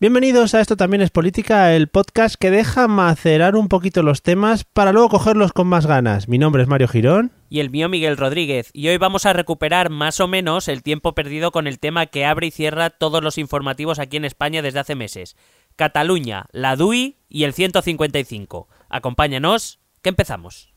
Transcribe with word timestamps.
Bienvenidos 0.00 0.54
a 0.54 0.60
Esto 0.60 0.76
también 0.76 1.00
es 1.00 1.10
política, 1.10 1.74
el 1.74 1.88
podcast 1.88 2.36
que 2.36 2.52
deja 2.52 2.86
macerar 2.86 3.56
un 3.56 3.66
poquito 3.66 4.04
los 4.04 4.22
temas 4.22 4.62
para 4.62 4.92
luego 4.92 5.08
cogerlos 5.08 5.52
con 5.52 5.66
más 5.66 5.86
ganas. 5.86 6.28
Mi 6.28 6.38
nombre 6.38 6.62
es 6.62 6.68
Mario 6.68 6.86
Girón. 6.86 7.32
Y 7.50 7.58
el 7.58 7.70
mío 7.70 7.88
Miguel 7.88 8.16
Rodríguez. 8.16 8.70
Y 8.72 8.86
hoy 8.86 8.96
vamos 8.96 9.26
a 9.26 9.32
recuperar 9.32 9.90
más 9.90 10.20
o 10.20 10.28
menos 10.28 10.68
el 10.68 10.84
tiempo 10.84 11.16
perdido 11.16 11.50
con 11.50 11.66
el 11.66 11.80
tema 11.80 12.06
que 12.06 12.24
abre 12.24 12.46
y 12.46 12.52
cierra 12.52 12.90
todos 12.90 13.24
los 13.24 13.38
informativos 13.38 13.98
aquí 13.98 14.18
en 14.18 14.24
España 14.24 14.62
desde 14.62 14.78
hace 14.78 14.94
meses. 14.94 15.34
Cataluña, 15.74 16.46
la 16.52 16.76
DUI 16.76 17.16
y 17.28 17.42
el 17.42 17.52
155. 17.52 18.68
Acompáñanos, 18.88 19.80
que 20.00 20.10
empezamos. 20.10 20.72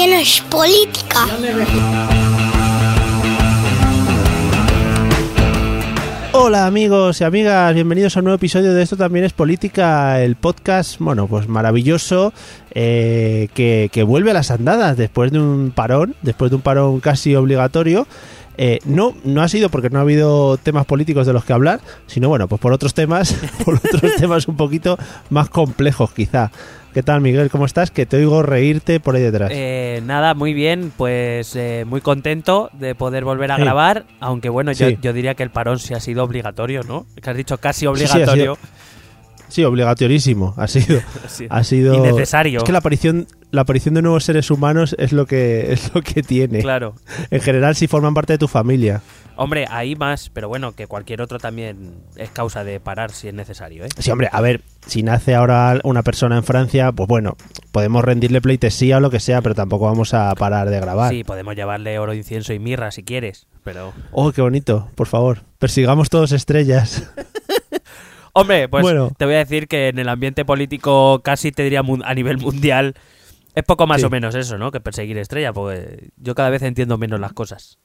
También 0.00 0.18
es 0.18 0.40
política. 0.48 1.26
Hola 6.32 6.66
amigos 6.66 7.20
y 7.20 7.24
amigas, 7.24 7.74
bienvenidos 7.74 8.16
a 8.16 8.20
un 8.20 8.24
nuevo 8.24 8.36
episodio 8.36 8.72
de 8.72 8.82
Esto 8.82 8.96
también 8.96 9.26
es 9.26 9.34
política, 9.34 10.22
el 10.22 10.36
podcast, 10.36 10.98
bueno, 11.00 11.26
pues 11.26 11.48
maravilloso, 11.48 12.32
eh, 12.70 13.48
que, 13.52 14.02
vuelve 14.04 14.30
a 14.30 14.34
las 14.34 14.50
andadas 14.50 14.96
después 14.96 15.32
de 15.32 15.38
un 15.38 15.70
parón, 15.70 16.14
después 16.22 16.50
de 16.50 16.56
un 16.56 16.62
parón 16.62 17.00
casi 17.00 17.34
obligatorio. 17.34 18.06
Eh, 18.56 18.78
no, 18.86 19.14
no 19.24 19.42
ha 19.42 19.48
sido 19.48 19.68
porque 19.68 19.90
no 19.90 19.98
ha 19.98 20.02
habido 20.02 20.56
temas 20.56 20.86
políticos 20.86 21.26
de 21.26 21.34
los 21.34 21.44
que 21.44 21.52
hablar, 21.52 21.80
sino 22.06 22.30
bueno, 22.30 22.48
pues 22.48 22.60
por 22.60 22.72
otros 22.72 22.94
temas, 22.94 23.34
por 23.66 23.74
otros 23.74 24.14
temas 24.16 24.48
un 24.48 24.56
poquito 24.56 24.98
más 25.28 25.50
complejos 25.50 26.10
quizá. 26.12 26.50
¿Qué 26.92 27.04
tal, 27.04 27.20
Miguel? 27.20 27.50
¿Cómo 27.50 27.66
estás? 27.66 27.92
Que 27.92 28.04
te 28.04 28.16
oigo 28.16 28.42
reírte 28.42 28.98
por 28.98 29.14
ahí 29.14 29.22
detrás. 29.22 29.50
Eh, 29.54 30.02
nada, 30.04 30.34
muy 30.34 30.52
bien, 30.54 30.92
pues 30.96 31.54
eh, 31.54 31.84
muy 31.86 32.00
contento 32.00 32.68
de 32.72 32.96
poder 32.96 33.24
volver 33.24 33.52
a 33.52 33.56
Sí. 33.56 33.62
grabar, 33.62 34.06
aunque 34.18 34.48
bueno, 34.48 34.74
Sí. 34.74 34.84
yo, 34.96 35.00
yo 35.00 35.12
diría 35.12 35.34
que 35.34 35.44
el 35.44 35.50
parón 35.50 35.78
sí 35.78 35.94
ha 35.94 36.00
sido 36.00 36.24
obligatorio, 36.24 36.82
¿no? 36.82 37.06
Que 37.22 37.30
has 37.30 37.36
dicho 37.36 37.58
casi 37.58 37.86
obligatorio. 37.86 38.58
Sí, 39.48 39.62
obligatorísimo. 39.64 40.54
Ha 40.56 40.66
sido, 40.66 41.00
Sí. 41.28 41.46
ha 41.48 41.62
sido 41.62 41.94
Innecesario. 41.94 42.58
Es 42.58 42.64
que 42.64 42.72
la 42.72 42.78
aparición, 42.78 43.26
la 43.52 43.60
aparición 43.62 43.94
de 43.94 44.02
nuevos 44.02 44.24
seres 44.24 44.50
humanos 44.50 44.96
es 44.98 45.12
lo 45.12 45.26
que 45.26 45.72
es 45.72 45.94
lo 45.94 46.02
que 46.02 46.24
tiene. 46.24 46.58
Claro. 46.60 46.94
En 47.30 47.40
general, 47.40 47.76
si 47.76 47.86
forman 47.86 48.14
parte 48.14 48.32
de 48.32 48.38
tu 48.38 48.48
familia. 48.48 49.00
Hombre, 49.42 49.64
ahí 49.70 49.96
más, 49.96 50.28
pero 50.28 50.48
bueno, 50.48 50.72
que 50.72 50.86
cualquier 50.86 51.22
otro 51.22 51.38
también 51.38 52.02
es 52.16 52.28
causa 52.30 52.62
de 52.62 52.78
parar 52.78 53.10
si 53.10 53.28
es 53.28 53.32
necesario, 53.34 53.86
¿eh? 53.86 53.88
Sí, 53.98 54.10
hombre, 54.10 54.28
a 54.30 54.40
ver, 54.42 54.60
si 54.86 55.02
nace 55.02 55.34
ahora 55.34 55.80
una 55.82 56.02
persona 56.02 56.36
en 56.36 56.44
Francia, 56.44 56.92
pues 56.92 57.08
bueno, 57.08 57.38
podemos 57.72 58.04
rendirle 58.04 58.42
pleitesía 58.42 58.98
o 58.98 59.00
lo 59.00 59.08
que 59.10 59.18
sea, 59.18 59.40
pero 59.40 59.54
tampoco 59.54 59.86
vamos 59.86 60.12
a 60.12 60.34
parar 60.34 60.68
de 60.68 60.78
grabar. 60.78 61.10
Sí, 61.10 61.24
podemos 61.24 61.56
llevarle 61.56 61.98
oro, 61.98 62.12
incienso 62.12 62.52
y 62.52 62.58
mirra 62.58 62.90
si 62.90 63.02
quieres, 63.02 63.46
pero... 63.64 63.94
Oh, 64.12 64.30
qué 64.32 64.42
bonito, 64.42 64.90
por 64.94 65.06
favor. 65.06 65.42
Persigamos 65.58 66.10
todos 66.10 66.32
estrellas. 66.32 67.10
Hombre, 68.32 68.68
pues 68.68 68.82
Bueno. 68.82 69.10
te 69.16 69.24
voy 69.24 69.34
a 69.34 69.38
decir 69.38 69.66
que 69.68 69.88
en 69.88 69.98
el 69.98 70.08
ambiente 70.08 70.44
político 70.44 71.20
casi 71.24 71.50
te 71.50 71.62
diría 71.64 71.80
a 72.04 72.14
nivel 72.14 72.38
mundial 72.38 72.94
es 73.54 73.64
poco 73.64 73.86
más 73.86 74.00
Sí. 74.00 74.06
o 74.06 74.10
menos 74.10 74.34
eso, 74.34 74.58
¿no? 74.58 74.70
Que 74.70 74.80
perseguir 74.80 75.18
estrella, 75.18 75.52
porque 75.52 76.10
yo 76.16 76.34
cada 76.34 76.50
vez 76.50 76.62
entiendo 76.62 76.96
menos 76.98 77.18
las 77.18 77.32
cosas. 77.32 77.78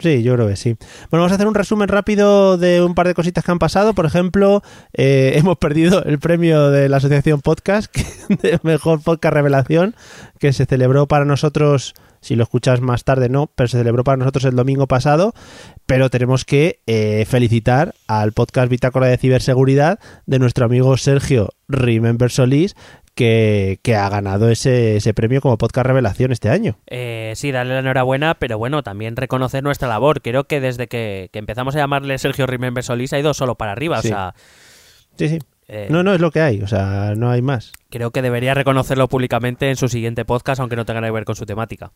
Sí, 0.00 0.22
yo 0.22 0.34
creo 0.34 0.46
que 0.46 0.56
sí. 0.56 0.76
Bueno, 1.10 1.22
vamos 1.22 1.32
a 1.32 1.34
hacer 1.34 1.48
un 1.48 1.54
resumen 1.54 1.88
rápido 1.88 2.56
de 2.56 2.82
un 2.82 2.94
par 2.94 3.08
de 3.08 3.14
cositas 3.14 3.44
que 3.44 3.50
han 3.50 3.58
pasado. 3.58 3.94
Por 3.94 4.06
ejemplo, 4.06 4.62
eh, 4.92 5.32
hemos 5.36 5.58
perdido 5.58 6.04
el 6.04 6.18
premio 6.18 6.70
de 6.70 6.88
la 6.88 6.98
Asociación 6.98 7.40
Podcast 7.40 7.94
de 8.28 8.60
Mejor 8.62 9.02
Podcast 9.02 9.34
Revelación, 9.34 9.96
que 10.38 10.52
se 10.52 10.66
celebró 10.66 11.08
para 11.08 11.24
nosotros, 11.24 11.94
si 12.20 12.36
lo 12.36 12.42
escuchas 12.42 12.80
más 12.80 13.04
tarde 13.04 13.28
no, 13.28 13.50
pero 13.54 13.68
se 13.68 13.78
celebró 13.78 14.04
para 14.04 14.16
nosotros 14.16 14.44
el 14.44 14.56
domingo 14.56 14.86
pasado. 14.86 15.32
Pero 15.86 16.10
tenemos 16.10 16.44
que 16.44 16.80
eh, 16.86 17.24
felicitar 17.28 17.94
al 18.06 18.32
podcast 18.32 18.70
Bitácora 18.70 19.06
de 19.06 19.16
Ciberseguridad 19.18 19.98
de 20.26 20.38
nuestro 20.38 20.66
amigo 20.66 20.96
Sergio 20.96 21.50
Remember 21.68 22.30
Solís, 22.30 22.74
que, 23.14 23.80
que 23.82 23.96
ha 23.96 24.08
ganado 24.08 24.48
ese, 24.48 24.96
ese 24.96 25.12
premio 25.12 25.40
como 25.40 25.58
Podcast 25.58 25.86
Revelación 25.86 26.30
este 26.30 26.50
año. 26.50 26.78
Eh, 26.86 27.32
sí, 27.34 27.50
darle 27.50 27.74
la 27.74 27.80
enhorabuena, 27.80 28.34
pero 28.34 28.58
bueno, 28.58 28.82
también 28.84 29.16
reconocer 29.16 29.64
nuestra 29.64 29.88
labor. 29.88 30.22
Creo 30.22 30.44
que 30.44 30.60
desde 30.60 30.86
que, 30.86 31.28
que 31.32 31.38
empezamos 31.40 31.74
a 31.74 31.78
llamarle 31.78 32.16
Sergio 32.18 32.46
Remember 32.46 32.84
Solís 32.84 33.12
ha 33.12 33.18
ido 33.18 33.34
solo 33.34 33.56
para 33.56 33.72
arriba, 33.72 34.00
Sí. 34.02 34.08
o 34.08 34.10
sea... 34.10 34.34
Sí, 35.16 35.28
sí. 35.30 35.38
Eh, 35.68 35.86
No, 35.90 36.02
no, 36.02 36.14
es 36.14 36.20
lo 36.20 36.30
que 36.30 36.40
hay, 36.40 36.60
o 36.62 36.66
sea, 36.66 37.14
no 37.16 37.30
hay 37.30 37.42
más. 37.42 37.72
Creo 37.90 38.10
que 38.10 38.22
debería 38.22 38.54
reconocerlo 38.54 39.08
públicamente 39.08 39.70
en 39.70 39.76
su 39.76 39.88
siguiente 39.88 40.24
podcast, 40.24 40.60
aunque 40.60 40.76
no 40.76 40.84
tenga 40.84 41.00
nada 41.00 41.10
que 41.10 41.14
ver 41.14 41.24
con 41.24 41.36
su 41.36 41.46
temática. 41.46 41.92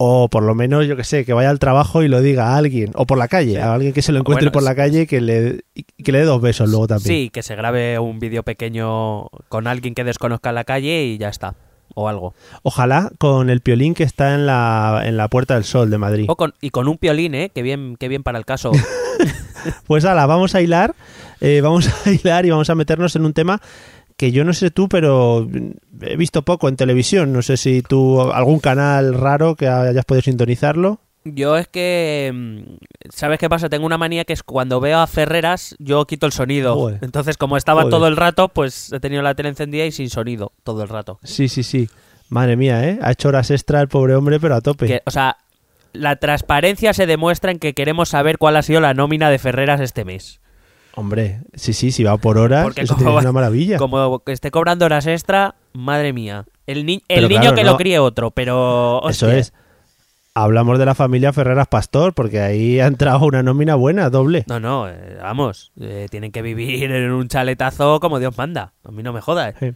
O 0.00 0.28
por 0.28 0.44
lo 0.44 0.54
menos, 0.54 0.86
yo 0.86 0.96
que 0.96 1.02
sé, 1.02 1.24
que 1.24 1.32
vaya 1.32 1.50
al 1.50 1.58
trabajo 1.58 2.04
y 2.04 2.08
lo 2.08 2.20
diga 2.22 2.54
a 2.54 2.56
alguien. 2.56 2.92
O 2.94 3.04
por 3.04 3.18
la 3.18 3.26
calle, 3.26 3.60
a 3.60 3.74
alguien 3.74 3.92
que 3.92 4.00
se 4.00 4.12
lo 4.12 4.20
encuentre 4.20 4.46
Bueno, 4.46 4.52
por 4.52 4.62
la 4.62 4.76
calle 4.76 5.08
que 5.08 5.20
le, 5.20 5.62
y 5.74 5.82
que 5.82 6.12
le 6.12 6.20
dé 6.20 6.24
dos 6.24 6.40
besos 6.40 6.70
luego 6.70 6.86
también. 6.86 7.08
Sí, 7.08 7.30
que 7.30 7.42
se 7.42 7.56
grabe 7.56 7.98
un 7.98 8.20
vídeo 8.20 8.44
pequeño 8.44 9.26
con 9.48 9.66
alguien 9.66 9.96
que 9.96 10.04
desconozca 10.04 10.50
en 10.50 10.54
la 10.54 10.62
calle 10.62 11.02
y 11.02 11.18
ya 11.18 11.28
está. 11.28 11.56
O 12.00 12.08
algo. 12.08 12.32
Ojalá 12.62 13.10
con 13.18 13.50
el 13.50 13.60
piolín 13.60 13.92
que 13.94 14.04
está 14.04 14.32
en 14.36 14.46
la, 14.46 15.02
en 15.04 15.16
la 15.16 15.26
Puerta 15.26 15.54
del 15.54 15.64
Sol 15.64 15.90
de 15.90 15.98
Madrid. 15.98 16.26
O 16.28 16.36
con, 16.36 16.54
y 16.60 16.70
con 16.70 16.86
un 16.86 16.96
piolín, 16.96 17.34
¿eh? 17.34 17.50
Que 17.52 17.62
bien, 17.62 17.96
qué 17.98 18.06
bien 18.06 18.22
para 18.22 18.38
el 18.38 18.44
caso. 18.44 18.70
Pues 19.88 20.04
ala, 20.04 20.24
vamos 20.26 20.54
a 20.54 20.60
hilar, 20.60 20.94
eh, 21.40 21.60
vamos 21.60 21.88
a 22.06 22.10
hilar 22.10 22.46
y 22.46 22.50
vamos 22.50 22.70
a 22.70 22.76
meternos 22.76 23.16
en 23.16 23.24
un 23.24 23.32
tema 23.32 23.60
que 24.16 24.30
yo 24.30 24.44
no 24.44 24.52
sé 24.52 24.70
tú, 24.70 24.88
pero 24.88 25.48
he 26.00 26.16
visto 26.16 26.42
poco 26.42 26.68
en 26.68 26.76
televisión. 26.76 27.32
No 27.32 27.42
sé 27.42 27.56
si 27.56 27.82
tú, 27.82 28.20
algún 28.20 28.60
canal 28.60 29.14
raro 29.14 29.56
que 29.56 29.66
hayas 29.66 30.04
podido 30.04 30.22
sintonizarlo. 30.22 31.00
Yo 31.34 31.56
es 31.56 31.68
que... 31.68 32.30
mm, 32.34 32.76
¿Sabes 33.10 33.38
qué 33.38 33.48
pasa? 33.48 33.68
Tengo 33.68 33.86
una 33.86 33.98
manía 33.98 34.24
que 34.24 34.32
es 34.32 34.42
cuando 34.42 34.80
veo 34.80 34.98
a 34.98 35.06
Ferreras, 35.06 35.74
yo 35.78 36.04
quito 36.06 36.26
el 36.26 36.32
sonido. 36.32 36.74
Joder. 36.74 36.98
Entonces, 37.02 37.36
como 37.36 37.56
estaba 37.56 37.82
Joder. 37.82 37.90
todo 37.90 38.06
el 38.08 38.16
rato, 38.16 38.48
pues 38.48 38.92
he 38.92 39.00
tenido 39.00 39.22
la 39.22 39.34
tele 39.34 39.48
encendida 39.50 39.84
y 39.86 39.92
sin 39.92 40.10
sonido 40.10 40.52
todo 40.64 40.82
el 40.82 40.88
rato. 40.88 41.18
Sí, 41.24 41.48
sí, 41.48 41.62
sí. 41.62 41.88
Madre 42.28 42.56
mía, 42.56 42.86
¿eh? 42.88 42.98
Ha 43.02 43.12
hecho 43.12 43.28
horas 43.28 43.50
extra 43.50 43.80
el 43.80 43.88
pobre 43.88 44.14
hombre, 44.14 44.38
pero 44.38 44.54
a 44.54 44.60
tope. 44.60 44.86
Que, 44.86 45.02
o 45.06 45.10
sea, 45.10 45.38
la 45.94 46.16
transparencia 46.16 46.92
se 46.92 47.06
demuestra 47.06 47.50
en 47.50 47.58
que 47.58 47.72
queremos 47.74 48.10
saber 48.10 48.36
cuál 48.38 48.56
ha 48.56 48.62
sido 48.62 48.80
la 48.80 48.92
nómina 48.94 49.30
de 49.30 49.38
Ferreras 49.38 49.80
este 49.80 50.04
mes. 50.04 50.40
Hombre, 50.94 51.40
sí, 51.54 51.72
sí, 51.72 51.92
si 51.92 52.02
va 52.02 52.16
por 52.18 52.38
horas, 52.38 52.64
Porque 52.64 52.80
eso 52.82 52.94
como, 52.96 53.06
tiene 53.10 53.20
una 53.20 53.32
maravilla. 53.32 53.78
como 53.78 54.18
que 54.24 54.32
esté 54.32 54.50
cobrando 54.50 54.84
horas 54.84 55.06
extra, 55.06 55.54
madre 55.72 56.12
mía. 56.12 56.44
El, 56.66 56.84
ni- 56.86 57.02
el 57.08 57.28
niño 57.28 57.40
claro, 57.40 57.56
que 57.56 57.64
no. 57.64 57.70
lo 57.72 57.76
críe 57.78 57.98
otro, 58.00 58.30
pero... 58.32 59.00
Eso 59.08 59.30
es. 59.30 59.52
Hablamos 60.40 60.78
de 60.78 60.86
la 60.86 60.94
familia 60.94 61.32
Ferreras 61.32 61.66
Pastor, 61.66 62.14
porque 62.14 62.40
ahí 62.40 62.78
ha 62.78 62.86
entrado 62.86 63.26
una 63.26 63.42
nómina 63.42 63.74
buena, 63.74 64.08
doble. 64.08 64.44
No, 64.46 64.60
no, 64.60 64.88
eh, 64.88 65.18
vamos, 65.20 65.72
eh, 65.80 66.06
tienen 66.12 66.30
que 66.30 66.42
vivir 66.42 66.92
en 66.92 67.10
un 67.10 67.26
chaletazo 67.26 67.98
como 67.98 68.20
Dios 68.20 68.38
manda. 68.38 68.72
A 68.84 68.92
mí 68.92 69.02
no 69.02 69.12
me 69.12 69.20
jodas. 69.20 69.56
Sí. 69.58 69.72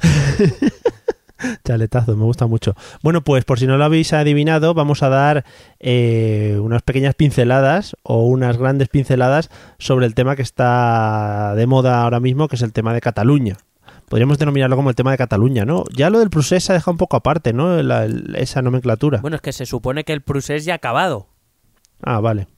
Chaletazo, 1.64 2.16
me 2.16 2.24
gusta 2.24 2.46
mucho. 2.46 2.74
Bueno, 3.02 3.20
pues 3.22 3.44
por 3.44 3.58
si 3.58 3.66
no 3.66 3.76
lo 3.76 3.84
habéis 3.84 4.14
adivinado, 4.14 4.72
vamos 4.72 5.02
a 5.02 5.10
dar 5.10 5.44
eh, 5.78 6.58
unas 6.62 6.80
pequeñas 6.80 7.14
pinceladas 7.14 7.96
o 8.02 8.24
unas 8.24 8.56
grandes 8.56 8.88
pinceladas 8.88 9.50
sobre 9.78 10.06
el 10.06 10.14
tema 10.14 10.36
que 10.36 10.42
está 10.42 11.54
de 11.54 11.66
moda 11.66 12.02
ahora 12.02 12.20
mismo, 12.20 12.48
que 12.48 12.56
es 12.56 12.62
el 12.62 12.72
tema 12.72 12.94
de 12.94 13.02
Cataluña. 13.02 13.58
Podríamos 14.10 14.38
denominarlo 14.38 14.74
como 14.74 14.90
el 14.90 14.96
tema 14.96 15.12
de 15.12 15.18
Cataluña, 15.18 15.64
¿no? 15.64 15.84
Ya 15.96 16.10
lo 16.10 16.18
del 16.18 16.30
Prusés 16.30 16.64
se 16.64 16.72
ha 16.72 16.74
dejado 16.74 16.90
un 16.90 16.98
poco 16.98 17.16
aparte, 17.16 17.52
¿no? 17.52 17.80
La- 17.80 18.06
el- 18.06 18.34
esa 18.34 18.60
nomenclatura. 18.60 19.20
Bueno, 19.20 19.36
es 19.36 19.40
que 19.40 19.52
se 19.52 19.66
supone 19.66 20.02
que 20.02 20.12
el 20.12 20.20
Prusés 20.20 20.64
ya 20.64 20.72
ha 20.72 20.76
acabado. 20.76 21.28
Ah, 22.02 22.18
vale. 22.18 22.48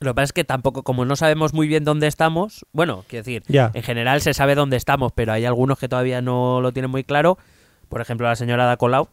Lo 0.00 0.12
que 0.12 0.14
pasa 0.14 0.24
es 0.24 0.32
que 0.32 0.44
tampoco, 0.44 0.84
como 0.84 1.04
no 1.04 1.14
sabemos 1.14 1.52
muy 1.52 1.68
bien 1.68 1.84
dónde 1.84 2.06
estamos, 2.06 2.64
bueno, 2.72 3.04
quiero 3.08 3.24
decir, 3.24 3.42
Ya. 3.46 3.70
en 3.74 3.82
general 3.82 4.22
se 4.22 4.32
sabe 4.32 4.54
dónde 4.54 4.78
estamos, 4.78 5.12
pero 5.14 5.34
hay 5.34 5.44
algunos 5.44 5.78
que 5.78 5.86
todavía 5.86 6.22
no 6.22 6.62
lo 6.62 6.72
tienen 6.72 6.90
muy 6.90 7.04
claro. 7.04 7.36
Por 7.90 8.00
ejemplo, 8.00 8.26
la 8.26 8.34
señora 8.34 8.64
Ada 8.64 8.78
Colau, 8.78 9.08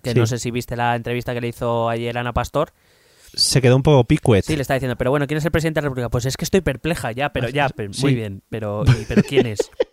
que 0.00 0.12
Sí. 0.12 0.18
no 0.18 0.26
sé 0.26 0.38
si 0.38 0.52
viste 0.52 0.76
la 0.76 0.94
entrevista 0.94 1.34
que 1.34 1.40
le 1.40 1.48
hizo 1.48 1.88
ayer 1.88 2.16
Ana 2.16 2.32
Pastor. 2.32 2.70
Se 3.34 3.60
quedó 3.60 3.74
un 3.74 3.82
poco 3.82 4.04
picuet. 4.04 4.44
Sí, 4.44 4.54
le 4.54 4.62
está 4.62 4.74
diciendo, 4.74 4.94
pero 4.96 5.10
bueno, 5.10 5.26
¿quién 5.26 5.38
es 5.38 5.44
el 5.44 5.50
presidente 5.50 5.80
de 5.80 5.82
la 5.82 5.88
República? 5.88 6.08
Pues 6.08 6.24
es 6.24 6.36
que 6.36 6.44
estoy 6.44 6.60
perpleja 6.60 7.10
ya, 7.10 7.30
pero 7.32 7.48
ya, 7.48 7.68
pero- 7.68 7.92
Sí. 7.92 8.02
muy 8.02 8.14
bien, 8.14 8.42
pero, 8.48 8.84
pero 9.08 9.22
¿quién 9.28 9.46
es? 9.46 9.58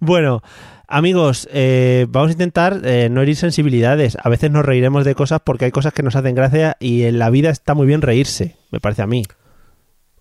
Bueno, 0.00 0.42
amigos, 0.86 1.48
eh, 1.52 2.06
vamos 2.08 2.30
a 2.30 2.32
intentar 2.32 2.80
eh, 2.84 3.08
no 3.10 3.22
herir 3.22 3.36
sensibilidades. 3.36 4.16
A 4.22 4.28
veces 4.28 4.50
nos 4.50 4.64
reiremos 4.64 5.04
de 5.04 5.14
cosas 5.14 5.40
porque 5.44 5.66
hay 5.66 5.70
cosas 5.70 5.92
que 5.92 6.02
nos 6.02 6.16
hacen 6.16 6.34
gracia 6.34 6.76
y 6.80 7.04
en 7.04 7.18
la 7.18 7.30
vida 7.30 7.50
está 7.50 7.74
muy 7.74 7.86
bien 7.86 8.02
reírse, 8.02 8.56
me 8.70 8.80
parece 8.80 9.02
a 9.02 9.06
mí. 9.06 9.24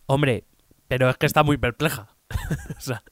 Hombre, 0.06 0.46
pero 0.88 1.10
es 1.10 1.18
que 1.18 1.26
está 1.26 1.44
muy 1.44 1.58
perpleja. 1.58 2.08
O 2.78 2.82
sea, 2.82 3.04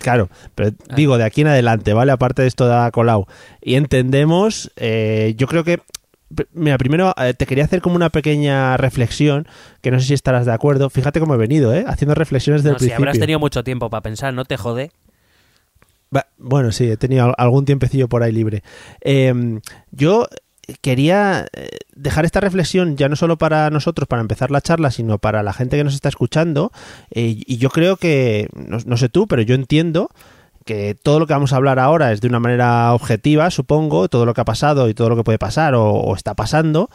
Claro, 0.00 0.28
pero 0.54 0.70
Ah. 0.90 0.94
digo, 0.94 1.16
de 1.18 1.24
aquí 1.24 1.40
en 1.40 1.46
adelante, 1.48 1.94
¿vale? 1.94 2.12
Aparte 2.12 2.42
de 2.42 2.48
esto 2.48 2.66
de 2.66 2.74
Ada 2.74 2.90
Colau. 2.90 3.26
Y 3.62 3.76
entendemos, 3.76 4.70
eh, 4.76 5.34
yo 5.38 5.46
creo 5.46 5.64
que... 5.64 5.80
Mira, 6.52 6.76
primero 6.76 7.14
eh, 7.16 7.32
te 7.34 7.46
quería 7.46 7.64
hacer 7.64 7.80
como 7.80 7.96
una 7.96 8.10
pequeña 8.10 8.76
reflexión, 8.76 9.46
que 9.80 9.90
no 9.92 9.98
sé 10.00 10.06
si 10.08 10.14
estarás 10.14 10.44
de 10.44 10.52
acuerdo. 10.52 10.90
Fíjate 10.90 11.20
cómo 11.20 11.34
he 11.34 11.38
venido, 11.38 11.72
¿eh? 11.72 11.84
Haciendo 11.86 12.14
reflexiones 12.14 12.64
del 12.64 12.72
no, 12.74 12.78
si 12.80 12.86
principio. 12.86 12.96
habrás 13.02 13.18
tenido 13.18 13.38
mucho 13.38 13.62
tiempo 13.64 13.88
para 13.88 14.02
pensar, 14.02 14.34
no 14.34 14.44
te 14.44 14.56
jode. 14.56 14.90
Bueno, 16.38 16.70
sí, 16.72 16.90
he 16.90 16.96
tenido 16.96 17.24
al- 17.26 17.34
algún 17.38 17.64
tiempecillo 17.64 18.08
por 18.08 18.22
ahí 18.22 18.32
libre. 18.32 18.62
Eh, 19.00 19.60
yo 19.90 20.26
quería 20.80 21.46
eh, 21.52 21.68
dejar 21.94 22.24
esta 22.24 22.40
reflexión 22.40 22.96
ya 22.96 23.08
no 23.08 23.16
solo 23.16 23.38
para 23.38 23.70
nosotros, 23.70 24.08
para 24.08 24.22
empezar 24.22 24.50
la 24.50 24.60
charla, 24.60 24.90
sino 24.90 25.18
para 25.18 25.42
la 25.42 25.52
gente 25.52 25.76
que 25.76 25.84
nos 25.84 25.94
está 25.94 26.08
escuchando. 26.08 26.72
eh, 27.10 27.36
y 27.46 27.56
yo 27.58 27.70
creo 27.70 27.96
que, 27.96 28.48
no, 28.54 28.96
sé 28.96 29.08
tú, 29.08 29.26
pero 29.26 29.42
yo 29.42 29.54
entiendo 29.54 30.10
que 30.64 30.94
todo 31.00 31.20
lo 31.20 31.26
que 31.26 31.32
vamos 31.32 31.52
a 31.52 31.56
hablar 31.56 31.78
ahora 31.78 32.12
es 32.12 32.20
de 32.20 32.28
una 32.28 32.40
manera 32.40 32.92
objetiva, 32.92 33.50
supongo, 33.50 34.08
todo 34.08 34.26
lo 34.26 34.34
que 34.34 34.40
ha 34.40 34.44
pasado 34.44 34.88
y 34.88 34.94
todo 34.94 35.08
lo 35.08 35.16
que 35.16 35.24
puede 35.24 35.38
pasar 35.38 35.74
o 35.76 36.12
está 36.14 36.34
pasando. 36.34 36.90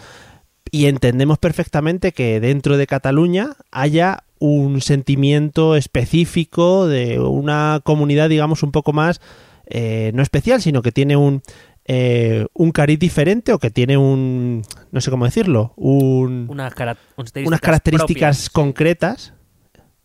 Y 0.71 0.85
entendemos 0.87 1.37
perfectamente 1.37 2.11
que 2.11 2.39
dentro 2.39 2.77
de 2.77 2.87
Cataluña 2.87 3.53
haya 3.71 4.23
un 4.41 4.81
sentimiento 4.81 5.75
específico 5.75 6.87
de 6.87 7.19
una 7.19 7.79
comunidad, 7.83 8.27
digamos, 8.27 8.63
un 8.63 8.71
poco 8.71 8.91
más, 8.91 9.21
eh, 9.67 10.11
no 10.15 10.23
especial, 10.23 10.61
sino 10.61 10.81
que 10.81 10.91
tiene 10.91 11.15
un, 11.15 11.43
eh, 11.85 12.47
un 12.53 12.71
cariz 12.71 12.97
diferente 12.97 13.53
o 13.53 13.59
que 13.59 13.69
tiene 13.69 13.97
un, 13.97 14.63
no 14.91 14.99
sé 14.99 15.11
cómo 15.11 15.25
decirlo, 15.25 15.73
un, 15.77 16.47
Unas, 16.49 16.73
cara- 16.73 16.97
unas 17.17 17.61
características 17.61 18.37
propias. 18.37 18.49
concretas. 18.49 19.33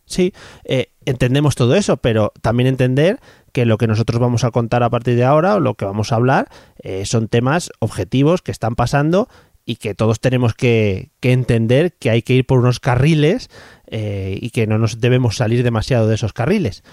Sí, 0.05 0.31
eh, 0.63 0.91
entendemos 1.05 1.55
todo 1.55 1.75
eso, 1.75 1.97
pero 1.97 2.31
también 2.41 2.67
entender 2.67 3.19
que 3.51 3.65
lo 3.65 3.77
que 3.77 3.87
nosotros 3.87 4.21
vamos 4.21 4.43
a 4.45 4.51
contar 4.51 4.83
a 4.83 4.89
partir 4.89 5.15
de 5.15 5.25
ahora 5.25 5.55
o 5.55 5.59
lo 5.59 5.73
que 5.73 5.83
vamos 5.83 6.11
a 6.11 6.15
hablar 6.15 6.47
eh, 6.81 7.05
son 7.05 7.27
temas 7.27 7.71
objetivos 7.79 8.41
que 8.41 8.51
están 8.51 8.75
pasando 8.75 9.27
y 9.69 9.75
que 9.75 9.93
todos 9.93 10.19
tenemos 10.21 10.53
que, 10.55 11.09
que 11.19 11.33
entender 11.33 11.93
que 11.99 12.09
hay 12.09 12.21
que 12.23 12.33
ir 12.33 12.45
por 12.45 12.59
unos 12.59 12.79
carriles 12.79 13.49
eh, 13.85 14.39
y 14.41 14.49
que 14.51 14.65
no 14.65 14.77
nos 14.79 15.01
debemos 15.01 15.35
salir 15.35 15.61
demasiado 15.61 16.07
de 16.07 16.15
esos 16.15 16.31
carriles. 16.33 16.83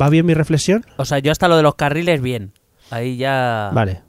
¿Va 0.00 0.08
bien 0.08 0.24
mi 0.24 0.34
reflexión? 0.34 0.86
O 0.98 1.04
sea, 1.04 1.18
yo 1.18 1.32
hasta 1.32 1.48
lo 1.48 1.56
de 1.56 1.64
los 1.64 1.74
carriles, 1.74 2.22
bien. 2.22 2.52
Ahí 2.90 3.16
ya 3.16 3.70
Vale. 3.74 4.02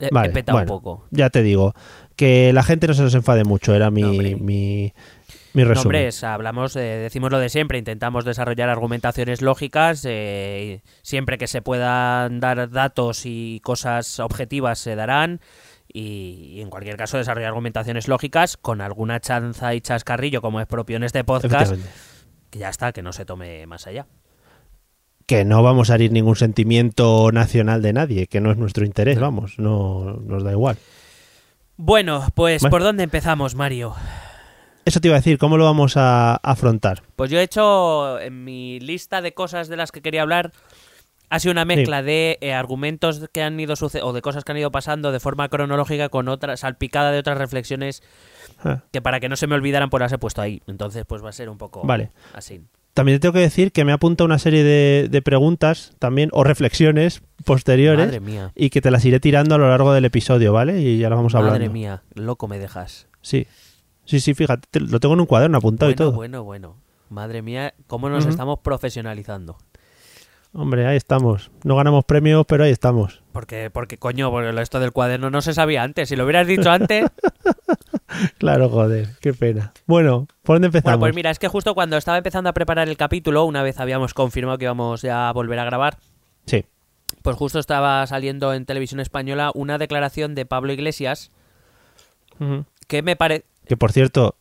he, 0.00 0.06
he 0.06 0.08
Vale, 0.10 0.30
petado 0.30 0.58
bueno, 0.58 0.74
un 0.74 0.80
poco. 0.80 1.06
Ya 1.12 1.30
te 1.30 1.42
digo, 1.44 1.72
que 2.16 2.52
la 2.52 2.64
gente 2.64 2.88
no 2.88 2.94
se 2.94 3.02
nos 3.02 3.14
enfade 3.14 3.44
mucho, 3.44 3.74
era 3.76 3.90
mi, 3.92 4.02
No, 4.02 4.10
mi, 4.10 4.92
No, 5.54 5.64
resumen. 5.64 5.78
hombre, 5.78 6.08
es- 6.08 6.24
hablamos, 6.24 6.74
eh, 6.74 6.80
decimos 6.80 7.30
lo 7.30 7.38
de 7.38 7.48
siempre, 7.48 7.78
intentamos 7.78 8.24
desarrollar 8.24 8.68
argumentaciones 8.70 9.40
lógicas, 9.40 10.04
eh, 10.04 10.82
siempre 11.02 11.38
que 11.38 11.46
se 11.46 11.62
puedan 11.62 12.40
dar 12.40 12.70
datos 12.70 13.22
y 13.24 13.60
cosas 13.62 14.18
objetivas 14.20 14.78
se 14.80 14.94
darán, 14.96 15.40
y, 15.98 16.56
y 16.56 16.60
en 16.60 16.70
cualquier 16.70 16.96
caso 16.96 17.18
desarrollar 17.18 17.48
argumentaciones 17.48 18.08
lógicas 18.08 18.56
con 18.56 18.80
alguna 18.80 19.20
chanza 19.20 19.74
y 19.74 19.80
chascarrillo 19.80 20.40
como 20.40 20.60
es 20.60 20.66
propio 20.66 20.96
en 20.96 21.02
este 21.04 21.24
podcast, 21.24 21.74
que 22.50 22.58
ya 22.58 22.68
está, 22.68 22.92
que 22.92 23.02
no 23.02 23.12
se 23.12 23.24
tome 23.24 23.66
más 23.66 23.86
allá. 23.86 24.06
que 25.26 25.44
no 25.44 25.62
vamos 25.62 25.90
a 25.90 25.96
herir 25.96 26.12
ningún 26.12 26.36
sentimiento 26.36 27.30
nacional 27.32 27.82
de 27.82 27.92
nadie, 27.92 28.26
que 28.28 28.40
no 28.40 28.50
es 28.50 28.56
nuestro 28.56 28.84
interés, 28.86 29.18
vamos, 29.18 29.58
no 29.58 30.18
nos 30.24 30.42
da 30.42 30.52
igual. 30.52 30.78
Bueno, 31.76 32.26
pues. 32.34 32.62
¿por 32.64 32.82
dónde 32.82 33.04
empezamos, 33.04 33.54
Mario? 33.54 33.94
Eso 34.84 35.00
te 35.00 35.08
iba 35.08 35.16
a 35.16 35.20
decir, 35.20 35.36
¿cómo 35.36 35.58
lo 35.58 35.64
vamos 35.64 35.98
a 35.98 36.36
afrontar? 36.36 37.02
Pues 37.14 37.30
yo 37.30 37.38
he 37.38 37.42
hecho 37.42 38.18
en 38.20 38.42
mi 38.42 38.80
lista 38.80 39.20
de 39.20 39.34
cosas 39.34 39.68
de 39.68 39.76
las 39.76 39.92
que 39.92 40.00
quería 40.00 40.22
hablar 40.22 40.50
ha 41.30 41.38
sido 41.40 41.52
una 41.52 41.64
mezcla 41.64 42.02
de 42.02 42.38
eh, 42.40 42.52
argumentos 42.54 43.28
que 43.32 43.42
han 43.42 43.58
ido 43.60 43.74
o 44.02 44.12
de 44.12 44.22
cosas 44.22 44.44
que 44.44 44.52
han 44.52 44.58
ido 44.58 44.70
pasando 44.70 45.12
de 45.12 45.20
forma 45.20 45.48
cronológica 45.48 46.08
con 46.08 46.28
otras 46.28 46.60
salpicada 46.60 47.10
de 47.12 47.18
otras 47.18 47.38
reflexiones 47.38 48.02
Ah, 48.64 48.82
que 48.92 49.00
para 49.00 49.20
que 49.20 49.28
no 49.28 49.36
se 49.36 49.46
me 49.46 49.54
olvidaran 49.54 49.88
pues 49.88 50.00
las 50.00 50.12
he 50.12 50.18
puesto 50.18 50.42
ahí. 50.42 50.62
Entonces 50.66 51.04
pues 51.06 51.22
va 51.24 51.28
a 51.28 51.32
ser 51.32 51.48
un 51.48 51.58
poco 51.58 51.82
Vale. 51.84 52.10
así. 52.34 52.60
También 52.92 53.18
te 53.18 53.22
tengo 53.22 53.34
que 53.34 53.38
decir 53.40 53.70
que 53.70 53.84
me 53.84 53.92
apunta 53.92 54.24
una 54.24 54.38
serie 54.40 54.64
de, 54.64 55.06
de 55.08 55.22
preguntas 55.22 55.92
también, 56.00 56.30
o 56.32 56.42
reflexiones 56.42 57.22
posteriores, 57.44 58.06
Madre 58.06 58.18
mía. 58.18 58.50
y 58.56 58.70
que 58.70 58.80
te 58.80 58.90
las 58.90 59.04
iré 59.04 59.20
tirando 59.20 59.54
a 59.54 59.58
lo 59.58 59.68
largo 59.68 59.92
del 59.92 60.04
episodio, 60.06 60.52
¿vale? 60.52 60.80
Y 60.80 60.98
ya 60.98 61.08
las 61.08 61.16
vamos 61.18 61.36
hablando. 61.36 61.54
Madre 61.60 61.68
mía, 61.68 62.02
loco 62.14 62.48
me 62.48 62.58
dejas. 62.58 63.06
Sí, 63.22 63.46
sí, 64.04 64.18
sí, 64.18 64.34
fíjate, 64.34 64.66
te- 64.72 64.80
lo 64.80 64.98
tengo 64.98 65.14
en 65.14 65.20
un 65.20 65.26
cuaderno 65.26 65.58
apuntado 65.58 65.88
Bueno, 65.90 65.94
y 65.94 65.96
todo. 65.96 66.12
bueno, 66.16 66.42
bueno. 66.42 66.76
Madre 67.10 67.40
mía, 67.42 67.72
cómo 67.86 68.08
nos 68.08 68.26
estamos 68.26 68.58
profesionalizando. 68.58 69.56
Hombre, 70.54 70.86
ahí 70.86 70.96
estamos. 70.96 71.50
No 71.62 71.76
ganamos 71.76 72.04
premios, 72.04 72.44
pero 72.46 72.64
ahí 72.64 72.70
estamos. 72.70 73.22
Porque, 73.32 73.70
porque 73.70 73.98
coño, 73.98 74.30
porque 74.30 74.52
lo- 74.52 74.60
esto 74.60 74.80
del 74.80 74.92
cuaderno 74.92 75.30
no 75.30 75.40
se 75.42 75.54
sabía 75.54 75.82
antes. 75.82 76.08
Si 76.08 76.16
lo 76.16 76.24
hubieras 76.24 76.46
dicho 76.46 76.70
antes, 76.70 77.06
Claro, 78.38 78.68
joder, 78.68 79.10
qué 79.20 79.32
pena. 79.34 79.72
Bueno, 79.86 80.26
¿por 80.42 80.56
dónde 80.56 80.66
empezamos? 80.66 80.98
Bueno, 80.98 81.00
pues 81.00 81.14
mira, 81.14 81.30
es 81.30 81.38
que 81.38 81.46
justo 81.48 81.74
cuando 81.74 81.96
estaba 81.96 82.16
empezando 82.18 82.48
a 82.50 82.52
preparar 82.54 82.88
el 82.88 82.96
capítulo, 82.96 83.44
una 83.44 83.62
vez 83.62 83.78
habíamos 83.78 84.14
confirmado 84.14 84.58
que 84.58 84.64
íbamos 84.64 85.02
ya 85.02 85.28
a 85.28 85.32
volver 85.32 85.58
a 85.58 85.64
grabar, 85.64 85.98
Sí, 86.46 86.64
pues 87.22 87.36
justo 87.36 87.58
estaba 87.58 88.06
saliendo 88.06 88.54
en 88.54 88.64
televisión 88.64 89.00
española 89.00 89.50
una 89.54 89.76
declaración 89.78 90.34
de 90.34 90.46
Pablo 90.46 90.72
Iglesias 90.72 91.30
que 92.86 93.02
me 93.02 93.14
parece... 93.16 93.44
que 93.66 93.76
por 93.76 93.92
cierto, 93.92 94.36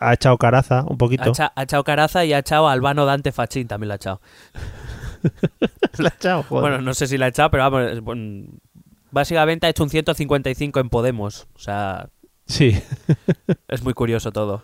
ha 0.00 0.12
echado 0.12 0.36
caraza 0.36 0.84
un 0.86 0.98
poquito. 0.98 1.24
Ha, 1.24 1.28
echa- 1.28 1.52
ha 1.56 1.62
echado 1.62 1.82
caraza 1.84 2.24
y 2.26 2.32
ha 2.34 2.38
echado 2.38 2.68
a 2.68 2.72
Albano 2.72 3.06
Dante 3.06 3.32
Fachín, 3.32 3.66
también 3.66 3.88
la 3.88 3.94
ha 3.94 3.96
echado. 3.96 4.20
La 5.98 6.08
ha 6.08 6.14
echado, 6.14 6.42
joder. 6.42 6.62
Bueno, 6.62 6.82
no 6.82 6.94
sé 6.94 7.06
si 7.06 7.16
la 7.18 7.26
ha 7.26 7.28
echado, 7.28 7.50
pero 7.50 7.70
vamos, 7.70 8.00
bueno, 8.00 8.46
básicamente 9.10 9.66
ha 9.66 9.70
hecho 9.70 9.82
un 9.82 9.90
155 9.90 10.80
en 10.80 10.88
Podemos. 10.90 11.46
O 11.54 11.58
sea, 11.58 12.08
Sí. 12.46 12.80
Es 13.68 13.82
muy 13.82 13.94
curioso 13.94 14.32
todo. 14.32 14.62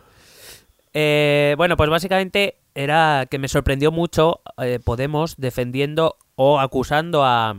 Eh, 0.95 1.55
bueno, 1.57 1.77
pues 1.77 1.91
básicamente 1.91 2.59
era 2.75 3.27
que 3.31 3.39
me 3.39 3.49
sorprendió 3.49 3.91
mucho 3.91 4.41
eh, 4.59 4.79
Podemos 4.83 5.37
defendiendo 5.37 6.17
o 6.37 6.61
acusando 6.61 7.25
a, 7.25 7.57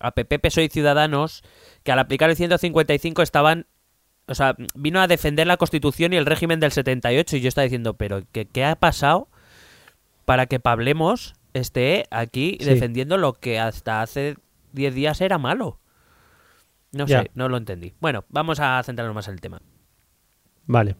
a 0.00 0.10
PP, 0.12 0.38
PSOE 0.38 0.64
y 0.64 0.68
Ciudadanos 0.68 1.42
que 1.82 1.92
al 1.92 1.98
aplicar 1.98 2.30
el 2.30 2.36
155 2.36 3.22
estaban... 3.22 3.66
O 4.28 4.34
sea, 4.36 4.54
vino 4.74 5.00
a 5.00 5.08
defender 5.08 5.48
la 5.48 5.56
Constitución 5.56 6.12
y 6.12 6.16
el 6.16 6.26
régimen 6.26 6.60
del 6.60 6.70
78 6.70 7.36
y 7.36 7.40
yo 7.40 7.48
estaba 7.48 7.64
diciendo, 7.64 7.94
pero 7.94 8.22
¿qué, 8.30 8.46
qué 8.46 8.64
ha 8.64 8.76
pasado 8.76 9.28
para 10.24 10.46
que 10.46 10.60
Pablemos 10.60 11.34
esté 11.54 12.06
aquí 12.10 12.56
Sí. 12.60 12.66
defendiendo 12.66 13.18
lo 13.18 13.34
que 13.34 13.58
hasta 13.58 14.02
hace 14.02 14.36
10 14.72 14.94
días 14.94 15.20
era 15.20 15.38
malo? 15.38 15.78
No 16.92 17.06
Ya. 17.06 17.22
sé, 17.22 17.30
no 17.34 17.48
lo 17.48 17.56
entendí. 17.56 17.94
Bueno, 18.00 18.24
vamos 18.28 18.60
a 18.60 18.82
centrarnos 18.84 19.14
más 19.14 19.28
en 19.28 19.34
el 19.34 19.40
tema. 19.40 19.60
Vale. 20.66 20.96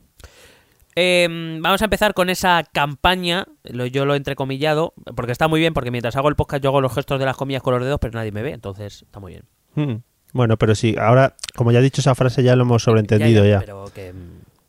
Eh, 0.94 1.26
vamos 1.60 1.80
a 1.80 1.84
empezar 1.86 2.12
con 2.12 2.28
esa 2.28 2.64
campaña, 2.70 3.46
lo, 3.64 3.86
yo 3.86 4.04
lo 4.04 4.12
he 4.14 4.16
entrecomillado, 4.18 4.92
porque 5.16 5.32
está 5.32 5.48
muy 5.48 5.58
bien, 5.60 5.72
porque 5.72 5.90
mientras 5.90 6.16
hago 6.16 6.28
el 6.28 6.36
podcast 6.36 6.62
yo 6.62 6.68
hago 6.68 6.80
los 6.82 6.94
gestos 6.94 7.18
de 7.18 7.24
las 7.24 7.36
comillas 7.36 7.62
con 7.62 7.74
los 7.74 7.82
dedos, 7.82 7.98
pero 8.00 8.12
nadie 8.14 8.30
me 8.32 8.42
ve, 8.42 8.50
entonces 8.52 9.02
está 9.02 9.18
muy 9.18 9.32
bien. 9.32 9.44
Mm. 9.74 10.02
Bueno, 10.34 10.56
pero 10.58 10.74
sí, 10.74 10.94
ahora, 10.98 11.34
como 11.56 11.72
ya 11.72 11.78
he 11.78 11.82
dicho 11.82 12.00
esa 12.02 12.14
frase, 12.14 12.42
ya 12.42 12.56
lo 12.56 12.62
hemos 12.64 12.82
sobreentendido 12.82 13.44
ya. 13.46 13.60
Pero 13.60 13.84
que, 13.94 14.12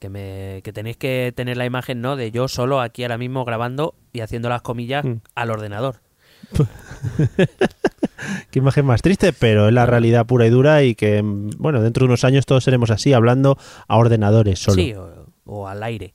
que, 0.04 0.10
me, 0.10 0.60
que 0.66 0.74
tenéis 0.74 0.98
que 0.98 1.32
tener 1.34 1.56
la 1.56 1.64
imagen, 1.66 2.02
¿no? 2.02 2.18
De 2.18 2.30
yo 2.30 2.50
solo 2.50 2.82
aquí 2.82 3.04
ahora 3.04 3.18
mismo 3.18 3.46
grabando 3.46 3.96
y 4.12 4.20
haciendo 4.20 4.50
las 4.50 4.62
comillas 4.62 5.06
Mm. 5.06 5.22
al 5.34 5.50
ordenador. 5.50 6.02
Qué 8.52 8.60
imagen 8.60 8.86
más 8.86 9.02
triste, 9.02 9.32
pero 9.32 9.70
es 9.70 9.74
la 9.74 9.86
realidad 9.86 10.26
pura 10.26 10.46
y 10.46 10.50
dura 10.50 10.84
y 10.84 10.94
que, 10.94 11.24
mm, 11.24 11.52
bueno, 11.58 11.82
dentro 11.82 12.02
de 12.04 12.08
unos 12.08 12.26
años 12.26 12.46
todos 12.46 12.66
seremos 12.66 12.90
así, 12.92 13.14
hablando 13.14 13.58
a 13.88 13.96
ordenadores 13.98 14.60
solo. 14.60 14.76
Sí, 14.76 14.94
o, 14.94 15.28
o 15.46 15.70
al 15.70 15.82
aire. 15.84 16.14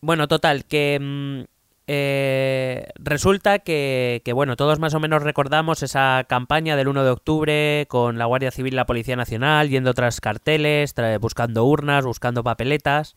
Bueno, 0.00 0.28
total, 0.28 0.64
que 0.64 0.98
mm, 1.00 1.44
eh, 1.88 2.88
resulta 2.96 3.60
que, 3.60 4.22
bueno, 4.34 4.56
todos 4.56 4.78
más 4.78 4.94
o 4.94 5.00
menos 5.00 5.22
recordamos 5.22 5.82
esa 5.82 6.24
campaña 6.28 6.76
del 6.76 6.88
1 6.88 7.04
de 7.04 7.10
octubre 7.10 7.86
con 7.88 8.18
la 8.18 8.24
Guardia 8.24 8.50
Civil 8.50 8.72
y 8.72 8.76
la 8.76 8.86
Policía 8.86 9.16
Nacional 9.16 9.68
yendo 9.68 9.94
tras 9.94 10.20
carteles, 10.20 10.94
buscando 11.20 11.64
urnas, 11.64 12.04
buscando 12.04 12.42
papeletas. 12.42 13.16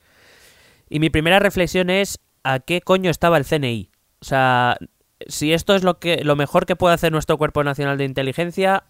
Y 0.89 0.99
mi 0.99 1.09
primera 1.09 1.39
reflexión 1.39 1.89
es 1.89 2.19
¿a 2.43 2.59
qué 2.59 2.81
coño 2.81 3.09
estaba 3.09 3.38
el 3.38 3.45
CNI? 3.45 3.89
O 4.21 4.25
sea, 4.25 4.77
si 5.27 5.53
esto 5.53 5.75
es 5.75 5.83
lo 5.83 5.99
que 5.99 6.23
lo 6.23 6.35
mejor 6.35 6.65
que 6.65 6.75
puede 6.75 6.95
hacer 6.95 7.11
nuestro 7.11 7.38
Cuerpo 7.38 7.63
Nacional 7.63 7.97
de 7.97 8.05
Inteligencia, 8.05 8.83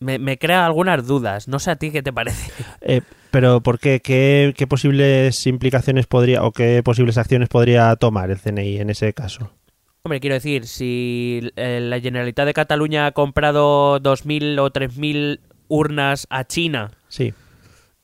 me, 0.00 0.18
me 0.18 0.38
crea 0.38 0.66
algunas 0.66 1.06
dudas. 1.06 1.48
No 1.48 1.58
sé 1.58 1.70
a 1.70 1.76
ti 1.76 1.90
qué 1.90 2.02
te 2.02 2.12
parece. 2.12 2.50
Eh, 2.80 3.00
pero 3.30 3.60
¿por 3.60 3.78
qué? 3.78 4.00
qué? 4.00 4.54
qué 4.56 4.66
posibles 4.66 5.46
implicaciones 5.46 6.06
podría 6.06 6.42
o 6.44 6.52
qué 6.52 6.82
posibles 6.84 7.18
acciones 7.18 7.48
podría 7.48 7.94
tomar 7.96 8.30
el 8.30 8.38
CNI 8.38 8.78
en 8.78 8.90
ese 8.90 9.12
caso? 9.12 9.50
Hombre, 10.02 10.20
quiero 10.20 10.34
decir, 10.34 10.66
si 10.66 11.50
eh, 11.56 11.80
la 11.82 11.98
Generalitat 12.00 12.46
de 12.46 12.54
Cataluña 12.54 13.06
ha 13.06 13.12
comprado 13.12 13.98
2.000 14.00 14.58
o 14.60 14.70
3.000 14.70 15.40
urnas 15.68 16.28
a 16.30 16.44
China 16.44 16.92
Sí, 17.08 17.34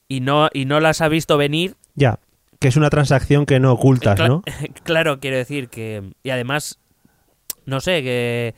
y 0.08 0.20
no, 0.20 0.48
y 0.52 0.64
no 0.64 0.80
las 0.80 1.00
ha 1.00 1.08
visto 1.08 1.36
venir, 1.36 1.76
ya. 1.94 2.18
Que 2.58 2.68
es 2.68 2.76
una 2.76 2.90
transacción 2.90 3.46
que 3.46 3.60
no 3.60 3.72
ocultas, 3.72 4.18
cla- 4.18 4.28
¿no? 4.28 4.42
claro, 4.84 5.20
quiero 5.20 5.36
decir 5.36 5.68
que... 5.68 6.12
Y 6.24 6.30
además, 6.30 6.78
no 7.66 7.80
sé, 7.80 8.02
que, 8.02 8.54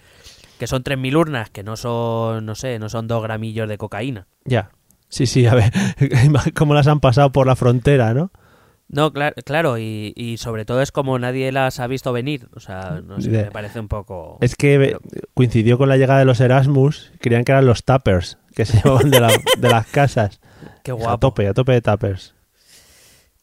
que 0.65 0.69
son 0.69 0.83
3.000 0.83 1.15
urnas, 1.15 1.51
que 1.51 1.63
no 1.63 1.77
son, 1.77 2.47
no 2.47 2.55
sé, 2.55 2.79
no 2.79 2.89
son 2.89 3.07
dos 3.07 3.23
gramillos 3.23 3.69
de 3.69 3.77
cocaína. 3.77 4.27
Ya. 4.47 4.71
Sí, 5.11 5.27
sí, 5.27 5.47
a 5.47 5.55
ver, 5.55 5.71
cómo 6.55 6.73
las 6.73 6.87
han 6.87 7.01
pasado 7.01 7.31
por 7.33 7.47
la 7.47 7.55
frontera, 7.55 8.15
¿no? 8.15 8.33
No, 8.89 9.13
cla- 9.13 9.35
claro, 9.45 9.77
y, 9.79 10.13
y 10.17 10.39
sobre 10.39 10.65
todo 10.65 10.81
es 10.81 10.91
como 10.93 11.19
nadie 11.19 11.53
las 11.53 11.81
ha 11.81 11.87
visto 11.87 12.13
venir. 12.15 12.49
O 12.55 12.61
sea, 12.61 13.03
no 13.05 13.21
sé, 13.21 13.29
me 13.31 13.51
parece 13.51 13.79
un 13.81 13.89
poco... 13.89 14.39
Es 14.41 14.57
que 14.57 14.79
Pero- 14.79 15.01
coincidió 15.35 15.77
con 15.77 15.89
la 15.91 15.97
llegada 15.99 16.19
de 16.21 16.25
los 16.25 16.41
Erasmus, 16.41 17.13
creían 17.21 17.45
que 17.45 17.53
eran 17.53 17.67
los 17.67 17.85
tappers, 17.85 18.39
que 18.55 18.65
se 18.65 18.79
llevaban 18.83 19.11
de, 19.11 19.21
la- 19.21 19.33
de 19.59 19.69
las 19.69 19.87
casas. 19.87 20.41
Qué 20.83 20.93
A 20.93 20.95
guapo. 20.95 21.19
tope, 21.19 21.47
a 21.49 21.53
tope 21.55 21.73
de 21.73 21.83
tappers. 21.83 22.35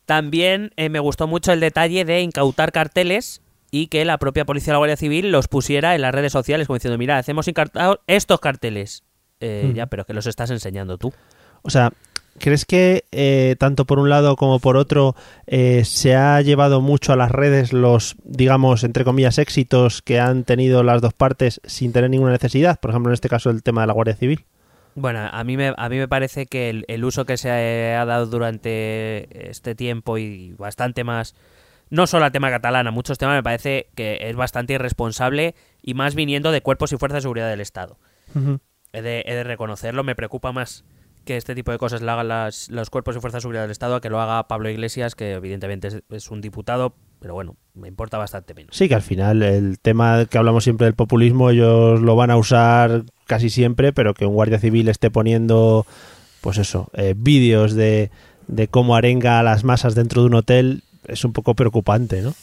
También 0.06 0.72
eh, 0.76 0.90
me 0.90 1.00
gustó 1.00 1.28
mucho 1.28 1.54
el 1.54 1.60
detalle 1.60 2.06
de 2.06 2.22
incautar 2.22 2.72
carteles 2.72 3.42
y 3.72 3.88
que 3.88 4.04
la 4.06 4.18
propia 4.18 4.46
policía 4.46 4.72
de 4.72 4.74
la 4.74 4.80
Guardia 4.80 4.98
Civil 4.98 5.32
los 5.32 5.48
pusiera 5.48 5.96
en 5.96 6.02
las 6.02 6.14
redes 6.14 6.34
sociales 6.34 6.68
como 6.68 6.76
diciendo, 6.76 6.98
mira, 6.98 7.24
incautado 7.26 8.02
estos 8.06 8.40
carteles. 8.42 9.04
Eh, 9.40 9.70
Mm. 9.72 9.74
Ya, 9.74 9.88
pero 9.88 10.06
que 10.06 10.14
los 10.14 10.28
estás 10.28 10.52
enseñando 10.52 10.98
tú. 10.98 11.14
O 11.64 11.70
sea, 11.70 11.92
¿crees 12.38 12.66
que 12.66 13.06
eh, 13.12 13.56
tanto 13.60 13.86
por 13.86 14.00
un 14.00 14.10
lado 14.10 14.36
como 14.36 14.60
por 14.60 14.78
otro 14.78 15.16
eh, 15.48 15.84
se 15.84 16.16
ha 16.16 16.40
llevado 16.42 16.82
mucho 16.82 17.14
a 17.14 17.16
las 17.16 17.32
redes 17.32 17.74
los, 17.74 18.16
digamos, 18.24 18.84
entre 18.84 19.04
comillas, 19.04 19.38
éxitos 19.38 20.02
que 20.02 20.20
han 20.20 20.44
tenido 20.44 20.84
las 20.84 21.02
dos 21.02 21.14
partes 21.14 21.60
sin 21.64 21.92
tener 21.92 22.10
ninguna 22.10 22.34
necesidad? 22.34 22.80
Por 22.80 22.92
ejemplo, 22.92 23.12
en 23.12 23.16
este 23.16 23.30
caso 23.30 23.50
el 23.50 23.64
tema 23.64 23.82
de 23.82 23.88
la 23.88 23.94
Guardia 23.94 24.16
Civil. 24.16 24.46
Bueno, 24.94 25.22
a 25.32 25.44
mí 25.44 25.56
me, 25.56 25.74
a 25.76 25.90
mí 25.90 25.98
me 25.98 26.08
parece 26.08 26.46
que 26.46 26.70
el, 26.70 26.86
el 26.88 27.06
uso 27.06 27.26
que 27.26 27.38
se 27.38 27.50
ha 27.50 28.06
dado 28.06 28.26
durante 28.26 29.50
este 29.50 29.74
tiempo 29.74 30.18
y 30.18 30.54
bastante 30.58 31.04
más, 31.06 31.34
no 31.92 32.08
solo 32.08 32.26
al 32.26 32.32
tema 32.32 32.50
catalán, 32.50 32.88
a 32.88 32.92
muchos 32.92 33.20
temas 33.20 33.36
me 33.36 33.44
parece 33.44 33.90
que 33.96 34.18
es 34.30 34.36
bastante 34.36 34.74
irresponsable 34.74 35.54
y 35.84 35.94
más 35.94 36.16
viniendo 36.16 36.52
de 36.52 36.62
cuerpos 36.62 36.92
y 36.94 36.98
fuerzas 36.98 37.18
de 37.18 37.22
seguridad 37.22 37.50
del 37.50 37.62
Estado. 37.62 38.00
He 38.94 39.02
de, 39.02 39.24
he 39.28 39.36
de 39.36 39.44
reconocerlo, 39.44 40.04
me 40.04 40.16
preocupa 40.16 40.52
más 40.52 40.84
que 41.26 41.38
este 41.38 41.54
tipo 41.54 41.72
de 41.72 41.78
cosas 41.78 42.02
lo 42.02 42.12
hagan 42.12 42.30
las- 42.30 42.70
los 42.70 42.90
cuerpos 42.90 43.16
y 43.16 43.20
fuerzas 43.20 43.38
de 43.38 43.42
seguridad 43.44 43.62
del 43.62 43.72
Estado 43.72 43.96
a 43.96 44.02
que 44.02 44.10
lo 44.10 44.20
haga 44.20 44.48
Pablo 44.48 44.70
Iglesias, 44.70 45.14
que 45.14 45.34
evidentemente 45.34 45.88
es, 45.90 46.02
es 46.10 46.32
un 46.32 46.42
diputado, 46.42 46.96
pero 47.20 47.36
bueno, 47.36 47.58
me 47.76 47.88
importa 47.88 48.18
bastante 48.18 48.56
menos. 48.56 48.76
Sí, 48.76 48.88
que 48.90 48.96
al 48.96 49.04
final 49.04 49.44
el 49.44 49.78
tema 49.80 50.26
que 50.26 50.38
hablamos 50.40 50.64
siempre 50.64 50.86
del 50.86 50.96
populismo, 50.96 51.52
ellos 51.52 52.02
lo 52.02 52.16
van 52.16 52.32
a 52.32 52.38
usar 52.38 53.04
casi 53.28 53.50
siempre, 53.52 53.94
pero 53.94 54.16
que 54.16 54.26
un 54.26 54.34
guardia 54.34 54.58
civil 54.60 54.90
esté 54.90 55.12
poniendo, 55.12 55.86
pues 56.42 56.58
eso, 56.58 56.90
eh, 56.94 57.14
vídeos 57.16 57.76
de, 57.76 58.10
de 58.48 58.68
cómo 58.68 58.96
arenga 58.96 59.40
a 59.40 59.44
las 59.44 59.64
masas 59.64 59.94
dentro 59.94 60.22
de 60.24 60.28
un 60.28 60.34
hotel 60.34 60.84
es 61.08 61.24
un 61.26 61.34
poco 61.34 61.54
preocupante, 61.56 62.22
¿no? 62.22 62.34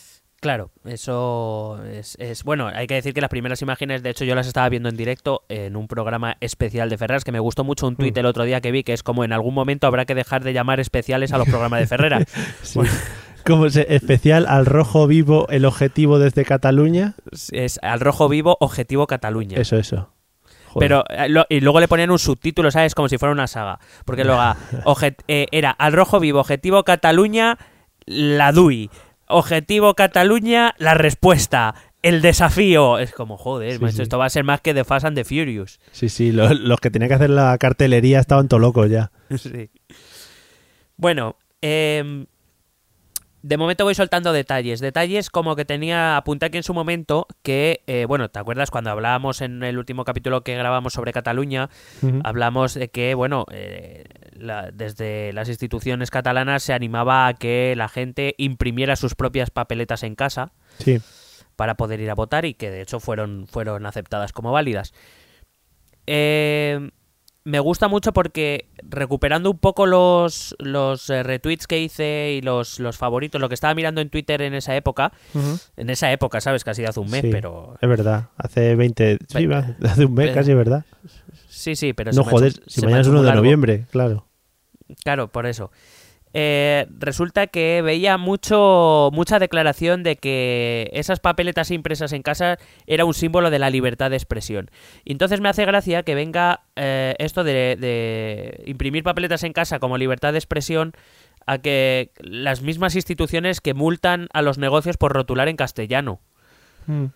Claro, 0.40 0.70
eso 0.84 1.82
es, 1.84 2.14
es- 2.20 2.44
Bueno, 2.44 2.68
hay 2.68 2.86
que 2.86 2.94
decir 2.94 3.12
que 3.12 3.20
las 3.20 3.28
primeras 3.30 3.60
imágenes, 3.60 4.04
de 4.04 4.10
hecho, 4.10 4.24
yo 4.24 4.36
las 4.36 4.46
estaba 4.46 4.68
viendo 4.68 4.88
en 4.88 4.96
directo 4.96 5.42
en 5.48 5.74
un 5.74 5.88
programa 5.88 6.36
especial 6.40 6.88
de 6.90 6.96
Ferreras, 6.96 7.24
que 7.24 7.32
me 7.32 7.40
gustó 7.40 7.64
mucho 7.64 7.88
un 7.88 7.96
tuit 7.96 8.14
Mm. 8.14 8.20
el 8.20 8.26
otro 8.26 8.44
día 8.44 8.60
que 8.60 8.70
vi, 8.70 8.84
que 8.84 8.92
es 8.92 9.02
como 9.02 9.24
en 9.24 9.32
algún 9.32 9.52
momento 9.54 9.88
habrá 9.88 10.04
que 10.04 10.14
dejar 10.14 10.44
de 10.44 10.52
llamar 10.52 10.78
especiales 10.78 11.32
a 11.32 11.38
los 11.38 11.48
programas 11.48 11.80
de 11.80 11.86
Ferrera. 11.88 12.20
Sí. 12.62 12.78
Como 13.44 13.70
se- 13.70 13.94
especial 13.94 14.46
al 14.46 14.66
rojo 14.66 15.06
vivo, 15.06 15.48
el 15.48 15.64
objetivo 15.64 16.18
desde 16.18 16.44
Cataluña. 16.44 17.14
es 17.50 17.78
al 17.82 17.98
rojo 18.00 18.28
vivo, 18.28 18.58
objetivo 18.60 19.06
Cataluña. 19.06 19.56
Eso, 19.58 19.76
eso. 19.76 20.12
Joder. 20.66 20.86
Pero 20.88 21.04
eh, 21.08 21.28
lo- 21.30 21.46
y 21.48 21.60
luego 21.60 21.80
le 21.80 21.88
ponían 21.88 22.10
un 22.10 22.18
subtítulo, 22.18 22.70
¿sabes? 22.70 22.94
Como 22.94 23.08
si 23.08 23.16
fuera 23.16 23.32
una 23.32 23.46
saga. 23.46 23.78
Porque 24.04 24.24
luego 24.24 24.40
ah, 24.42 24.56
eh, 25.28 25.46
era 25.50 25.70
al 25.70 25.92
rojo 25.94 26.20
vivo, 26.20 26.40
objetivo 26.40 26.84
Cataluña, 26.84 27.56
la 28.08 28.52
DUI. 28.52 28.90
Objetivo 29.26 29.94
Cataluña, 29.94 30.74
la 30.78 30.94
respuesta. 30.94 31.74
El 32.00 32.22
desafío. 32.22 32.98
Es 32.98 33.12
como, 33.12 33.36
joder, 33.36 33.74
Sí, 33.74 33.78
macho, 33.80 33.96
sí. 33.96 34.02
esto 34.02 34.18
va 34.18 34.26
a 34.26 34.30
ser 34.30 34.44
más 34.44 34.60
que 34.60 34.72
The 34.72 34.84
Fast 34.84 35.04
and 35.04 35.16
the 35.16 35.24
Furious. 35.24 35.80
Sí, 35.92 36.08
sí, 36.08 36.32
lo- 36.32 36.54
los 36.54 36.80
que 36.80 36.90
tenían 36.90 37.08
que 37.08 37.14
hacer 37.16 37.30
la 37.30 37.58
cartelería 37.58 38.20
estaban 38.20 38.48
todo 38.48 38.60
locos 38.60 38.88
ya. 38.90 39.10
Sí. 39.36 39.68
Bueno, 40.96 41.36
em, 41.60 42.26
de 43.42 43.56
momento 43.56 43.84
voy 43.84 43.94
soltando 43.94 44.32
detalles. 44.32 44.80
Detalles 44.80 45.30
como 45.30 45.54
que 45.56 45.64
tenía, 45.64 46.16
apunté 46.16 46.46
aquí 46.46 46.56
en 46.56 46.62
su 46.64 46.74
momento 46.74 47.26
que, 47.42 47.82
eh, 47.86 48.04
bueno, 48.06 48.28
¿te 48.30 48.38
acuerdas 48.38 48.70
cuando 48.70 48.90
hablábamos 48.90 49.40
en 49.42 49.62
el 49.62 49.78
último 49.78 50.04
capítulo 50.04 50.42
que 50.42 50.56
grabamos 50.56 50.92
sobre 50.92 51.12
Cataluña? 51.12 51.68
Hablamos 52.24 52.74
de 52.74 52.88
que, 52.88 53.14
bueno, 53.14 53.44
eh, 53.52 54.04
la- 54.38 54.70
desde 54.72 55.32
las 55.32 55.48
instituciones 55.48 56.10
catalanas 56.10 56.62
se 56.62 56.72
animaba 56.72 57.26
a 57.26 57.34
que 57.34 57.74
la 57.76 57.88
gente 57.88 58.34
imprimiera 58.38 58.96
sus 58.96 59.14
propias 59.14 59.50
papeletas 59.50 60.02
en 60.02 60.14
casa 60.14 60.52
Sí. 60.78 60.98
para 61.56 61.76
poder 61.76 62.00
ir 62.00 62.10
a 62.10 62.14
votar 62.14 62.44
y 62.44 62.54
que 62.54 62.70
de 62.70 62.80
hecho 62.82 63.00
fueron, 63.00 63.46
fueron 63.48 63.84
aceptadas 63.86 64.32
como 64.32 64.52
válidas. 64.52 64.92
Eh, 66.06 66.90
me 67.44 67.60
gusta 67.60 67.88
mucho 67.88 68.12
porque 68.12 68.68
recuperando 68.82 69.50
un 69.50 69.58
poco 69.58 69.86
los, 69.86 70.54
los 70.58 71.08
eh, 71.08 71.22
retweets 71.22 71.66
que 71.66 71.80
hice 71.80 72.34
y 72.36 72.42
los, 72.42 72.78
los 72.78 72.98
favoritos, 72.98 73.40
lo 73.40 73.48
que 73.48 73.54
estaba 73.54 73.74
mirando 73.74 74.02
en 74.02 74.10
Twitter 74.10 74.42
en 74.42 74.52
esa 74.54 74.76
época, 74.76 75.12
en 75.76 75.88
esa 75.88 76.12
época, 76.12 76.42
¿sabes? 76.42 76.62
Casi 76.62 76.82
de 76.82 76.88
hace 76.88 77.00
un 77.00 77.10
mes, 77.10 77.22
Sí, 77.22 77.30
pero... 77.30 77.76
Es 77.80 77.88
verdad, 77.88 78.28
hace 78.36 78.74
20, 78.74 79.18
sí, 79.28 79.48
hace 79.82 80.04
un 80.04 80.14
mes 80.14 80.34
casi, 80.34 80.52
¿verdad? 80.52 80.84
Sí, 81.48 81.74
sí, 81.74 81.94
pero... 81.94 82.12
No 82.12 82.12
se 82.12 82.18
me 82.20 82.26
ha 82.26 82.28
hecho- 82.28 82.30
joder, 82.36 82.52
se 82.52 82.60
si 82.66 82.80
mañana 82.82 83.00
es 83.00 83.06
hecho 83.06 83.12
1 83.12 83.18
muy 83.18 83.24
de 83.24 83.28
largo. 83.28 83.42
noviembre, 83.42 83.86
claro. 83.90 84.26
Claro, 85.04 85.28
por 85.28 85.46
eso. 85.46 85.70
Eh, 86.34 86.86
resulta 86.98 87.46
que 87.46 87.80
veía 87.80 88.18
mucho 88.18 89.08
mucha 89.14 89.38
declaración 89.38 90.02
de 90.02 90.16
que 90.16 90.90
esas 90.92 91.20
papeletas 91.20 91.70
impresas 91.70 92.12
en 92.12 92.22
casa 92.22 92.58
era 92.86 93.06
un 93.06 93.14
símbolo 93.14 93.50
de 93.50 93.58
la 93.58 93.70
libertad 93.70 94.10
de 94.10 94.16
expresión. 94.16 94.70
Y 95.04 95.12
entonces 95.12 95.40
me 95.40 95.48
hace 95.48 95.64
gracia 95.64 96.02
que 96.02 96.14
venga 96.14 96.64
eh, 96.76 97.14
esto 97.18 97.44
de, 97.44 97.76
de 97.80 98.62
imprimir 98.66 99.04
papeletas 99.04 99.42
en 99.42 99.54
casa 99.54 99.78
como 99.78 99.96
libertad 99.96 100.32
de 100.32 100.38
expresión 100.38 100.92
a 101.46 101.58
que 101.58 102.12
las 102.18 102.60
mismas 102.60 102.94
instituciones 102.94 103.62
que 103.62 103.72
multan 103.72 104.28
a 104.34 104.42
los 104.42 104.58
negocios 104.58 104.98
por 104.98 105.14
rotular 105.14 105.48
en 105.48 105.56
castellano. 105.56 106.20
Mm, 106.86 107.06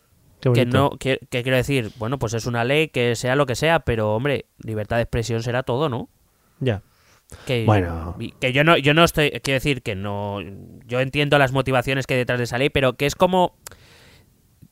qué 0.41 0.53
Que 0.53 0.65
no, 0.65 0.91
que, 0.99 1.21
que 1.29 1.43
quiero 1.43 1.59
decir, 1.59 1.93
bueno, 1.99 2.19
pues 2.19 2.33
es 2.33 2.47
una 2.47 2.65
ley 2.65 2.89
que 2.89 3.15
sea 3.15 3.37
lo 3.37 3.45
que 3.45 3.57
sea, 3.57 3.81
pero 3.81 4.15
hombre, 4.15 4.47
libertad 4.57 4.97
de 4.97 5.03
expresión 5.03 5.43
será 5.43 5.63
todo, 5.65 5.91
¿no? 5.91 6.09
Ya. 6.61 6.81
Que, 7.47 7.65
Bueno. 7.65 8.17
que 8.41 8.53
yo 8.53 8.65
no, 8.65 8.77
yo 8.77 8.95
no 8.95 9.05
estoy, 9.05 9.31
quiero 9.31 9.57
decir 9.57 9.83
que 9.83 9.95
no, 9.95 10.41
yo 10.87 11.01
entiendo 11.01 11.39
las 11.39 11.53
motivaciones 11.53 12.07
que 12.07 12.15
hay 12.15 12.19
detrás 12.19 12.39
de 12.39 12.45
esa 12.45 12.59
ley, 12.59 12.71
pero 12.71 12.95
que 12.95 13.07
es 13.07 13.15
como 13.15 13.57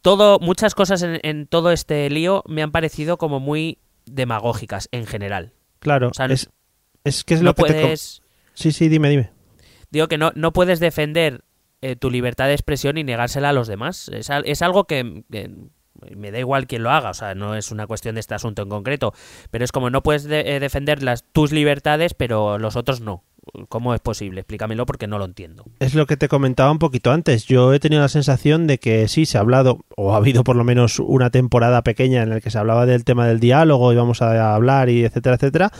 todo, 0.02 0.38
muchas 0.40 0.74
cosas 0.74 1.02
en, 1.02 1.20
en 1.22 1.46
todo 1.46 1.72
este 1.72 2.08
lío 2.10 2.42
me 2.46 2.62
han 2.62 2.70
parecido 2.72 3.18
como 3.18 3.40
muy 3.40 3.78
demagógicas 4.06 4.88
en 4.92 5.06
general. 5.06 5.52
Claro, 5.78 6.08
O 6.08 6.14
sea, 6.14 6.26
es, 6.26 6.50
es 7.04 7.24
que 7.24 7.34
es 7.34 7.40
no 7.40 7.50
lo 7.50 7.54
que 7.54 7.64
te... 7.64 7.80
puedes... 7.80 8.22
Sí, 8.54 8.72
sí, 8.72 8.88
dime, 8.88 9.08
dime. 9.08 9.30
Digo 9.90 10.08
que 10.08 10.18
no, 10.18 10.32
no 10.34 10.52
puedes 10.52 10.80
defender 10.80 11.42
eh, 11.82 11.96
tu 11.96 12.10
libertad 12.10 12.46
de 12.46 12.52
expresión 12.52 12.98
y 12.98 13.04
negársela 13.04 13.50
a 13.50 13.52
los 13.52 13.68
demás. 13.68 14.08
Es, 14.12 14.28
es 14.44 14.62
algo 14.62 14.84
que, 14.84 15.24
que 15.30 15.50
me 16.16 16.30
da 16.30 16.38
igual 16.38 16.66
quién 16.66 16.82
lo 16.82 16.90
haga, 16.90 17.10
o 17.10 17.14
sea, 17.14 17.34
no 17.34 17.54
es 17.54 17.70
una 17.70 17.86
cuestión 17.86 18.14
de 18.14 18.20
este 18.20 18.34
asunto 18.34 18.62
en 18.62 18.68
concreto, 18.68 19.12
pero 19.50 19.64
es 19.64 19.72
como 19.72 19.90
no 19.90 20.02
puedes 20.02 20.24
de- 20.24 20.56
eh, 20.56 20.60
defender 20.60 21.02
las, 21.02 21.24
tus 21.32 21.52
libertades, 21.52 22.14
pero 22.14 22.58
los 22.58 22.76
otros 22.76 23.00
no. 23.00 23.24
¿Cómo 23.70 23.94
es 23.94 24.00
posible? 24.00 24.40
Explícamelo 24.42 24.84
porque 24.84 25.06
no 25.06 25.18
lo 25.18 25.24
entiendo. 25.24 25.64
Es 25.80 25.94
lo 25.94 26.06
que 26.06 26.18
te 26.18 26.28
comentaba 26.28 26.70
un 26.70 26.78
poquito 26.78 27.10
antes. 27.10 27.46
Yo 27.46 27.72
he 27.72 27.80
tenido 27.80 28.02
la 28.02 28.08
sensación 28.08 28.66
de 28.66 28.76
que 28.78 29.08
sí, 29.08 29.24
se 29.24 29.38
ha 29.38 29.40
hablado, 29.40 29.78
o 29.96 30.12
ha 30.12 30.18
habido 30.18 30.44
por 30.44 30.56
lo 30.56 30.62
menos 30.62 30.98
una 30.98 31.30
temporada 31.30 31.82
pequeña 31.82 32.22
en 32.22 32.28
la 32.30 32.40
que 32.42 32.50
se 32.50 32.58
hablaba 32.58 32.84
del 32.84 33.02
tema 33.04 33.26
del 33.26 33.40
diálogo 33.40 33.92
y 33.92 33.96
vamos 33.96 34.20
a 34.20 34.54
hablar 34.54 34.90
y 34.90 35.04
etcétera, 35.06 35.36
etcétera. 35.36 35.70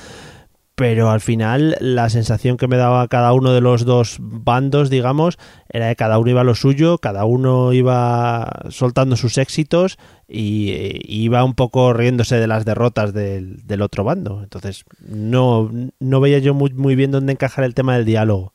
Pero 0.81 1.11
al 1.11 1.21
final 1.21 1.77
la 1.79 2.09
sensación 2.09 2.57
que 2.57 2.67
me 2.67 2.79
daba 2.79 3.07
cada 3.09 3.35
uno 3.35 3.53
de 3.53 3.61
los 3.61 3.85
dos 3.85 4.17
bandos, 4.19 4.89
digamos, 4.89 5.37
era 5.69 5.91
que 5.91 5.97
cada 5.97 6.19
uno 6.19 6.31
iba 6.31 6.41
a 6.41 6.45
lo 6.45 6.55
suyo, 6.55 6.97
cada 6.97 7.27
uno 7.27 7.75
iba 7.75 8.51
soltando 8.71 9.17
sus 9.17 9.37
éxitos 9.37 9.99
y, 10.27 10.71
eh, 10.71 11.01
iba 11.05 11.45
un 11.45 11.53
poco 11.53 11.93
riéndose 11.93 12.37
de 12.37 12.47
las 12.47 12.65
derrotas 12.65 13.13
del, 13.13 13.67
del 13.67 13.83
otro 13.83 14.05
bando. 14.05 14.43
Entonces 14.43 14.87
no, 15.07 15.71
no 15.99 16.21
veía 16.21 16.39
yo 16.39 16.55
muy, 16.55 16.73
muy 16.73 16.95
bien 16.95 17.11
dónde 17.11 17.33
encajar 17.33 17.65
el 17.65 17.75
tema 17.75 17.95
del 17.97 18.07
diálogo. 18.07 18.55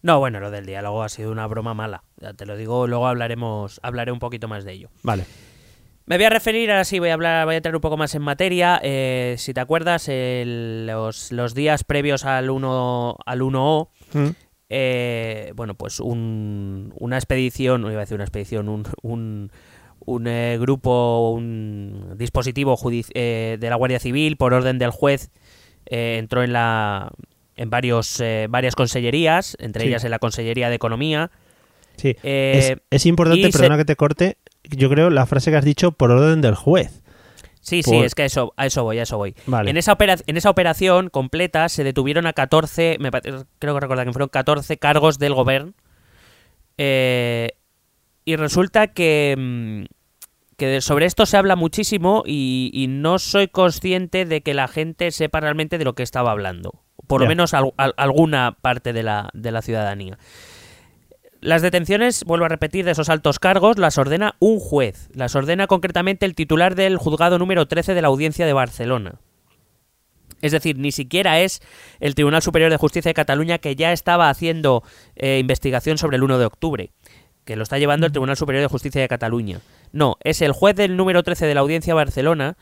No, 0.00 0.20
bueno, 0.20 0.40
lo 0.40 0.50
del 0.50 0.64
diálogo 0.64 1.02
ha 1.02 1.10
sido 1.10 1.30
una 1.30 1.46
broma 1.46 1.74
mala. 1.74 2.02
Ya 2.18 2.32
te 2.32 2.46
lo 2.46 2.56
digo, 2.56 2.86
luego 2.86 3.06
hablaremos, 3.06 3.78
hablaré 3.82 4.10
un 4.10 4.20
poquito 4.20 4.48
más 4.48 4.64
de 4.64 4.72
ello. 4.72 4.88
Vale. 5.02 5.26
Me 6.10 6.16
voy 6.16 6.24
a 6.24 6.30
referir, 6.30 6.72
ahora 6.72 6.82
sí, 6.84 6.98
voy 6.98 7.10
a 7.10 7.14
hablar, 7.14 7.44
voy 7.44 7.54
a 7.54 7.58
entrar 7.58 7.72
un 7.72 7.80
poco 7.80 7.96
más 7.96 8.16
en 8.16 8.22
materia. 8.22 8.80
Eh, 8.82 9.36
si 9.38 9.54
te 9.54 9.60
acuerdas, 9.60 10.10
los, 10.10 11.30
los 11.30 11.54
días 11.54 11.84
previos 11.84 12.24
al 12.24 12.50
1 12.50 13.16
al 13.24 13.40
1O, 13.42 13.90
Mm. 14.12 14.28
eh, 14.70 15.52
bueno, 15.54 15.74
pues 15.74 16.00
un- 16.00 16.92
una 16.98 17.16
expedición, 17.16 17.82
no 17.82 17.92
iba 17.92 18.00
a 18.00 18.04
decir 18.06 18.16
una 18.16 18.24
expedición, 18.24 18.68
un, 18.68 18.82
un, 19.02 19.52
un, 20.04 20.26
eh, 20.26 20.56
grupo, 20.58 21.30
un 21.30 22.14
dispositivo 22.16 22.76
eh, 23.14 23.56
de 23.60 23.70
la 23.70 23.76
Guardia 23.76 24.00
Civil, 24.00 24.36
por 24.36 24.52
orden 24.52 24.78
del 24.80 24.90
juez, 24.90 25.30
entró 25.86 26.42
en 26.42 26.52
la 26.52 27.12
en 27.54 27.70
varios 27.70 28.20
varias 28.48 28.74
consellerías, 28.74 29.56
entre 29.60 29.82
Sí. 29.82 29.88
ellas 29.90 30.02
en 30.02 30.10
la 30.10 30.18
Consellería 30.18 30.70
de 30.70 30.74
Economía. 30.74 31.30
Sí, 31.96 32.16
es, 32.24 32.74
es 32.90 33.06
importante, 33.06 33.46
y 33.46 33.52
se- 33.52 33.58
perdona 33.58 33.76
que 33.76 33.84
te 33.84 33.94
corte, 33.94 34.38
yo 34.64 34.88
creo 34.90 35.10
la 35.10 35.26
frase 35.26 35.50
que 35.50 35.56
has 35.56 35.64
dicho 35.64 35.92
por 35.92 36.10
orden 36.10 36.40
del 36.40 36.54
juez. 36.54 37.02
Sí, 37.62 37.82
sí, 37.82 37.96
es 37.98 38.14
que 38.14 38.22
a 38.22 38.24
eso, 38.24 38.54
a 38.56 38.64
eso 38.66 38.82
voy, 38.84 38.98
a 38.98 39.02
eso 39.02 39.18
voy. 39.18 39.34
Vale. 39.46 39.70
En, 39.70 39.76
esa 39.76 39.92
opera- 39.92 40.16
en 40.26 40.36
esa 40.38 40.48
operación 40.50 41.10
completa 41.10 41.68
se 41.68 41.84
detuvieron 41.84 42.26
a 42.26 42.32
14, 42.32 42.96
me 43.00 43.10
creo 43.10 43.74
que 43.74 43.80
recordar 43.80 44.06
que 44.06 44.12
fueron 44.12 44.28
14 44.30 44.78
cargos 44.78 45.18
del 45.18 45.34
gobierno. 45.34 45.72
Eh, 46.78 47.50
y 48.24 48.36
resulta 48.36 48.88
que, 48.88 49.34
mm, 49.38 49.84
que 50.56 50.80
sobre 50.80 51.06
esto 51.06 51.26
se 51.26 51.36
habla 51.36 51.56
muchísimo 51.56 52.22
y, 52.26 52.70
y 52.72 52.86
no 52.86 53.18
soy 53.18 53.48
consciente 53.48 54.24
de 54.24 54.40
que 54.42 54.54
la 54.54 54.68
gente 54.68 55.10
sepa 55.10 55.40
realmente 55.40 55.78
de 55.78 55.84
lo 55.84 55.94
que 55.94 56.02
estaba 56.02 56.30
hablando. 56.30 56.82
Por 57.06 57.20
lo 57.20 57.26
menos 57.28 57.54
al- 57.54 57.72
al- 57.76 57.94
alguna 57.96 58.56
parte 58.60 58.92
de 58.92 59.02
la, 59.02 59.30
de 59.34 59.50
la 59.50 59.62
ciudadanía. 59.62 60.18
Las 61.40 61.62
detenciones, 61.62 62.24
vuelvo 62.24 62.44
a 62.44 62.50
repetir, 62.50 62.84
de 62.84 62.90
esos 62.90 63.08
altos 63.08 63.38
cargos 63.38 63.78
las 63.78 63.96
ordena 63.96 64.36
un 64.40 64.60
juez. 64.60 65.08
Las 65.14 65.34
ordena 65.34 65.66
concretamente 65.66 66.26
el 66.26 66.34
titular 66.34 66.74
del 66.74 66.98
juzgado 66.98 67.38
número 67.38 67.66
13 67.66 67.94
de 67.94 68.02
la 68.02 68.08
Audiencia 68.08 68.44
de 68.44 68.52
Barcelona. 68.52 69.20
Es 70.42 70.52
decir, 70.52 70.78
ni 70.78 70.92
siquiera 70.92 71.40
es 71.40 71.62
el 71.98 72.14
Tribunal 72.14 72.42
Superior 72.42 72.70
de 72.70 72.76
Justicia 72.76 73.08
de 73.08 73.14
Cataluña 73.14 73.58
que 73.58 73.74
ya 73.74 73.92
estaba 73.92 74.28
haciendo 74.28 74.82
eh, 75.16 75.38
investigación 75.38 75.96
sobre 75.96 76.16
el 76.16 76.22
1 76.22 76.38
de 76.38 76.44
octubre, 76.44 76.90
que 77.44 77.56
lo 77.56 77.62
está 77.62 77.78
llevando 77.78 78.06
el 78.06 78.12
Tribunal 78.12 78.36
Superior 78.36 78.62
de 78.62 78.68
Justicia 78.68 79.00
de 79.00 79.08
Cataluña. 79.08 79.60
No, 79.92 80.16
es 80.22 80.42
el 80.42 80.52
juez 80.52 80.76
del 80.76 80.96
número 80.96 81.22
13 81.22 81.46
de 81.46 81.54
la 81.54 81.60
Audiencia 81.60 81.92
de 81.92 81.96
Barcelona 81.96 82.56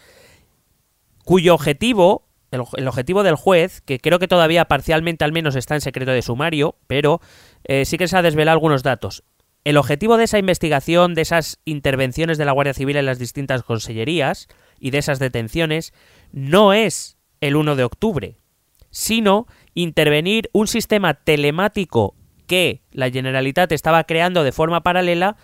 cuyo 1.24 1.54
objetivo, 1.54 2.26
el, 2.52 2.62
el 2.76 2.88
objetivo 2.88 3.22
del 3.22 3.34
juez, 3.34 3.80
que 3.80 3.98
creo 3.98 4.18
que 4.18 4.28
todavía 4.28 4.64
parcialmente 4.64 5.24
al 5.24 5.32
menos 5.32 5.56
está 5.56 5.74
en 5.74 5.80
secreto 5.80 6.12
de 6.12 6.22
sumario, 6.22 6.76
pero 6.86 7.20
eh, 7.68 7.84
sí 7.84 7.98
que 7.98 8.08
se 8.08 8.16
ha 8.16 8.22
desvelado 8.22 8.56
algunos 8.56 8.82
datos. 8.82 9.22
El 9.64 9.76
objetivo 9.76 10.16
de 10.16 10.24
esa 10.24 10.38
investigación, 10.38 11.14
de 11.14 11.22
esas 11.22 11.60
intervenciones 11.64 12.38
de 12.38 12.44
la 12.44 12.52
Guardia 12.52 12.74
Civil 12.74 12.96
en 12.96 13.06
las 13.06 13.18
distintas 13.18 13.62
consellerías 13.62 14.48
y 14.80 14.90
de 14.90 14.98
esas 14.98 15.18
detenciones, 15.18 15.92
no 16.32 16.72
es 16.72 17.18
el 17.40 17.56
1 17.56 17.76
de 17.76 17.84
octubre, 17.84 18.38
sino 18.90 19.46
intervenir 19.74 20.48
un 20.52 20.66
sistema 20.66 21.14
telemático 21.14 22.14
que 22.46 22.82
la 22.90 23.10
Generalitat 23.10 23.70
estaba 23.72 24.04
creando 24.04 24.42
de 24.42 24.52
forma 24.52 24.82
paralela 24.82 25.36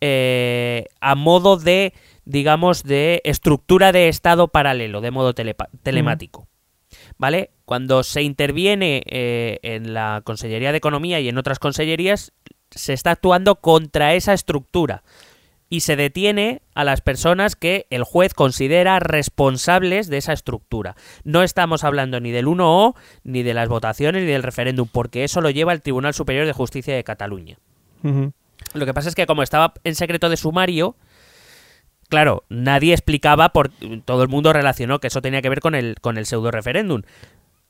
eh, 0.00 0.86
a 1.00 1.14
modo 1.14 1.56
de, 1.56 1.92
digamos, 2.24 2.82
de 2.82 3.20
estructura 3.24 3.92
de 3.92 4.08
Estado 4.08 4.48
paralelo, 4.48 5.00
de 5.00 5.10
modo 5.10 5.34
telemático. 5.34 6.48
¿Vale? 7.18 7.50
Cuando 7.64 8.02
se 8.04 8.22
interviene 8.22 9.02
eh, 9.06 9.58
en 9.62 9.92
la 9.92 10.22
Consellería 10.24 10.72
de 10.72 10.78
Economía 10.78 11.20
y 11.20 11.28
en 11.28 11.36
otras 11.36 11.58
consellerías, 11.58 12.32
se 12.70 12.92
está 12.92 13.12
actuando 13.12 13.56
contra 13.56 14.14
esa 14.14 14.32
estructura 14.32 15.02
y 15.70 15.80
se 15.80 15.96
detiene 15.96 16.62
a 16.74 16.84
las 16.84 17.00
personas 17.00 17.56
que 17.56 17.86
el 17.90 18.04
juez 18.04 18.34
considera 18.34 19.00
responsables 19.00 20.08
de 20.08 20.18
esa 20.18 20.32
estructura. 20.32 20.96
No 21.24 21.42
estamos 21.42 21.84
hablando 21.84 22.20
ni 22.20 22.30
del 22.30 22.46
1O, 22.46 22.94
ni 23.24 23.42
de 23.42 23.54
las 23.54 23.68
votaciones, 23.68 24.22
ni 24.22 24.28
del 24.28 24.42
referéndum, 24.42 24.88
porque 24.90 25.24
eso 25.24 25.40
lo 25.40 25.50
lleva 25.50 25.72
el 25.72 25.82
Tribunal 25.82 26.14
Superior 26.14 26.46
de 26.46 26.52
Justicia 26.52 26.94
de 26.94 27.04
Cataluña. 27.04 27.58
Lo 28.74 28.86
que 28.86 28.94
pasa 28.94 29.08
es 29.08 29.14
que 29.14 29.26
como 29.26 29.42
estaba 29.42 29.74
en 29.84 29.94
secreto 29.94 30.30
de 30.30 30.36
sumario, 30.36 30.96
claro, 32.08 32.44
nadie 32.48 32.92
explicaba, 32.92 33.50
por, 33.50 33.70
todo 34.04 34.22
el 34.22 34.28
mundo 34.28 34.52
relacionó 34.52 34.98
que 34.98 35.08
eso 35.08 35.22
tenía 35.22 35.42
que 35.42 35.48
ver 35.48 35.60
con 35.60 35.74
el, 35.74 35.96
con 36.00 36.18
el 36.18 36.26
pseudo 36.26 36.50
referéndum. 36.50 37.02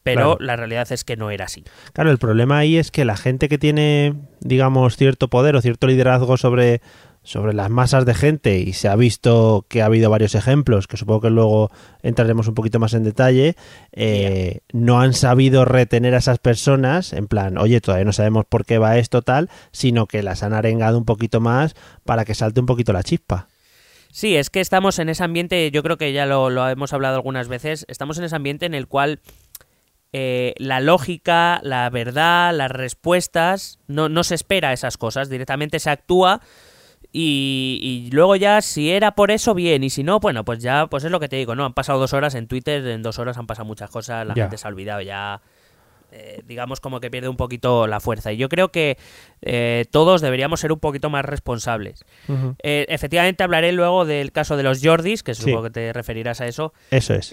Pero 0.05 0.37
Claro. 0.37 0.37
la 0.41 0.57
realidad 0.57 0.91
es 0.91 1.05
que 1.05 1.17
no 1.17 1.31
era 1.31 1.47
así. 1.47 1.65
Claro, 1.93 2.11
el 2.11 2.19
problema 2.19 2.59
ahí 2.59 2.79
es 2.79 2.91
que 2.91 3.05
la 3.05 3.17
gente 3.17 3.49
que 3.49 3.59
tiene, 3.59 4.15
digamos, 4.41 4.97
cierto 4.97 5.29
poder 5.29 5.55
o 5.55 5.61
cierto 5.61 5.87
liderazgo 5.87 6.39
sobre, 6.39 6.81
sobre 7.23 7.53
las 7.53 7.69
masas 7.69 8.07
de 8.07 8.15
gente, 8.15 8.59
y 8.59 8.73
se 8.73 8.89
ha 8.89 8.97
visto 8.97 9.67
que 9.69 9.83
ha 9.83 9.87
habido 9.87 10.09
varios 10.09 10.35
ejemplos, 10.35 10.87
que 10.87 10.97
supongo 10.97 11.23
que 11.23 11.31
luego 11.31 11.71
entraremos 12.03 12.49
un 12.49 12.55
poquito 12.55 12.79
más 12.79 12.95
en 12.95 13.05
detalle, 13.05 13.57
eh, 13.93 14.61
no 14.73 15.01
han 15.01 15.13
sabido 15.13 15.67
retener 15.67 16.15
a 16.15 16.19
esas 16.19 16.39
personas, 16.39 17.13
en 17.13 17.27
plan, 17.27 17.59
oye, 17.59 17.81
todavía 17.83 18.07
no 18.07 18.13
sabemos 18.13 18.47
por 18.47 18.65
qué 18.65 18.79
va 18.79 18.97
esto 18.97 19.21
tal, 19.21 19.51
sino 19.73 20.07
que 20.07 20.23
las 20.23 20.43
han 20.43 20.55
arengado 20.55 20.97
un 20.97 21.05
poquito 21.05 21.41
más 21.41 21.75
para 22.05 22.25
que 22.25 22.35
salte 22.35 22.61
un 22.61 22.67
poquito 22.67 22.95
la 22.95 23.03
chispa. 23.03 23.49
Sí, 24.11 24.37
es 24.37 24.51
que 24.51 24.61
estamos 24.61 24.99
en 24.99 25.09
ese 25.09 25.23
ambiente, 25.23 25.71
yo 25.71 25.83
creo 25.83 25.97
que 25.99 26.13
ya 26.13 26.27
lo, 26.27 26.51
lo 26.51 26.69
hemos 26.69 26.93
hablado 26.93 27.17
algunas 27.17 27.49
veces, 27.49 27.85
estamos 27.89 28.19
en 28.19 28.25
ese 28.25 28.37
ambiente 28.37 28.67
en 28.67 28.75
el 28.75 28.89
cual 28.89 29.21
eh, 30.13 30.55
la 30.59 30.81
lógica, 30.81 31.61
la 31.63 31.89
verdad, 31.91 32.55
las 32.55 32.71
respuestas, 32.71 33.79
no, 33.87 34.09
no 34.09 34.25
se 34.25 34.35
espera 34.35 34.73
esas 34.73 34.97
cosas, 34.97 35.29
directamente 35.29 35.79
se 35.79 35.91
actúa 35.91 36.41
y, 37.13 38.07
y 38.09 38.11
luego 38.11 38.35
ya 38.37 38.61
si 38.63 38.91
era 38.91 39.13
por 39.15 39.31
eso, 39.31 39.55
bien, 39.55 39.85
y 39.85 39.91
si 39.91 40.03
no, 40.03 40.21
bueno, 40.21 40.45
pues 40.45 40.61
ya, 40.61 40.87
pues 40.87 41.05
es 41.05 41.11
lo 41.11 41.21
que 41.21 41.29
te 41.29 41.37
digo, 41.37 41.55
¿no? 41.55 41.65
Han 41.65 41.75
pasado 41.75 41.99
dos 41.99 42.13
horas 42.15 42.35
en 42.35 42.49
Twitter, 42.49 42.87
en 42.87 43.03
dos 43.03 43.19
horas 43.19 43.37
han 43.39 43.47
pasado 43.47 43.67
muchas 43.67 43.91
cosas, 43.91 44.27
la 44.27 44.35
Ya. 44.35 44.45
gente 44.45 44.57
se 44.59 44.67
ha 44.67 44.71
olvidado 44.71 45.01
ya, 45.03 45.41
eh, 46.13 46.43
digamos 46.47 46.81
como 46.81 47.01
que 47.01 47.11
pierde 47.11 47.29
un 47.29 47.37
poquito 47.37 47.87
la 47.87 48.01
fuerza. 48.01 48.33
Y 48.33 48.37
yo 48.37 48.49
creo 48.49 48.69
que 48.71 48.97
eh, 49.43 49.85
todos 49.91 50.21
deberíamos 50.21 50.61
ser 50.61 50.73
un 50.73 50.79
poquito 50.81 51.11
más 51.11 51.25
responsables. 51.25 52.05
Eh, 52.63 52.87
efectivamente 52.89 53.43
hablaré 53.45 53.73
luego 53.73 54.05
del 54.05 54.33
caso 54.33 54.57
de 54.57 54.63
los 54.63 54.81
Jordis, 54.83 55.23
que 55.23 55.35
Sí. 55.35 55.43
supongo 55.43 55.65
que 55.65 55.71
te 55.71 55.93
referirás 55.93 56.41
a 56.41 56.47
eso. 56.47 56.73
Eso 56.91 57.15
es. 57.15 57.33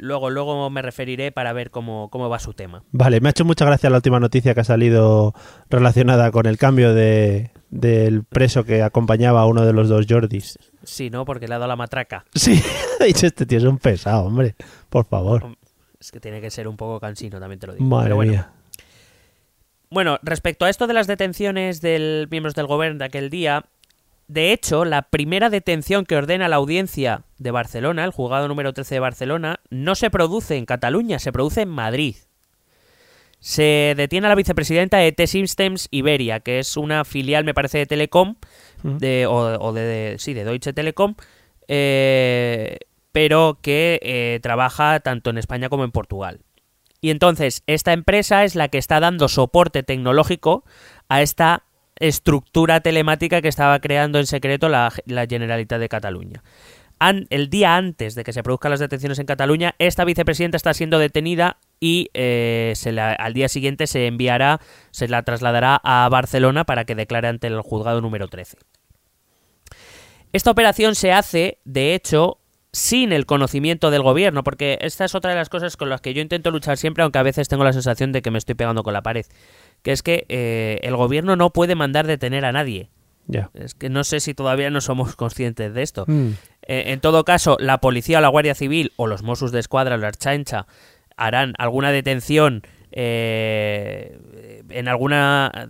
Luego, 0.00 0.30
luego 0.30 0.68
me 0.70 0.82
referiré 0.82 1.32
para 1.32 1.52
ver 1.52 1.70
cómo, 1.70 2.08
cómo 2.10 2.28
va 2.28 2.38
su 2.38 2.52
tema. 2.54 2.82
Vale, 2.92 3.20
me 3.20 3.28
ha 3.28 3.30
hecho 3.30 3.44
mucha 3.44 3.64
gracia 3.64 3.90
la 3.90 3.96
última 3.96 4.20
noticia 4.20 4.54
que 4.54 4.60
ha 4.60 4.64
salido 4.64 5.34
relacionada 5.68 6.30
con 6.30 6.46
el 6.46 6.58
cambio 6.58 6.94
de, 6.94 7.50
del 7.70 8.24
preso 8.24 8.64
que 8.64 8.82
acompañaba 8.82 9.40
a 9.42 9.46
uno 9.46 9.64
de 9.64 9.72
los 9.72 9.88
dos 9.88 10.06
Jordis. 10.08 10.58
Sí, 10.82 11.10
¿no? 11.10 11.24
Porque 11.24 11.46
le 11.48 11.54
ha 11.54 11.58
dado 11.58 11.68
la 11.68 11.76
matraca. 11.76 12.24
Sí, 12.34 12.62
ha 13.00 13.04
dicho 13.04 13.26
este 13.26 13.46
tío 13.46 13.58
es 13.58 13.64
un 13.64 13.78
pesado, 13.78 14.24
hombre. 14.24 14.54
Por 14.88 15.04
favor. 15.06 15.56
Es 16.00 16.10
que 16.10 16.18
tiene 16.20 16.40
que 16.40 16.50
ser 16.50 16.66
un 16.66 16.76
poco 16.76 16.98
cansino, 16.98 17.38
también 17.38 17.58
te 17.60 17.66
lo 17.66 17.74
digo. 17.74 17.84
Madre 17.84 18.04
Pero 18.06 18.16
bueno. 18.16 18.32
mía. 18.32 18.50
Bueno, 19.90 20.18
respecto 20.22 20.64
a 20.64 20.70
esto 20.70 20.86
de 20.86 20.94
las 20.94 21.06
detenciones 21.06 21.80
de 21.80 22.26
miembros 22.30 22.54
del 22.54 22.66
gobierno 22.66 22.98
de 22.98 23.04
aquel 23.04 23.28
día, 23.28 23.66
de 24.28 24.52
hecho, 24.52 24.84
la 24.84 25.02
primera 25.02 25.50
detención 25.50 26.04
que 26.06 26.16
ordena 26.16 26.48
la 26.48 26.56
audiencia 26.56 27.24
de 27.38 27.50
Barcelona, 27.50 28.04
el 28.04 28.12
juzgado 28.12 28.46
número 28.48 28.72
13 28.72 28.94
de 28.94 29.00
Barcelona, 29.00 29.60
no 29.70 29.94
se 29.96 30.08
produce 30.10 30.56
en 30.56 30.64
Cataluña, 30.66 31.18
se 31.18 31.32
produce 31.32 31.62
en 31.62 31.68
Madrid. 31.70 32.14
Se 33.40 33.94
detiene 33.96 34.26
a 34.26 34.30
la 34.30 34.34
vicepresidenta 34.36 34.98
de 34.98 35.12
T-Systems 35.12 35.88
Iberia, 35.90 36.40
que 36.40 36.58
es 36.60 36.76
una 36.76 37.04
filial, 37.04 37.42
me 37.44 37.54
parece, 37.54 37.78
de 37.78 37.86
Telecom, 37.86 38.36
de, 38.84 39.26
o, 39.26 39.34
o 39.58 39.72
de, 39.72 39.80
de- 39.82 40.18
sí, 40.18 40.34
de 40.34 40.44
Deutsche 40.44 40.72
Telekom, 40.72 41.14
eh, 41.66 42.78
pero 43.20 43.58
que 43.60 44.00
eh, 44.02 44.40
trabaja 44.42 44.98
tanto 45.00 45.28
en 45.28 45.36
España 45.36 45.68
como 45.68 45.84
en 45.84 45.90
Portugal. 45.90 46.40
Y 47.02 47.10
entonces, 47.10 47.62
esta 47.66 47.92
empresa 47.92 48.44
es 48.44 48.54
la 48.54 48.68
que 48.68 48.78
está 48.78 48.98
dando 48.98 49.28
soporte 49.28 49.82
tecnológico 49.82 50.64
a 51.10 51.20
esta 51.20 51.64
estructura 51.96 52.80
telemática 52.80 53.42
que 53.42 53.48
estaba 53.48 53.78
creando 53.80 54.18
en 54.18 54.26
secreto 54.26 54.70
la, 54.70 54.90
Generalitat 55.06 55.78
de 55.78 55.88
Cataluña. 55.90 56.42
El 57.28 57.50
día 57.50 57.76
antes 57.76 58.14
de 58.14 58.24
que 58.24 58.32
se 58.32 58.42
produzcan 58.42 58.70
las 58.70 58.80
detenciones 58.80 59.18
en 59.18 59.26
Cataluña, 59.26 59.74
esta 59.78 60.06
vicepresidenta 60.06 60.56
está 60.56 60.72
siendo 60.72 60.98
detenida 60.98 61.58
y 61.78 62.08
eh, 62.14 62.72
al 63.18 63.34
día 63.34 63.50
siguiente 63.50 63.86
se 63.86 64.06
enviará, 64.06 64.62
se 64.92 65.08
la 65.08 65.24
trasladará 65.24 65.78
a 65.84 66.08
Barcelona 66.08 66.64
para 66.64 66.86
que 66.86 66.94
declare 66.94 67.28
ante 67.28 67.48
el 67.48 67.60
juzgado 67.60 68.00
número 68.00 68.28
13. 68.28 68.56
Esta 70.32 70.50
operación 70.52 70.94
se 70.94 71.12
hace, 71.12 71.58
de 71.64 71.94
hecho, 71.94 72.39
sin 72.72 73.12
el 73.12 73.26
conocimiento 73.26 73.90
del 73.90 74.02
gobierno, 74.02 74.44
porque 74.44 74.78
esta 74.80 75.04
es 75.04 75.14
otra 75.14 75.30
de 75.30 75.36
las 75.36 75.48
cosas 75.48 75.76
con 75.76 75.88
las 75.88 76.00
que 76.00 76.14
yo 76.14 76.22
intento 76.22 76.50
luchar 76.50 76.76
siempre, 76.76 77.02
aunque 77.02 77.18
a 77.18 77.22
veces 77.22 77.48
tengo 77.48 77.64
la 77.64 77.72
sensación 77.72 78.12
de 78.12 78.22
que 78.22 78.30
me 78.30 78.38
estoy 78.38 78.54
pegando 78.54 78.82
con 78.82 78.92
la 78.92 79.02
pared, 79.02 79.26
que 79.82 79.92
es 79.92 80.02
que 80.02 80.24
eh, 80.28 80.78
el 80.82 80.96
gobierno 80.96 81.36
no 81.36 81.50
puede 81.50 81.74
mandar 81.74 82.06
detener 82.06 82.44
a 82.44 82.52
nadie. 82.52 82.90
Ya. 83.26 83.50
Es 83.54 83.74
que 83.74 83.90
no 83.90 84.02
sé 84.02 84.20
si 84.20 84.34
todavía 84.34 84.70
no 84.70 84.80
somos 84.80 85.14
conscientes 85.16 85.72
de 85.74 85.82
esto. 85.82 86.04
Mm. 86.06 86.30
Eh, 86.62 86.84
en 86.86 87.00
todo 87.00 87.24
caso, 87.24 87.56
la 87.60 87.78
policía 87.78 88.18
o 88.18 88.20
la 88.20 88.28
Guardia 88.28 88.54
Civil 88.54 88.92
o 88.96 89.06
los 89.06 89.22
Mossos 89.22 89.52
de 89.52 89.60
Escuadra 89.60 89.94
o 89.94 89.98
la 89.98 90.08
Archancha 90.08 90.66
harán 91.16 91.54
alguna 91.58 91.92
detención 91.92 92.62
eh, 92.92 94.18
en 94.68 94.88
alguna 94.88 95.68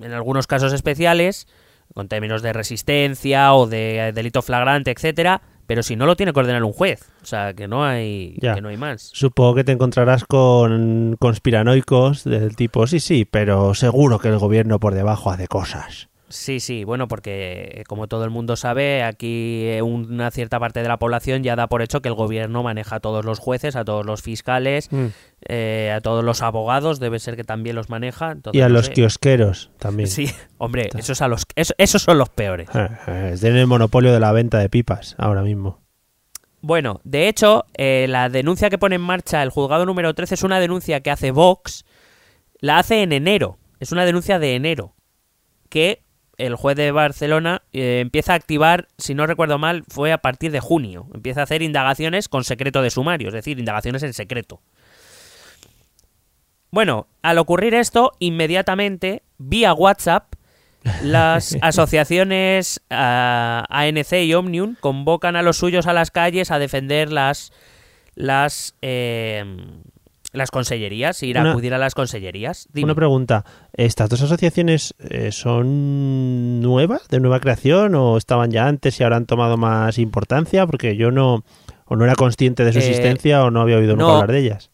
en 0.00 0.12
algunos 0.12 0.46
casos 0.46 0.72
especiales 0.72 1.48
con 1.94 2.08
términos 2.08 2.42
de 2.42 2.52
resistencia 2.52 3.54
o 3.54 3.66
de 3.66 4.12
delito 4.14 4.42
flagrante, 4.42 4.90
etcétera, 4.90 5.42
pero 5.66 5.82
si 5.82 5.96
no 5.96 6.06
lo 6.06 6.16
tiene 6.16 6.32
que 6.32 6.40
ordenar 6.40 6.62
un 6.64 6.72
juez, 6.72 7.10
o 7.22 7.26
sea, 7.26 7.54
que 7.54 7.66
no 7.68 7.84
hay 7.84 8.36
Ya. 8.40 8.54
que 8.54 8.60
no 8.60 8.68
hay 8.68 8.76
más. 8.76 9.10
Supongo 9.12 9.54
que 9.56 9.64
te 9.64 9.72
encontrarás 9.72 10.24
con 10.24 11.16
conspiranoicos 11.18 12.24
del 12.24 12.56
tipo, 12.56 12.86
sí, 12.86 13.00
sí, 13.00 13.24
pero 13.24 13.74
seguro 13.74 14.18
que 14.18 14.28
el 14.28 14.38
gobierno 14.38 14.78
por 14.80 14.94
debajo 14.94 15.30
hace 15.30 15.46
cosas. 15.48 16.08
Sí, 16.34 16.58
sí, 16.58 16.82
bueno, 16.82 17.06
porque 17.06 17.70
eh, 17.76 17.84
como 17.86 18.08
todo 18.08 18.24
el 18.24 18.30
mundo 18.30 18.56
sabe, 18.56 19.04
aquí 19.04 19.66
eh, 19.66 19.82
una 19.82 20.32
cierta 20.32 20.58
parte 20.58 20.82
de 20.82 20.88
la 20.88 20.98
población 20.98 21.44
ya 21.44 21.54
da 21.54 21.68
por 21.68 21.80
hecho 21.80 22.02
que 22.02 22.08
el 22.08 22.14
gobierno 22.16 22.64
maneja 22.64 22.96
a 22.96 23.00
todos 23.00 23.24
los 23.24 23.38
jueces, 23.38 23.76
a 23.76 23.84
todos 23.84 24.04
los 24.04 24.20
fiscales, 24.20 24.90
Mm. 24.90 25.06
eh, 25.48 25.92
a 25.96 26.00
todos 26.00 26.24
los 26.24 26.42
abogados, 26.42 26.98
debe 26.98 27.20
ser 27.20 27.36
que 27.36 27.44
también 27.44 27.76
los 27.76 27.88
maneja. 27.88 28.32
entonces 28.32 28.58
Y 28.58 28.62
a 28.62 28.68
no 28.68 28.74
los 28.74 28.86
sé. 28.86 28.92
kiosqueros 28.94 29.70
también. 29.78 30.08
Sí, 30.08 30.26
hombre, 30.58 30.90
esos, 30.98 31.22
a 31.22 31.28
los, 31.28 31.44
eso- 31.54 31.74
esos 31.78 32.02
son 32.02 32.18
los 32.18 32.30
peores. 32.30 32.68
Tienen 33.40 33.58
el 33.60 33.66
monopolio 33.68 34.12
de 34.12 34.18
la 34.18 34.32
venta 34.32 34.58
de 34.58 34.68
pipas 34.68 35.14
ahora 35.18 35.42
mismo. 35.42 35.82
Bueno, 36.60 37.00
de 37.04 37.28
hecho, 37.28 37.64
eh, 37.76 38.06
la 38.08 38.28
denuncia 38.28 38.70
que 38.70 38.78
pone 38.78 38.96
en 38.96 39.02
marcha 39.02 39.42
el 39.42 39.50
juzgado 39.50 39.86
número 39.86 40.14
13 40.14 40.34
es 40.34 40.42
una 40.42 40.58
denuncia 40.58 41.00
que 41.00 41.10
hace 41.12 41.30
Vox, 41.30 41.84
la 42.58 42.78
hace 42.78 43.02
en 43.02 43.12
enero, 43.12 43.58
es 43.78 43.92
una 43.92 44.04
denuncia 44.04 44.38
de 44.38 44.54
enero, 44.56 44.94
que 45.68 46.02
el 46.38 46.54
juez 46.56 46.76
de 46.76 46.90
Barcelona 46.90 47.62
eh, 47.72 48.00
empieza 48.00 48.32
a 48.32 48.36
activar, 48.36 48.88
si 48.98 49.14
no 49.14 49.26
recuerdo 49.26 49.58
mal, 49.58 49.84
fue 49.88 50.12
a 50.12 50.18
partir 50.18 50.50
de 50.52 50.60
junio, 50.60 51.08
empieza 51.14 51.40
a 51.40 51.44
hacer 51.44 51.62
indagaciones 51.62 52.28
con 52.28 52.44
secreto 52.44 52.82
de 52.82 52.90
sumario, 52.90 53.28
es 53.28 53.34
decir, 53.34 53.58
indagaciones 53.58 54.02
en 54.02 54.12
secreto. 54.12 54.60
Bueno, 56.70 57.06
al 57.22 57.38
ocurrir 57.38 57.74
esto, 57.74 58.12
inmediatamente, 58.18 59.22
vía 59.38 59.72
WhatsApp, 59.72 60.34
las 61.02 61.56
asociaciones 61.62 62.80
ah, 62.90 63.64
ANC 63.68 64.12
y 64.24 64.34
Omnium 64.34 64.74
convocan 64.80 65.36
a 65.36 65.42
los 65.42 65.56
suyos 65.56 65.86
a 65.86 65.92
las 65.92 66.10
calles 66.10 66.50
a 66.50 66.58
defender 66.58 67.12
las 67.12 67.52
las 68.16 68.74
eh, 68.82 69.44
las 70.34 70.50
consellerías, 70.50 71.22
ir 71.22 71.38
a 71.38 71.50
acudir 71.52 71.72
a 71.74 71.78
las 71.78 71.94
consellerías. 71.94 72.68
Dime. 72.72 72.86
Una 72.86 72.94
pregunta, 72.94 73.44
¿estas 73.72 74.08
dos 74.10 74.20
asociaciones 74.20 74.94
eh, 74.98 75.32
son 75.32 76.60
nuevas, 76.60 77.08
de 77.08 77.20
nueva 77.20 77.40
creación, 77.40 77.94
o 77.94 78.16
estaban 78.16 78.50
ya 78.50 78.66
antes 78.66 79.00
y 79.00 79.04
ahora 79.04 79.16
han 79.16 79.26
tomado 79.26 79.56
más 79.56 79.98
importancia? 79.98 80.66
Porque 80.66 80.96
yo 80.96 81.10
no, 81.10 81.44
o 81.86 81.96
no 81.96 82.04
era 82.04 82.14
consciente 82.16 82.64
de 82.64 82.72
su 82.72 82.80
Eh, 82.80 82.82
existencia 82.88 83.44
o 83.44 83.50
no 83.50 83.60
había 83.60 83.76
oído 83.78 83.92
nunca 83.94 84.04
no. 84.06 84.12
hablar 84.14 84.32
de 84.32 84.40
ellas. 84.40 84.70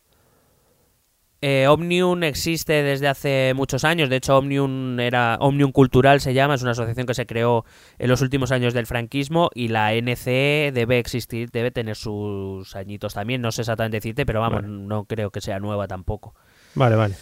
Eh, 1.42 1.66
Omnium 1.68 2.22
existe 2.22 2.83
desde 2.83 3.09
hace 3.09 3.53
muchos 3.55 3.85
años. 3.85 4.11
De 4.11 4.16
hecho, 4.16 4.37
Omnium 4.37 5.00
era 5.00 5.37
Omnium 5.40 5.72
Cultural 5.72 6.20
se 6.20 6.35
llama. 6.35 6.55
Es 6.55 6.62
una 6.62 6.72
asociación 6.72 7.07
que 7.07 7.14
se 7.14 7.24
creó 7.24 7.64
en 7.98 8.09
los 8.11 8.20
últimos 8.20 8.53
años 8.53 8.74
del 8.74 8.87
franquismo 8.87 9.48
y 9.55 9.68
la 9.68 9.94
NC 9.94 10.70
debe 10.72 10.98
existir, 10.98 11.50
debe 11.50 11.70
tener 11.70 11.96
sus 11.96 12.76
añitos 12.76 13.14
también. 13.14 13.40
No 13.40 13.53
sé 13.53 13.62
exactamente 13.62 13.96
decirte, 13.96 14.26
pero 14.26 14.40
vamos, 14.40 14.62
Vale. 14.62 14.68
no 14.72 15.05
creo 15.05 15.31
que 15.31 15.40
sea 15.40 15.59
nueva 15.61 15.88
tampoco. 15.88 16.35
Vale, 16.74 16.96
vale. 16.96 17.14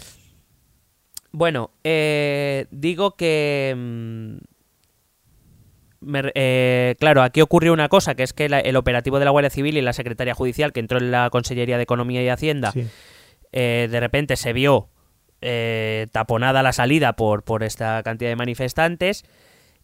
Bueno, 1.30 1.70
eh, 1.84 2.66
digo 2.72 3.14
que... 3.16 3.74
mm, 3.76 4.36
me 6.00 6.22
eh, 6.34 6.94
claro, 6.98 7.22
aquí 7.22 7.40
ocurrió 7.40 7.72
una 7.72 7.88
cosa, 7.88 8.14
que 8.14 8.22
es 8.22 8.32
que 8.32 8.48
la- 8.48 8.60
el 8.60 8.76
operativo 8.76 9.18
de 9.18 9.24
la 9.24 9.30
Guardia 9.30 9.50
Civil 9.50 9.76
y 9.76 9.82
la 9.82 9.92
Secretaría 9.92 10.34
Judicial, 10.34 10.72
que 10.72 10.80
entró 10.80 10.98
en 10.98 11.10
la 11.10 11.28
Consellería 11.30 11.76
de 11.76 11.82
Economía 11.82 12.22
y 12.22 12.28
Hacienda, 12.28 12.72
Sí. 12.72 12.86
Eh, 13.52 13.88
de 13.90 14.00
repente 14.00 14.36
se 14.36 14.52
vio 14.52 14.88
eh, 15.40 16.08
taponada 16.12 16.62
la 16.62 16.72
salida 16.72 17.14
por, 17.14 17.44
por 17.44 17.62
esta 17.62 18.02
cantidad 18.02 18.30
de 18.30 18.36
manifestantes. 18.36 19.24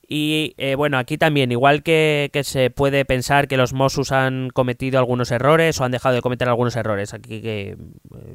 Y 0.09 0.55
eh, 0.59 0.75
bueno, 0.75 0.99
aquí 0.99 1.19
también, 1.19 1.53
igual 1.53 1.83
que, 1.83 2.31
se 2.45 2.71
puede 2.71 3.05
pensar 3.05 3.49
que 3.49 3.57
los 3.57 3.73
Mossos 3.73 4.13
han 4.13 4.51
cometido 4.51 4.99
algunos 4.99 5.31
errores 5.31 5.81
o 5.81 5.85
han 5.85 5.93
dejado 5.93 6.15
de 6.15 6.23
cometer 6.23 6.49
algunos 6.49 6.77
errores, 6.77 7.15
aquí 7.15 7.41
que 7.41 7.71
eh, 7.71 7.77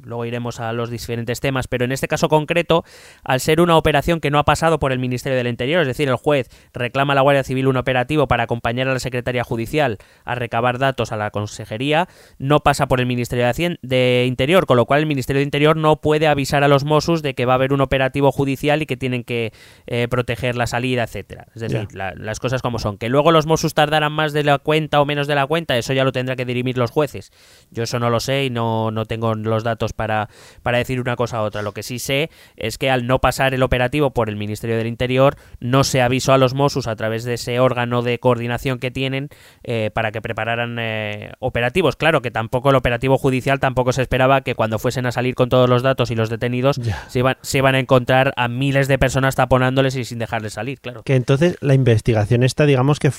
luego 0.03 0.25
iremos 0.25 0.59
a 0.59 0.73
los 0.73 0.89
diferentes 0.89 1.39
temas, 1.39 1.67
pero 1.67 1.85
en 1.85 1.91
este 1.91 2.07
caso 2.07 2.29
concreto, 2.29 2.83
al 3.23 3.39
ser 3.39 3.61
una 3.61 3.77
operación 3.77 4.19
que 4.19 4.31
no 4.31 4.39
ha 4.39 4.45
pasado 4.45 4.79
por 4.79 4.91
el 4.91 4.99
Ministerio 4.99 5.37
del 5.37 5.47
Interior, 5.47 5.81
es 5.81 5.87
decir, 5.87 6.09
el 6.09 6.15
juez 6.15 6.49
reclama 6.73 7.13
a 7.13 7.15
la 7.15 7.21
Guardia 7.21 7.43
Civil 7.43 7.67
un 7.67 7.77
operativo 7.77 8.27
para 8.27 8.43
acompañar 8.43 8.87
a 8.87 8.93
la 8.93 8.99
Secretaría 8.99 9.43
Judicial 9.43 9.97
a 10.25 10.35
recabar 10.35 10.79
datos 10.79 11.11
a 11.11 11.17
la 11.17 11.31
Consejería, 11.31 12.07
no 12.37 12.61
pasa 12.61 12.87
por 12.87 12.99
el 12.99 13.05
Ministerio 13.05 13.39
de, 13.81 14.25
Interior, 14.27 14.65
con 14.65 14.77
lo 14.77 14.85
cual 14.85 15.01
el 15.01 15.05
Ministerio 15.05 15.39
de 15.39 15.43
Interior 15.43 15.77
no 15.77 16.01
puede 16.01 16.27
avisar 16.27 16.63
a 16.63 16.67
los 16.67 16.83
Mossos 16.83 17.21
de 17.21 17.33
que 17.33 17.45
va 17.45 17.53
a 17.53 17.55
haber 17.55 17.73
un 17.73 17.81
operativo 17.81 18.31
judicial 18.31 18.81
y 18.81 18.85
que 18.85 18.97
tienen 18.97 19.23
que 19.23 19.53
eh, 19.87 20.07
proteger 20.09 20.55
la 20.55 20.67
salida, 20.67 21.03
etcétera. 21.03 21.47
Es 21.61 21.71
decir, 21.71 21.95
la- 21.95 22.13
las 22.15 22.39
cosas 22.39 22.61
como 22.61 22.79
son. 22.79 22.97
Que 22.97 23.09
luego 23.09 23.31
los 23.31 23.45
Mossos 23.45 23.73
tardarán 23.73 24.11
más 24.11 24.33
de 24.33 24.43
la 24.43 24.57
cuenta 24.59 25.01
o 25.01 25.05
menos 25.05 25.27
de 25.27 25.35
la 25.35 25.45
cuenta, 25.47 25.77
eso 25.77 25.93
ya 25.93 26.03
lo 26.03 26.11
tendrá 26.11 26.35
que 26.35 26.45
dirimir 26.45 26.77
los 26.77 26.91
jueces. 26.91 27.31
Yo 27.71 27.83
eso 27.83 27.99
no 27.99 28.09
lo 28.09 28.19
sé 28.19 28.45
y 28.45 28.49
no, 28.49 28.91
no 28.91 29.05
tengo 29.05 29.35
los 29.35 29.63
datos 29.63 29.93
para, 29.93 30.29
para 30.63 30.77
decir 30.77 30.99
una 31.01 31.15
cosa 31.15 31.41
u 31.41 31.45
otra. 31.45 31.61
Lo 31.61 31.73
que 31.73 31.83
sí 31.83 31.99
sé 31.99 32.29
es 32.55 32.77
que 32.77 32.89
al 32.89 33.07
no 33.07 33.19
pasar 33.19 33.53
el 33.53 33.63
operativo 33.63 34.11
por 34.11 34.29
el 34.29 34.35
Ministerio 34.35 34.77
del 34.77 34.87
Interior, 34.87 35.35
no 35.59 35.83
se 35.83 36.01
avisó 36.01 36.33
a 36.33 36.37
los 36.37 36.53
Mossos 36.53 36.87
a 36.87 36.95
través 36.95 37.23
de 37.23 37.35
ese 37.35 37.59
órgano 37.59 38.01
de 38.01 38.19
coordinación 38.19 38.79
que 38.79 38.91
tienen 38.91 39.29
eh, 39.63 39.91
para 39.93 40.11
que 40.11 40.21
prepararan 40.21 40.77
eh, 40.79 41.31
operativos. 41.39 41.95
Claro 41.95 42.21
que 42.21 42.31
tampoco 42.31 42.69
el 42.69 42.75
operativo 42.75 43.17
judicial 43.17 43.59
tampoco 43.59 43.93
se 43.93 44.01
esperaba 44.01 44.41
que 44.41 44.55
cuando 44.55 44.79
fuesen 44.79 45.05
a 45.05 45.11
salir 45.11 45.35
con 45.35 45.49
todos 45.49 45.69
los 45.69 45.83
datos 45.83 46.11
y 46.11 46.15
los 46.15 46.29
detenidos 46.29 46.79
se 47.07 47.19
iban, 47.19 47.37
se 47.41 47.57
iban 47.59 47.75
a 47.75 47.79
encontrar 47.79 48.33
a 48.35 48.47
miles 48.47 48.87
de 48.87 48.97
personas 48.97 49.35
taponándoles 49.35 49.95
y 49.95 50.05
sin 50.05 50.19
dejarles 50.19 50.53
salir, 50.53 50.79
claro. 50.79 51.03
Que 51.03 51.15
entonces 51.15 51.48
la 51.61 51.73
investigación 51.73 52.43
esta, 52.43 52.65
digamos 52.65 52.99
que, 52.99 53.11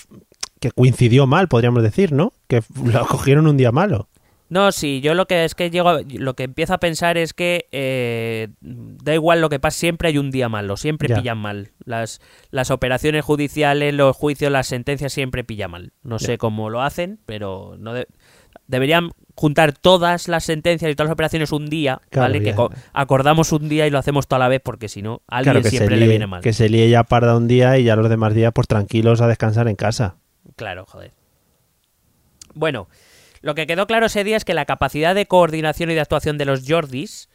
que 0.61 0.71
coincidió 0.73 1.27
mal, 1.27 1.49
podríamos 1.49 1.83
decir, 1.83 2.13
¿no? 2.13 2.33
Que 2.49 2.63
lo 2.85 3.07
cogieron 3.09 3.47
un 3.47 3.57
día 3.57 3.73
malo. 3.73 4.09
No, 4.49 4.73
sí, 4.73 5.01
yo 5.01 5.15
lo 5.15 5.27
que 5.27 5.45
es 5.45 5.55
que 5.55 5.71
llego, 5.71 5.89
a- 5.91 6.01
lo 6.03 6.35
que 6.35 6.43
empiezo 6.43 6.75
a 6.75 6.79
pensar 6.79 7.17
es 7.17 7.33
que 7.35 7.69
eh, 7.71 8.49
da 8.61 9.15
igual 9.15 9.41
lo 9.41 9.49
que 9.49 9.61
pase, 9.61 9.79
siempre 9.79 10.09
hay 10.09 10.19
un 10.19 10.33
día 10.33 10.49
malo, 10.49 10.77
siempre 10.77 11.09
Ya. 11.09 11.17
pillan 11.17 11.39
mal. 11.39 11.71
Las, 11.85 12.21
las 12.51 12.73
operaciones 12.73 13.25
judiciales, 13.25 13.95
los 13.95 14.17
juicios, 14.17 14.51
las 14.51 14.67
sentencias 14.67 15.13
siempre 15.13 15.45
pillan 15.45 15.71
mal. 15.71 15.93
No 16.03 16.19
Ya. 16.19 16.27
sé 16.27 16.39
cómo 16.39 16.69
lo 16.69 16.83
hacen, 16.83 17.21
pero 17.27 17.77
no 17.79 17.95
de- 17.95 18.09
deberían 18.67 19.11
juntar 19.41 19.73
todas 19.73 20.29
las 20.29 20.45
sentencias 20.45 20.91
y 20.91 20.95
todas 20.95 21.09
las 21.09 21.15
operaciones 21.15 21.51
un 21.53 21.71
día, 21.71 22.03
Claro, 22.11 22.25
¿vale? 22.33 22.43
Que 22.43 22.53
ya. 22.53 22.69
acordamos 22.93 23.53
un 23.53 23.71
día 23.71 23.87
y 23.87 23.91
lo 23.91 23.97
hacemos 23.97 24.29
toda 24.29 24.39
la 24.39 24.49
vez 24.49 24.61
porque 24.63 24.89
si 24.91 25.01
no, 25.01 25.23
a 25.29 25.39
alguien 25.39 25.55
Claro, 25.55 25.71
siempre 25.71 25.97
le 25.97 26.07
viene 26.09 26.27
mal. 26.27 26.43
que 26.43 26.53
se 26.53 26.69
líe 26.69 26.91
ya 26.91 27.05
parda 27.05 27.35
un 27.39 27.49
día 27.49 27.79
y 27.79 27.85
ya 27.85 27.97
los 27.97 28.11
demás 28.11 28.35
días 28.35 28.53
pues 28.55 28.69
tranquilos 28.69 29.23
a 29.23 29.29
descansar 29.29 29.67
en 29.69 29.77
casa. 29.77 30.17
Claro, 30.57 30.85
joder. 30.85 31.13
Bueno, 32.55 32.89
lo 33.41 33.55
que 33.55 33.67
quedó 33.67 33.87
claro 33.87 34.07
ese 34.07 34.25
día 34.25 34.37
es 34.37 34.45
que 34.45 34.53
la 34.55 34.67
capacidad 34.67 35.15
de 35.15 35.25
coordinación 35.27 35.91
y 35.91 35.95
de 35.95 36.01
actuación 36.01 36.37
de 36.37 36.45
los 36.45 36.65
Jordis 36.69 37.31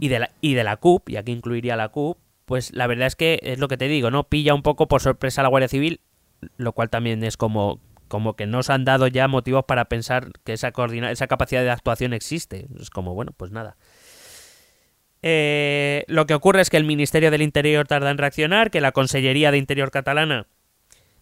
y 0.00 0.08
de 0.08 0.18
la, 0.20 0.30
y 0.40 0.54
de 0.54 0.64
la 0.64 0.76
CUP, 0.78 1.08
y 1.10 1.16
aquí 1.16 1.32
incluiría 1.32 1.76
la 1.76 1.88
CUP, 1.88 2.18
pues 2.46 2.72
la 2.74 2.86
verdad 2.86 3.06
es 3.06 3.16
que 3.16 3.38
es 3.42 3.58
lo 3.58 3.68
que 3.68 3.76
te 3.76 3.88
digo, 3.88 4.10
¿no? 4.10 4.24
Pilla 4.24 4.54
un 4.54 4.62
poco 4.62 4.86
por 4.88 5.00
sorpresa 5.02 5.40
a 5.40 5.44
la 5.44 5.48
Guardia 5.48 5.68
Civil, 5.68 6.00
lo 6.56 6.72
cual 6.72 6.90
también 6.90 7.22
es 7.24 7.36
como, 7.36 7.78
como 8.12 8.36
que 8.36 8.44
nos 8.46 8.68
han 8.68 8.84
dado 8.84 9.06
ya 9.06 9.26
motivos 9.26 9.64
para 9.64 9.86
pensar 9.86 10.32
que 10.44 10.52
esa, 10.52 10.70
coordina 10.72 11.10
esa 11.10 11.28
capacidad 11.28 11.62
de 11.62 11.70
actuación 11.70 12.12
existe. 12.12 12.66
Es 12.78 12.90
como, 12.90 13.14
bueno, 13.14 13.32
pues 13.34 13.52
nada. 13.52 13.78
Eh, 15.22 16.04
lo 16.08 16.26
que 16.26 16.34
ocurre 16.34 16.60
es 16.60 16.68
que 16.68 16.76
el 16.76 16.84
Ministerio 16.84 17.30
del 17.30 17.40
Interior 17.40 17.86
tarda 17.86 18.10
en 18.10 18.18
reaccionar, 18.18 18.70
que 18.70 18.82
la 18.82 18.92
Consellería 18.92 19.50
de 19.50 19.56
Interior 19.56 19.90
catalana 19.90 20.46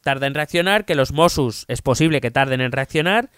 tarda 0.02 0.26
en 0.26 0.34
reaccionar, 0.34 0.84
que 0.84 0.96
los 0.96 1.12
Mossos 1.12 1.64
es 1.68 1.80
posible 1.80 2.20
que 2.20 2.30
tarden 2.32 2.60
en 2.60 2.72
reaccionar, 2.72 3.30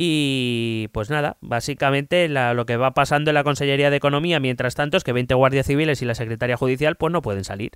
Y 0.00 0.90
pues 0.92 1.10
nada, 1.10 1.38
básicamente 1.40 2.28
la- 2.28 2.54
lo 2.54 2.66
que 2.66 2.76
va 2.76 2.94
pasando 2.94 3.30
en 3.30 3.34
la 3.34 3.42
Consellería 3.42 3.90
de 3.90 3.96
Economía 3.96 4.38
mientras 4.38 4.76
tanto 4.76 4.96
es 4.96 5.02
que 5.02 5.12
20 5.12 5.34
guardias 5.34 5.66
civiles 5.66 6.00
y 6.00 6.04
la 6.04 6.14
Secretaría 6.14 6.56
Judicial 6.56 6.94
pues 6.94 7.12
no 7.12 7.20
pueden 7.20 7.42
salir. 7.42 7.72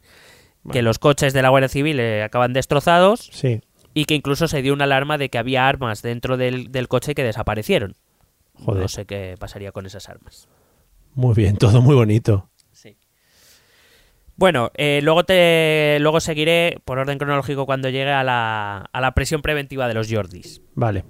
Que 0.70 0.82
los 0.82 1.00
coches 1.00 1.32
de 1.32 1.42
la 1.42 1.48
Guardia 1.48 1.68
Civil 1.68 1.98
eh, 1.98 2.22
acaban 2.22 2.52
destrozados 2.52 3.28
Sí. 3.32 3.60
Y 3.94 4.04
que 4.06 4.14
incluso 4.14 4.48
se 4.48 4.62
dio 4.62 4.72
una 4.72 4.84
alarma 4.84 5.18
de 5.18 5.28
que 5.28 5.38
había 5.38 5.68
armas 5.68 6.02
dentro 6.02 6.36
del, 6.36 6.72
del 6.72 6.88
coche 6.88 7.14
que 7.14 7.24
desaparecieron. 7.24 7.94
Joder. 8.54 8.82
No 8.82 8.88
sé 8.88 9.06
qué 9.06 9.36
pasaría 9.38 9.72
con 9.72 9.86
esas 9.86 10.08
armas. 10.08 10.48
Muy 11.14 11.34
bien, 11.34 11.56
todo 11.56 11.82
muy 11.82 11.94
bonito. 11.94 12.48
Sí. 12.70 12.96
Bueno, 14.36 14.70
eh, 14.74 15.00
luego 15.02 15.24
te 15.24 15.98
luego 16.00 16.20
seguiré 16.20 16.78
por 16.84 16.98
orden 16.98 17.18
cronológico 17.18 17.66
cuando 17.66 17.88
llegue 17.88 18.10
a 18.10 18.24
la, 18.24 18.88
a 18.92 19.00
la 19.00 19.12
presión 19.12 19.42
preventiva 19.42 19.88
de 19.88 19.94
los 19.94 20.10
Jordis. 20.10 20.62
Vale. 20.74 21.04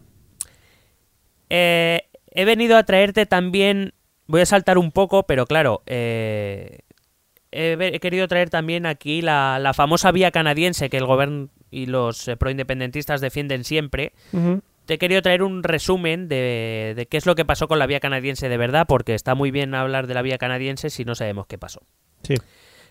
Eh, 1.50 2.00
he 2.30 2.44
venido 2.44 2.76
a 2.76 2.84
traerte 2.84 3.26
también. 3.26 3.94
Voy 4.26 4.40
a 4.40 4.46
saltar 4.46 4.78
un 4.78 4.92
poco, 4.92 5.24
pero 5.24 5.46
claro. 5.46 5.82
eh, 5.86 6.80
he, 7.52 8.00
querido 8.00 8.26
traer 8.28 8.50
también 8.50 8.86
aquí 8.86 9.22
la, 9.22 9.58
la 9.60 9.74
famosa 9.74 10.10
vía 10.10 10.30
canadiense 10.30 10.90
que 10.90 10.96
el 10.96 11.06
gobierno 11.06 11.48
y 11.70 11.86
los 11.86 12.28
eh, 12.28 12.36
proindependentistas 12.36 13.20
defienden 13.20 13.64
siempre. 13.64 14.12
Te 14.86 14.94
he 14.94 14.98
querido 14.98 15.22
traer 15.22 15.42
un 15.42 15.62
resumen 15.62 16.28
de, 16.28 16.94
de 16.96 17.06
qué 17.06 17.16
es 17.16 17.26
lo 17.26 17.34
que 17.34 17.44
pasó 17.44 17.68
con 17.68 17.78
la 17.78 17.86
vía 17.86 18.00
canadiense 18.00 18.48
de 18.48 18.56
verdad, 18.56 18.86
porque 18.88 19.14
está 19.14 19.34
muy 19.34 19.50
bien 19.50 19.74
hablar 19.74 20.06
de 20.06 20.14
la 20.14 20.22
vía 20.22 20.38
canadiense 20.38 20.90
si 20.90 21.04
no 21.04 21.14
sabemos 21.14 21.46
qué 21.46 21.58
pasó. 21.58 21.80
Sí. 22.24 22.34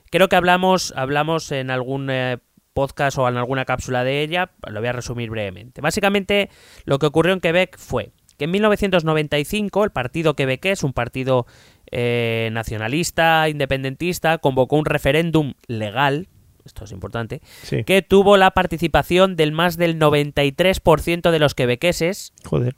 Creo 0.10 0.30
que 0.30 0.36
hablamos, 0.36 0.94
hablamos 0.96 1.52
en 1.52 1.70
algún 1.70 2.10
eh, 2.10 2.38
podcast 2.74 3.18
o 3.18 3.28
en 3.28 3.38
alguna 3.38 3.66
cápsula 3.66 4.04
de 4.04 4.22
ella, 4.22 4.52
lo 4.68 4.80
voy 4.80 4.90
a 4.90 4.94
resumir 4.94 5.30
brevemente. 5.30 5.82
Básicamente, 5.82 6.50
lo 6.86 7.00
que 7.00 7.06
ocurrió 7.06 7.34
en 7.34 7.40
Quebec 7.40 7.78
fue 7.78 8.12
que 8.38 8.46
en 8.46 8.52
1995 8.52 9.84
el 9.84 9.92
partido 9.92 10.36
quebequés, 10.36 10.84
un 10.84 10.94
partido 10.94 11.46
eh, 11.92 12.50
nacionalista, 12.54 13.50
independentista, 13.50 14.38
convocó 14.38 14.78
un 14.78 14.86
referéndum 14.86 15.54
legal, 15.68 16.28
esto 16.66 16.86
es 16.86 16.92
importante, 16.92 17.42
Sí. 17.64 17.84
que 17.84 18.02
tuvo 18.02 18.38
la 18.38 18.52
participación 18.52 19.36
del 19.36 19.52
más 19.52 19.78
del 19.78 19.98
93% 20.00 21.32
de 21.32 21.40
los 21.40 21.54
quebequeses, 21.56 22.34
Joder. 22.46 22.76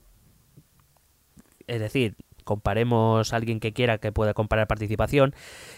es 1.67 1.79
decir, 1.79 2.15
comparemos 2.43 3.31
a 3.33 3.35
alguien 3.37 3.59
que 3.59 3.71
quiera 3.73 3.97
que 3.99 4.11
pueda 4.11 4.33
comparar 4.33 4.67
participación, 4.67 5.33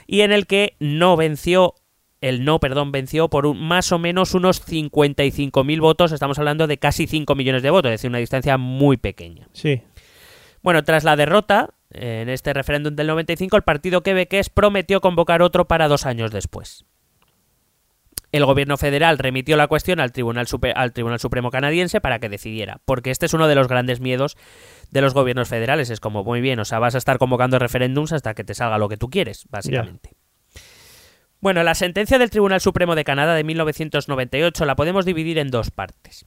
y 0.08 0.22
en 0.22 0.32
el 0.32 0.48
que 0.48 0.76
no 0.80 1.16
venció, 1.16 1.76
el 2.22 2.44
no, 2.44 2.60
perdón, 2.60 2.92
venció 2.92 3.30
por 3.30 3.46
un, 3.46 3.60
más 3.62 3.92
o 3.92 4.00
menos 4.00 4.34
unos 4.34 4.66
55.000 4.66 5.80
votos, 5.82 6.12
estamos 6.12 6.40
hablando 6.40 6.66
de 6.68 6.78
casi 6.78 7.06
5 7.06 7.36
millones 7.36 7.62
de 7.62 7.70
votos, 7.70 7.90
es 7.92 8.00
decir, 8.00 8.10
una 8.10 8.18
distancia 8.20 8.58
muy 8.58 8.98
pequeña. 8.98 9.48
Sí. 9.54 9.84
Bueno, 10.64 10.84
tras 10.84 11.04
la 11.04 11.16
derrota 11.16 11.75
en 11.96 12.30
este 12.30 12.54
referéndum 12.54 12.96
del 12.96 13.08
95, 13.08 13.56
el 13.58 13.64
partido 13.64 14.02
quebequés 14.04 14.50
prometió 14.50 15.02
convocar 15.02 15.42
otro 15.42 15.66
para 15.66 15.88
dos 15.88 16.06
años 16.06 16.32
después. 16.32 16.86
El 18.32 18.46
gobierno 18.46 18.76
federal 18.76 19.18
remitió 19.18 19.56
la 19.56 19.68
cuestión 19.68 20.02
al 20.02 20.12
Tribunal, 20.12 20.46
Supe- 20.48 20.74
al 20.76 20.92
Tribunal 20.92 21.20
Supremo 21.20 21.52
canadiense 21.52 22.02
para 22.02 22.20
que 22.20 22.28
decidiera, 22.28 22.82
porque 22.84 23.12
este 23.12 23.28
es 23.28 23.34
uno 23.34 23.48
de 23.48 23.56
los 23.56 23.68
grandes 23.70 24.02
miedos 24.02 24.36
de 24.92 25.00
los 25.02 25.14
gobiernos 25.14 25.48
federales. 25.48 25.90
Es 25.90 26.02
como, 26.02 26.24
muy 26.26 26.42
bien, 26.42 26.60
o 26.60 26.66
sea, 26.66 26.80
vas 26.80 26.96
a 26.96 26.98
estar 26.98 27.18
convocando 27.18 27.60
referéndums 27.60 28.12
hasta 28.12 28.34
que 28.34 28.44
te 28.44 28.54
salga 28.54 28.78
lo 28.78 28.90
que 28.90 28.98
tú 28.98 29.10
quieres, 29.10 29.46
básicamente. 29.50 30.12
Bueno, 31.40 31.64
la 31.64 31.76
sentencia 31.76 32.18
del 32.18 32.30
Tribunal 32.30 32.60
Supremo 32.60 32.96
de 32.96 33.04
Canadá 33.06 33.36
de 33.36 33.44
1998 33.46 34.66
la 34.66 34.76
podemos 34.76 35.06
dividir 35.06 35.38
en 35.38 35.50
dos 35.52 35.72
partes. 35.72 36.26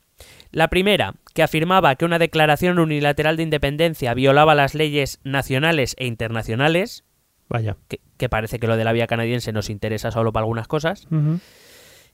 La 0.50 0.68
primera, 0.68 1.14
que 1.34 1.42
afirmaba 1.42 1.94
que 1.96 2.04
una 2.04 2.18
declaración 2.18 2.78
unilateral 2.78 3.36
de 3.36 3.42
independencia 3.42 4.14
violaba 4.14 4.54
las 4.54 4.74
leyes 4.74 5.20
nacionales 5.24 5.94
e 5.98 6.06
internacionales, 6.06 7.04
Vaya. 7.48 7.76
que, 7.88 8.00
que 8.16 8.28
parece 8.28 8.58
que 8.58 8.66
lo 8.66 8.76
de 8.76 8.84
la 8.84 8.92
vía 8.92 9.06
canadiense 9.06 9.52
nos 9.52 9.70
interesa 9.70 10.10
solo 10.10 10.32
para 10.32 10.44
algunas 10.44 10.68
cosas. 10.68 11.06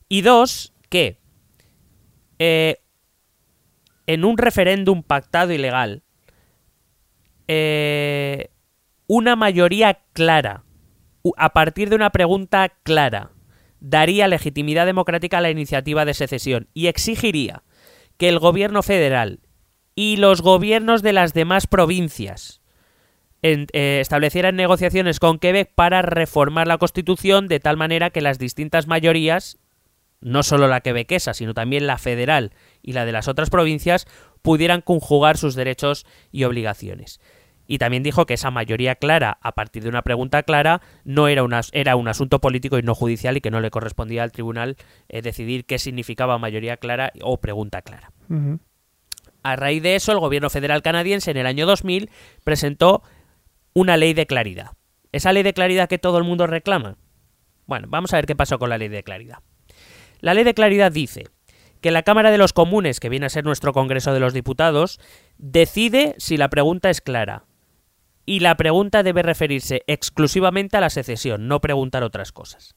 Y 0.09 0.21
dos, 0.23 0.73
que 0.89 1.19
eh, 2.39 2.81
en 4.07 4.25
un 4.25 4.37
referéndum 4.37 5.03
pactado 5.03 5.53
y 5.53 5.59
legal, 5.59 6.03
eh, 7.49 8.51
una 9.07 9.37
mayoría 9.37 10.01
clara, 10.13 10.65
a 11.37 11.53
partir 11.53 11.89
de 11.89 11.97
una 11.97 12.11
pregunta 12.11 12.71
clara, 12.83 13.31
daría 13.81 14.29
legitimidad 14.29 14.87
democrática 14.87 15.39
a 15.39 15.41
la 15.41 15.51
iniciativa 15.51 16.05
de 16.05 16.15
secesión 16.15 16.69
y 16.75 16.87
exigiría 16.87 17.63
que 18.17 18.29
el 18.29 18.39
gobierno 18.39 18.83
federal 18.83 19.41
y 19.95 20.17
los 20.17 20.43
gobiernos 20.43 21.03
de 21.03 21.13
las 21.13 21.35
demás 21.35 21.67
provincias 21.67 22.61
eh, 23.43 23.99
establecieran 24.01 24.57
negociaciones 24.57 25.21
con 25.21 25.39
Quebec 25.39 25.71
para 25.75 26.01
reformar 26.01 26.67
la 26.67 26.79
Constitución 26.79 27.47
de 27.47 27.61
tal 27.61 27.77
manera 27.77 28.11
que 28.11 28.23
las 28.23 28.39
distintas 28.39 28.87
mayorías, 28.87 29.59
no 30.21 30.43
solo 30.43 30.67
la 30.67 30.81
quebequesa, 30.81 31.35
sino 31.35 31.53
también 31.53 31.87
la 31.87 31.99
federal 31.99 32.53
y 32.83 32.93
la 32.93 33.05
de 33.05 33.13
las 33.13 33.29
otras 33.29 33.51
provincias, 33.51 34.07
pudieran 34.41 34.81
conjugar 34.81 35.37
sus 35.37 35.55
derechos 35.55 36.07
y 36.33 36.45
obligaciones. 36.45 37.21
Y 37.67 37.79
también 37.79 38.03
dijo 38.03 38.27
que 38.27 38.35
esa 38.35 38.51
mayoría 38.51 38.95
clara, 38.97 39.39
a 39.41 39.53
partir 39.53 39.83
de 39.83 39.89
una 39.89 40.03
pregunta 40.03 40.43
clara, 40.43 40.81
no 41.05 41.29
era, 41.29 41.43
una- 41.43 41.63
era 41.73 41.97
un 41.97 42.09
asunto 42.09 42.41
político 42.41 42.79
y 42.79 42.83
no 42.83 42.95
judicial 42.95 43.37
y 43.37 43.41
que 43.41 43.51
no 43.51 43.61
le 43.61 43.71
correspondía 43.71 44.23
al 44.23 44.33
tribunal 44.33 44.77
eh, 45.09 45.23
decidir 45.23 45.65
qué 45.65 45.79
significaba 45.79 46.39
mayoría 46.39 46.77
clara 46.77 47.13
o 47.23 47.41
pregunta 47.41 47.81
clara. 47.83 48.11
A 49.43 49.57
raíz 49.57 49.83
de 49.83 49.95
eso, 49.95 50.13
el 50.13 50.19
gobierno 50.19 50.49
federal 50.51 50.83
canadiense 50.83 51.31
en 51.31 51.37
el 51.37 51.47
año 51.47 51.67
2000 51.67 52.11
presentó 52.45 53.03
una 53.75 53.97
ley 53.97 54.15
de 54.15 54.27
claridad. 54.27 54.73
Esa 55.13 55.33
ley 55.33 55.43
de 55.43 55.53
claridad 55.53 55.89
que 55.89 55.99
todo 55.99 56.19
el 56.19 56.25
mundo 56.25 56.47
reclama. 56.47 56.97
Bueno, 57.67 57.87
vamos 57.91 58.13
a 58.13 58.17
ver 58.17 58.27
qué 58.27 58.37
pasó 58.37 58.59
con 58.59 58.69
la 58.71 58.79
ley 58.79 58.89
de 58.89 59.03
claridad. 59.03 59.39
La 60.21 60.35
ley 60.35 60.45
de 60.45 60.55
claridad 60.55 60.93
dice 60.93 61.25
que 61.81 61.91
la 61.91 62.03
Cámara 62.03 62.31
de 62.31 62.39
los 62.39 62.53
Comunes, 62.55 63.01
que 63.01 63.11
viene 63.11 63.27
a 63.27 63.31
ser 63.31 63.45
nuestro 63.45 63.73
Congreso 63.73 64.13
de 64.15 64.21
los 64.21 64.33
Diputados, 64.33 64.99
decide 65.39 66.15
si 66.19 66.37
la 66.37 66.49
pregunta 66.49 66.89
es 66.91 67.01
clara. 67.01 67.45
Y 68.27 68.41
la 68.41 68.57
pregunta 68.57 69.03
debe 69.03 69.23
referirse 69.23 69.83
exclusivamente 69.87 70.77
a 70.77 70.81
la 70.81 70.91
secesión, 70.91 71.49
no 71.49 71.61
preguntar 71.61 72.03
otras 72.03 72.33
cosas. 72.33 72.75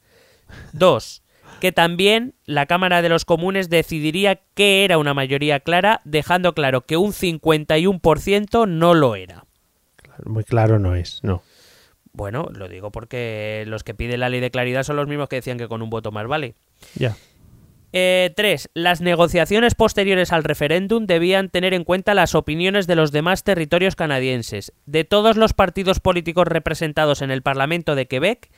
Dos, 0.73 1.23
que 1.59 1.71
también 1.71 2.35
la 2.45 2.65
Cámara 2.65 3.01
de 3.01 3.09
los 3.09 3.25
Comunes 3.25 3.69
decidiría 3.69 4.41
qué 4.53 4.83
era 4.83 4.97
una 4.97 5.13
mayoría 5.13 5.59
clara, 5.59 6.01
dejando 6.03 6.53
claro 6.53 6.81
que 6.81 6.97
un 6.97 7.13
51% 7.13 8.67
no 8.67 8.93
lo 8.93 9.15
era. 9.15 9.45
Muy 10.25 10.43
claro 10.43 10.79
no 10.79 10.95
es, 10.95 11.23
no. 11.23 11.43
Bueno, 12.13 12.49
lo 12.51 12.67
digo 12.67 12.91
porque 12.91 13.63
los 13.67 13.83
que 13.83 13.93
piden 13.93 14.21
la 14.21 14.29
ley 14.29 14.39
de 14.39 14.49
claridad 14.49 14.83
son 14.83 14.95
los 14.95 15.07
mismos 15.07 15.29
que 15.29 15.35
decían 15.37 15.57
que 15.57 15.67
con 15.67 15.81
un 15.81 15.89
voto 15.89 16.11
más 16.11 16.27
vale. 16.27 16.55
Ya. 16.95 17.15
Eh, 17.93 18.33
tres, 18.35 18.69
las 18.73 18.99
negociaciones 18.99 19.73
posteriores 19.73 20.33
al 20.33 20.43
referéndum 20.43 21.05
debían 21.05 21.49
tener 21.49 21.73
en 21.73 21.85
cuenta 21.85 22.13
las 22.13 22.35
opiniones 22.35 22.85
de 22.85 22.95
los 22.95 23.11
demás 23.11 23.43
territorios 23.43 23.95
canadienses, 23.95 24.73
de 24.85 25.05
todos 25.05 25.37
los 25.37 25.53
partidos 25.53 25.99
políticos 25.99 26.47
representados 26.47 27.21
en 27.21 27.31
el 27.31 27.41
Parlamento 27.41 27.95
de 27.95 28.07
Quebec 28.07 28.51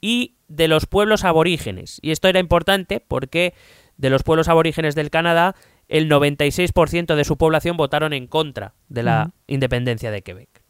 y 0.00 0.36
de 0.48 0.68
los 0.68 0.86
pueblos 0.86 1.24
aborígenes. 1.24 1.98
Y 2.02 2.10
esto 2.10 2.28
era 2.28 2.40
importante 2.40 3.00
porque 3.00 3.54
de 3.96 4.10
los 4.10 4.22
pueblos 4.22 4.48
aborígenes 4.48 4.94
del 4.94 5.10
Canadá, 5.10 5.54
el 5.88 6.10
96% 6.10 7.14
de 7.14 7.24
su 7.24 7.36
población 7.36 7.76
votaron 7.76 8.12
en 8.12 8.26
contra 8.26 8.74
de 8.88 9.02
la 9.02 9.32
independencia 9.46 10.10
de 10.10 10.22
Quebec. 10.22 10.62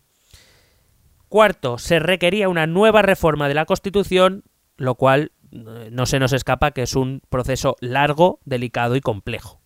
Cuarto, 1.29 1.79
se 1.79 1.99
requería 1.99 2.49
una 2.49 2.67
nueva 2.67 3.03
reforma 3.03 3.49
de 3.49 3.55
la 3.55 3.65
Constitución, 3.65 4.45
lo 4.77 4.95
cual 4.95 5.33
no 5.91 6.07
se 6.07 6.19
nos 6.19 6.33
escapa 6.33 6.73
que 6.73 6.83
es 6.83 6.97
un 6.97 7.23
proceso 7.31 7.77
largo, 7.81 8.41
delicado 8.45 8.97
y 8.97 9.01
complejo. 9.01 9.61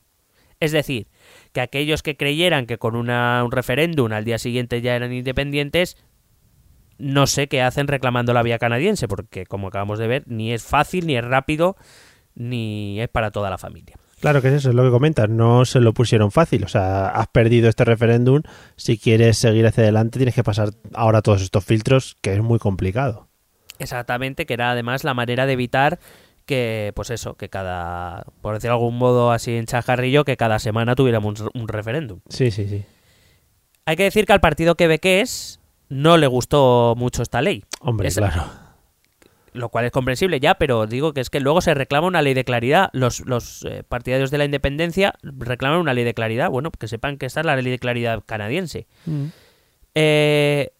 Es 0.60 0.72
decir, 0.72 1.08
que 1.52 1.60
aquellos 1.60 2.02
que 2.02 2.16
creyeran 2.16 2.66
que 2.66 2.78
con 2.78 2.96
una- 2.96 3.42
un 3.44 3.52
referéndum 3.52 4.12
al 4.12 4.24
día 4.24 4.38
siguiente 4.38 4.80
ya 4.80 4.96
eran 4.96 5.12
independientes, 5.12 5.96
no 6.98 7.26
sé 7.28 7.46
qué 7.46 7.62
hacen 7.62 7.86
reclamando 7.86 8.32
la 8.34 8.42
vía 8.42 8.58
canadiense, 8.58 9.06
porque 9.08 9.46
como 9.46 9.68
acabamos 9.68 9.98
de 9.98 10.08
ver, 10.08 10.24
ni 10.26 10.52
es 10.52 10.64
fácil, 10.64 11.06
ni 11.06 11.16
es 11.16 11.24
rápido, 11.24 11.76
ni 12.34 13.00
es 13.00 13.08
para 13.08 13.30
toda 13.30 13.50
la 13.50 13.58
familia. 13.58 13.96
Claro 14.20 14.42
que 14.42 14.48
es 14.48 14.54
eso, 14.54 14.70
es 14.70 14.74
lo 14.74 14.82
que 14.82 14.90
comentas. 14.90 15.28
No 15.28 15.64
se 15.64 15.78
lo 15.78 15.94
pusieron 15.94 16.32
fácil. 16.32 16.64
O 16.64 16.68
sea, 16.68 17.06
has 17.06 17.28
perdido 17.28 17.68
este 17.68 17.84
referéndum. 17.84 18.42
Si 18.74 18.98
quieres 18.98 19.38
seguir 19.38 19.64
hacia 19.64 19.84
adelante, 19.84 20.18
tienes 20.18 20.34
que 20.34 20.42
pasar 20.42 20.70
ahora 20.92 21.22
todos 21.22 21.40
estos 21.40 21.64
filtros, 21.64 22.16
que 22.20 22.32
es 22.34 22.42
muy 22.42 22.58
complicado. 22.58 23.27
Exactamente, 23.78 24.46
que 24.46 24.54
era 24.54 24.70
además 24.72 25.04
la 25.04 25.14
manera 25.14 25.46
de 25.46 25.52
evitar 25.54 25.98
que, 26.46 26.92
pues 26.96 27.10
eso, 27.10 27.34
que 27.34 27.48
cada, 27.48 28.24
por 28.40 28.54
decir 28.54 28.68
de 28.70 28.72
algún 28.74 28.96
modo 28.96 29.32
así 29.32 29.54
en 29.56 29.66
chajarrillo, 29.66 30.24
que 30.24 30.36
cada 30.36 30.58
semana 30.58 30.94
tuviéramos 30.94 31.40
un, 31.40 31.50
un 31.54 31.68
referéndum. 31.68 32.20
Sí, 32.28 32.50
sí, 32.50 32.66
sí. 32.68 32.84
Hay 33.84 33.96
que 33.96 34.04
decir 34.04 34.24
que 34.26 34.32
al 34.32 34.40
partido 34.40 34.74
quebequés 34.74 35.60
no 35.88 36.16
le 36.16 36.26
gustó 36.26 36.94
mucho 36.96 37.22
esta 37.22 37.42
ley. 37.42 37.64
Hombre, 37.80 38.08
Es- 38.08 38.16
claro. 38.16 38.44
lo 39.52 39.68
cual 39.70 39.84
es 39.86 39.90
comprensible 39.92 40.40
ya, 40.40 40.54
pero 40.54 40.86
digo 40.86 41.12
que 41.14 41.20
es 41.20 41.30
que 41.30 41.40
luego 41.40 41.60
se 41.60 41.74
reclama 41.74 42.06
una 42.06 42.22
ley 42.22 42.32
de 42.34 42.44
claridad. 42.44 42.90
Los, 42.92 43.20
los 43.20 43.64
eh, 43.64 43.82
partidarios 43.86 44.30
de 44.30 44.38
la 44.38 44.44
independencia 44.44 45.14
reclaman 45.22 45.80
una 45.80 45.94
ley 45.94 46.04
de 46.04 46.14
claridad. 46.14 46.48
Bueno, 46.50 46.70
que 46.70 46.88
sepan 46.88 47.18
que 47.18 47.26
esta 47.26 47.40
es 47.40 47.46
la 47.46 47.56
ley 47.56 47.70
de 47.70 47.78
claridad 47.78 48.22
canadiense. 48.24 48.86
Eh, 49.94 50.70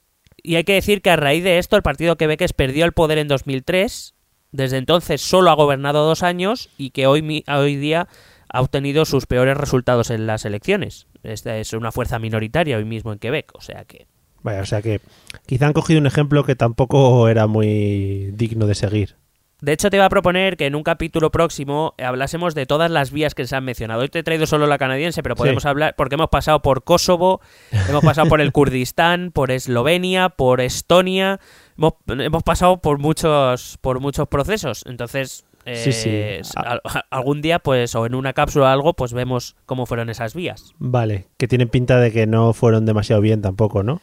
y 0.43 0.57
hay 0.57 0.65
que 0.65 0.75
decir 0.75 1.03
que 1.03 1.11
a 1.11 1.17
raíz 1.17 1.45
de 1.45 1.59
esto 1.59 1.77
el 1.77 1.83
partido 1.83 2.17
Quebeques 2.17 2.53
perdió 2.53 2.85
el 2.85 2.93
poder 2.93 3.19
en 3.19 3.29
2003. 3.29 4.15
Desde 4.51 4.79
entonces 4.79 5.21
solo 5.21 5.51
ha 5.51 5.55
gobernado 5.55 6.07
dos 6.07 6.23
años 6.23 6.71
y 6.79 6.91
que 6.91 7.07
hoy, 7.07 7.45
hoy 7.47 7.77
día 7.77 8.09
ha 8.51 8.61
obtenido 8.61 9.05
sus 9.05 9.27
peores 9.27 9.57
resultados 9.57 10.11
en 10.11 10.27
las 10.27 10.45
elecciones. 10.45 11.07
Esta 11.23 11.59
es 11.59 11.73
una 11.75 11.93
fuerza 11.93 12.19
minoritaria 12.19 12.79
hoy 12.79 12.85
mismo 12.85 13.13
en 13.13 13.19
Quebec, 13.19 13.51
o 13.55 13.61
sea 13.61 13.85
que 13.85 14.07
Vaya, 14.43 14.63
o 14.63 14.67
sea 14.67 14.83
que 14.83 15.01
quizá 15.47 15.67
han 15.67 15.73
cogido 15.73 16.01
un 16.01 16.07
ejemplo 16.07 16.45
que 16.45 16.55
tampoco 16.55 17.29
era 17.29 17.47
muy 17.47 18.31
digno 18.33 18.67
de 18.67 18.75
seguir. 18.75 19.17
De 19.61 19.73
hecho, 19.73 19.91
te 19.91 19.97
iba 19.97 20.05
a 20.07 20.09
proponer 20.09 20.57
que 20.57 20.67
en 20.67 20.77
un 20.77 20.85
capítulo 20.85 21.31
próximo 21.33 21.95
hablásemos 21.99 22.55
de 22.55 22.65
todas 22.65 22.91
las 22.93 23.11
vías 23.11 23.35
que 23.35 23.45
se 23.47 23.57
han 23.57 23.65
mencionado. 23.65 24.03
Hoy 24.03 24.09
te 24.09 24.21
he 24.21 24.23
traído 24.23 24.47
solo 24.47 24.69
la 24.69 24.79
canadiense, 24.79 25.21
pero 25.23 25.35
podemos 25.35 25.65
Sí. 25.65 25.69
hablar, 25.69 25.95
porque 25.97 26.15
hemos 26.15 26.29
pasado 26.29 26.63
por 26.63 26.85
Kosovo, 26.85 27.41
hemos 27.89 28.05
pasado 28.05 28.29
por 28.29 28.41
el 28.41 28.53
Kurdistán, 28.53 29.33
por 29.33 29.51
Eslovenia, 29.51 30.29
por 30.29 30.61
Estonia, 30.61 31.41
hemos, 31.77 31.95
hemos 32.07 32.43
pasado 32.45 32.77
por 32.81 32.99
muchos, 32.99 33.79
por 33.81 33.99
muchos 33.99 34.29
procesos. 34.29 34.85
Entonces, 34.87 35.45
Sí, 35.75 35.93
sí. 35.93 36.09
eh, 36.11 36.43
al- 36.55 36.81
algún 37.11 37.43
día, 37.43 37.59
pues, 37.59 37.95
o 37.97 38.07
en 38.07 38.15
una 38.15 38.33
cápsula 38.35 38.67
o 38.67 38.69
algo, 38.69 38.95
pues 38.95 39.13
vemos 39.13 39.57
cómo 39.67 39.87
fueron 39.87 40.09
esas 40.09 40.35
vías. 40.35 40.73
Vale, 40.79 41.27
que 41.37 41.49
tienen 41.49 41.69
pinta 41.69 41.99
de 41.99 42.13
que 42.13 42.27
no 42.29 42.53
fueron 42.53 42.87
demasiado 42.87 43.21
bien 43.21 43.43
tampoco, 43.43 43.83
¿no? 43.83 44.01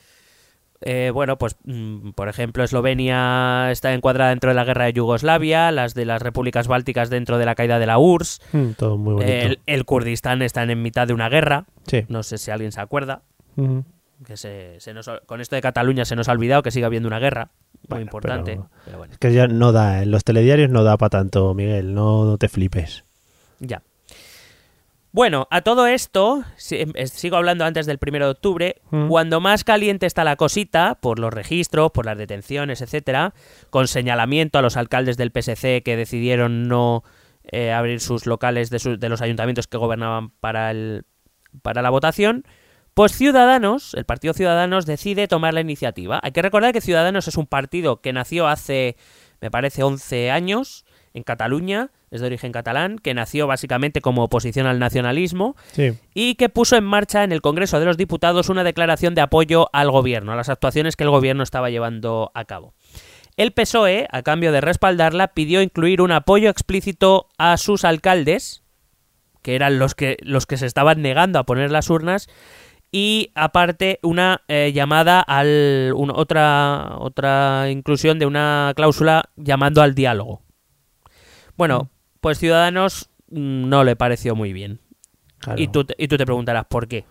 Eh, 0.87 1.09
bueno, 1.11 1.37
pues 1.39 1.55
mm, 1.63 2.11
por 2.11 2.29
ejemplo, 2.29 2.63
Eslovenia 2.63 3.71
está 3.71 3.91
encuadrada 3.93 4.29
dentro 4.29 4.51
de 4.51 4.53
la 4.55 4.63
guerra 4.65 4.85
de 4.85 4.93
Yugoslavia, 4.93 5.71
las 5.71 5.95
de 5.95 6.05
las 6.05 6.21
repúblicas 6.21 6.67
bálticas 6.67 7.09
dentro 7.09 7.39
de 7.39 7.45
la 7.45 7.55
caída 7.55 7.79
de 7.79 7.87
la 7.87 7.97
URSS, 7.97 8.39
Mm, 8.53 8.69
todo 8.77 8.95
muy 8.97 9.13
bonito. 9.15 9.31
el, 9.31 9.59
el 9.65 9.85
Kurdistán 9.85 10.43
está 10.43 10.61
en 10.61 10.79
mitad 10.83 11.07
de 11.07 11.13
una 11.13 11.27
guerra, 11.27 11.65
Sí. 11.87 12.05
no 12.07 12.21
sé 12.21 12.37
si 12.37 12.51
alguien 12.51 12.71
se 12.71 12.81
acuerda, 12.81 13.23
que 14.25 14.37
se, 14.37 14.79
se 14.79 14.93
nos- 14.93 15.09
con 15.25 15.41
esto 15.41 15.55
de 15.55 15.61
Cataluña 15.63 16.05
se 16.05 16.15
nos 16.15 16.29
ha 16.29 16.33
olvidado 16.33 16.61
que 16.61 16.69
sigue 16.71 16.85
habiendo 16.85 17.07
una 17.07 17.19
guerra, 17.19 17.49
muy 17.73 17.87
Bueno, 17.89 18.03
importante. 18.03 18.51
pero- 18.51 18.69
pero 18.85 18.97
bueno, 18.99 19.13
Es 19.13 19.17
que 19.19 19.33
ya 19.33 19.47
no 19.47 19.71
da, 19.71 20.03
en 20.03 20.11
los 20.11 20.23
telediarios 20.23 20.69
no 20.69 20.83
da 20.83 20.97
para 20.97 21.09
tanto, 21.09 21.53
Miguel, 21.55 21.95
no, 21.95 22.25
no 22.25 22.37
te 22.37 22.47
flipes. 22.47 23.03
ya. 23.59 23.81
Bueno, 25.15 25.47
a 25.49 25.61
todo 25.61 25.87
esto, 25.87 26.43
em, 26.71 26.91
sigo 27.07 27.37
hablando 27.37 27.63
antes 27.63 27.85
del 27.85 27.99
primero 27.99 28.25
de 28.25 28.31
octubre, 28.31 28.81
Mm. 28.91 29.07
cuando 29.07 29.39
más 29.39 29.63
caliente 29.63 30.05
está 30.05 30.25
la 30.25 30.35
cosita, 30.35 30.95
por 30.95 31.19
los 31.19 31.33
registros, 31.33 31.91
por 31.91 32.05
las 32.05 32.17
detenciones, 32.17 32.81
etcétera, 32.81 33.33
con 33.69 33.87
señalamiento 33.87 34.59
a 34.59 34.61
los 34.61 34.75
alcaldes 34.75 35.15
del 35.15 35.31
PSC 35.31 35.83
que 35.83 35.95
decidieron 35.95 36.67
no 36.67 37.05
eh, 37.49 37.71
abrir 37.71 38.01
sus 38.01 38.25
locales 38.25 38.69
de, 38.69 38.97
de 38.97 39.07
los 39.07 39.21
ayuntamientos 39.21 39.67
que 39.67 39.77
gobernaban 39.77 40.31
para, 40.31 40.69
el, 40.71 41.05
para 41.61 41.81
la 41.81 41.91
votación, 41.91 42.43
pues 42.93 43.13
Ciudadanos, 43.13 43.93
el 43.93 44.03
Partido 44.03 44.33
Ciudadanos, 44.33 44.85
decide 44.85 45.29
tomar 45.29 45.53
la 45.53 45.61
iniciativa. 45.61 46.19
Hay 46.23 46.33
que 46.33 46.41
recordar 46.41 46.73
que 46.73 46.81
Ciudadanos 46.81 47.29
es 47.29 47.37
un 47.37 47.47
partido 47.47 48.01
que 48.01 48.11
nació 48.11 48.49
hace, 48.49 48.97
me 49.39 49.49
parece, 49.49 49.81
11 49.81 50.29
años 50.29 50.83
en 51.13 51.23
Cataluña, 51.23 51.91
es 52.11 52.21
de 52.21 52.27
origen 52.27 52.51
catalán, 52.51 52.97
que 52.99 53.13
nació 53.13 53.47
básicamente 53.47 54.01
como 54.01 54.23
oposición 54.23 54.67
al 54.67 54.79
nacionalismo 54.79 55.55
Sí. 55.73 55.93
y 56.13 56.35
que 56.35 56.49
puso 56.49 56.75
en 56.77 56.83
marcha 56.83 57.23
en 57.23 57.31
el 57.31 57.41
Congreso 57.41 57.79
de 57.79 57.85
los 57.85 57.97
Diputados 57.97 58.49
una 58.49 58.63
declaración 58.63 59.15
de 59.15 59.21
apoyo 59.21 59.69
al 59.73 59.91
gobierno, 59.91 60.31
a 60.31 60.35
las 60.35 60.49
actuaciones 60.49 60.95
que 60.95 61.03
el 61.03 61.09
gobierno 61.09 61.43
estaba 61.43 61.69
llevando 61.69 62.31
a 62.33 62.45
cabo. 62.45 62.73
El 63.37 63.51
PSOE, 63.51 64.07
a 64.11 64.21
cambio 64.21 64.51
de 64.53 64.61
respaldarla, 64.61 65.29
pidió 65.29 65.61
incluir 65.61 66.01
un 66.01 66.11
apoyo 66.13 66.49
explícito 66.49 67.27
a 67.37 67.57
sus 67.57 67.83
alcaldes, 67.83 68.63
que 69.41 69.55
eran 69.55 69.77
los 69.77 69.93
que, 69.93 70.17
los 70.21 70.45
que 70.45 70.57
se 70.57 70.65
estaban 70.65 71.01
negando 71.01 71.37
a 71.39 71.43
poner 71.45 71.69
las 71.69 71.89
urnas, 71.89 72.29
y 72.91 73.31
aparte 73.35 73.99
una 74.03 74.43
eh, 74.47 74.71
llamada 74.73 75.19
al 75.19 75.91
un- 75.95 76.11
otra 76.15 76.95
otra 76.99 77.69
inclusión 77.69 78.19
de 78.19 78.25
una 78.25 78.71
cláusula 78.75 79.25
llamando 79.35 79.81
al 79.81 79.95
diálogo. 79.95 80.41
Bueno, 81.57 81.89
pues 82.25 82.39
Ciudadanos 82.39 83.11
mm, 83.29 83.69
no 83.69 83.83
le 83.83 83.95
pareció 83.95 84.33
muy 84.33 84.51
bien. 84.51 84.79
Claro. 85.37 85.61
Y, 85.61 85.67
tú 85.67 85.85
te, 85.85 85.93
y 85.95 86.07
tú 86.07 86.17
te 86.17 86.25
preguntarás 86.25 86.65
por 86.65 86.87
qué. 86.87 87.05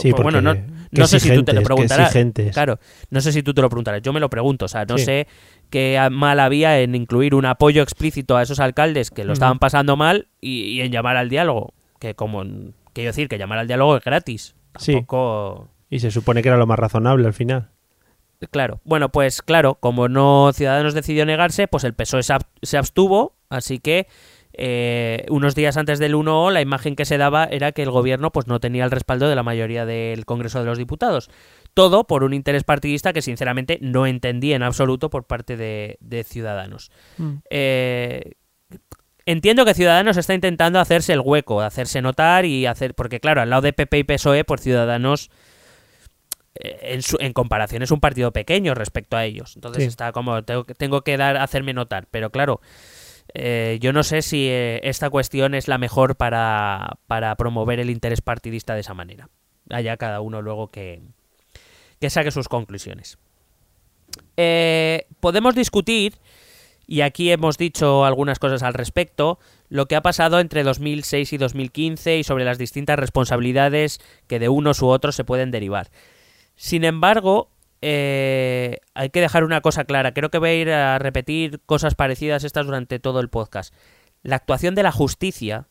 Sí, 0.00 0.10
pues 0.10 0.24
bueno, 0.24 0.40
no, 0.40 1.06
sé 1.06 1.20
si 1.20 1.32
tú 1.32 1.44
te 1.44 1.52
lo 1.52 1.62
preguntarás. 1.62 2.12
Claro, 2.52 2.80
no 3.10 3.20
sé 3.20 3.30
si 3.30 3.44
tú 3.44 3.54
te 3.54 3.62
lo 3.62 3.68
preguntarás. 3.68 4.02
Yo 4.02 4.12
me 4.12 4.18
lo 4.18 4.28
pregunto. 4.28 4.64
O 4.64 4.68
sea, 4.68 4.86
no 4.86 4.98
Sí. 4.98 5.04
sé 5.04 5.28
qué 5.70 6.04
mal 6.10 6.40
había 6.40 6.80
en 6.80 6.96
incluir 6.96 7.36
un 7.36 7.46
apoyo 7.46 7.80
explícito 7.80 8.36
a 8.36 8.42
esos 8.42 8.58
alcaldes 8.58 9.12
que 9.12 9.22
lo 9.22 9.34
estaban 9.34 9.60
pasando 9.60 9.94
mal 9.96 10.26
y, 10.40 10.62
y 10.62 10.80
en 10.80 10.90
llamar 10.90 11.16
al 11.16 11.28
diálogo. 11.28 11.72
Que 12.00 12.16
como, 12.16 12.42
quiero 12.92 13.10
decir, 13.10 13.28
que 13.28 13.38
llamar 13.38 13.58
al 13.60 13.68
diálogo 13.68 13.98
es 13.98 14.02
gratis. 14.02 14.56
Sí. 14.80 15.06
Y 15.90 16.00
se 16.00 16.10
supone 16.10 16.42
que 16.42 16.48
era 16.48 16.58
lo 16.58 16.66
más 16.66 16.80
razonable 16.80 17.24
al 17.24 17.34
final. 17.34 17.68
Claro, 18.50 18.80
bueno, 18.82 19.10
pues 19.10 19.42
claro, 19.42 19.76
como 19.76 20.08
no 20.08 20.50
Ciudadanos 20.52 20.94
decidió 20.94 21.24
negarse, 21.24 21.68
pues 21.68 21.84
el 21.84 21.94
PSOE 21.94 22.22
se 22.22 22.78
abstuvo, 22.78 23.36
así 23.48 23.78
que 23.78 24.08
eh, 24.52 25.26
unos 25.30 25.54
días 25.54 25.76
antes 25.76 25.98
del 25.98 26.14
1O 26.14 26.50
la 26.50 26.60
imagen 26.60 26.96
que 26.96 27.04
se 27.04 27.18
daba 27.18 27.44
era 27.44 27.72
que 27.72 27.82
el 27.82 27.90
gobierno 27.90 28.30
pues 28.32 28.46
no 28.46 28.60
tenía 28.60 28.84
el 28.84 28.90
respaldo 28.90 29.28
de 29.28 29.34
la 29.36 29.42
mayoría 29.42 29.86
del 29.86 30.24
Congreso 30.26 30.58
de 30.60 30.66
los 30.66 30.78
Diputados. 30.78 31.30
Todo 31.74 32.04
por 32.06 32.24
un 32.24 32.34
interés 32.34 32.64
partidista 32.64 33.12
que 33.12 33.22
sinceramente 33.22 33.78
no 33.80 34.06
entendí 34.06 34.52
en 34.52 34.62
absoluto 34.62 35.08
por 35.10 35.24
parte 35.24 35.56
de, 35.56 35.98
de 36.00 36.24
Ciudadanos. 36.24 36.90
Eh, 37.48 38.32
entiendo 39.26 39.64
que 39.64 39.74
Ciudadanos 39.74 40.16
está 40.16 40.34
intentando 40.34 40.80
hacerse 40.80 41.12
el 41.12 41.20
hueco, 41.20 41.60
hacerse 41.60 42.02
notar 42.02 42.44
y 42.44 42.66
hacer... 42.66 42.94
Porque 42.94 43.20
claro, 43.20 43.40
al 43.40 43.50
lado 43.50 43.62
de 43.62 43.72
PP 43.72 43.98
y 43.98 44.04
PSOE, 44.04 44.44
por 44.44 44.58
Ciudadanos 44.58 45.30
eh, 46.56 46.78
en, 46.94 47.02
su- 47.02 47.18
en 47.20 47.32
comparación 47.32 47.82
es 47.82 47.90
un 47.92 48.00
partido 48.00 48.32
pequeño 48.32 48.74
respecto 48.74 49.16
a 49.16 49.24
ellos. 49.24 49.54
Entonces 49.54 49.84
Sí. 49.84 49.88
está 49.88 50.10
como 50.12 50.42
tengo, 50.42 50.64
que- 50.64 50.74
tengo 50.74 51.02
que 51.02 51.16
dar 51.16 51.36
hacerme 51.36 51.72
notar. 51.72 52.08
Pero 52.10 52.30
claro, 52.30 52.60
eh, 53.34 53.78
yo 53.80 53.92
no 53.92 54.02
sé 54.02 54.22
si 54.22 54.48
eh, 54.48 54.80
esta 54.84 55.10
cuestión 55.10 55.54
es 55.54 55.68
la 55.68 55.78
mejor 55.78 56.16
para, 56.16 56.98
para 57.06 57.34
promover 57.36 57.80
el 57.80 57.90
interés 57.90 58.20
partidista 58.20 58.74
de 58.74 58.80
esa 58.80 58.94
manera. 58.94 59.28
Allá 59.68 59.96
cada 59.96 60.20
uno 60.20 60.42
luego 60.42 60.70
que, 60.70 61.02
que 62.00 62.10
saque 62.10 62.30
sus 62.30 62.48
conclusiones. 62.48 63.18
Eh, 64.36 65.06
podemos 65.20 65.54
discutir, 65.54 66.16
y 66.86 67.02
aquí 67.02 67.30
hemos 67.30 67.58
dicho 67.58 68.04
algunas 68.04 68.38
cosas 68.38 68.62
al 68.62 68.74
respecto, 68.74 69.38
lo 69.68 69.86
que 69.86 69.96
ha 69.96 70.02
pasado 70.02 70.40
entre 70.40 70.64
2006 70.64 71.32
y 71.32 71.36
2015 71.36 72.18
y 72.18 72.24
sobre 72.24 72.44
las 72.44 72.58
distintas 72.58 72.98
responsabilidades 72.98 74.00
que 74.26 74.38
de 74.38 74.48
unos 74.48 74.82
u 74.82 74.88
otros 74.88 75.14
se 75.14 75.24
pueden 75.24 75.50
derivar. 75.50 75.90
Sin 76.56 76.84
embargo, 76.84 77.50
eh, 77.82 78.78
hay 78.94 79.10
que 79.10 79.20
dejar 79.20 79.44
una 79.44 79.60
cosa 79.60 79.84
clara. 79.84 80.12
Creo 80.12 80.30
que 80.30 80.38
voy 80.38 80.48
a 80.50 80.54
ir 80.54 80.70
a 80.70 80.98
repetir 80.98 81.60
cosas 81.66 81.94
parecidas 81.94 82.44
estas 82.44 82.66
durante 82.66 82.98
todo 82.98 83.20
el 83.20 83.28
podcast. 83.28 83.74
La 84.22 84.36
actuación 84.36 84.74
de 84.74 84.82
la 84.82 84.92
justicia 84.92 85.66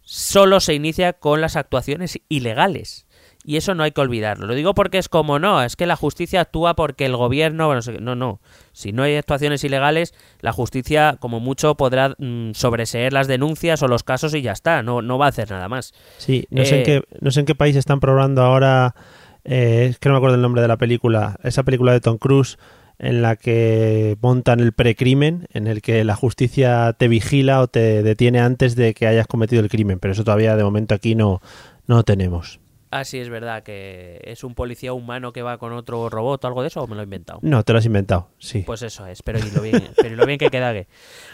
solo 0.00 0.60
se 0.60 0.74
inicia 0.74 1.12
con 1.12 1.40
las 1.40 1.56
actuaciones 1.56 2.18
ilegales. 2.28 3.06
Y 3.44 3.56
eso 3.56 3.74
no 3.74 3.82
hay 3.82 3.90
que 3.90 4.00
olvidarlo. 4.00 4.46
Lo 4.46 4.54
digo 4.54 4.72
porque 4.72 4.98
es 4.98 5.08
como 5.08 5.40
no, 5.40 5.62
es 5.64 5.74
que 5.74 5.86
la 5.86 5.96
justicia 5.96 6.42
actúa 6.42 6.74
porque 6.74 7.06
el 7.06 7.16
gobierno. 7.16 7.66
Bueno, 7.66 7.80
no, 8.00 8.14
no. 8.14 8.40
Si 8.72 8.92
no 8.92 9.02
hay 9.02 9.16
actuaciones 9.16 9.64
ilegales, 9.64 10.14
la 10.40 10.52
justicia, 10.52 11.16
como 11.18 11.40
mucho, 11.40 11.74
podrá 11.76 12.14
mm, 12.18 12.52
sobreseer 12.52 13.12
las 13.12 13.26
denuncias 13.26 13.82
o 13.82 13.88
los 13.88 14.04
casos 14.04 14.32
y 14.34 14.42
ya 14.42 14.52
está. 14.52 14.84
No, 14.84 15.02
no 15.02 15.18
va 15.18 15.26
a 15.26 15.28
hacer 15.30 15.50
nada 15.50 15.68
más. 15.68 15.92
Sí, 16.18 16.46
no, 16.50 16.64
sé 16.64 16.76
en 16.76 16.80
Eh, 16.82 16.84
qué, 16.84 17.02
no 17.20 17.32
sé 17.32 17.40
en 17.40 17.46
qué 17.46 17.56
país 17.56 17.74
están 17.74 17.98
probando 17.98 18.42
ahora, 18.42 18.94
eh, 19.44 19.88
es 19.90 19.98
que 19.98 20.08
no 20.08 20.14
me 20.14 20.18
acuerdo 20.18 20.36
el 20.36 20.42
nombre 20.42 20.62
de 20.62 20.68
la 20.68 20.76
película, 20.76 21.38
esa 21.42 21.62
película 21.62 21.92
de 21.92 22.00
Tom 22.00 22.18
Cruise 22.18 22.58
en 22.98 23.20
la 23.20 23.36
que 23.36 24.16
montan 24.22 24.60
el 24.60 24.72
precrimen, 24.72 25.48
en 25.52 25.66
el 25.66 25.82
que 25.82 26.04
la 26.04 26.14
justicia 26.14 26.94
te 26.96 27.08
vigila 27.08 27.60
o 27.60 27.66
te 27.66 28.02
detiene 28.02 28.40
antes 28.40 28.76
de 28.76 28.94
que 28.94 29.08
hayas 29.08 29.26
cometido 29.26 29.60
el 29.60 29.68
crimen, 29.68 29.98
pero 29.98 30.12
eso 30.12 30.24
todavía 30.24 30.56
de 30.56 30.62
momento 30.62 30.94
aquí 30.94 31.16
no, 31.16 31.40
no 31.86 32.04
tenemos. 32.04 32.61
Ah, 32.92 33.04
sí, 33.04 33.18
es 33.18 33.30
verdad 33.30 33.62
que 33.62 34.20
es 34.24 34.44
un 34.44 34.54
policía 34.54 34.92
humano 34.92 35.32
que 35.32 35.40
va 35.42 35.56
con 35.58 35.72
otro 35.72 36.10
robot 36.10 36.44
o 36.44 36.46
algo 36.46 36.60
de 36.62 36.68
eso, 36.68 36.82
o 36.82 36.86
me 36.86 36.94
lo 36.94 37.00
he 37.00 37.04
inventado. 37.04 37.38
No, 37.42 37.62
te 37.64 37.72
lo 37.72 37.78
has 37.78 37.86
inventado, 37.86 38.28
sí. 38.38 38.62
Pues 38.66 38.82
eso 38.82 39.06
es, 39.06 39.22
pero 39.22 39.38
y 39.38 39.50
lo 39.50 39.62
bien, 39.62 39.88
pero 39.98 40.14
y 40.14 40.16
lo 40.16 40.26
bien 40.26 40.38
que 40.38 40.50
queda 40.50 40.72
que. 40.74 40.86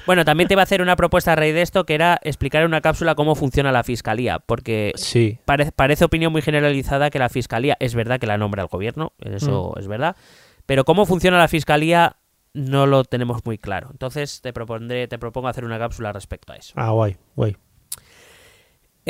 Bueno, 0.06 0.24
también 0.24 0.46
te 0.46 0.54
iba 0.54 0.62
a 0.62 0.64
hacer 0.64 0.80
una 0.82 0.94
propuesta 0.94 1.32
a 1.32 1.36
raíz 1.36 1.52
de 1.54 1.62
esto, 1.62 1.84
que 1.84 1.94
era 1.94 2.18
explicar 2.22 2.62
en 2.62 2.68
una 2.68 2.80
cápsula 2.80 3.14
cómo 3.16 3.34
funciona 3.34 3.72
la 3.72 3.82
fiscalía, 3.82 4.38
porque 4.38 4.92
sí, 4.94 5.38
pare- 5.44 5.72
parece 5.72 6.04
opinión 6.04 6.30
muy 6.32 6.42
generalizada 6.42 7.11
que 7.11 7.18
la 7.18 7.28
fiscalía, 7.28 7.76
es 7.80 7.94
verdad 7.96 8.20
que 8.20 8.26
la 8.28 8.38
nombra 8.38 8.62
el 8.62 8.68
gobierno, 8.68 9.12
eso 9.18 9.74
es 9.78 9.88
verdad, 9.88 10.14
pero 10.64 10.84
cómo 10.84 11.06
funciona 11.06 11.38
la 11.38 11.48
fiscalía 11.48 12.16
no 12.54 12.86
lo 12.86 13.04
tenemos 13.04 13.44
muy 13.44 13.59
claro. 13.59 13.88
Entonces 13.90 14.40
te 14.40 14.52
propondré, 14.52 15.09
te 15.09 15.18
propongo 15.18 15.48
hacer 15.48 15.64
una 15.64 15.78
cápsula 15.78 16.12
respecto 16.12 16.52
a 16.52 16.56
eso. 16.56 16.72
ah, 16.76 16.90
guay, 16.90 17.16
guay. 17.36 17.56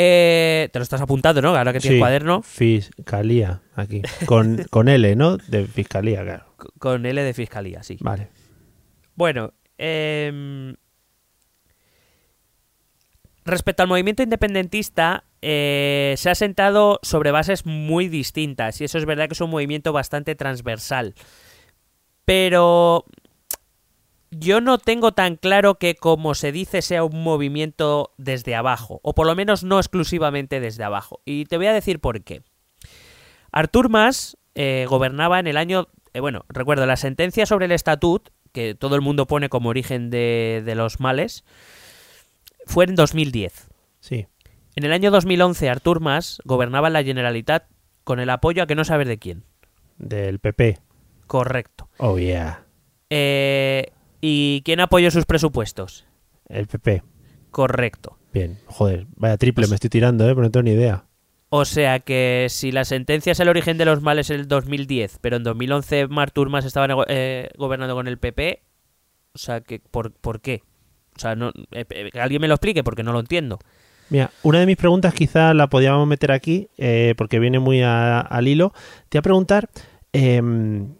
Eh, 0.01 0.69
te 0.73 0.79
lo 0.79 0.85
estás 0.85 1.01
apuntando, 1.01 1.43
¿no? 1.43 1.57
Ahora 1.57 1.73
que 1.73 1.81
tienes 1.81 1.97
Sí, 1.97 2.01
cuaderno, 2.01 2.43
Fiscalía, 2.43 3.63
aquí. 3.75 4.01
Con, 4.27 4.65
con 4.71 4.89
L, 4.89 5.17
¿no? 5.17 5.39
De 5.39 5.67
fiscalía, 5.67 6.23
claro. 6.23 6.45
con 6.79 7.05
L 7.05 7.21
de 7.21 7.35
fiscalía, 7.35 7.83
sí. 7.83 7.97
Vale. 8.01 8.29
Bueno, 9.17 9.55
em, 9.77 10.77
respecto 13.45 13.83
al 13.83 13.89
movimiento 13.89 14.23
independentista, 14.23 15.25
eh, 15.43 16.15
se 16.17 16.31
ha 16.31 16.37
sentado 16.37 17.01
sobre 17.03 17.33
bases 17.33 17.67
muy 17.67 18.09
distintas 18.09 18.81
y 18.81 18.85
eso 18.85 18.99
es 18.99 19.05
verdad 19.05 19.27
que 19.27 19.35
es 19.35 19.41
un 19.41 19.51
movimiento 19.51 19.93
bastante 19.93 20.37
transversal. 20.37 21.15
Pero 22.25 23.05
yo 24.31 24.61
no 24.61 24.79
tengo 24.79 25.13
tan 25.13 25.37
claro 25.37 25.77
que 25.77 25.95
como 25.95 26.35
se 26.35 26.53
dice 26.53 26.83
sea 26.83 27.05
un 27.05 27.23
movimiento 27.23 28.13
desde 28.19 28.55
abajo, 28.55 29.01
o 29.03 29.15
por 29.15 29.27
lo 29.27 29.35
menos 29.35 29.65
no 29.65 29.79
exclusivamente 29.79 30.61
desde 30.61 30.85
abajo. 30.85 31.21
Y 31.25 31.47
te 31.47 31.57
voy 31.57 31.67
a 31.67 31.73
decir 31.73 32.01
por 32.01 32.23
qué. 32.23 32.43
Artur 33.53 33.89
Mas 33.89 34.37
eh, 34.55 34.87
gobernaba 34.89 35.39
en 35.41 35.47
el 35.47 35.57
año, 35.57 35.89
eh, 36.13 36.21
bueno, 36.21 36.45
recuerdo 36.49 36.87
la 36.87 36.97
sentencia 36.97 37.47
sobre 37.47 37.67
el 37.67 37.73
estatut, 37.73 38.29
que 38.53 38.75
todo 38.75 38.97
el 38.97 39.03
mundo 39.03 39.27
pone 39.27 39.49
como 39.49 39.69
origen 39.69 40.11
de, 40.11 40.63
de 40.65 40.75
los 40.75 41.01
males, 41.01 41.45
fue 42.67 42.85
en 42.85 42.95
2010. 42.95 43.69
Sí. 44.01 44.27
En 44.75 44.85
el 44.85 44.93
año 44.93 45.11
2011 45.11 45.69
Artur 45.71 46.01
Mas 46.01 46.41
gobernaba 46.45 46.87
en 46.87 46.93
la 46.93 47.03
Generalitat 47.03 47.65
con 48.05 48.21
el 48.21 48.31
apoyo 48.31 48.63
a 48.63 48.67
que 48.67 48.75
no 48.75 48.85
saber 48.85 49.09
de 49.09 49.19
quién. 49.19 49.45
Del 49.99 50.39
PP. 50.39 50.79
Correcto. 51.27 51.89
Oh, 51.99 52.19
yeah. 52.19 52.65
Eh, 53.11 53.93
¿Y 54.21 54.63
quién 54.65 54.81
apoyó 54.81 55.11
sus 55.11 55.27
presupuestos? 55.27 56.07
El 56.49 56.67
PP. 56.67 57.03
Correcto. 57.51 58.19
Bien. 58.33 58.59
Joder, 58.67 59.07
vaya 59.17 59.37
triple 59.37 59.63
Pues- 59.63 59.71
me 59.71 59.75
estoy 59.77 59.91
tirando, 59.91 60.25
¿eh? 60.25 60.31
Pero 60.35 60.43
no 60.43 60.51
tengo 60.51 60.65
ni 60.65 60.73
idea. 60.73 61.05
O 61.51 61.65
sea 61.65 62.01
que 62.01 62.47
si 62.51 62.73
la 62.73 62.85
sentencia 62.85 63.33
es 63.33 63.41
el 63.41 63.49
origen 63.49 63.79
de 63.79 63.87
los 63.87 64.03
males 64.03 64.29
en 64.29 64.41
el 64.41 64.49
2010, 64.49 65.19
pero 65.23 65.37
en 65.37 65.45
2011 65.45 66.07
Artur 66.17 66.51
Mas 66.51 66.67
estaba 66.67 67.05
eh, 67.09 67.49
gobernando 67.57 67.95
con 67.95 68.07
el 68.07 68.19
PP, 68.19 68.63
o 69.35 69.39
sea, 69.39 69.63
que 69.63 69.81
¿por, 69.81 70.13
por 70.13 70.43
qué? 70.43 70.63
O 71.17 71.21
sea, 71.21 71.37
no, 71.37 71.49
eh, 71.73 71.87
eh, 71.89 72.11
que 72.13 72.21
alguien 72.21 72.43
me 72.43 72.49
lo 72.49 72.55
explique 72.55 72.85
porque 72.85 73.03
no 73.03 73.13
lo 73.15 73.21
entiendo. 73.21 73.59
Mira, 74.11 74.31
una 74.43 74.61
de 74.61 74.67
mis 74.67 74.77
preguntas 74.77 75.15
quizá 75.15 75.55
la 75.55 75.69
podíamos 75.69 76.07
meter 76.07 76.33
aquí, 76.33 76.69
eh, 76.77 77.15
porque 77.17 77.39
viene 77.39 77.61
muy 77.61 77.81
a- 77.83 78.21
al 78.21 78.47
hilo. 78.47 78.73
Te 79.09 79.17
voy 79.17 79.21
a 79.21 79.23
preguntar, 79.23 79.71
em, 80.13 80.95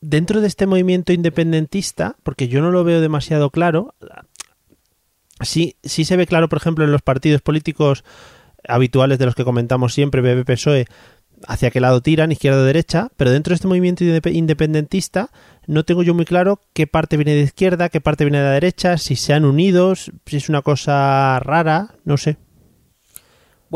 dentro 0.00 0.40
de 0.40 0.46
este 0.46 0.66
movimiento 0.66 1.12
independentista, 1.12 2.16
porque 2.22 2.48
yo 2.48 2.60
no 2.60 2.70
lo 2.70 2.84
veo 2.84 3.00
demasiado 3.00 3.50
claro, 3.50 3.94
sí, 5.40 5.76
sí 5.82 6.04
se 6.04 6.16
ve 6.16 6.26
claro, 6.26 6.48
por 6.48 6.58
ejemplo, 6.58 6.84
en 6.84 6.92
los 6.92 7.02
partidos 7.02 7.42
políticos 7.42 8.04
habituales 8.68 9.18
de 9.18 9.26
los 9.26 9.34
que 9.34 9.44
comentamos 9.44 9.94
siempre, 9.94 10.22
PP, 10.22 10.44
PSOE, 10.44 10.86
hacia 11.46 11.70
qué 11.70 11.80
lado 11.80 12.00
tiran, 12.00 12.32
izquierda 12.32 12.60
o 12.60 12.64
derecha, 12.64 13.08
pero 13.16 13.30
dentro 13.30 13.50
de 13.50 13.56
este 13.56 13.68
movimiento 13.68 14.04
indep- 14.04 14.34
independentista 14.34 15.30
no 15.66 15.84
tengo 15.84 16.02
yo 16.02 16.14
muy 16.14 16.24
claro 16.24 16.60
qué 16.72 16.86
parte 16.86 17.16
viene 17.16 17.34
de 17.34 17.42
izquierda, 17.42 17.88
qué 17.90 18.00
parte 18.00 18.24
viene 18.24 18.38
de 18.38 18.44
la 18.44 18.52
derecha, 18.52 18.96
si 18.96 19.16
se 19.16 19.34
han 19.34 19.44
unido, 19.44 19.94
si 19.94 20.36
es 20.36 20.48
una 20.48 20.62
cosa 20.62 21.38
rara, 21.40 21.94
no 22.04 22.16
sé. 22.16 22.38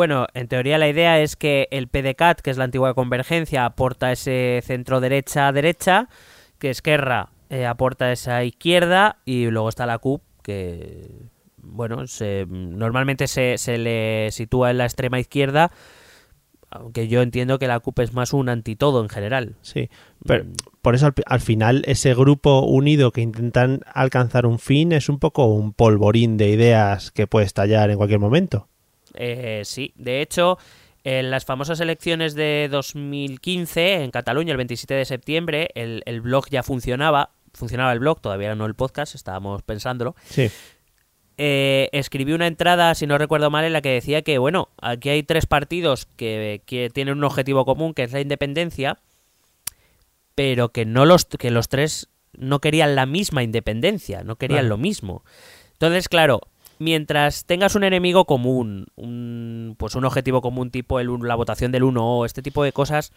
Bueno, 0.01 0.29
en 0.33 0.49
teoría 0.49 0.79
la 0.79 0.89
idea 0.89 1.21
es 1.21 1.37
que 1.37 1.69
el 1.71 1.87
PDCAT, 1.89 2.41
que 2.41 2.49
es 2.49 2.57
la 2.57 2.65
antigua 2.65 2.95
convergencia, 2.95 3.67
aporta 3.67 4.11
ese 4.11 4.63
centro 4.65 4.99
derecha-derecha, 4.99 6.09
que 6.59 6.71
Esquerra 6.71 7.29
eh, 7.51 7.67
aporta 7.67 8.11
esa 8.11 8.43
izquierda 8.43 9.19
y 9.27 9.51
luego 9.51 9.69
está 9.69 9.85
la 9.85 9.99
CUP, 9.99 10.23
que 10.43 11.07
bueno, 11.59 12.07
se, 12.07 12.47
normalmente 12.49 13.29
se, 13.29 13.59
se 13.59 13.77
le 13.77 14.31
sitúa 14.31 14.71
en 14.71 14.79
la 14.79 14.87
extrema 14.87 15.21
izquierda, 15.21 15.71
aunque 16.71 17.07
yo 17.07 17.21
entiendo 17.21 17.59
que 17.59 17.69
la 17.69 17.79
CUP 17.81 17.99
es 17.99 18.15
más 18.15 18.33
un 18.33 18.49
antitodo 18.49 19.03
en 19.03 19.11
general. 19.11 19.57
Sí, 19.61 19.91
pero 20.25 20.47
por 20.81 20.95
eso 20.95 21.05
al, 21.05 21.15
al 21.27 21.41
final 21.43 21.83
ese 21.87 22.15
grupo 22.15 22.61
unido 22.61 23.13
que 23.13 23.21
intentan 23.21 23.81
alcanzar 23.93 24.47
un 24.47 24.59
fin 24.61 24.93
es 24.93 25.11
un 25.11 25.19
poco 25.19 25.45
un 25.49 25.75
polvorín 25.75 26.39
de 26.39 26.49
ideas 26.49 27.11
que 27.11 27.27
puede 27.27 27.45
estallar 27.45 27.91
en 27.91 27.99
cualquier 27.99 28.21
momento. 28.21 28.71
Eh, 29.15 29.63
sí, 29.65 29.93
de 29.97 30.21
hecho, 30.23 30.59
en 31.05 31.31
las 31.31 31.45
famosas 31.45 31.81
elecciones 31.81 32.35
de 32.35 32.69
2015 32.71 34.03
en 34.05 34.11
Cataluña, 34.11 34.53
el 34.53 34.57
27 34.59 34.95
de 34.95 35.05
septiembre, 35.05 35.71
el, 35.75 36.03
el 36.07 36.21
blog 36.21 36.49
ya 36.51 36.63
funcionaba. 36.63 37.31
Funcionaba 37.55 37.93
el 37.93 37.99
blog, 37.99 38.21
todavía 38.21 38.55
no 38.55 38.67
el 38.67 38.75
podcast, 38.75 39.15
estábamos 39.15 39.63
pensándolo. 39.63 40.15
Sí, 40.29 40.49
Eh, 41.43 41.89
escribí 41.93 42.33
una 42.35 42.47
entrada, 42.47 42.95
si 42.95 43.07
no 43.07 43.17
recuerdo 43.17 43.51
mal, 43.51 43.65
en 43.65 43.73
la 43.73 43.81
que 43.81 43.89
decía 43.93 44.21
que, 44.21 44.37
bueno, 44.37 44.69
aquí 44.83 45.09
hay 45.09 45.23
tres 45.23 45.47
partidos 45.47 46.05
que, 46.17 46.61
que 46.67 46.91
tienen 46.91 47.17
un 47.17 47.25
objetivo 47.25 47.65
común, 47.65 47.95
que 47.95 48.03
es 48.05 48.13
la 48.13 48.21
independencia, 48.21 48.99
pero 50.35 50.69
que 50.71 50.85
no 50.85 51.07
los 51.07 51.25
que 51.25 51.51
los 51.51 51.69
tres 51.69 52.09
no 52.33 52.61
querían 52.61 52.95
la 52.95 53.07
misma 53.07 53.43
independencia, 53.43 54.23
no 54.23 54.37
querían 54.37 54.61
Claro. 54.61 54.69
lo 54.69 54.79
mismo. 54.79 55.25
Entonces, 55.73 56.09
claro, 56.09 56.41
mientras 56.81 57.45
tengas 57.45 57.77
un 57.77 57.85
enemigo 57.85 58.25
común, 58.25 58.87
un, 58.97 59.77
pues 59.79 59.95
un 59.95 60.05
objetivo 60.05 60.41
común 60.41 60.71
tipo 60.71 60.99
el, 60.99 61.09
la 61.23 61.37
votación 61.37 61.71
del 61.71 61.85
1 61.85 62.05
o 62.05 62.25
este 62.25 62.43
tipo 62.43 62.65
de 62.65 62.73
cosas, 62.73 63.13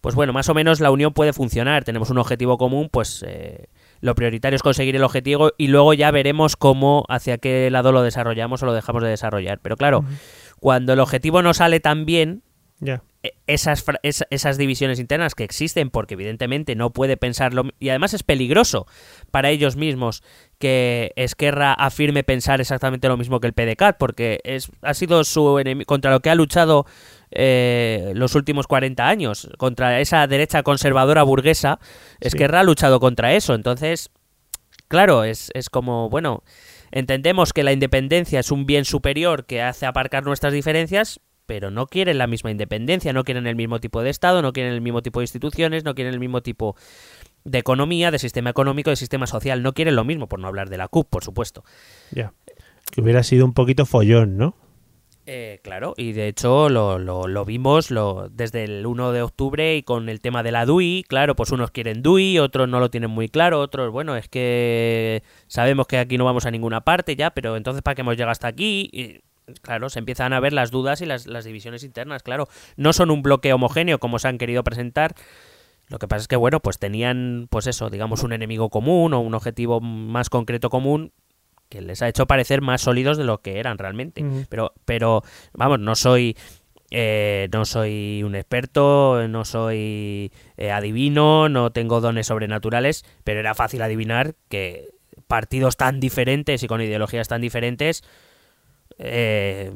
pues 0.00 0.14
bueno, 0.14 0.32
más 0.32 0.48
o 0.48 0.54
menos 0.54 0.78
la 0.80 0.92
unión 0.92 1.12
puede 1.12 1.32
funcionar. 1.32 1.82
Tenemos 1.82 2.10
un 2.10 2.18
objetivo 2.18 2.56
común, 2.58 2.88
pues 2.90 3.24
eh, 3.26 3.66
lo 4.00 4.14
prioritario 4.14 4.54
es 4.54 4.62
conseguir 4.62 4.94
el 4.94 5.02
objetivo 5.02 5.50
y 5.58 5.66
luego 5.66 5.94
ya 5.94 6.12
veremos 6.12 6.56
cómo, 6.56 7.04
hacia 7.08 7.38
qué 7.38 7.68
lado 7.70 7.90
lo 7.90 8.02
desarrollamos 8.02 8.62
o 8.62 8.66
lo 8.66 8.72
dejamos 8.72 9.02
de 9.02 9.08
desarrollar. 9.08 9.58
Pero 9.60 9.76
claro, 9.76 10.04
cuando 10.60 10.92
el 10.92 11.00
objetivo 11.00 11.42
no 11.42 11.54
sale 11.54 11.80
tan 11.80 12.06
bien, 12.06 12.44
eh, 13.22 13.32
esas, 13.46 13.84
esas 14.02 14.58
divisiones 14.58 14.98
internas 14.98 15.34
que 15.34 15.44
existen, 15.44 15.90
porque 15.90 16.14
evidentemente 16.14 16.74
no 16.74 16.90
puede 16.90 17.16
pensarlo, 17.16 17.64
y 17.78 17.88
además 17.88 18.12
es 18.14 18.22
peligroso 18.22 18.86
para 19.30 19.50
ellos 19.50 19.76
mismos 19.76 20.22
que 20.58 21.12
Esquerra 21.16 21.72
afirme 21.72 22.22
pensar 22.24 22.60
exactamente 22.60 23.08
lo 23.08 23.16
mismo 23.16 23.40
que 23.40 23.46
el 23.46 23.52
PDCAT, 23.52 23.96
porque 23.98 24.40
es, 24.44 24.70
ha 24.82 24.94
sido 24.94 25.24
su 25.24 25.40
enemi- 25.58 25.84
contra 25.86 26.10
lo 26.10 26.20
que 26.20 26.30
ha 26.30 26.34
luchado 26.34 26.86
eh, 27.30 28.12
los 28.14 28.34
últimos 28.34 28.66
40 28.66 29.08
años, 29.08 29.48
contra 29.58 30.00
esa 30.00 30.26
derecha 30.26 30.62
conservadora 30.62 31.22
burguesa, 31.22 31.78
Esquerra 32.20 32.60
ha 32.60 32.64
luchado 32.64 33.00
contra 33.00 33.34
eso, 33.34 33.54
entonces, 33.54 34.10
claro, 34.88 35.24
es, 35.24 35.50
es 35.54 35.70
como, 35.70 36.08
bueno, 36.10 36.42
entendemos 36.92 37.52
que 37.52 37.64
la 37.64 37.72
independencia 37.72 38.40
es 38.40 38.50
un 38.50 38.64
bien 38.66 38.84
superior 38.84 39.44
que 39.46 39.60
hace 39.62 39.86
aparcar 39.86 40.24
nuestras 40.24 40.52
diferencias, 40.52 41.20
pero 41.46 41.70
no 41.70 41.86
quieren 41.86 42.18
la 42.18 42.26
misma 42.26 42.50
independencia, 42.50 43.12
no 43.12 43.24
quieren 43.24 43.46
el 43.46 43.56
mismo 43.56 43.80
tipo 43.80 44.02
de 44.02 44.10
Estado, 44.10 44.42
no 44.42 44.52
quieren 44.52 44.72
el 44.72 44.80
mismo 44.80 45.02
tipo 45.02 45.20
de 45.20 45.24
instituciones, 45.24 45.84
no 45.84 45.94
quieren 45.94 46.12
el 46.12 46.20
mismo 46.20 46.42
tipo 46.42 46.76
de 47.44 47.58
economía, 47.58 48.10
de 48.10 48.18
sistema 48.18 48.50
económico, 48.50 48.90
de 48.90 48.96
sistema 48.96 49.26
social, 49.26 49.62
no 49.62 49.72
quieren 49.72 49.96
lo 49.96 50.04
mismo, 50.04 50.28
por 50.28 50.40
no 50.40 50.48
hablar 50.48 50.68
de 50.68 50.76
la 50.76 50.88
CUP, 50.88 51.08
por 51.08 51.24
supuesto. 51.24 51.64
Ya. 52.10 52.32
Que 52.90 53.00
hubiera 53.00 53.22
sido 53.22 53.44
un 53.44 53.54
poquito 53.54 53.86
follón, 53.86 54.36
¿no? 54.36 54.56
Eh, 55.28 55.58
claro, 55.64 55.94
y 55.96 56.12
de 56.12 56.28
hecho 56.28 56.68
lo, 56.68 57.00
lo, 57.00 57.26
lo 57.26 57.44
vimos 57.44 57.90
lo, 57.90 58.28
desde 58.28 58.62
el 58.62 58.86
1 58.86 59.10
de 59.10 59.22
octubre 59.22 59.76
y 59.76 59.82
con 59.82 60.08
el 60.08 60.20
tema 60.20 60.44
de 60.44 60.52
la 60.52 60.64
DUI, 60.66 61.04
claro, 61.08 61.34
pues 61.34 61.50
unos 61.50 61.72
quieren 61.72 62.00
DUI, 62.00 62.38
otros 62.38 62.68
no 62.68 62.78
lo 62.78 62.90
tienen 62.90 63.10
muy 63.10 63.28
claro, 63.28 63.58
otros, 63.58 63.90
bueno, 63.90 64.14
es 64.14 64.28
que 64.28 65.24
sabemos 65.48 65.88
que 65.88 65.98
aquí 65.98 66.16
no 66.16 66.24
vamos 66.24 66.46
a 66.46 66.52
ninguna 66.52 66.82
parte 66.82 67.16
ya, 67.16 67.30
pero 67.30 67.56
entonces 67.56 67.82
¿para 67.82 67.96
qué 67.96 68.02
hemos 68.02 68.16
llegado 68.16 68.30
hasta 68.30 68.46
aquí? 68.46 68.88
Y, 68.92 69.20
claro, 69.62 69.88
se 69.88 69.98
empiezan 69.98 70.32
a 70.32 70.40
ver 70.40 70.52
las 70.52 70.70
dudas 70.70 71.00
y 71.00 71.06
las, 71.06 71.26
las 71.26 71.44
divisiones 71.44 71.84
internas, 71.84 72.22
claro, 72.22 72.48
no 72.76 72.92
son 72.92 73.10
un 73.10 73.22
bloque 73.22 73.52
homogéneo 73.52 73.98
como 73.98 74.18
se 74.18 74.28
han 74.28 74.38
querido 74.38 74.64
presentar, 74.64 75.14
lo 75.88 75.98
que 75.98 76.08
pasa 76.08 76.22
es 76.22 76.28
que, 76.28 76.36
bueno, 76.36 76.60
pues 76.60 76.78
tenían, 76.78 77.46
pues 77.48 77.66
eso, 77.66 77.90
digamos, 77.90 78.22
un 78.24 78.32
enemigo 78.32 78.70
común 78.70 79.14
o 79.14 79.20
un 79.20 79.34
objetivo 79.34 79.80
más 79.80 80.30
concreto 80.30 80.68
común 80.68 81.12
que 81.68 81.80
les 81.80 82.02
ha 82.02 82.08
hecho 82.08 82.26
parecer 82.26 82.60
más 82.60 82.82
sólidos 82.82 83.16
de 83.18 83.24
lo 83.24 83.38
que 83.38 83.58
eran 83.58 83.78
realmente. 83.78 84.24
Pero, 84.48 84.72
pero, 84.84 85.22
vamos, 85.52 85.78
no 85.78 85.94
soy. 85.94 86.36
eh, 86.90 87.48
no 87.52 87.64
soy 87.64 88.22
un 88.24 88.34
experto, 88.34 89.26
no 89.28 89.44
soy 89.44 90.32
eh, 90.56 90.70
adivino, 90.70 91.48
no 91.48 91.70
tengo 91.70 92.00
dones 92.00 92.28
sobrenaturales, 92.28 93.04
pero 93.24 93.40
era 93.40 93.54
fácil 93.54 93.82
adivinar 93.82 94.34
que 94.48 94.88
partidos 95.26 95.76
tan 95.76 95.98
diferentes 95.98 96.62
y 96.62 96.66
con 96.68 96.80
ideologías 96.80 97.28
tan 97.28 97.40
diferentes 97.40 98.04
eh, 98.98 99.70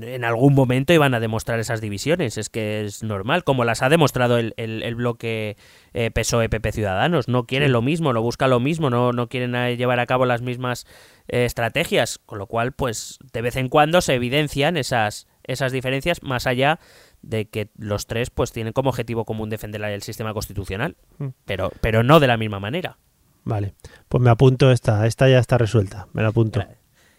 en 0.00 0.24
algún 0.24 0.54
momento 0.54 0.92
iban 0.92 1.14
a 1.14 1.20
demostrar 1.20 1.58
esas 1.60 1.80
divisiones. 1.80 2.36
Es 2.38 2.48
que 2.50 2.84
es 2.84 3.02
normal, 3.02 3.44
como 3.44 3.64
las 3.64 3.82
ha 3.82 3.88
demostrado 3.88 4.38
el, 4.38 4.54
el- 4.56 4.82
el 4.82 4.94
bloque 4.94 5.56
eh, 5.94 6.10
PSOE-PP 6.10 6.72
Ciudadanos. 6.72 7.28
No 7.28 7.46
quieren 7.46 7.72
lo 7.72 7.82
mismo, 7.82 8.12
no 8.12 8.20
buscan 8.22 8.50
lo 8.50 8.60
mismo, 8.60 8.90
no, 8.90 9.12
no 9.12 9.28
quieren 9.28 9.54
eh, 9.54 9.76
llevar 9.76 10.00
a 10.00 10.06
cabo 10.06 10.26
las 10.26 10.42
mismas 10.42 10.86
eh, 11.28 11.44
estrategias, 11.44 12.18
con 12.18 12.38
lo 12.38 12.46
cual, 12.46 12.72
pues, 12.72 13.18
de 13.32 13.42
vez 13.42 13.56
en 13.56 13.68
cuando 13.68 14.00
se 14.00 14.14
evidencian 14.14 14.76
esas, 14.76 15.26
esas 15.44 15.72
diferencias, 15.72 16.22
más 16.22 16.46
allá 16.46 16.78
de 17.22 17.48
que 17.48 17.70
los 17.76 18.06
tres, 18.06 18.30
pues, 18.30 18.52
tienen 18.52 18.72
como 18.72 18.90
objetivo 18.90 19.24
común 19.24 19.48
defender 19.50 19.82
el 19.82 20.02
sistema 20.02 20.34
constitucional, 20.34 20.96
Mm. 21.18 21.28
pero, 21.44 21.70
pero 21.80 22.02
no 22.02 22.20
de 22.20 22.26
la 22.28 22.36
misma 22.36 22.60
manera. 22.60 22.98
Vale. 23.44 23.72
Pues 24.08 24.22
me 24.22 24.28
apunto 24.30 24.70
esta. 24.70 25.06
Esta 25.06 25.26
ya 25.28 25.38
está 25.38 25.56
resuelta. 25.56 26.06
Me 26.12 26.20
la 26.22 26.28
apunto. 26.28 26.62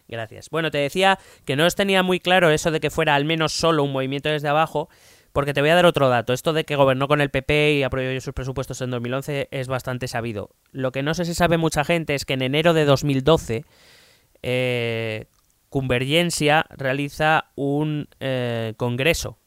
Gracias. 0.10 0.50
Bueno, 0.50 0.72
te 0.72 0.80
decía 0.80 1.20
que 1.46 1.56
no 1.56 1.66
os 1.66 1.76
tenía 1.76 2.04
muy 2.04 2.20
claro 2.20 2.50
eso 2.50 2.72
de 2.72 2.80
que 2.80 2.90
fuera 2.90 3.16
al 3.16 3.26
menos 3.26 3.54
solo 3.54 3.84
un 3.84 3.94
movimiento 3.94 4.30
desde 4.30 4.50
abajo, 4.50 4.90
Porque 5.32 5.54
te 5.54 5.62
voy 5.62 5.70
a 5.70 5.76
dar 5.76 5.86
otro 5.86 6.10
dato. 6.10 6.34
Esto 6.34 6.54
de 6.54 6.66
que 6.66 6.76
gobernó 6.76 7.08
con 7.08 7.22
el 7.22 7.30
PP 7.30 7.74
y 7.74 7.84
aprobó 7.84 8.20
sus 8.20 8.34
presupuestos 8.34 8.82
en 8.82 8.90
2011 8.90 9.50
es 9.52 9.68
bastante 9.68 10.08
sabido. 10.08 10.50
Lo 10.72 10.92
que 10.92 11.04
no 11.04 11.14
sé 11.14 11.24
si 11.24 11.36
sabe 11.36 11.58
mucha 11.58 11.86
gente 11.86 12.16
es 12.16 12.26
que 12.26 12.34
en 12.34 12.42
enero 12.42 12.74
de 12.74 12.84
2012 12.86 13.64
eh, 14.42 15.26
Convergencia 15.70 16.66
realiza 16.72 17.52
un 17.56 18.10
eh, 18.20 18.74
congreso. 18.76 19.38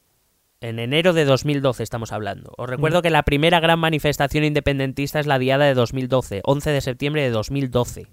En 0.61 0.79
enero 0.79 1.11
de 1.11 1.25
2012 1.25 1.83
estamos 1.83 2.13
hablando. 2.13 2.53
Os 2.57 2.69
recuerdo 2.69 3.01
que 3.01 3.09
la 3.09 3.23
primera 3.23 3.59
gran 3.59 3.77
manifestación 3.79 4.45
independentista 4.45 5.19
es 5.19 5.27
la 5.27 5.37
Diada 5.37 5.65
de 5.65 5.73
2012, 5.73 6.41
11 6.45 6.69
de 6.69 6.79
septiembre 6.79 7.23
de 7.23 7.31
2012. 7.31 8.07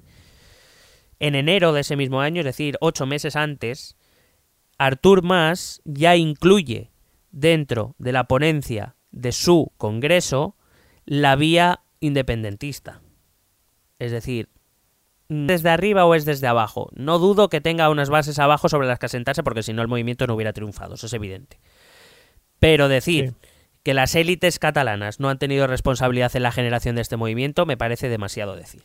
En 1.21 1.35
enero 1.35 1.73
de 1.73 1.83
ese 1.83 1.97
mismo 1.97 2.21
año, 2.21 2.41
es 2.41 2.47
decir, 2.47 2.77
ocho 2.81 3.07
meses 3.07 3.37
antes, 3.37 3.97
Artur 4.79 5.23
Mas 5.23 5.83
ya 5.85 6.17
incluye 6.17 6.91
dentro 7.31 7.95
de 7.99 8.13
la 8.13 8.25
ponencia 8.25 8.97
de 9.13 9.31
su 9.33 9.71
congreso 9.77 10.57
la 11.05 11.37
vía 11.37 11.81
independentista. 12.01 13.03
Es 13.99 14.13
decir, 14.13 14.49
desde 15.29 15.69
arriba 15.69 16.07
o 16.07 16.15
es 16.15 16.25
desde 16.25 16.47
abajo. 16.47 16.89
No 16.95 17.19
dudo 17.19 17.49
que 17.51 17.61
tenga 17.61 17.91
unas 17.91 18.09
bases 18.09 18.39
abajo 18.39 18.69
sobre 18.69 18.89
las 18.89 18.99
que 18.99 19.07
asentarse 19.07 19.43
porque 19.43 19.63
si 19.63 19.73
no 19.73 19.83
el 19.83 19.89
movimiento 19.89 20.27
no 20.27 20.35
hubiera 20.35 20.53
triunfado, 20.55 20.95
eso 20.95 21.07
es 21.07 21.13
evidente. 21.13 21.61
Pero 22.59 22.89
decir 22.89 23.29
Sí. 23.29 23.35
que 23.83 23.95
las 23.95 24.15
élites 24.15 24.59
catalanas 24.59 25.21
no 25.21 25.29
han 25.29 25.39
tenido 25.39 25.67
responsabilidad 25.67 26.35
en 26.35 26.43
la 26.43 26.53
generación 26.53 26.97
de 26.97 27.03
este 27.03 27.17
movimiento 27.17 27.67
me 27.67 27.77
parece 27.77 28.09
demasiado 28.09 28.57
decir. 28.57 28.85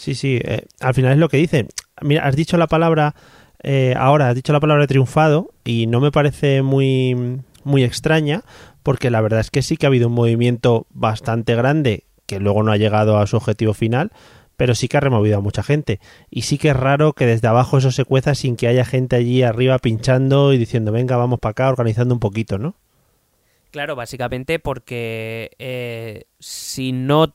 Sí, 0.00 0.14
sí, 0.14 0.40
eh, 0.42 0.64
al 0.80 0.94
final 0.94 1.12
es 1.12 1.18
lo 1.18 1.28
que 1.28 1.36
dice. 1.36 1.66
Mira, 2.00 2.24
has 2.26 2.34
dicho 2.34 2.56
la 2.56 2.68
palabra, 2.68 3.14
eh, 3.62 3.92
ahora 3.98 4.30
has 4.30 4.34
dicho 4.34 4.50
la 4.54 4.58
palabra 4.58 4.86
triunfado 4.86 5.50
y 5.62 5.86
no 5.88 6.00
me 6.00 6.10
parece 6.10 6.62
muy, 6.62 7.42
muy 7.64 7.84
extraña 7.84 8.42
porque 8.82 9.10
la 9.10 9.20
verdad 9.20 9.40
es 9.40 9.50
que 9.50 9.60
sí 9.60 9.76
que 9.76 9.84
ha 9.84 9.88
habido 9.88 10.08
un 10.08 10.14
movimiento 10.14 10.86
bastante 10.88 11.54
grande 11.54 12.04
que 12.24 12.40
luego 12.40 12.62
no 12.62 12.72
ha 12.72 12.78
llegado 12.78 13.18
a 13.18 13.26
su 13.26 13.36
objetivo 13.36 13.74
final, 13.74 14.10
pero 14.56 14.74
sí 14.74 14.88
que 14.88 14.96
ha 14.96 15.00
removido 15.00 15.36
a 15.36 15.42
mucha 15.42 15.62
gente. 15.62 16.00
Y 16.30 16.42
sí 16.42 16.56
que 16.56 16.70
es 16.70 16.76
raro 16.76 17.12
que 17.12 17.26
desde 17.26 17.48
abajo 17.48 17.76
eso 17.76 17.90
se 17.90 18.06
cueza 18.06 18.34
sin 18.34 18.56
que 18.56 18.68
haya 18.68 18.86
gente 18.86 19.16
allí 19.16 19.42
arriba 19.42 19.78
pinchando 19.80 20.54
y 20.54 20.58
diciendo, 20.58 20.92
venga, 20.92 21.18
vamos 21.18 21.40
para 21.40 21.50
acá, 21.50 21.68
organizando 21.68 22.14
un 22.14 22.20
poquito, 22.20 22.56
¿no? 22.56 22.74
Claro, 23.70 23.96
básicamente 23.96 24.60
porque 24.60 25.50
eh, 25.58 26.24
si 26.38 26.92
no, 26.92 27.34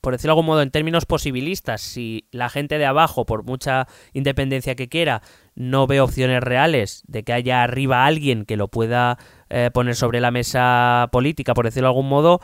por 0.00 0.14
decirlo 0.14 0.30
de 0.30 0.32
algún 0.32 0.46
modo, 0.46 0.62
en 0.62 0.70
términos 0.70 1.04
posibilistas, 1.04 1.80
si 1.80 2.26
la 2.30 2.48
gente 2.48 2.78
de 2.78 2.86
abajo, 2.86 3.26
por 3.26 3.44
mucha 3.44 3.86
independencia 4.12 4.74
que 4.74 4.88
quiera, 4.88 5.22
no 5.54 5.86
ve 5.86 6.00
opciones 6.00 6.42
reales 6.42 7.02
de 7.06 7.22
que 7.22 7.32
haya 7.32 7.62
arriba 7.62 8.06
alguien 8.06 8.46
que 8.46 8.56
lo 8.56 8.68
pueda 8.68 9.18
eh, 9.50 9.70
poner 9.72 9.96
sobre 9.96 10.20
la 10.20 10.30
mesa 10.30 11.08
política, 11.12 11.54
por 11.54 11.66
decirlo 11.66 11.88
de 11.88 11.90
algún 11.90 12.08
modo, 12.08 12.40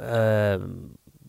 eh, 0.00 0.58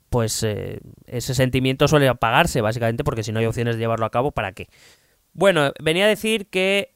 pues 0.10 0.42
eh, 0.44 0.80
ese 1.06 1.36
sentimiento 1.36 1.88
suele 1.88 2.08
apagarse, 2.08 2.62
básicamente, 2.62 3.04
porque 3.04 3.24
si 3.24 3.32
no 3.32 3.40
hay 3.40 3.46
opciones 3.46 3.76
de 3.76 3.82
llevarlo 3.82 4.06
a 4.06 4.12
cabo, 4.12 4.32
¿para 4.32 4.54
qué? 4.54 4.68
Bueno, 5.34 5.72
venía 5.80 6.06
a 6.06 6.10
decir 6.10 6.48
que 6.50 6.96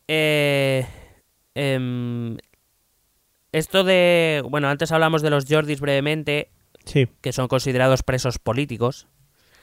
em, 1.54 2.38
esto 3.52 3.84
de... 3.84 4.42
Bueno, 4.50 4.70
antes 4.70 4.92
hablamos 4.92 5.22
de 5.22 5.30
los 5.30 5.46
Jordis 5.48 5.82
brevemente, 5.82 6.50
Sí, 6.86 7.08
que 7.22 7.32
son 7.34 7.48
considerados 7.48 8.04
presos 8.04 8.40
políticos. 8.40 9.08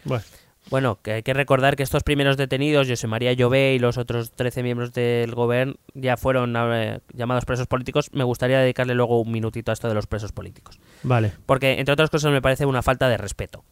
bueno. 0.04 0.24
Bueno, 0.70 0.98
que 1.02 1.12
hay 1.12 1.22
que 1.22 1.32
recordar 1.32 1.76
que 1.76 1.82
estos 1.82 2.02
primeros 2.02 2.36
detenidos, 2.36 2.88
José 2.88 3.06
María 3.06 3.32
Llobé 3.32 3.72
y 3.74 3.78
los 3.78 3.96
otros 3.96 4.32
13 4.32 4.62
miembros 4.62 4.92
del 4.92 5.34
gobierno, 5.34 5.76
ya 5.94 6.18
fueron 6.18 6.54
eh, 6.74 7.00
llamados 7.14 7.46
presos 7.46 7.66
políticos. 7.66 8.10
Me 8.12 8.22
gustaría 8.22 8.58
dedicarle 8.60 8.94
luego 8.94 9.18
un 9.18 9.32
minutito 9.32 9.72
a 9.72 9.74
esto 9.74 9.88
de 9.88 9.94
los 9.94 10.06
presos 10.06 10.32
políticos. 10.32 10.78
Vale, 11.02 11.32
Porque, 11.46 11.78
entre 11.78 11.94
otras 11.94 12.10
cosas, 12.10 12.32
me 12.32 12.42
parece 12.42 12.66
una 12.66 12.82
falta 12.82 13.08
de 13.08 13.16
respeto. 13.16 13.64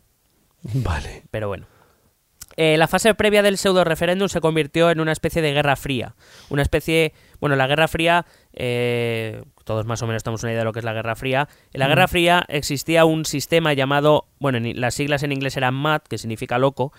vale. 0.63 1.25
Pero 1.31 1.49
bueno. 1.49 1.67
Eh, 2.57 2.79
la 2.79 2.89
fase 2.89 3.15
previa 3.15 3.43
del 3.43 3.59
pseudo 3.59 3.85
referéndum 3.85 4.29
se 4.29 4.41
convirtió 4.41 4.91
en 4.91 5.01
una 5.01 5.13
especie 5.13 5.43
de 5.43 5.53
guerra 5.53 5.77
fría. 5.77 6.15
Una 6.49 6.63
especie. 6.63 7.13
Bueno, 7.41 7.57
la 7.57 7.67
guerra 7.67 7.89
fría. 7.89 8.25
Eh, 8.57 9.43
todos 9.65 9.85
más 9.87 10.03
o 10.03 10.07
menos 10.07 10.23
tenemos 10.23 10.43
una 10.43 10.53
idea 10.53 10.61
de 10.61 10.65
lo 10.65 10.73
que 10.73 10.79
es 10.81 10.85
la 10.85 10.93
guerra 10.93 11.15
fría. 11.17 11.49
En 11.73 11.81
la 11.81 11.89
guerra 11.89 12.09
fría 12.09 12.45
existía 12.49 13.05
un 13.05 13.25
sistema 13.25 13.73
llamado. 13.75 14.27
Bueno, 14.39 14.59
en- 14.59 14.81
las 14.81 14.95
siglas 14.95 15.23
en 15.23 15.33
inglés 15.33 15.57
eran 15.57 15.75
MAD, 15.75 16.03
que 16.09 16.19
significa 16.19 16.59
loco. 16.59 16.93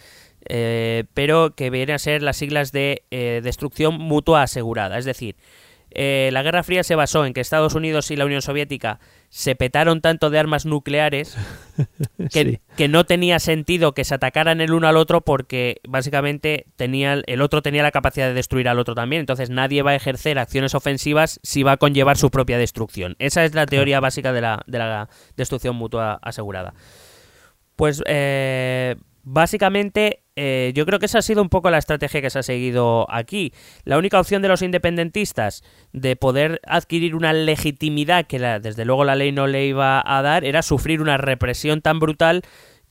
eh, 0.50 1.04
pero 1.14 1.56
que 1.56 1.70
vienen 1.70 1.96
a 1.96 2.00
ser 2.00 2.22
las 2.22 2.38
siglas 2.38 2.72
de 2.72 3.04
eh, 3.12 3.42
destrucción 3.44 3.96
mutua 4.00 4.44
asegurada. 4.44 4.98
Es 4.98 5.04
decir, 5.04 5.36
eh, 5.98 6.30
la 6.32 6.44
Guerra 6.44 6.64
Fría 6.64 6.84
se 6.84 6.96
basó 6.96 7.26
en 7.26 7.34
que 7.34 7.42
Estados 7.42 7.74
Unidos 7.76 8.12
y 8.12 8.16
la 8.16 8.26
Unión 8.26 8.42
Soviética 8.42 9.00
se 9.30 9.56
petaron 9.56 10.00
tanto 10.00 10.30
de 10.30 10.40
armas 10.40 10.66
nucleares 10.66 11.36
que, 12.32 12.44
Sí. 12.44 12.60
que 12.78 12.88
no 12.88 13.06
tenía 13.06 13.40
sentido 13.40 13.94
que 13.94 14.04
se 14.06 14.14
atacaran 14.14 14.62
el 14.62 14.72
uno 14.74 14.88
al 14.88 14.96
otro 14.96 15.22
porque 15.22 15.82
básicamente 15.88 16.68
tenía, 16.76 17.22
el 17.26 17.42
otro 17.42 17.62
tenía 17.62 17.84
la 17.84 17.92
capacidad 17.92 18.28
de 18.28 18.34
destruir 18.36 18.70
al 18.70 18.80
otro 18.80 18.96
también. 18.96 19.22
Entonces 19.22 19.50
nadie 19.50 19.82
va 19.82 19.92
a 19.92 19.96
ejercer 19.96 20.40
acciones 20.40 20.76
ofensivas 20.76 21.40
si 21.44 21.64
va 21.64 21.74
a 21.74 21.78
conllevar 21.78 22.16
su 22.16 22.30
propia 22.30 22.58
destrucción. 22.58 23.16
Esa 23.20 23.44
es 23.44 23.56
la 23.56 23.66
teoría 23.66 24.00
básica 24.00 24.32
de 24.32 24.42
la, 24.42 24.64
de 24.68 24.78
la 24.78 25.10
destrucción 25.36 25.76
mutua 25.76 26.20
asegurada. 26.22 26.74
Pues 27.76 28.02
eh, 28.08 28.96
básicamente 29.30 30.24
eh, 30.36 30.72
yo 30.76 30.86
creo 30.86 31.00
que 31.00 31.08
esa 31.08 31.20
ha 31.20 31.22
sido 31.22 31.42
un 31.42 31.50
poco 31.50 31.70
la 31.70 31.78
estrategia 31.80 32.22
que 32.22 32.30
se 32.30 32.40
ha 32.40 32.44
seguido 32.44 33.06
aquí. 33.10 33.54
La 33.84 33.98
única 33.98 34.20
opción 34.20 34.42
de 34.42 34.48
los 34.48 34.62
independentistas 34.62 35.64
de 35.94 36.16
poder 36.16 36.62
adquirir 36.66 37.14
una 37.16 37.34
legitimidad 37.34 38.26
que 38.26 38.40
la- 38.40 38.60
desde 38.60 38.86
luego 38.86 39.04
la 39.04 39.16
ley 39.16 39.32
no 39.32 39.48
le 39.48 39.66
iba 39.66 40.02
a 40.06 40.22
dar 40.22 40.46
era 40.46 40.62
sufrir 40.62 41.02
una 41.02 41.18
represión 41.18 41.82
tan 41.82 42.00
brutal 42.00 42.42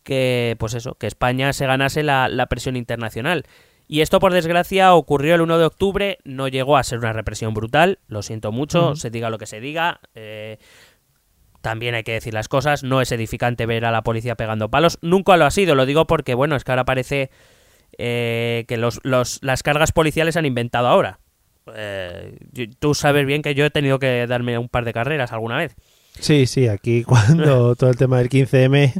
que, 0.02 0.56
pues 0.58 0.74
eso, 0.74 0.94
que 0.94 1.06
España 1.06 1.52
se 1.52 1.66
ganase 1.66 2.02
la, 2.02 2.28
la 2.28 2.46
presión 2.46 2.76
internacional. 2.76 3.44
Y 3.88 4.00
esto, 4.00 4.18
por 4.18 4.32
desgracia, 4.32 4.94
ocurrió 4.94 5.36
el 5.36 5.40
1 5.42 5.58
de 5.58 5.64
octubre, 5.64 6.18
no 6.24 6.48
llegó 6.48 6.76
a 6.76 6.82
ser 6.82 6.98
una 6.98 7.12
represión 7.12 7.54
brutal, 7.54 8.00
lo 8.08 8.22
siento 8.22 8.50
mucho, 8.50 8.96
se 8.96 9.10
diga 9.10 9.30
lo 9.30 9.38
que 9.38 9.46
se 9.46 9.60
diga. 9.60 10.00
eh, 10.16 10.58
también 11.66 11.96
hay 11.96 12.04
que 12.04 12.12
decir 12.12 12.32
las 12.32 12.46
cosas, 12.46 12.84
no 12.84 13.00
es 13.00 13.10
edificante 13.10 13.66
ver 13.66 13.84
a 13.84 13.90
la 13.90 14.02
policía 14.02 14.36
pegando 14.36 14.70
palos, 14.70 14.98
nunca 15.02 15.36
lo 15.36 15.46
ha 15.46 15.50
sido, 15.50 15.74
lo 15.74 15.84
digo 15.84 16.06
porque, 16.06 16.34
bueno, 16.34 16.54
es 16.54 16.62
que 16.62 16.70
ahora 16.70 16.84
parece 16.84 17.28
eh, 17.98 18.64
que 18.68 18.76
los, 18.76 19.00
los- 19.02 19.40
las 19.42 19.62
cargas 19.64 19.90
policiales 19.90 20.34
se 20.34 20.38
han 20.38 20.46
inventado 20.46 20.86
ahora. 20.86 21.18
Eh, 21.74 22.36
tú 22.78 22.94
sabes 22.94 23.26
bien 23.26 23.42
que 23.42 23.54
yo 23.56 23.64
he 23.64 23.70
tenido 23.70 23.98
que 23.98 24.26
darme 24.28 24.56
un 24.58 24.68
par 24.68 24.84
de 24.84 24.92
carreras 24.92 25.32
alguna 25.32 25.56
vez. 25.56 25.74
Sí, 26.18 26.46
sí, 26.46 26.68
aquí 26.68 27.02
cuando 27.04 27.74
todo 27.76 27.90
el 27.90 27.96
tema 27.96 28.18
del 28.18 28.28
15M, 28.28 28.92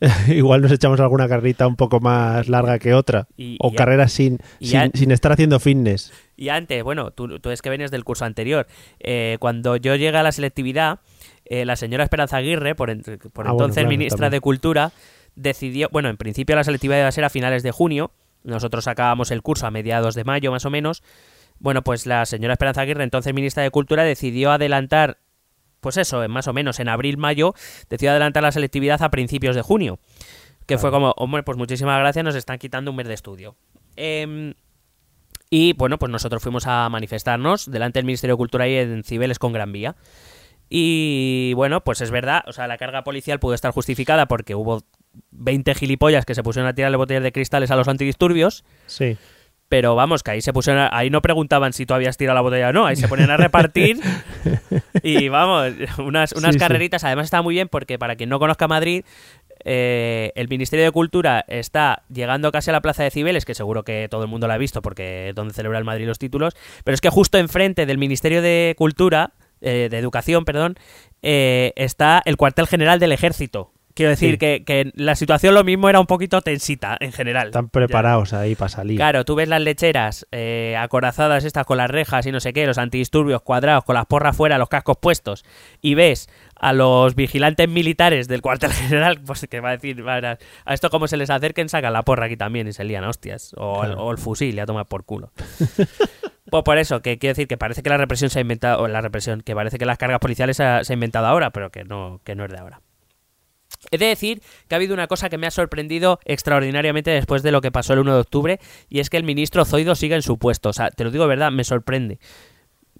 igual 0.28 0.60
nos 0.62 0.72
echamos 0.72 1.00
alguna 1.00 1.26
carrita 1.28 1.66
un 1.66 1.76
poco 1.76 2.00
más 2.00 2.48
larga 2.48 2.78
que 2.78 2.92
otra. 2.94 3.26
Y- 3.36 3.56
o 3.60 3.70
y- 3.72 3.74
carreras 3.76 4.12
sin, 4.12 4.38
sin, 4.60 4.90
sin 4.94 5.10
estar 5.10 5.32
haciendo 5.32 5.58
fitness. 5.58 6.12
Y 6.36 6.48
antes, 6.48 6.82
bueno, 6.82 7.10
tú, 7.10 7.38
tú 7.38 7.50
es 7.50 7.60
que 7.62 7.70
venías 7.70 7.90
del 7.90 8.04
curso 8.04 8.24
anterior. 8.24 8.66
Eh, 8.98 9.36
cuando 9.40 9.76
yo 9.76 9.94
llegué 9.96 10.16
a 10.16 10.22
la 10.22 10.32
selectividad, 10.32 11.00
eh, 11.50 11.64
la 11.64 11.74
señora 11.74 12.04
Esperanza 12.04 12.36
Aguirre, 12.36 12.76
por, 12.76 12.90
Ah, 12.90 12.94
bueno, 13.34 13.50
entonces 13.50 13.74
claro, 13.82 13.88
ministra 13.88 14.16
también. 14.16 14.30
de 14.30 14.40
Cultura, 14.40 14.92
decidió, 15.34 15.88
bueno, 15.90 16.08
en 16.08 16.16
principio 16.16 16.54
la 16.54 16.62
selectividad 16.62 17.00
iba 17.00 17.08
a 17.08 17.12
ser 17.12 17.24
a 17.24 17.28
finales 17.28 17.64
de 17.64 17.72
junio, 17.72 18.12
nosotros 18.44 18.86
acabamos 18.86 19.32
el 19.32 19.42
curso 19.42 19.66
a 19.66 19.70
mediados 19.72 20.14
de 20.14 20.22
mayo 20.22 20.52
más 20.52 20.64
o 20.64 20.70
menos, 20.70 21.02
bueno, 21.58 21.82
pues 21.82 22.06
la 22.06 22.24
señora 22.24 22.54
Esperanza 22.54 22.82
Aguirre, 22.82 23.02
entonces 23.02 23.34
ministra 23.34 23.64
de 23.64 23.70
Cultura, 23.72 24.04
decidió 24.04 24.52
adelantar, 24.52 25.18
pues 25.80 25.96
eso, 25.96 26.26
más 26.28 26.46
o 26.46 26.52
menos 26.52 26.78
en 26.78 26.88
abril-mayo, 26.88 27.52
decidió 27.88 28.12
adelantar 28.12 28.44
la 28.44 28.52
selectividad 28.52 29.02
a 29.02 29.10
principios 29.10 29.56
de 29.56 29.62
junio. 29.62 29.98
Que 30.66 30.78
fue 30.78 30.92
como, 30.92 31.10
hombre, 31.16 31.42
pues 31.42 31.58
muchísimas 31.58 31.98
gracias, 31.98 32.24
nos 32.24 32.36
están 32.36 32.58
quitando 32.58 32.92
un 32.92 32.96
mes 32.96 33.08
de 33.08 33.14
estudio. 33.14 33.56
Em, 33.96 34.54
y 35.50 35.72
bueno, 35.72 35.98
pues 35.98 36.12
nosotros 36.12 36.40
fuimos 36.40 36.68
a 36.68 36.88
manifestarnos 36.88 37.68
delante 37.68 37.98
del 37.98 38.06
Ministerio 38.06 38.36
de 38.36 38.38
Cultura 38.38 38.68
y 38.68 38.76
en 38.76 39.02
Cibeles 39.02 39.40
con 39.40 39.52
Gran 39.52 39.72
Vía. 39.72 39.96
Y 40.72 41.52
bueno, 41.54 41.82
pues 41.82 42.00
es 42.00 42.12
verdad, 42.12 42.44
o 42.46 42.52
sea, 42.52 42.68
la 42.68 42.78
carga 42.78 43.02
policial 43.02 43.40
pudo 43.40 43.54
estar 43.54 43.72
justificada 43.72 44.26
porque 44.26 44.54
hubo 44.54 44.84
20 45.32 45.74
gilipollas 45.74 46.24
que 46.24 46.36
se 46.36 46.44
pusieron 46.44 46.68
a 46.68 46.74
tirarle 46.74 46.96
botellas 46.96 47.24
de 47.24 47.32
cristales 47.32 47.72
a 47.72 47.76
los 47.76 47.88
antidisturbios, 47.88 48.64
Sí. 48.86 49.16
pero 49.68 49.96
vamos, 49.96 50.22
que 50.22 50.30
ahí 50.30 50.40
se 50.40 50.52
pusieron, 50.52 50.82
a- 50.82 50.90
ahí 50.92 51.10
no 51.10 51.22
preguntaban 51.22 51.72
si 51.72 51.86
tú 51.86 51.94
habías 51.94 52.16
tirado 52.16 52.36
la 52.36 52.40
botella 52.42 52.68
o 52.68 52.72
no, 52.72 52.86
ahí 52.86 52.94
se 52.94 53.08
ponían 53.08 53.30
a 53.32 53.36
repartir 53.36 53.98
y 55.02 55.28
vamos, 55.28 55.72
unas, 55.98 56.32
unas 56.32 56.50
Sí, 56.50 56.52
sí. 56.52 56.58
carreritas, 56.60 57.02
además 57.02 57.24
está 57.24 57.42
muy 57.42 57.54
bien 57.54 57.66
porque 57.68 57.98
para 57.98 58.14
quien 58.14 58.28
no 58.30 58.38
conozca 58.38 58.68
Madrid, 58.68 59.04
eh, 59.64 60.30
el 60.36 60.48
Ministerio 60.48 60.84
de 60.84 60.90
Cultura 60.92 61.44
está 61.48 62.04
llegando 62.08 62.52
casi 62.52 62.70
a 62.70 62.72
la 62.74 62.80
Plaza 62.80 63.02
de 63.02 63.10
Cibeles, 63.10 63.44
que 63.44 63.54
seguro 63.54 63.82
que 63.82 64.06
todo 64.08 64.22
el 64.22 64.28
mundo 64.28 64.46
la 64.46 64.54
ha 64.54 64.58
visto 64.58 64.80
porque 64.82 65.30
es 65.30 65.34
donde 65.34 65.52
celebra 65.52 65.78
el 65.78 65.84
Madrid 65.84 66.06
los 66.06 66.18
títulos, 66.20 66.54
pero 66.84 66.94
es 66.94 67.00
que 67.00 67.10
justo 67.10 67.38
enfrente 67.38 67.84
del 67.86 67.98
Ministerio 67.98 68.40
de 68.40 68.74
Cultura, 68.78 69.32
eh, 69.60 69.88
de 69.90 69.98
Educación, 69.98 70.44
perdón, 70.44 70.76
eh, 71.22 71.72
está 71.76 72.22
el 72.24 72.36
cuartel 72.36 72.66
general 72.66 72.98
del 72.98 73.12
Ejército. 73.12 73.72
Quiero 73.92 74.10
decir 74.10 74.34
Sí. 74.34 74.38
que, 74.38 74.62
que 74.64 74.92
la 74.94 75.16
situación 75.16 75.52
lo 75.52 75.64
mismo 75.64 75.88
era 75.90 75.98
un 75.98 76.06
poquito 76.06 76.40
tensita 76.42 76.96
en 77.00 77.12
general. 77.12 77.48
Están 77.48 77.66
Ya. 77.66 77.70
preparados 77.72 78.32
ahí 78.32 78.54
para 78.54 78.68
salir. 78.68 78.96
Claro, 78.96 79.24
tú 79.24 79.34
ves 79.34 79.48
las 79.48 79.60
lecheras 79.60 80.26
eh, 80.30 80.76
acorazadas 80.78 81.44
estas 81.44 81.66
con 81.66 81.76
las 81.76 81.90
rejas 81.90 82.24
y 82.24 82.30
no 82.32 82.38
sé 82.38 82.52
qué, 82.52 82.66
los 82.66 82.78
antidisturbios 82.78 83.42
cuadrados 83.42 83.84
con 83.84 83.96
las 83.96 84.06
porras 84.06 84.36
fuera, 84.36 84.58
los 84.58 84.68
cascos 84.68 84.96
puestos, 85.02 85.44
y 85.82 85.94
ves 85.96 86.30
a 86.54 86.72
los 86.72 87.14
vigilantes 87.16 87.68
militares 87.68 88.28
del 88.28 88.40
cuartel 88.42 88.70
general, 88.72 89.20
pues 89.26 89.46
que 89.50 89.60
va 89.60 89.70
a 89.70 89.72
decir, 89.72 90.02
a, 90.08 90.38
a 90.64 90.72
esto 90.74 90.88
como 90.88 91.08
se 91.08 91.16
les 91.16 91.28
acerquen, 91.28 91.68
sacan 91.68 91.92
la 91.92 92.02
porra 92.02 92.26
aquí 92.26 92.36
también 92.36 92.68
y 92.68 92.72
se 92.72 92.84
lían 92.84 93.04
hostias, 93.04 93.52
o, 93.58 93.84
el, 93.84 93.92
o 93.98 94.12
el 94.12 94.18
fusil 94.18 94.54
y 94.54 94.60
a 94.60 94.66
tomar 94.66 94.86
por 94.86 95.04
culo. 95.04 95.32
pues 96.50 96.62
por 96.64 96.78
eso, 96.78 97.00
que 97.02 97.18
quiero 97.18 97.32
decir 97.32 97.48
que 97.48 97.56
parece 97.56 97.82
que 97.82 97.90
la 97.90 97.96
represión 97.96 98.30
se 98.30 98.38
ha 98.38 98.42
inventado, 98.42 98.82
o 98.82 98.88
la 98.88 99.00
represión, 99.00 99.40
que 99.40 99.54
parece 99.54 99.78
que 99.78 99.86
las 99.86 99.98
cargas 99.98 100.18
policiales 100.18 100.56
se 100.56 100.64
ha, 100.64 100.84
se 100.84 100.92
ha 100.92 100.94
inventado 100.94 101.26
ahora, 101.26 101.50
pero 101.50 101.70
que 101.70 101.84
no, 101.84 102.20
que 102.24 102.34
no 102.34 102.44
es 102.44 102.50
de 102.50 102.58
ahora. 102.58 102.80
He 103.90 103.98
de 103.98 104.06
decir 104.06 104.42
que 104.68 104.74
ha 104.74 104.76
habido 104.76 104.94
una 104.94 105.06
cosa 105.06 105.30
que 105.30 105.38
me 105.38 105.46
ha 105.46 105.50
sorprendido 105.50 106.20
extraordinariamente 106.24 107.10
después 107.10 107.42
de 107.42 107.50
lo 107.50 107.60
que 107.60 107.72
pasó 107.72 107.94
el 107.94 108.00
1 108.00 108.14
de 108.14 108.20
octubre, 108.20 108.60
y 108.88 109.00
es 109.00 109.08
que 109.08 109.16
el 109.16 109.24
ministro 109.24 109.64
Zoido 109.64 109.94
sigue 109.94 110.14
en 110.14 110.22
su 110.22 110.38
puesto. 110.38 110.68
O 110.68 110.72
sea, 110.72 110.90
te 110.90 111.04
lo 111.04 111.10
digo 111.10 111.24
de 111.24 111.28
verdad, 111.28 111.50
me 111.50 111.64
sorprende. 111.64 112.18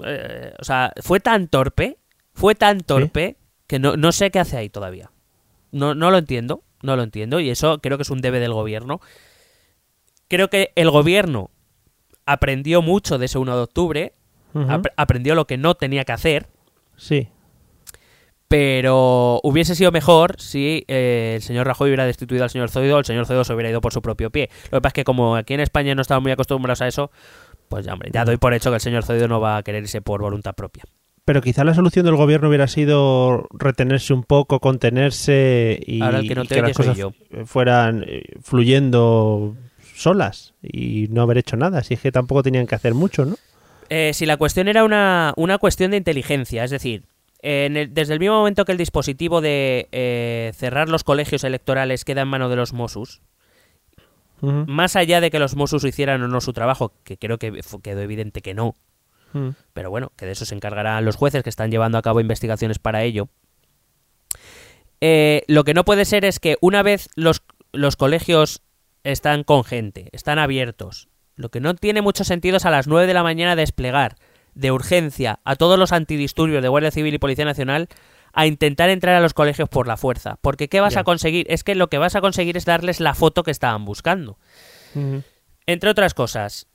Eh, 0.05 0.55
o 0.59 0.65
sea, 0.65 0.93
fue 1.03 1.21
tan 1.21 1.49
torpe, 1.49 1.99
fue 2.33 2.55
tan 2.55 2.81
torpe, 2.81 3.37
que 3.67 3.79
no, 3.79 3.97
no 3.97 4.13
sé 4.13 4.31
qué 4.31 4.39
hace 4.39 4.57
ahí 4.57 4.71
todavía. 4.71 5.11
No, 5.71 5.95
no 5.95 6.11
lo 6.11 6.19
entiendo, 6.19 6.65
no 6.83 6.97
lo 6.97 7.03
entiendo, 7.03 7.41
y 7.41 7.51
eso 7.51 7.81
creo 7.81 7.99
que 7.99 8.03
es 8.03 8.11
un 8.11 8.23
debe 8.23 8.41
del 8.41 8.53
gobierno. 8.53 9.01
Creo 10.29 10.49
que 10.49 10.73
el 10.77 10.91
gobierno 10.91 11.51
aprendió 12.33 12.83
mucho 12.83 13.19
de 13.19 13.27
ese 13.27 13.39
1 13.39 13.57
de 13.57 13.63
octubre, 13.63 14.13
ap- 14.69 14.87
aprendió 14.97 15.35
lo 15.35 15.47
que 15.47 15.57
no 15.59 15.75
tenía 15.75 16.05
que 16.05 16.13
hacer, 16.13 16.47
Sí. 16.97 17.29
pero 18.49 19.41
hubiese 19.45 19.75
sido 19.77 19.93
mejor 19.93 20.35
si 20.41 20.85
eh, 20.89 21.35
el 21.37 21.43
señor 21.43 21.67
Rajoy 21.67 21.89
hubiera 21.91 22.05
destituido 22.05 22.43
al 22.45 22.51
señor 22.51 22.69
Zoido, 22.71 22.99
el 22.99 23.05
señor 23.05 23.27
Zoido 23.27 23.45
se 23.45 23.55
hubiera 23.55 23.71
ido 23.71 23.81
por 23.81 23.93
su 23.93 24.03
propio 24.03 24.31
pie. 24.31 24.51
Lo 24.73 24.79
que 24.79 24.83
pasa 24.83 24.89
es 24.89 24.95
que 24.95 25.05
como 25.05 25.37
aquí 25.37 25.55
en 25.55 25.61
España 25.61 25.95
no 25.95 26.03
estamos 26.03 26.23
muy 26.23 26.33
acostumbrados 26.33 26.83
a 26.83 26.89
eso, 26.89 27.11
pues 27.69 27.87
ya, 27.87 27.93
hombre, 27.93 28.11
ya 28.13 28.25
doy 28.25 28.39
por 28.39 28.53
hecho 28.53 28.71
que 28.71 28.77
el 28.77 28.81
señor 28.81 29.05
Zoido 29.05 29.29
no 29.29 29.41
va 29.41 29.59
a 29.59 29.63
querer 29.63 29.83
irse 29.85 30.03
por 30.03 30.21
voluntad 30.21 30.55
propia. 30.55 30.83
Pero 31.25 31.43
quizá 31.43 31.63
la 31.63 31.75
solución 31.75 32.05
del 32.07 32.17
gobierno 32.17 32.49
hubiera 32.49 32.67
sido 32.67 33.47
retenerse 33.53 34.13
un 34.13 34.25
poco, 34.25 34.59
contenerse 34.59 35.79
y, 35.87 36.01
Ahora 36.03 36.19
el 36.19 36.27
que 36.29 36.35
no 36.35 36.43
y 36.43 36.49
te 36.49 36.57
que 36.57 36.63
las 36.63 36.73
cosas 36.77 36.97
yo. 36.97 37.13
fueran 37.45 38.05
eh, 38.09 38.23
fluyendo 38.43 39.55
solas 40.01 40.55
y 40.63 41.07
no 41.11 41.23
haber 41.23 41.39
hecho 41.39 41.57
nada. 41.57 41.83
Si 41.83 41.95
es 41.95 42.01
que 42.01 42.13
tampoco 42.13 42.43
tenían 42.43 42.67
que 42.67 42.75
hacer 42.75 42.95
mucho, 42.95 43.25
¿no? 43.25 43.37
Eh, 43.89 44.13
si 44.15 44.25
la 44.27 44.37
cuestión 44.37 44.69
era 44.69 44.85
una, 44.85 45.33
una 45.37 45.59
cuestión 45.59 45.91
de 45.91 45.97
inteligencia, 45.97 46.63
es 46.65 46.71
decir, 46.71 47.05
en 47.43 47.77
el- 47.77 47.93
desde 47.95 48.13
el 48.15 48.21
mismo 48.21 48.37
momento 48.37 48.65
que 48.65 48.73
el 48.73 48.79
dispositivo 48.79 49.41
de 49.41 49.89
eh, 49.93 50.53
cerrar 50.55 50.89
los 50.89 51.03
colegios 51.05 51.43
electorales 51.45 52.05
queda 52.05 52.23
en 52.23 52.29
mano 52.29 52.49
de 52.49 52.57
los 52.57 52.73
Mossos, 52.73 53.21
Ujú, 54.43 54.65
más 54.67 54.95
allá 54.97 55.21
de 55.21 55.31
que 55.31 55.39
los 55.39 55.55
Mossos 55.57 55.85
hicieran 55.85 56.23
o 56.23 56.29
no 56.29 56.41
su 56.41 56.53
trabajo, 56.53 56.93
que 57.05 57.17
creo 57.19 57.39
que 57.39 57.61
quedó 57.83 58.01
evidente 58.01 58.41
que 58.43 58.55
no, 58.55 58.75
pero 59.75 59.91
bueno, 59.91 60.13
que 60.17 60.27
de 60.27 60.33
eso 60.33 60.45
se 60.45 60.55
encargarán 60.55 61.05
los 61.05 61.17
jueces 61.17 61.43
que 61.43 61.51
están 61.51 61.71
llevando 61.71 61.99
a 61.99 62.03
cabo 62.03 62.21
investigaciones 62.21 62.79
para 62.79 63.03
ello. 63.05 63.29
Eh, 65.01 65.43
lo 65.47 65.65
que 65.65 65.75
no 65.75 65.85
puede 65.85 66.05
ser 66.05 66.25
es 66.25 66.41
que 66.41 66.57
una 66.61 66.83
vez 66.83 67.09
los, 67.17 67.43
los 67.73 67.97
colegios 67.97 68.63
están 69.05 69.45
con 69.45 69.65
gente, 69.65 70.09
están 70.13 70.39
abiertos, 70.39 71.09
lo 71.41 71.49
que 71.51 71.61
no 71.61 71.75
tiene 71.75 72.03
mucho 72.03 72.23
sentido 72.25 72.59
es 72.59 72.67
a 72.67 72.71
las 72.71 72.87
9 72.87 73.07
de 73.07 73.15
la 73.15 73.23
mañana 73.23 73.57
desplegar 73.57 74.17
de 74.55 74.73
urgencia 74.73 75.41
a 75.45 75.57
todos 75.57 75.79
los 75.79 75.93
antidisturbios 75.93 76.63
de 76.63 76.69
Guardia 76.69 76.91
Civil 76.91 77.15
y 77.15 77.19
Policía 77.19 77.47
Nacional 77.47 77.89
a 78.33 78.47
intentar 78.47 78.91
entrar 78.91 79.15
a 79.17 79.21
los 79.21 79.33
colegios 79.33 79.69
por 79.69 79.89
la 79.89 79.97
fuerza. 79.97 80.39
Porque 80.43 80.69
¿qué 80.69 80.81
vas 80.81 80.99
a 80.99 81.05
conseguir? 81.05 81.47
Es 81.49 81.65
que 81.65 81.75
lo 81.75 81.89
que 81.89 81.99
vas 81.99 82.15
a 82.15 82.21
conseguir 82.21 82.57
es 82.59 82.67
darles 82.67 83.01
la 83.01 83.15
foto 83.15 83.43
que 83.43 83.51
estaban 83.51 83.87
buscando. 83.87 84.39
Entre 85.67 85.91
otras 85.91 86.13
cosas, 86.13 86.67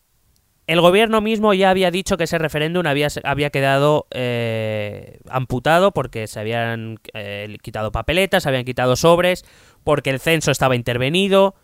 el 0.68 0.82
gobierno 0.82 1.22
mismo 1.22 1.54
ya 1.54 1.70
había 1.70 1.92
dicho 1.92 2.18
que 2.18 2.24
ese 2.24 2.40
referéndum 2.40 2.88
había, 2.88 3.08
había 3.24 3.52
quedado 3.52 4.08
eh, 4.12 5.20
amputado 5.30 5.92
porque 5.92 6.26
se 6.26 6.40
habían 6.40 6.98
eh, 7.14 7.56
quitado 7.62 7.92
papeletas, 7.92 8.44
se 8.44 8.50
habían 8.50 8.66
quitado 8.66 8.96
sobres, 8.96 9.46
porque 9.84 10.10
el 10.10 10.20
censo 10.20 10.50
estaba 10.50 10.76
intervenido. 10.76 11.56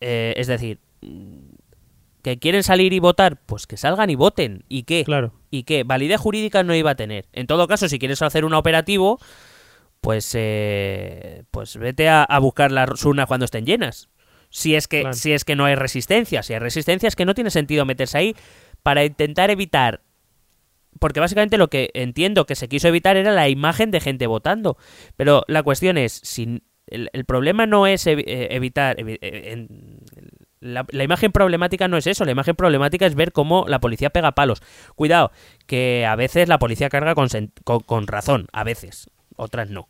Eh, 0.00 0.34
es 0.36 0.46
decir, 0.46 0.80
que 2.22 2.38
quieren 2.38 2.62
salir 2.62 2.92
y 2.92 2.98
votar, 2.98 3.40
pues 3.46 3.66
que 3.66 3.76
salgan 3.76 4.10
y 4.10 4.14
voten. 4.14 4.64
¿Y 4.68 4.82
qué? 4.84 5.04
Claro. 5.04 5.32
¿Y 5.50 5.62
qué? 5.64 5.84
Validez 5.84 6.20
jurídica 6.20 6.62
no 6.62 6.74
iba 6.74 6.90
a 6.90 6.94
tener. 6.96 7.26
En 7.32 7.46
todo 7.46 7.66
caso, 7.68 7.88
si 7.88 7.98
quieres 7.98 8.20
hacer 8.22 8.44
un 8.44 8.54
operativo, 8.54 9.18
pues, 10.00 10.30
eh, 10.34 11.44
pues 11.50 11.76
vete 11.76 12.08
a, 12.08 12.22
a 12.24 12.38
buscar 12.38 12.70
las 12.72 13.04
urnas 13.04 13.26
cuando 13.26 13.44
estén 13.44 13.66
llenas. 13.66 14.08
Si 14.50 14.74
es, 14.74 14.88
que, 14.88 15.00
Claro. 15.02 15.14
si 15.14 15.32
es 15.32 15.44
que 15.44 15.56
no 15.56 15.64
hay 15.64 15.74
resistencia. 15.74 16.42
Si 16.42 16.54
hay 16.54 16.58
resistencia 16.58 17.06
es 17.06 17.16
que 17.16 17.24
no 17.24 17.34
tiene 17.34 17.50
sentido 17.50 17.84
meterse 17.84 18.18
ahí 18.18 18.36
para 18.82 19.04
intentar 19.04 19.50
evitar... 19.50 20.02
Porque 21.00 21.20
básicamente 21.20 21.58
lo 21.58 21.68
que 21.68 21.90
entiendo 21.94 22.44
que 22.44 22.56
se 22.56 22.66
quiso 22.68 22.88
evitar 22.88 23.16
era 23.16 23.30
la 23.30 23.48
imagen 23.48 23.90
de 23.92 24.00
gente 24.00 24.26
votando. 24.26 24.78
Pero 25.16 25.44
la 25.46 25.62
cuestión 25.62 25.96
es, 25.96 26.12
si 26.12 26.62
el, 26.90 27.10
el 27.12 27.24
problema 27.24 27.66
no 27.66 27.86
es 27.86 28.06
eh, 28.06 28.16
evitar... 28.50 28.96
evi- 28.96 29.18
eh, 29.20 29.52
en- 29.52 29.98
la, 30.60 30.84
la 30.90 31.04
imagen 31.04 31.30
problemática 31.30 31.86
no 31.86 31.96
es 31.96 32.08
eso, 32.08 32.24
la 32.24 32.32
imagen 32.32 32.56
problemática 32.56 33.06
es 33.06 33.14
ver 33.14 33.30
cómo 33.30 33.64
la 33.68 33.78
policía 33.78 34.10
pega 34.10 34.32
palos. 34.32 34.60
Cuidado, 34.96 35.30
que 35.66 36.04
a 36.04 36.16
veces 36.16 36.48
la 36.48 36.58
policía 36.58 36.88
carga 36.88 37.14
con, 37.14 37.28
con, 37.62 37.78
con 37.80 38.06
razón, 38.08 38.48
a 38.52 38.64
veces, 38.64 39.08
otras 39.36 39.70
no. 39.70 39.88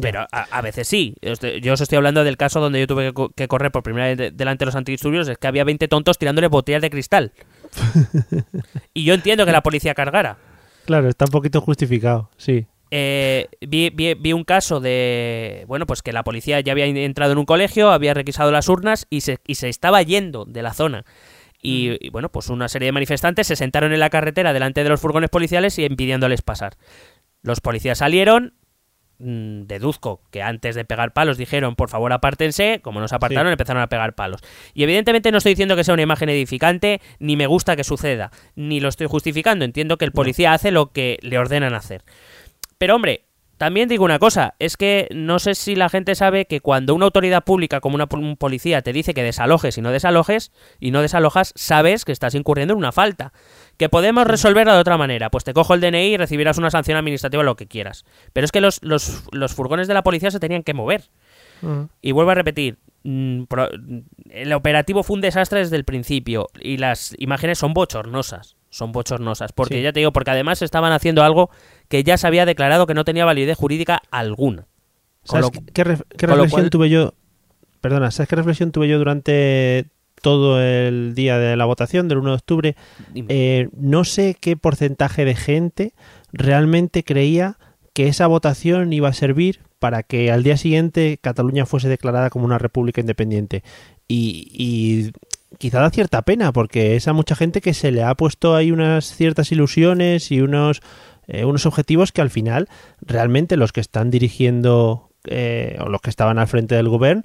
Pero 0.00 0.20
a, 0.30 0.42
a 0.52 0.62
veces 0.62 0.86
sí. 0.86 1.16
Yo 1.60 1.72
os 1.72 1.80
estoy 1.80 1.96
hablando 1.96 2.22
del 2.22 2.36
caso 2.36 2.60
donde 2.60 2.78
yo 2.78 2.86
tuve 2.86 3.06
que, 3.06 3.12
co- 3.12 3.30
que 3.30 3.48
correr 3.48 3.72
por 3.72 3.82
primera 3.82 4.06
vez 4.06 4.16
de- 4.16 4.30
delante 4.30 4.62
de 4.62 4.66
los 4.66 4.76
antidisturbios, 4.76 5.26
es 5.26 5.36
que 5.36 5.48
había 5.48 5.64
20 5.64 5.88
tontos 5.88 6.16
tirándole 6.16 6.46
botellas 6.46 6.82
de 6.82 6.90
cristal. 6.90 7.32
y 8.94 9.02
yo 9.04 9.14
entiendo 9.14 9.44
que 9.46 9.52
la 9.52 9.62
policía 9.62 9.94
cargara. 9.94 10.38
Claro, 10.86 11.08
está 11.08 11.24
un 11.24 11.32
poquito 11.32 11.60
justificado, 11.60 12.30
sí. 12.36 12.66
Eh, 12.90 13.48
vi, 13.60 13.90
vi- 13.90 14.14
vi 14.14 14.32
un 14.32 14.44
caso 14.44 14.80
de, 14.80 15.64
bueno, 15.68 15.84
pues 15.86 16.02
que 16.02 16.12
la 16.12 16.24
policía 16.24 16.60
ya 16.60 16.72
había 16.72 16.86
entrado 16.86 17.32
en 17.32 17.38
un 17.38 17.44
colegio, 17.44 17.90
había 17.90 18.14
requisado 18.14 18.50
las 18.50 18.68
urnas 18.68 19.06
y 19.10 19.20
se, 19.20 19.38
y 19.46 19.56
se 19.56 19.68
estaba 19.68 20.02
yendo 20.02 20.44
de 20.46 20.62
la 20.62 20.72
zona. 20.72 21.04
Y, 21.60 21.96
y, 22.00 22.10
bueno, 22.10 22.30
pues 22.30 22.48
una 22.50 22.68
serie 22.68 22.86
de 22.86 22.92
manifestantes 22.92 23.46
se 23.48 23.56
sentaron 23.56 23.92
en 23.92 24.00
la 24.00 24.10
carretera 24.10 24.52
delante 24.52 24.84
de 24.84 24.88
los 24.90 25.00
furgones 25.00 25.28
policiales 25.28 25.78
y 25.78 25.84
impidiéndoles 25.84 26.40
pasar. 26.42 26.76
Los 27.42 27.60
policías 27.60 27.98
salieron, 27.98 28.54
mm, 29.18 29.62
deduzco 29.62 30.22
que 30.30 30.40
antes 30.42 30.76
de 30.76 30.84
pegar 30.84 31.12
palos 31.12 31.36
dijeron 31.36 31.74
por 31.74 31.88
favor 31.90 32.12
apártense, 32.12 32.80
como 32.82 33.00
no 33.00 33.08
se 33.08 33.16
apartaron 33.16 33.50
Sí. 33.50 33.54
empezaron 33.54 33.82
a 33.82 33.88
pegar 33.88 34.14
palos. 34.14 34.40
Y 34.72 34.84
evidentemente 34.84 35.32
no 35.32 35.38
estoy 35.38 35.52
diciendo 35.52 35.74
que 35.74 35.82
sea 35.82 35.94
una 35.94 36.04
imagen 36.04 36.28
edificante, 36.28 37.00
ni 37.18 37.36
me 37.36 37.48
gusta 37.48 37.74
que 37.74 37.82
suceda, 37.84 38.30
ni 38.54 38.78
lo 38.80 38.88
estoy 38.88 39.08
justificando, 39.08 39.64
entiendo 39.64 39.98
que 39.98 40.04
el 40.04 40.12
policía 40.12 40.52
hace 40.52 40.70
lo 40.70 40.92
que 40.92 41.18
le 41.22 41.38
ordenan 41.38 41.74
hacer. 41.74 42.02
Pero 42.78 42.94
hombre, 42.94 43.24
también 43.56 43.88
digo 43.88 44.04
una 44.04 44.20
cosa, 44.20 44.54
es 44.60 44.76
que 44.76 45.08
no 45.12 45.40
sé 45.40 45.56
si 45.56 45.74
la 45.74 45.88
gente 45.88 46.14
sabe 46.14 46.44
que 46.46 46.60
cuando 46.60 46.94
una 46.94 47.06
autoridad 47.06 47.42
pública 47.42 47.80
como 47.80 47.96
una, 47.96 48.06
un 48.12 48.36
policía 48.36 48.82
te 48.82 48.92
dice 48.92 49.14
que 49.14 49.24
desalojes 49.24 49.76
y 49.76 49.82
no 49.82 49.90
desalojes, 49.90 50.52
y 50.78 50.92
no 50.92 51.02
desalojas, 51.02 51.52
sabes 51.56 52.04
que 52.04 52.12
estás 52.12 52.36
incurriendo 52.36 52.74
en 52.74 52.78
una 52.78 52.92
falta. 52.92 53.32
Que 53.76 53.88
podemos 53.88 54.26
resolverla 54.28 54.74
de 54.74 54.80
otra 54.80 54.96
manera, 54.96 55.30
pues 55.30 55.42
te 55.44 55.52
cojo 55.54 55.74
el 55.74 55.80
DNI 55.80 56.14
y 56.14 56.16
recibirás 56.16 56.56
una 56.58 56.70
sanción 56.70 56.96
administrativa 56.98 57.42
lo 57.42 57.56
que 57.56 57.66
quieras. 57.66 58.04
Pero 58.32 58.44
es 58.44 58.52
que 58.52 58.60
los, 58.60 58.80
los, 58.82 59.24
los 59.32 59.54
furgones 59.54 59.88
de 59.88 59.94
la 59.94 60.02
policía 60.04 60.30
se 60.30 60.38
tenían 60.40 60.62
que 60.62 60.74
mover. 60.74 61.02
Ujú. 61.62 61.88
Y 62.00 62.12
vuelvo 62.12 62.30
a 62.30 62.34
repetir, 62.34 62.78
mm, 63.02 63.42
el 64.30 64.52
operativo 64.52 65.02
fue 65.02 65.14
un 65.14 65.20
desastre 65.20 65.58
desde 65.60 65.74
el 65.76 65.84
principio 65.84 66.46
y 66.60 66.76
las 66.76 67.14
imágenes 67.18 67.58
son 67.58 67.74
bochornosas. 67.74 68.56
Son 68.70 68.92
bochornosas. 68.92 69.52
Porque 69.52 69.76
Sí. 69.76 69.82
ya 69.82 69.92
te 69.92 70.00
digo, 70.00 70.12
porque 70.12 70.30
además 70.30 70.60
estaban 70.62 70.92
haciendo 70.92 71.22
algo 71.24 71.50
que 71.88 72.04
ya 72.04 72.16
se 72.18 72.26
había 72.26 72.46
declarado 72.46 72.86
que 72.86 72.94
no 72.94 73.04
tenía 73.04 73.24
validez 73.24 73.56
jurídica 73.56 74.02
alguna. 74.10 74.66
Con 75.26 75.42
¿Sabes 75.42 75.44
lo- 75.46 75.50
qué, 75.50 75.72
qué 75.72 75.84
ref- 75.84 76.04
qué 76.16 76.26
con 76.26 76.36
lo 76.36 76.42
reflexión 76.44 76.60
cual- 76.62 76.70
tuve 76.70 76.90
yo? 76.90 77.14
Perdona, 77.80 78.10
¿sabes 78.10 78.28
qué 78.28 78.36
reflexión 78.36 78.72
tuve 78.72 78.88
yo 78.88 78.98
durante 78.98 79.86
todo 80.20 80.60
el 80.60 81.14
día 81.14 81.38
de 81.38 81.56
la 81.56 81.64
votación 81.64 82.08
del 82.08 82.18
1 82.18 82.30
de 82.30 82.34
octubre? 82.36 82.76
Eh, 83.14 83.68
no 83.76 84.04
sé 84.04 84.36
qué 84.40 84.56
porcentaje 84.56 85.24
de 85.24 85.34
gente 85.36 85.92
realmente 86.32 87.04
creía 87.04 87.56
que 87.92 88.08
esa 88.08 88.26
votación 88.26 88.92
iba 88.92 89.08
a 89.08 89.12
servir 89.12 89.60
para 89.78 90.02
que 90.02 90.32
al 90.32 90.42
día 90.42 90.56
siguiente 90.56 91.18
Cataluña 91.20 91.66
fuese 91.66 91.88
declarada 91.88 92.30
como 92.30 92.44
una 92.44 92.58
república 92.58 93.00
independiente. 93.00 93.62
Y, 94.08 94.48
y 94.52 95.12
quizá 95.58 95.80
da 95.80 95.90
cierta 95.90 96.22
pena, 96.22 96.52
porque 96.52 96.96
es 96.96 97.06
a 97.06 97.12
mucha 97.12 97.36
gente 97.36 97.60
que 97.60 97.74
se 97.74 97.92
le 97.92 98.02
ha 98.02 98.14
puesto 98.16 98.56
ahí 98.56 98.72
unas 98.72 99.04
ciertas 99.14 99.52
ilusiones 99.52 100.32
y 100.32 100.40
unos, 100.40 100.80
eh, 101.28 101.44
unos 101.44 101.66
objetivos 101.66 102.10
que 102.10 102.20
al 102.20 102.30
final 102.30 102.68
realmente 103.00 103.56
los 103.56 103.72
que 103.72 103.80
están 103.80 104.10
dirigiendo 104.10 105.10
eh, 105.24 105.76
o 105.80 105.88
los 105.88 106.00
que 106.00 106.10
estaban 106.10 106.38
al 106.38 106.48
frente 106.48 106.74
del 106.74 106.88
gobierno 106.88 107.22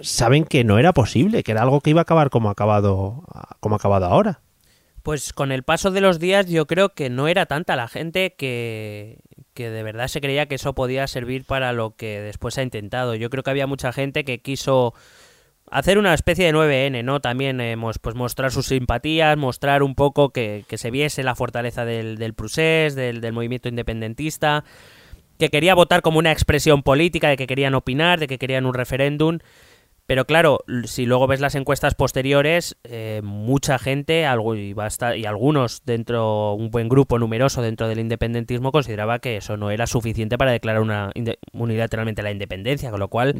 saben 0.00 0.44
que 0.44 0.64
no 0.64 0.78
era 0.78 0.92
posible, 0.92 1.42
que 1.42 1.52
era 1.52 1.62
algo 1.62 1.80
que 1.80 1.90
iba 1.90 2.00
a 2.00 2.02
acabar 2.02 2.28
como 2.28 2.48
ha 2.48 2.52
acabado, 2.52 3.22
como 3.60 3.76
ha 3.76 3.78
acabado 3.78 4.06
ahora. 4.06 4.40
Pues 5.02 5.32
con 5.32 5.52
el 5.52 5.62
paso 5.62 5.92
de 5.92 6.00
los 6.00 6.18
días 6.18 6.46
yo 6.46 6.66
creo 6.66 6.88
que 6.92 7.08
no 7.08 7.28
era 7.28 7.46
tanta 7.46 7.76
la 7.76 7.86
gente 7.86 8.34
que, 8.34 9.20
que 9.54 9.70
de 9.70 9.84
verdad 9.84 10.08
se 10.08 10.20
creía 10.20 10.46
que 10.46 10.56
eso 10.56 10.74
podía 10.74 11.06
servir 11.06 11.44
para 11.44 11.72
lo 11.72 11.94
que 11.94 12.20
después 12.20 12.58
ha 12.58 12.62
intentado. 12.62 13.14
Yo 13.14 13.30
creo 13.30 13.44
que 13.44 13.50
había 13.50 13.68
mucha 13.68 13.92
gente 13.92 14.24
que 14.24 14.40
quiso 14.40 14.94
hacer 15.70 15.98
una 15.98 16.14
especie 16.14 16.46
de 16.46 16.52
9N, 16.52 17.04
¿no? 17.04 17.20
También 17.20 17.60
eh, 17.60 17.76
pues 18.00 18.16
mostrar 18.16 18.52
sus 18.52 18.66
simpatías, 18.66 19.36
mostrar 19.36 19.82
un 19.82 19.94
poco 19.94 20.30
que, 20.30 20.64
se 20.70 20.90
viese 20.90 21.22
la 21.22 21.34
fortaleza 21.34 21.84
del, 21.84 22.18
del 22.18 22.34
Prusés, 22.34 22.94
del, 22.94 23.20
del 23.20 23.32
movimiento 23.32 23.68
independentista, 23.68 24.64
que 25.38 25.50
quería 25.50 25.74
votar 25.74 26.02
como 26.02 26.18
una 26.18 26.32
expresión 26.32 26.82
política, 26.82 27.28
de 27.28 27.36
que 27.36 27.46
querían 27.46 27.74
opinar, 27.74 28.20
de 28.20 28.26
que 28.26 28.38
querían 28.38 28.66
un 28.66 28.74
referéndum. 28.74 29.38
Pero 30.06 30.24
claro, 30.24 30.60
si 30.84 31.04
luego 31.04 31.26
ves 31.26 31.40
las 31.40 31.56
encuestas 31.56 31.96
posteriores, 31.96 32.76
eh, 32.84 33.20
mucha 33.24 33.76
gente 33.76 34.24
algo, 34.24 34.54
y, 34.54 34.72
basta, 34.72 35.16
y 35.16 35.24
algunos 35.24 35.82
dentro, 35.84 36.54
un 36.54 36.70
buen 36.70 36.88
grupo 36.88 37.18
numeroso 37.18 37.60
dentro 37.60 37.88
del 37.88 37.98
independentismo 37.98 38.70
consideraba 38.70 39.18
que 39.18 39.38
eso 39.38 39.56
no 39.56 39.72
era 39.72 39.88
suficiente 39.88 40.38
para 40.38 40.52
declarar 40.52 40.80
una 40.80 41.10
unilateralmente 41.52 42.22
la 42.22 42.30
independencia, 42.30 42.90
con 42.90 43.00
lo 43.00 43.08
cual. 43.08 43.34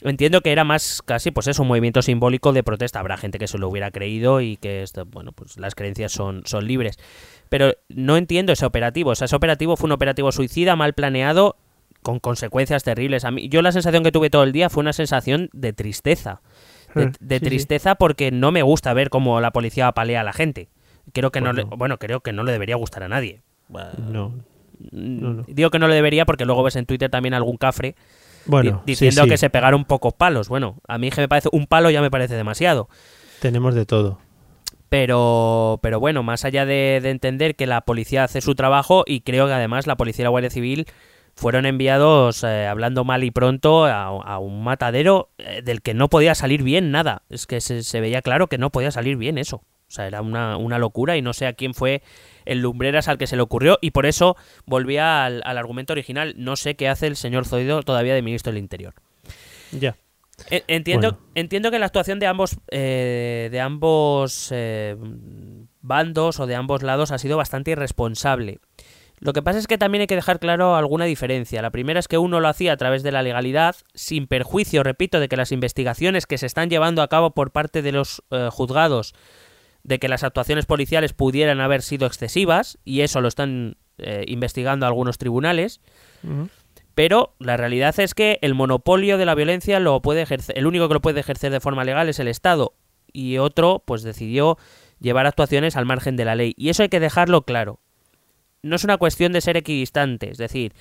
Entiendo 0.00 0.40
que 0.42 0.52
era 0.52 0.64
más 0.64 1.02
casi 1.02 1.30
pues 1.30 1.46
eso, 1.46 1.62
un 1.62 1.68
movimiento 1.68 2.02
simbólico 2.02 2.52
de 2.52 2.62
protesta. 2.62 3.00
Habrá 3.00 3.16
gente 3.16 3.38
que 3.38 3.46
se 3.48 3.58
lo 3.58 3.68
hubiera 3.68 3.90
creído 3.90 4.40
y 4.40 4.56
que 4.56 4.82
esto, 4.82 5.04
bueno, 5.06 5.32
pues 5.32 5.58
las 5.58 5.74
creencias 5.74 6.12
son, 6.12 6.42
son 6.46 6.66
libres. 6.66 6.98
Pero 7.48 7.72
no 7.88 8.16
entiendo 8.16 8.52
ese 8.52 8.66
operativo. 8.66 9.10
O 9.10 9.14
sea, 9.14 9.26
ese 9.26 9.36
operativo 9.36 9.76
fue 9.76 9.86
un 9.88 9.92
operativo 9.92 10.32
suicida, 10.32 10.76
mal 10.76 10.92
planeado, 10.94 11.56
con 12.02 12.20
consecuencias 12.20 12.84
terribles. 12.84 13.24
A 13.24 13.30
mí, 13.30 13.48
yo 13.48 13.62
la 13.62 13.72
sensación 13.72 14.02
que 14.04 14.12
tuve 14.12 14.30
todo 14.30 14.42
el 14.44 14.52
día 14.52 14.68
fue 14.70 14.80
una 14.82 14.92
sensación 14.92 15.48
de 15.52 15.72
tristeza. 15.72 16.40
De, 16.94 17.06
de 17.20 17.38
sí, 17.38 17.44
sí. 17.44 17.48
tristeza 17.50 17.94
porque 17.96 18.30
no 18.30 18.52
me 18.52 18.62
gusta 18.62 18.94
ver 18.94 19.10
cómo 19.10 19.40
la 19.40 19.50
policía 19.50 19.86
apalea 19.88 20.22
a 20.22 20.24
la 20.24 20.32
gente. 20.32 20.68
Creo 21.12 21.30
que 21.30 21.40
no, 21.40 21.46
Pues 21.52 21.56
le- 21.64 21.70
no. 21.70 21.76
bueno, 21.76 21.98
creo 21.98 22.20
que 22.20 22.32
no 22.32 22.42
le 22.42 22.52
debería 22.52 22.76
gustar 22.76 23.02
a 23.02 23.08
nadie. 23.08 23.42
No. 23.68 24.32
no, 24.92 25.32
no. 25.34 25.44
Digo 25.48 25.70
que 25.70 25.78
no 25.78 25.88
le 25.88 25.94
debería 25.94 26.24
porque 26.26 26.44
luego 26.44 26.62
ves 26.62 26.76
en 26.76 26.86
Twitter 26.86 27.10
también 27.10 27.34
algún 27.34 27.56
cafre 27.56 27.96
Bueno, 28.46 28.82
sí, 28.84 28.92
diciendo 28.92 29.24
sí, 29.24 29.28
que 29.28 29.36
se 29.38 29.50
pegaron 29.50 29.84
pocos 29.84 30.14
palos. 30.14 30.48
Bueno, 30.48 30.76
a 30.88 30.98
mí 30.98 31.10
que 31.10 31.20
me 31.20 31.28
parece 31.28 31.48
un 31.52 31.66
palo 31.66 31.90
ya 31.90 32.00
me 32.00 32.10
parece 32.10 32.34
demasiado. 32.34 32.88
tenemos 33.40 33.74
de 33.74 33.86
todo. 33.86 34.18
Pero, 34.88 35.80
pero 35.82 35.98
bueno, 35.98 36.22
más 36.22 36.44
allá 36.44 36.64
de, 36.64 37.00
de 37.02 37.10
entender 37.10 37.56
que 37.56 37.66
la 37.66 37.80
policía 37.80 38.24
hace 38.24 38.40
su 38.40 38.54
trabajo 38.54 39.02
y 39.06 39.20
creo 39.20 39.46
que 39.46 39.52
además 39.52 39.86
la 39.86 39.96
policía 39.96 40.22
y 40.22 40.24
la 40.24 40.30
Guardia 40.30 40.50
Civil 40.50 40.86
fueron 41.34 41.66
enviados, 41.66 42.44
eh, 42.44 42.66
hablando 42.66 43.04
mal 43.04 43.24
y 43.24 43.30
pronto, 43.30 43.84
a, 43.84 44.04
a 44.04 44.38
un 44.38 44.62
matadero 44.62 45.30
eh, 45.38 45.60
del 45.62 45.82
que 45.82 45.92
no 45.92 46.08
podía 46.08 46.34
salir 46.34 46.62
bien 46.62 46.92
nada. 46.92 47.22
Es 47.28 47.46
que 47.46 47.60
se, 47.60 47.82
se 47.82 48.00
veía 48.00 48.22
claro 48.22 48.46
que 48.46 48.58
no 48.58 48.70
podía 48.70 48.90
salir 48.90 49.16
bien 49.16 49.38
eso. 49.38 49.56
O 49.56 49.90
sea, 49.90 50.06
era 50.06 50.22
una, 50.22 50.56
una 50.56 50.78
locura 50.78 51.16
y 51.16 51.22
no 51.22 51.32
sé 51.32 51.46
a 51.46 51.52
quién 51.52 51.74
fue 51.74 52.02
el 52.46 52.60
lumbreras 52.62 53.08
al 53.08 53.18
que 53.18 53.26
se 53.26 53.36
le 53.36 53.42
ocurrió 53.42 53.78
y 53.82 53.90
por 53.90 54.06
eso 54.06 54.36
volvía 54.64 55.24
al, 55.24 55.42
al 55.44 55.58
argumento 55.58 55.92
original. 55.92 56.34
No 56.38 56.56
sé 56.56 56.74
qué 56.76 56.88
hace 56.88 57.06
el 57.06 57.16
señor 57.16 57.44
Zoido 57.46 57.82
todavía 57.82 58.14
de 58.14 58.22
ministro 58.22 58.52
del 58.52 58.58
Interior. 58.62 58.94
Ya. 59.72 59.96
En- 60.50 60.62
Entiendo, 60.68 61.12
Bueno. 61.12 61.26
entiendo 61.34 61.70
que 61.70 61.78
la 61.78 61.86
actuación 61.86 62.18
de 62.18 62.26
ambos 62.26 62.56
eh, 62.70 63.48
de 63.50 63.60
ambos 63.60 64.48
eh, 64.52 64.96
bandos 65.80 66.40
o 66.40 66.46
de 66.46 66.54
ambos 66.54 66.82
lados 66.82 67.10
ha 67.10 67.18
sido 67.18 67.36
bastante 67.36 67.70
irresponsable. 67.72 68.58
Lo 69.18 69.32
que 69.32 69.40
pasa 69.40 69.58
es 69.58 69.66
que 69.66 69.78
también 69.78 70.02
hay 70.02 70.06
que 70.06 70.14
dejar 70.14 70.38
claro 70.38 70.76
alguna 70.76 71.06
diferencia. 71.06 71.62
La 71.62 71.70
primera 71.70 71.98
es 71.98 72.06
que 72.06 72.18
uno 72.18 72.38
lo 72.38 72.48
hacía 72.48 72.74
a 72.74 72.76
través 72.76 73.02
de 73.02 73.12
la 73.12 73.22
legalidad, 73.22 73.74
sin 73.94 74.26
perjuicio, 74.26 74.82
repito, 74.82 75.20
de 75.20 75.28
que 75.28 75.38
las 75.38 75.52
investigaciones 75.52 76.26
que 76.26 76.36
se 76.36 76.44
están 76.44 76.68
llevando 76.68 77.00
a 77.00 77.08
cabo 77.08 77.30
por 77.30 77.50
parte 77.50 77.80
de 77.80 77.92
los 77.92 78.22
eh, 78.30 78.48
juzgados, 78.52 79.14
de 79.86 80.00
que 80.00 80.08
las 80.08 80.24
actuaciones 80.24 80.66
policiales 80.66 81.12
pudieran 81.12 81.60
haber 81.60 81.80
sido 81.80 82.06
excesivas, 82.06 82.78
y 82.84 83.02
eso 83.02 83.20
lo 83.20 83.28
están 83.28 83.76
eh, 83.98 84.24
investigando 84.26 84.84
algunos 84.84 85.16
tribunales. 85.16 85.80
Pero 86.96 87.34
la 87.38 87.56
realidad 87.56 87.94
es 88.00 88.14
que 88.14 88.40
el 88.42 88.54
monopolio 88.54 89.16
de 89.16 89.26
la 89.26 89.36
violencia 89.36 89.78
lo 89.78 90.02
puede 90.02 90.22
ejercer, 90.22 90.58
el 90.58 90.66
único 90.66 90.88
que 90.88 90.94
lo 90.94 91.00
puede 91.00 91.20
ejercer 91.20 91.52
de 91.52 91.60
forma 91.60 91.84
legal 91.84 92.08
es 92.08 92.18
el 92.18 92.26
Estado 92.26 92.74
y 93.12 93.38
otro 93.38 93.84
pues 93.86 94.02
decidió 94.02 94.58
llevar 94.98 95.26
actuaciones 95.26 95.76
al 95.76 95.86
margen 95.86 96.16
de 96.16 96.24
la 96.24 96.34
ley 96.34 96.54
y 96.56 96.70
eso 96.70 96.82
hay 96.82 96.88
que 96.88 96.98
dejarlo 96.98 97.42
claro. 97.42 97.78
No 98.62 98.74
es 98.74 98.82
una 98.82 98.96
cuestión 98.96 99.32
de 99.32 99.40
ser 99.40 99.56
equidistante, 99.56 100.30
es 100.30 100.38
decir, 100.38 100.72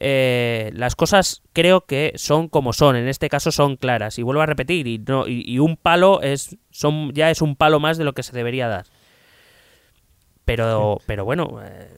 eh, 0.00 0.70
las 0.74 0.94
cosas 0.96 1.42
creo 1.52 1.86
que 1.86 2.12
son 2.16 2.48
como 2.48 2.72
son, 2.72 2.96
en 2.96 3.08
este 3.08 3.28
caso 3.28 3.50
son 3.52 3.76
claras 3.76 4.18
y 4.18 4.22
vuelvo 4.22 4.42
a 4.42 4.46
repetir 4.46 4.86
y 4.86 4.98
no 4.98 5.26
y, 5.28 5.42
y 5.46 5.58
un 5.58 5.76
palo 5.76 6.20
es 6.22 6.56
son 6.70 7.12
ya 7.12 7.30
es 7.30 7.42
un 7.42 7.56
palo 7.56 7.80
más 7.80 7.98
de 7.98 8.04
lo 8.04 8.12
que 8.12 8.22
se 8.22 8.32
debería 8.32 8.68
dar. 8.68 8.86
Pero 10.44 10.98
pero 11.06 11.24
bueno, 11.24 11.60
eh, 11.64 11.90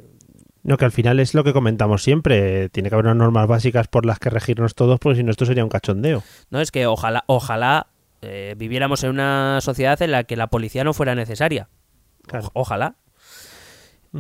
No, 0.63 0.77
que 0.77 0.85
al 0.85 0.93
final 0.93 1.21
es 1.21 1.35
lo 1.35 1.45
que 1.45 1.53
comentamos 1.53 2.03
siempre. 2.03 2.69
Tiene 2.71 2.89
que 2.89 2.95
haber 2.95 3.07
unas 3.07 3.17
normas 3.17 3.47
básicas 3.47 3.89
por 3.89 4.07
las 4.07 4.19
que 4.19 4.31
regirnos 4.31 4.75
todos, 4.75 4.99
porque 5.01 5.17
si 5.19 5.23
no, 5.23 5.31
esto 5.31 5.45
sería 5.47 5.65
un 5.65 5.71
cachondeo. 5.71 6.23
No, 6.51 6.61
es 6.61 6.71
que 6.71 6.87
ojalá, 6.87 7.25
ojalá 7.27 7.89
eh, 8.23 8.55
viviéramos 8.57 9.05
en 9.05 9.11
una 9.11 9.61
sociedad 9.61 10.01
en 10.03 10.13
la 10.13 10.25
que 10.25 10.37
la 10.37 10.47
policía 10.49 10.85
no 10.85 10.95
fuera 10.95 11.15
necesaria. 11.15 11.69
Claro. 12.27 12.47
O- 12.49 12.61
ojalá. 12.63 12.97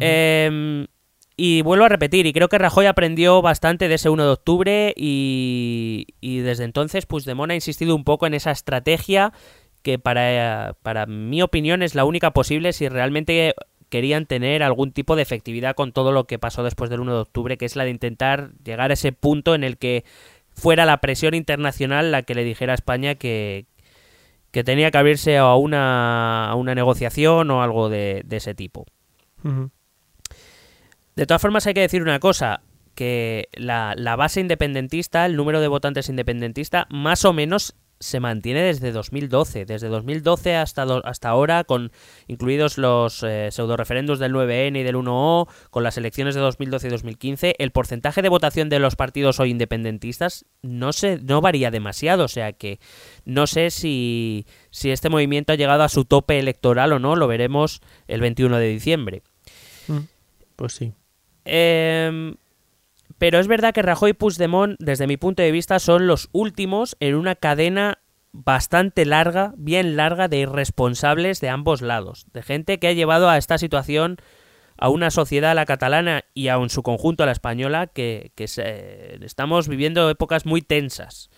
Eh, 0.00 0.86
y 1.40 1.62
vuelvo 1.62 1.84
a 1.84 1.88
repetir, 1.88 2.26
y 2.26 2.32
creo 2.32 2.48
que 2.48 2.58
Rajoy 2.58 2.86
aprendió 2.86 3.40
bastante 3.42 3.86
de 3.86 3.94
ese 3.94 4.10
1 4.10 4.24
de 4.24 4.30
octubre 4.30 4.92
y, 4.96 6.04
desde 6.20 6.64
entonces 6.64 7.06
Puigdemont 7.06 7.52
ha 7.52 7.54
insistido 7.54 7.94
un 7.94 8.02
poco 8.02 8.26
en 8.26 8.34
esa 8.34 8.50
estrategia 8.50 9.32
que 9.82 10.00
para, 10.00 10.74
para 10.82 11.06
mi 11.06 11.40
opinión 11.40 11.84
es 11.84 11.94
la 11.94 12.04
única 12.04 12.32
posible 12.32 12.72
si 12.72 12.88
realmente 12.88 13.54
querían 13.88 14.26
tener 14.26 14.64
algún 14.64 14.90
tipo 14.90 15.14
de 15.14 15.22
efectividad 15.22 15.76
con 15.76 15.92
todo 15.92 16.10
lo 16.10 16.26
que 16.26 16.40
pasó 16.40 16.64
después 16.64 16.90
del 16.90 16.98
1 16.98 17.14
de 17.14 17.20
octubre, 17.20 17.56
que 17.56 17.66
es 17.66 17.76
la 17.76 17.84
de 17.84 17.90
intentar 17.90 18.50
llegar 18.64 18.90
a 18.90 18.94
ese 18.94 19.12
punto 19.12 19.54
en 19.54 19.62
el 19.62 19.78
que 19.78 20.04
fuera 20.54 20.86
la 20.86 21.00
presión 21.00 21.34
internacional 21.34 22.10
la 22.10 22.22
que 22.22 22.34
le 22.34 22.42
dijera 22.42 22.72
a 22.72 22.74
España 22.74 23.14
que, 23.14 23.66
tenía 24.50 24.90
que 24.90 24.98
abrirse 24.98 25.38
a 25.38 25.54
una, 25.54 26.52
negociación 26.74 27.48
o 27.52 27.62
algo 27.62 27.88
de, 27.88 28.26
ese 28.28 28.56
tipo. 28.56 28.86
Ujú. 29.44 29.70
De 31.18 31.26
todas 31.26 31.42
formas, 31.42 31.66
hay 31.66 31.74
que 31.74 31.80
decir 31.80 32.00
una 32.00 32.20
cosa, 32.20 32.60
que 32.94 33.48
la, 33.54 33.96
base 34.16 34.40
independentista, 34.40 35.26
el 35.26 35.34
número 35.34 35.60
de 35.60 35.66
votantes 35.66 36.08
independentista, 36.08 36.86
más 36.90 37.24
o 37.24 37.32
menos 37.32 37.74
se 37.98 38.20
mantiene 38.20 38.62
desde 38.62 38.92
2012. 38.92 39.64
Desde 39.64 39.88
2012 39.88 40.54
hasta, 40.54 40.84
do- 40.84 41.04
hasta 41.04 41.28
ahora, 41.28 41.64
con 41.64 41.90
incluidos 42.28 42.78
los 42.78 43.24
eh, 43.24 43.48
pseudo-referendos 43.50 44.20
del 44.20 44.32
9N 44.32 44.78
y 44.78 44.82
del 44.84 44.94
1O, 44.94 45.48
con 45.70 45.82
las 45.82 45.98
elecciones 45.98 46.36
de 46.36 46.40
2012 46.40 46.86
y 46.86 46.90
2015, 46.90 47.56
el 47.58 47.72
porcentaje 47.72 48.22
de 48.22 48.28
votación 48.28 48.68
de 48.68 48.78
los 48.78 48.94
partidos 48.94 49.40
hoy 49.40 49.50
independentistas 49.50 50.44
no, 50.62 50.92
se, 50.92 51.18
no 51.18 51.40
varía 51.40 51.72
demasiado. 51.72 52.22
O 52.26 52.28
sea 52.28 52.52
que 52.52 52.78
no 53.24 53.48
sé 53.48 53.72
si, 53.72 54.46
si 54.70 54.92
este 54.92 55.08
movimiento 55.08 55.52
ha 55.52 55.56
llegado 55.56 55.82
a 55.82 55.88
su 55.88 56.04
tope 56.04 56.38
electoral 56.38 56.92
o 56.92 57.00
no, 57.00 57.16
lo 57.16 57.26
veremos 57.26 57.80
el 58.06 58.20
21 58.20 58.56
de 58.58 58.68
diciembre. 58.68 59.22
Pues 60.54 60.74
sí. 60.74 60.92
Eh, 61.48 62.34
pero 63.18 63.40
es 63.40 63.48
verdad 63.48 63.74
que 63.74 63.82
Rajoy 63.82 64.10
y 64.10 64.14
Puigdemont, 64.14 64.76
desde 64.78 65.06
mi 65.08 65.16
punto 65.16 65.42
de 65.42 65.50
vista, 65.50 65.78
son 65.80 66.06
los 66.06 66.28
últimos 66.32 66.96
en 67.00 67.14
una 67.16 67.34
cadena 67.34 67.98
bastante 68.32 69.04
larga, 69.04 69.54
bien 69.56 69.96
larga, 69.96 70.28
de 70.28 70.38
irresponsables 70.38 71.40
de 71.40 71.48
ambos 71.48 71.82
lados. 71.82 72.26
De 72.32 72.42
gente 72.42 72.78
que 72.78 72.88
ha 72.88 72.92
llevado 72.92 73.28
a 73.28 73.38
esta 73.38 73.58
situación 73.58 74.18
a 74.76 74.90
una 74.90 75.10
sociedad, 75.10 75.56
la 75.56 75.66
catalana 75.66 76.24
y 76.34 76.46
aun 76.48 76.70
su 76.70 76.84
conjunto, 76.84 77.24
a 77.24 77.26
la 77.26 77.32
española, 77.32 77.88
que, 77.88 78.30
que 78.36 78.46
se- 78.46 79.18
estamos 79.24 79.66
viviendo 79.66 80.08
épocas 80.10 80.46
muy 80.46 80.62
tensas. 80.62 81.30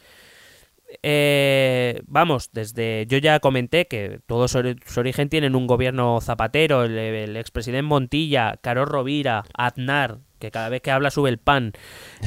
Eh, 1.03 2.03
vamos, 2.07 2.51
desde 2.53 3.07
yo 3.09 3.19
ya 3.19 3.39
comenté 3.41 3.87
que 3.87 4.21
todo 4.27 4.49
su, 4.49 4.59
ori- 4.59 4.83
su 4.87 5.01
origen 5.01 5.29
tiene 5.29 5.47
en 5.47 5.57
un 5.57 5.67
gobierno 5.67 6.21
zapatero, 6.21 6.85
el, 6.85 6.99
el 6.99 7.37
expresidente 7.37 7.83
Montilla, 7.83 8.57
Carol 8.61 8.87
Rovira, 8.89 9.45
Aznar, 9.57 10.19
que 10.39 10.51
cada 10.51 10.69
vez 10.69 10.83
que 10.83 10.91
habla 10.91 11.11
sube 11.11 11.31
el 11.31 11.39
pan, 11.39 11.73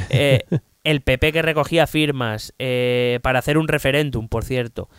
eh, 0.09 0.41
el 0.83 1.01
PP 1.01 1.31
que 1.33 1.41
recogía 1.41 1.87
firmas 1.87 2.53
eh, 2.59 3.19
para 3.21 3.39
hacer 3.39 3.57
un 3.57 3.67
referéndum, 3.67 4.27
por 4.29 4.43
cierto. 4.45 4.89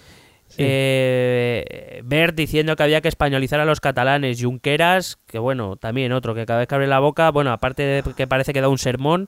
Eh, 0.56 2.00
Bert 2.04 2.34
diciendo 2.36 2.76
que 2.76 2.82
había 2.82 3.00
que 3.00 3.08
españolizar 3.08 3.60
a 3.60 3.64
los 3.64 3.80
catalanes, 3.80 4.42
Junqueras, 4.42 5.18
que 5.26 5.38
bueno, 5.38 5.76
también 5.76 6.12
otro 6.12 6.34
que 6.34 6.46
cada 6.46 6.60
vez 6.60 6.68
que 6.68 6.74
abre 6.74 6.86
la 6.86 7.00
boca, 7.00 7.30
bueno, 7.30 7.50
aparte 7.52 7.82
de 7.82 8.02
que 8.14 8.26
parece 8.26 8.52
que 8.52 8.60
da 8.60 8.68
un 8.68 8.78
sermón, 8.78 9.26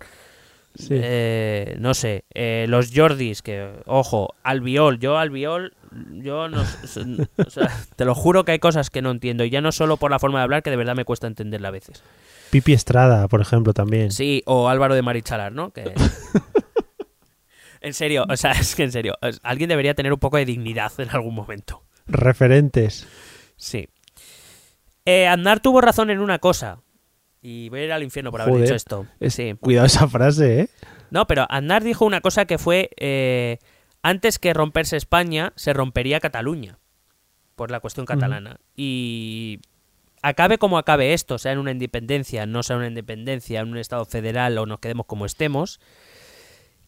Sí. 0.77 0.91
eh, 0.93 1.77
no 1.79 1.95
sé, 1.95 2.25
eh, 2.35 2.67
los 2.69 2.91
Jordis, 2.95 3.43
que, 3.43 3.73
ojo, 3.87 4.35
Albiol, 4.43 4.99
yo 4.99 5.19
Albiol, 5.19 5.75
yo 6.13 6.49
no, 6.49 6.63
o 6.63 7.51
sea, 7.51 7.71
te 7.97 8.05
lo 8.05 8.15
juro 8.15 8.45
que 8.45 8.53
hay 8.53 8.59
cosas 8.59 8.91
que 8.91 9.01
no 9.01 9.11
entiendo, 9.11 9.45
y 9.45 9.51
ya 9.51 9.61
no 9.61 9.73
solo 9.73 9.97
por 9.97 10.11
la 10.11 10.19
forma 10.19 10.39
de 10.39 10.45
hablar, 10.45 10.63
que 10.63 10.71
de 10.71 10.77
verdad 10.77 10.95
me 10.95 11.05
cuesta 11.05 11.27
entenderla 11.27 11.69
a 11.69 11.73
veces. 11.73 12.03
Pipi 12.51 12.73
Estrada, 12.73 13.27
por 13.29 13.41
ejemplo, 13.41 13.73
también. 13.73 14.11
Sí, 14.11 14.43
o 14.47 14.69
Álvaro 14.69 14.95
de 14.95 15.03
Marichalar, 15.03 15.53
¿no? 15.53 15.71
Que... 15.71 15.95
en 17.81 17.95
serio, 17.95 18.27
o 18.29 18.37
sea, 18.37 18.53
es 18.53 18.75
que 18.75 18.85
en 18.85 18.93
serio, 18.93 19.15
alguien 19.43 19.69
debería 19.69 19.95
tener 19.95 20.13
un 20.13 20.19
poco 20.19 20.37
de 20.37 20.45
dignidad 20.45 20.93
en 20.99 21.11
algún 21.11 21.35
momento. 21.35 21.83
Referentes. 22.07 23.07
Sí. 23.57 23.89
Eh, 25.05 25.27
Aznar 25.27 25.61
tuvo 25.61 25.81
razón 25.81 26.11
en 26.11 26.21
una 26.21 26.39
cosa. 26.39 26.81
Y 27.43 27.69
voy 27.69 27.81
a 27.81 27.85
ir 27.85 27.93
al 27.93 28.03
infierno 28.03 28.31
por 28.31 28.41
haber 28.43 28.55
dicho 28.63 28.75
esto. 28.75 29.07
Es- 29.21 29.35
Sí. 29.35 29.55
Cuidado 29.61 29.87
esa 29.87 30.09
frase, 30.09 30.61
¿eh? 30.61 30.69
No, 31.11 31.27
pero 31.27 31.47
Aznar 31.49 31.85
dijo 31.85 32.05
una 32.05 32.21
cosa 32.21 32.45
que 32.47 32.59
fue, 32.59 32.91
eh, 32.97 33.59
antes 34.03 34.39
que 34.39 34.53
romperse 34.55 34.97
España, 34.97 35.53
se 35.57 35.73
rompería 35.73 36.19
Cataluña, 36.21 36.79
por 37.55 37.71
la 37.71 37.81
cuestión 37.81 38.05
catalana. 38.07 38.59
Y 38.75 39.61
acabe 40.23 40.59
como 40.59 40.79
acabe 40.79 41.13
esto, 41.13 41.39
sea 41.39 41.53
en 41.53 41.59
una 41.59 41.71
independencia, 41.71 42.47
no 42.47 42.63
sea 42.65 42.77
una 42.77 42.89
independencia, 42.89 43.61
en 43.61 43.69
un 43.71 43.79
Estado 43.79 44.05
federal 44.05 44.59
o 44.59 44.67
nos 44.67 44.81
quedemos 44.81 45.07
como 45.07 45.25
estemos, 45.27 45.79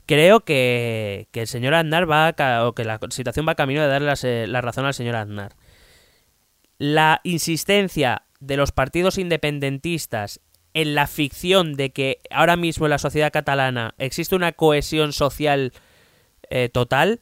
creo 0.06 0.40
que, 0.40 1.28
que 1.30 1.42
el 1.42 1.46
señor 1.46 1.74
Aznar 1.74 2.10
va, 2.10 2.28
a 2.36 2.66
o 2.66 2.74
que 2.74 2.84
la 2.84 2.98
situación 3.10 3.46
va 3.48 3.54
camino 3.54 3.80
de 3.82 3.88
darle 3.88 4.06
las, 4.08 4.24
eh, 4.24 4.46
la 4.48 4.60
razón 4.60 4.86
al 4.86 4.94
señor 4.94 5.14
Aznar. 5.16 5.54
La 6.78 7.20
insistencia 7.24 8.22
de 8.40 8.56
los 8.56 8.72
partidos 8.72 9.18
independentistas 9.18 10.40
en 10.74 10.94
la 10.94 11.06
ficción 11.06 11.74
de 11.74 11.90
que 11.90 12.20
ahora 12.30 12.56
mismo 12.56 12.86
en 12.86 12.90
la 12.90 12.98
sociedad 12.98 13.32
catalana 13.32 13.94
existe 13.98 14.36
una 14.36 14.52
cohesión 14.52 15.12
social 15.12 15.72
eh, 16.50 16.68
total, 16.68 17.20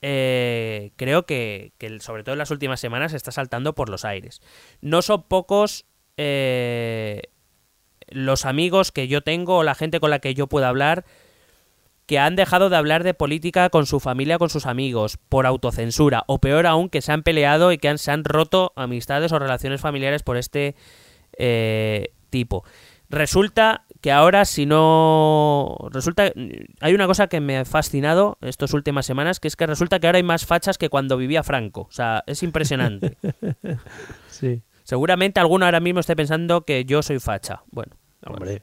eh, 0.00 0.92
creo 0.96 1.26
que, 1.26 1.72
que, 1.78 2.00
sobre 2.00 2.24
todo 2.24 2.32
en 2.34 2.38
las 2.38 2.50
últimas 2.50 2.80
semanas, 2.80 3.12
está 3.12 3.30
saltando 3.30 3.74
por 3.74 3.88
los 3.88 4.04
aires. 4.04 4.40
No 4.80 5.02
son 5.02 5.24
pocos 5.24 5.86
eh, 6.16 7.22
los 8.08 8.44
amigos 8.44 8.90
que 8.92 9.08
yo 9.08 9.22
tengo 9.22 9.58
o 9.58 9.62
la 9.62 9.74
gente 9.74 10.00
con 10.00 10.10
la 10.10 10.18
que 10.18 10.34
yo 10.34 10.46
puedo 10.46 10.66
hablar 10.66 11.04
que 12.08 12.18
han 12.18 12.36
dejado 12.36 12.70
de 12.70 12.76
hablar 12.76 13.04
de 13.04 13.12
política 13.12 13.68
con 13.68 13.84
su 13.84 14.00
familia, 14.00 14.38
con 14.38 14.48
sus 14.48 14.64
amigos, 14.64 15.18
por 15.28 15.44
autocensura, 15.44 16.24
o 16.26 16.38
peor 16.40 16.66
aún, 16.66 16.88
que 16.88 17.02
se 17.02 17.12
han 17.12 17.22
peleado 17.22 17.70
y 17.70 17.76
que 17.76 17.90
han, 17.90 17.98
se 17.98 18.10
han 18.10 18.24
roto 18.24 18.72
amistades 18.76 19.30
o 19.30 19.38
relaciones 19.38 19.82
familiares 19.82 20.22
por 20.22 20.38
este 20.38 20.74
eh, 21.36 22.14
tipo. 22.30 22.64
Resulta 23.10 23.84
que 24.00 24.10
ahora, 24.10 24.46
si 24.46 24.64
no. 24.64 25.76
Resulta. 25.92 26.32
Hay 26.80 26.94
una 26.94 27.06
cosa 27.06 27.26
que 27.26 27.40
me 27.40 27.58
ha 27.58 27.66
fascinado 27.66 28.38
estas 28.40 28.72
últimas 28.72 29.04
semanas, 29.04 29.38
que 29.38 29.48
es 29.48 29.56
que 29.56 29.66
resulta 29.66 30.00
que 30.00 30.06
ahora 30.06 30.16
hay 30.16 30.22
más 30.22 30.46
fachas 30.46 30.78
que 30.78 30.88
cuando 30.88 31.18
vivía 31.18 31.42
Franco. 31.42 31.82
O 31.82 31.92
sea, 31.92 32.24
es 32.26 32.42
impresionante. 32.42 33.18
Sí. 34.30 34.62
Seguramente 34.84 35.40
alguno 35.40 35.64
ahora 35.64 35.80
mismo 35.80 35.98
esté 35.98 36.14
pensando 36.14 36.64
que 36.64 36.84
yo 36.84 37.02
soy 37.02 37.18
facha. 37.18 37.64
Bueno, 37.72 37.96
Hombre, 38.24 38.62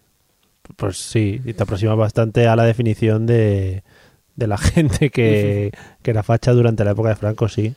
pues 0.76 0.98
sí, 0.98 1.42
y 1.46 1.54
te 1.54 1.64
aproximas 1.64 1.98
bastante 1.98 2.48
a 2.48 2.56
la 2.56 2.64
definición 2.64 3.26
de, 3.26 3.84
de 4.36 4.48
la 4.48 4.58
gente 4.60 5.10
que, 5.10 5.72
que 6.02 6.12
era 6.12 6.24
facha 6.24 6.52
durante 6.54 6.84
la 6.84 6.92
época 6.92 7.10
de 7.10 7.16
Franco, 7.16 7.48
sí. 7.48 7.76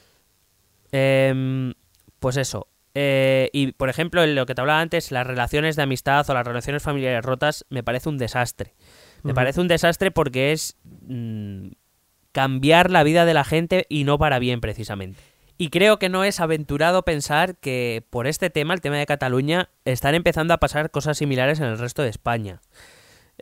Em, 0.92 1.74
pues 2.18 2.36
eso. 2.36 2.68
Eh, 2.94 3.50
y 3.52 3.72
por 3.72 3.88
ejemplo, 3.88 4.24
en 4.24 4.34
lo 4.34 4.46
que 4.46 4.54
te 4.54 4.60
hablaba 4.60 4.80
antes, 4.80 5.12
las 5.12 5.26
relaciones 5.26 5.76
de 5.76 5.82
amistad 5.82 6.28
o 6.28 6.34
las 6.34 6.46
relaciones 6.46 6.82
familiares 6.82 7.24
rotas 7.24 7.64
me 7.68 7.82
parece 7.82 8.08
un 8.08 8.18
desastre. 8.18 8.74
Me 9.22 9.34
parece 9.34 9.60
un 9.60 9.68
desastre 9.68 10.12
porque 10.12 10.52
es 10.52 10.76
mm, 11.06 11.70
cambiar 12.32 12.90
la 12.90 13.02
vida 13.02 13.24
de 13.24 13.34
la 13.34 13.44
gente 13.44 13.84
y 13.88 14.04
no 14.04 14.16
para 14.16 14.38
bien 14.38 14.60
precisamente. 14.60 15.20
Y 15.60 15.70
creo 15.70 15.98
que 15.98 16.08
no 16.08 16.22
es 16.22 16.38
aventurado 16.38 17.02
pensar 17.02 17.56
que 17.56 18.04
por 18.10 18.28
este 18.28 18.48
tema, 18.48 18.74
el 18.74 18.80
tema 18.80 18.96
de 18.96 19.06
Cataluña, 19.06 19.70
están 19.84 20.14
empezando 20.14 20.54
a 20.54 20.58
pasar 20.58 20.92
cosas 20.92 21.18
similares 21.18 21.58
en 21.58 21.66
el 21.66 21.78
resto 21.78 22.02
de 22.02 22.10
España. 22.10 22.60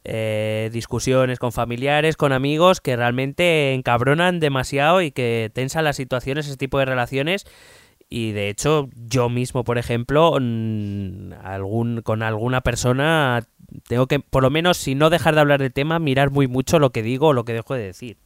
Eh, 0.03 0.71
discusiones 0.73 1.39
con 1.39 1.53
familiares, 1.53 2.17
con 2.17 2.33
amigos 2.33 2.81
que 2.81 2.97
realmente 2.97 3.75
encabronan 3.75 4.41
demasiado 4.41 5.03
y 5.03 5.11
que 5.11 5.51
tensan 5.53 5.85
las 5.85 5.97
situaciones, 5.97 6.47
ese 6.47 6.57
tipo 6.57 6.79
de 6.79 6.87
relaciones. 6.87 7.45
Y 8.09 8.33
de 8.33 8.49
hecho, 8.49 8.89
yo 8.95 9.29
mismo, 9.29 9.63
por 9.63 9.77
ejemplo, 9.77 10.31
con 10.31 12.23
alguna 12.23 12.61
persona, 12.63 13.47
tengo 13.89 14.07
que, 14.07 14.21
por 14.21 14.43
lo 14.43 14.49
menos, 14.49 14.79
si 14.79 14.95
no 14.95 15.11
dejar 15.11 15.35
de 15.35 15.43
hablar 15.43 15.61
del 15.61 15.73
tema, 15.73 15.99
mirar 15.99 16.31
muy 16.31 16.49
mucho 16.49 16.79
lo 16.79 16.93
que 16.93 17.03
digo 17.03 17.29
o 17.29 17.33
lo 17.35 17.45
que 17.45 17.53
dejo 17.53 17.75
de 17.75 17.83
decir. 17.83 18.17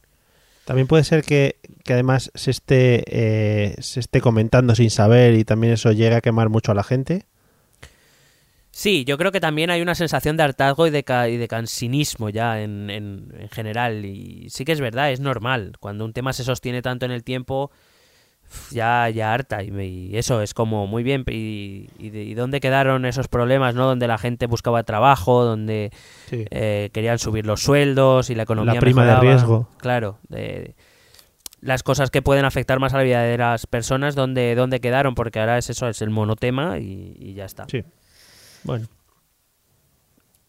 También 0.65 0.87
puede 0.87 1.03
ser 1.03 1.23
que, 1.23 1.57
que 1.83 1.93
además 1.93 2.31
se 2.35 2.51
esté, 2.51 3.03
eh, 3.07 3.75
se 3.81 3.99
esté 3.99 4.21
comentando 4.21 4.75
sin 4.75 4.89
saber 4.89 5.33
y 5.35 5.43
también 5.43 5.73
eso 5.73 5.91
llega 5.91 6.17
a 6.17 6.21
quemar 6.21 6.49
mucho 6.49 6.71
a 6.71 6.75
la 6.75 6.83
gente. 6.83 7.25
Sí, 8.73 9.03
yo 9.03 9.17
creo 9.17 9.31
que 9.33 9.41
también 9.41 9.69
hay 9.69 9.81
una 9.81 9.95
sensación 9.95 10.37
de 10.37 10.43
hartazgo 10.43 10.87
y 10.87 10.91
de, 10.91 11.03
ca- 11.03 11.27
y 11.27 11.35
de 11.37 11.47
cansinismo 11.47 12.29
ya 12.29 12.61
en, 12.61 12.89
en- 12.89 13.33
en 13.37 13.49
general. 13.49 14.05
Y 14.05 14.49
sí 14.49 14.63
que 14.63 14.71
es 14.71 14.79
verdad, 14.79 15.11
es 15.11 15.19
normal. 15.19 15.73
Cuando 15.79 16.05
un 16.05 16.13
tema 16.13 16.31
se 16.31 16.43
sostiene 16.45 16.81
tanto 16.81 17.05
en 17.05 17.11
el 17.11 17.23
tiempo, 17.23 17.71
ya, 18.71 19.09
ya 19.09 19.33
harta. 19.33 19.63
Y, 19.63 20.11
eso 20.17 20.41
es 20.41 20.53
como 20.53 20.87
muy 20.87 21.03
bien. 21.03 21.23
Y, 21.27 21.89
y 21.97 22.09
de- 22.09 22.23
y 22.23 22.33
dónde 22.33 22.59
quedaron 22.59 23.05
esos 23.05 23.27
problemas, 23.27 23.75
¿no? 23.75 23.85
Donde 23.87 24.07
la 24.07 24.17
gente 24.17 24.45
buscaba 24.47 24.83
trabajo, 24.83 25.43
donde 25.43 25.91
Sí. 26.29 26.45
eh, 26.51 26.89
querían 26.93 27.19
subir 27.19 27.45
los 27.45 27.61
sueldos 27.61 28.29
y 28.29 28.35
la 28.35 28.43
economía 28.43 28.75
La 28.75 28.79
prima 28.79 29.05
de 29.05 29.15
riesgo. 29.19 29.67
Claro, 29.77 30.17
de- 30.29 30.75
las 31.61 31.83
cosas 31.83 32.09
que 32.09 32.21
pueden 32.23 32.43
afectar 32.45 32.79
más 32.79 32.93
a 32.93 32.97
la 32.97 33.03
vida 33.03 33.21
de 33.21 33.37
las 33.37 33.67
personas, 33.67 34.15
donde, 34.15 34.55
donde 34.55 34.79
quedaron, 34.79 35.13
porque 35.13 35.39
ahora 35.39 35.57
es 35.59 35.69
eso, 35.69 35.87
es 35.87 36.01
el 36.01 36.09
monotema 36.09 36.79
y, 36.79 37.15
y 37.19 37.33
ya 37.35 37.45
está. 37.45 37.65
Sí. 37.69 37.83
Bueno, 38.63 38.87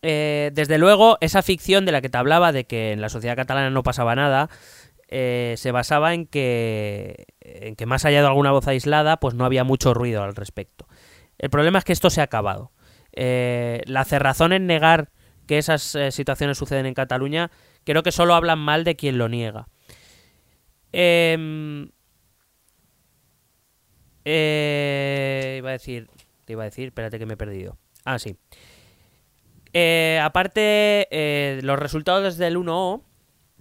Eh, 0.04 0.50
desde 0.52 0.78
luego, 0.78 1.16
esa 1.20 1.42
ficción 1.42 1.84
de 1.86 1.92
la 1.92 2.00
que 2.00 2.08
te 2.08 2.18
hablaba, 2.18 2.50
de 2.50 2.64
que 2.64 2.90
en 2.92 3.00
la 3.00 3.08
sociedad 3.08 3.36
catalana 3.36 3.70
no 3.70 3.84
pasaba 3.84 4.16
nada, 4.16 4.48
eh, 5.14 5.56
se 5.58 5.72
basaba 5.72 6.14
en 6.14 6.26
que, 6.26 7.26
en 7.40 7.76
que 7.76 7.84
más 7.84 8.06
allá 8.06 8.22
de 8.22 8.26
alguna 8.26 8.50
voz 8.50 8.66
aislada, 8.66 9.18
pues 9.18 9.34
no 9.34 9.44
había 9.44 9.62
mucho 9.62 9.92
ruido 9.92 10.22
al 10.22 10.34
respecto. 10.34 10.88
El 11.36 11.50
problema 11.50 11.78
es 11.78 11.84
que 11.84 11.92
esto 11.92 12.08
se 12.08 12.22
ha 12.22 12.24
acabado. 12.24 12.72
Eh, 13.12 13.82
la 13.84 14.06
cerrazón 14.06 14.54
en 14.54 14.66
negar 14.66 15.10
que 15.46 15.58
esas 15.58 15.94
eh, 15.96 16.12
situaciones 16.12 16.56
suceden 16.56 16.86
en 16.86 16.94
Cataluña, 16.94 17.50
creo 17.84 18.02
que 18.02 18.10
solo 18.10 18.34
hablan 18.34 18.58
mal 18.58 18.84
de 18.84 18.96
quien 18.96 19.18
lo 19.18 19.28
niega. 19.28 19.68
Em, 20.92 21.90
iba 24.24 25.68
a 25.68 25.72
decir, 25.72 26.08
te 26.46 26.54
iba 26.54 26.62
a 26.62 26.66
decir, 26.66 26.86
espérate 26.86 27.18
que 27.18 27.26
me 27.26 27.34
he 27.34 27.36
perdido. 27.36 27.76
Ah, 28.04 28.18
sí. 28.18 28.36
Aparte, 30.22 31.60
los 31.62 31.78
resultados 31.78 32.38
del 32.38 32.56
1O, 32.56 33.02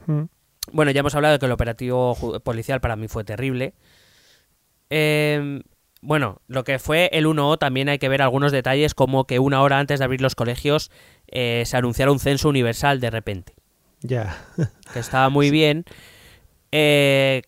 Mm. 0.08 0.24
Bueno, 0.72 0.92
ya 0.92 1.00
hemos 1.00 1.16
hablado 1.16 1.34
de 1.34 1.40
que 1.40 1.46
el 1.46 1.52
operativo 1.52 2.16
policial 2.44 2.82
para 2.82 2.96
mí 2.96 3.08
fue 3.08 3.24
terrible. 3.24 3.74
Eh, 4.90 5.62
bueno, 6.02 6.42
lo 6.48 6.64
que 6.64 6.80
fue 6.80 7.10
el 7.14 7.26
1O 7.26 7.58
también 7.58 7.88
hay 7.88 8.00
que 8.00 8.10
ver 8.10 8.22
algunos 8.22 8.52
detalles 8.52 8.96
como 8.96 9.26
que 9.26 9.40
una 9.40 9.62
hora 9.62 9.80
antes 9.80 10.00
de 10.00 10.06
abrir 10.06 10.22
los 10.22 10.36
colegios 10.36 10.92
eh, 11.28 11.64
se 11.66 11.78
anunciara 11.78 12.12
un 12.12 12.20
censo 12.20 12.50
universal 12.50 13.00
de 13.00 13.12
repente 13.12 13.54
ya. 14.02 14.36
que 14.92 15.00
estaba 15.00 15.30
muy 15.30 15.52
bien. 15.52 15.86
Eh, 16.72 17.44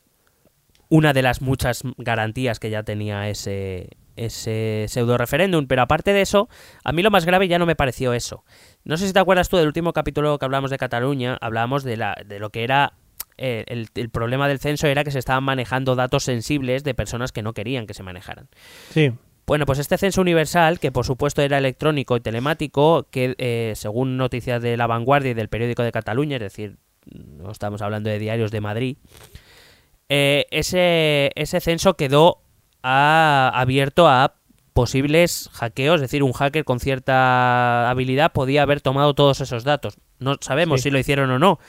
una 0.89 1.14
de 1.14 1.24
las 1.24 1.41
muchas 1.41 1.82
garantías 1.97 2.59
que 2.59 2.70
ya 2.70 2.84
tenía 2.84 3.28
ese, 3.28 3.89
ese 4.16 4.86
pseudo 4.88 5.18
referéndum. 5.18 5.66
Pero 5.66 5.82
aparte 5.82 6.14
de 6.14 6.22
eso, 6.22 6.49
a 6.84 6.91
mí 6.91 7.01
lo 7.01 7.09
más 7.09 7.26
grave 7.26 7.47
ya 7.47 7.57
no 7.57 7.66
me 7.66 7.76
pareció 7.76 8.14
eso. 8.14 8.43
No 8.84 8.97
sé 8.97 9.07
si 9.07 9.14
te 9.14 9.20
acuerdas 9.20 9.49
tú 9.49 9.57
del 9.57 9.68
último 9.68 9.93
capítulo 9.93 10.38
que 10.38 10.45
hablamos 10.45 10.70
de 10.70 10.78
Cataluña, 10.78 11.38
hablábamos 11.41 11.84
de, 11.84 11.97
la, 11.97 12.16
de 12.24 12.38
lo 12.38 12.51
que 12.51 12.64
era. 12.64 12.93
Eh, 13.38 13.63
el, 13.67 13.88
el 13.95 14.09
problema 14.09 14.47
del 14.47 14.59
censo 14.59 14.88
era 14.88 15.03
que 15.03 15.11
se 15.11 15.19
estaban 15.19 15.43
manejando 15.43 15.95
datos 15.95 16.23
sensibles 16.23 16.84
de 16.84 16.93
personas 16.93 17.31
que 17.31 17.41
no 17.41 17.53
querían 17.53 17.88
que 17.88 17.93
se 17.93 18.03
manejaran. 18.03 18.47
Sí. 18.91 19.11
Bueno, 19.45 19.65
pues 19.65 19.79
este 19.79 19.97
censo 19.97 20.21
universal, 20.21 20.79
que 20.79 20.91
por 20.91 21.05
supuesto 21.05 21.41
era 21.41 21.57
electrónico 21.57 22.15
y 22.15 22.21
telemático, 22.21 23.07
que 23.11 23.36
eh, 23.38 23.73
según 23.75 24.15
noticias 24.15 24.61
de 24.61 24.77
La 24.77 24.88
Vanguardia 24.88 25.31
y 25.31 25.34
del 25.34 25.49
periódico 25.49 25.84
de 25.84 25.91
Cataluña, 25.91 26.38
es 26.38 26.41
decir, 26.43 26.77
no 27.13 27.51
estamos 27.51 27.81
hablando 27.81 28.09
de 28.09 28.19
diarios 28.19 28.51
de 28.51 28.61
Madrid, 28.61 28.97
eh, 30.09 30.45
ese, 30.51 31.31
ese 31.36 31.59
censo 31.59 31.95
quedó 31.95 32.39
a- 32.84 33.51
abierto 33.55 34.07
a 34.07 34.36
posibles 34.73 35.49
hackeos, 35.53 35.95
es 35.95 36.01
decir, 36.01 36.23
un 36.23 36.34
hacker 36.34 36.63
con 36.65 36.79
cierta 36.79 37.89
habilidad 37.89 38.31
podía 38.31 38.63
haber 38.63 38.81
tomado 38.81 39.13
todos 39.13 39.39
esos 39.41 39.63
datos. 39.63 39.97
No 40.19 40.36
sabemos 40.41 40.79
Sí. 40.81 40.84
si 40.84 40.91
lo 40.91 40.99
hicieron 40.99 41.29
o 41.29 41.38
no, 41.38 41.59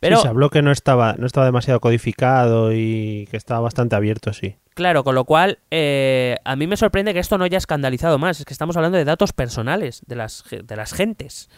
pero 0.00 0.16
Sí, 0.16 0.22
se 0.22 0.28
habló 0.28 0.50
que 0.50 0.62
no 0.62 0.72
estaba, 0.72 1.14
no 1.18 1.26
estaba 1.26 1.46
demasiado 1.46 1.78
codificado 1.80 2.72
y 2.72 3.28
que 3.30 3.36
estaba 3.36 3.60
bastante 3.60 3.94
abierto, 3.96 4.32
sí. 4.32 4.56
Claro, 4.74 5.04
con 5.04 5.14
lo 5.14 5.24
cual 5.24 5.58
eh, 5.70 6.36
a 6.44 6.56
mí 6.56 6.66
me 6.66 6.76
sorprende 6.76 7.12
que 7.12 7.18
esto 7.20 7.36
no 7.38 7.44
haya 7.44 7.58
escandalizado 7.58 8.18
más. 8.18 8.40
Es 8.40 8.46
que 8.46 8.54
estamos 8.54 8.76
hablando 8.76 8.96
de 8.98 9.04
datos 9.04 9.32
personales 9.32 10.02
de 10.06 10.16
las, 10.16 10.44
de 10.50 10.76
las 10.76 10.92
gentes. 10.94 11.50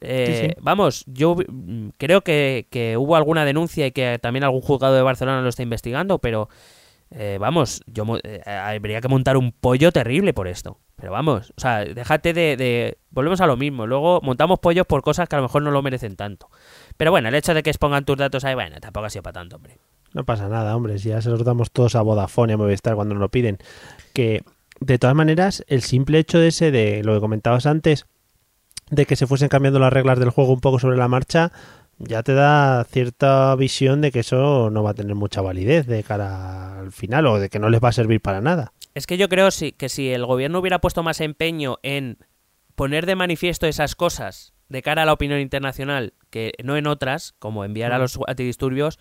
Eh, 0.00 0.26
Sí, 0.26 0.46
sí. 0.48 0.54
Vamos, 0.62 1.04
yo 1.06 1.36
mm, 1.48 1.88
creo 1.98 2.22
que, 2.22 2.66
que 2.70 2.96
hubo 2.96 3.16
alguna 3.16 3.44
denuncia 3.44 3.86
y 3.86 3.92
que 3.92 4.18
también 4.20 4.44
algún 4.44 4.60
juzgado 4.62 4.94
de 4.94 5.02
Barcelona 5.02 5.42
lo 5.42 5.48
está 5.48 5.62
investigando, 5.64 6.18
pero 6.18 6.48
eh, 7.10 7.36
vamos, 7.40 7.82
yo 7.86 8.04
eh, 8.22 8.40
habría 8.48 9.00
que 9.00 9.08
montar 9.08 9.36
un 9.36 9.52
pollo 9.52 9.90
terrible 9.92 10.32
por 10.32 10.48
esto. 10.48 10.78
Pero 10.96 11.12
vamos, 11.12 11.52
o 11.56 11.60
sea, 11.60 11.84
déjate 11.84 12.32
de, 12.32 12.56
de- 12.56 12.98
Volvemos 13.10 13.40
a 13.42 13.46
lo 13.46 13.56
mismo. 13.56 13.86
Luego 13.86 14.20
montamos 14.22 14.60
pollos 14.60 14.86
por 14.86 15.02
cosas 15.02 15.28
que 15.28 15.36
a 15.36 15.38
lo 15.40 15.42
mejor 15.44 15.62
no 15.62 15.70
lo 15.70 15.82
merecen 15.82 16.16
tanto. 16.16 16.48
Pero 16.96 17.10
bueno, 17.10 17.28
el 17.28 17.34
hecho 17.34 17.54
de 17.54 17.62
que 17.62 17.70
expongan 17.70 18.04
tus 18.04 18.16
datos 18.16 18.44
ahí, 18.44 18.54
bueno, 18.54 18.80
tampoco 18.80 19.06
ha 19.06 19.10
sido 19.10 19.22
para 19.22 19.34
tanto, 19.34 19.56
hombre. 19.56 19.78
No 20.12 20.24
pasa 20.24 20.48
nada, 20.48 20.74
hombre, 20.74 20.98
si 20.98 21.10
ya 21.10 21.20
se 21.20 21.28
los 21.28 21.44
damos 21.44 21.70
todos 21.70 21.94
a 21.94 22.02
Vodafone 22.02 22.52
y 22.52 22.54
a 22.54 22.56
Movistar 22.56 22.94
cuando 22.94 23.14
nos 23.14 23.20
lo 23.20 23.28
piden. 23.28 23.58
Que, 24.14 24.42
de 24.80 24.98
todas 24.98 25.14
maneras, 25.14 25.64
el 25.68 25.82
simple 25.82 26.18
hecho 26.18 26.38
de 26.38 26.48
ese, 26.48 26.70
de 26.70 27.02
lo 27.04 27.14
que 27.14 27.20
comentabas 27.20 27.66
antes, 27.66 28.06
de 28.90 29.04
que 29.04 29.16
se 29.16 29.26
fuesen 29.26 29.48
cambiando 29.48 29.78
las 29.78 29.92
reglas 29.92 30.18
del 30.18 30.30
juego 30.30 30.52
un 30.52 30.60
poco 30.60 30.78
sobre 30.78 30.96
la 30.96 31.08
marcha, 31.08 31.52
ya 31.98 32.22
te 32.22 32.34
da 32.34 32.84
cierta 32.84 33.54
visión 33.56 34.00
de 34.00 34.12
que 34.12 34.20
eso 34.20 34.70
no 34.70 34.82
va 34.82 34.90
a 34.90 34.94
tener 34.94 35.14
mucha 35.14 35.40
validez 35.40 35.86
de 35.86 36.02
cara 36.02 36.80
al 36.80 36.92
final 36.92 37.26
o 37.26 37.38
de 37.38 37.48
que 37.48 37.58
no 37.58 37.68
les 37.68 37.82
va 37.82 37.88
a 37.88 37.92
servir 37.92 38.20
para 38.20 38.40
nada. 38.40 38.72
Es 38.94 39.06
que 39.06 39.18
yo 39.18 39.28
creo 39.28 39.50
sí, 39.50 39.72
que 39.72 39.88
si 39.88 40.10
el 40.10 40.24
gobierno 40.24 40.58
hubiera 40.58 40.80
puesto 40.80 41.02
más 41.02 41.20
empeño 41.20 41.78
en 41.82 42.18
poner 42.74 43.06
de 43.06 43.16
manifiesto 43.16 43.66
esas 43.66 43.94
cosas 43.94 44.54
de 44.68 44.82
cara 44.82 45.02
a 45.02 45.06
la 45.06 45.12
opinión 45.12 45.40
internacional, 45.40 46.14
que 46.30 46.52
no 46.62 46.76
en 46.76 46.86
otras, 46.86 47.34
como 47.38 47.64
enviar 47.64 47.92
a 47.92 47.98
los 47.98 48.18
antidisturbios, 48.26 48.98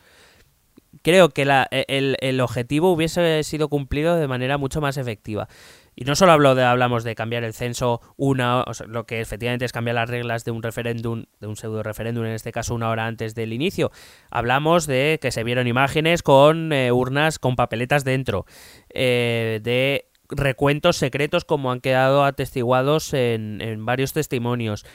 creo 1.01 1.29
que 1.29 1.45
la, 1.45 1.67
el, 1.71 2.17
el, 2.19 2.41
objetivo 2.41 2.91
hubiese 2.91 3.43
sido 3.43 3.69
cumplido 3.69 4.15
de 4.15 4.27
manera 4.27 4.57
mucho 4.57 4.81
más 4.81 4.97
efectiva. 4.97 5.47
Y 5.95 6.03
no 6.03 6.15
solo 6.15 6.33
hablo 6.33 6.55
de, 6.55 6.63
hablamos 6.63 7.05
de 7.05 7.15
cambiar 7.15 7.45
el 7.45 7.53
censo 7.53 8.01
una, 8.17 8.63
o 8.63 8.73
sea, 8.73 8.85
lo 8.87 9.05
que 9.05 9.21
efectivamente 9.21 9.63
es 9.63 9.71
cambiar 9.71 9.95
las 9.95 10.09
reglas 10.09 10.43
de 10.43 10.51
un 10.51 10.61
referéndum, 10.61 11.23
de 11.39 11.47
un 11.47 11.55
pseudo 11.55 11.83
referéndum, 11.83 12.25
en 12.25 12.33
este 12.33 12.51
caso 12.51 12.75
una 12.75 12.89
hora 12.89 13.05
antes 13.05 13.33
del 13.33 13.53
inicio. 13.53 13.91
Hablamos 14.29 14.87
de 14.87 15.19
que 15.21 15.31
se 15.31 15.43
vieron 15.45 15.67
imágenes 15.67 16.21
con 16.21 16.73
eh, 16.73 16.91
urnas 16.91 17.39
con 17.39 17.55
papeletas 17.55 18.03
dentro, 18.03 18.45
eh, 18.93 19.61
de 19.63 20.09
recuentos 20.29 20.97
secretos 20.97 21.45
como 21.45 21.71
han 21.71 21.81
quedado 21.81 22.23
atestiguados 22.23 23.13
en, 23.13 23.61
en 23.61 23.85
varios 23.85 24.13
testimonios. 24.13 24.85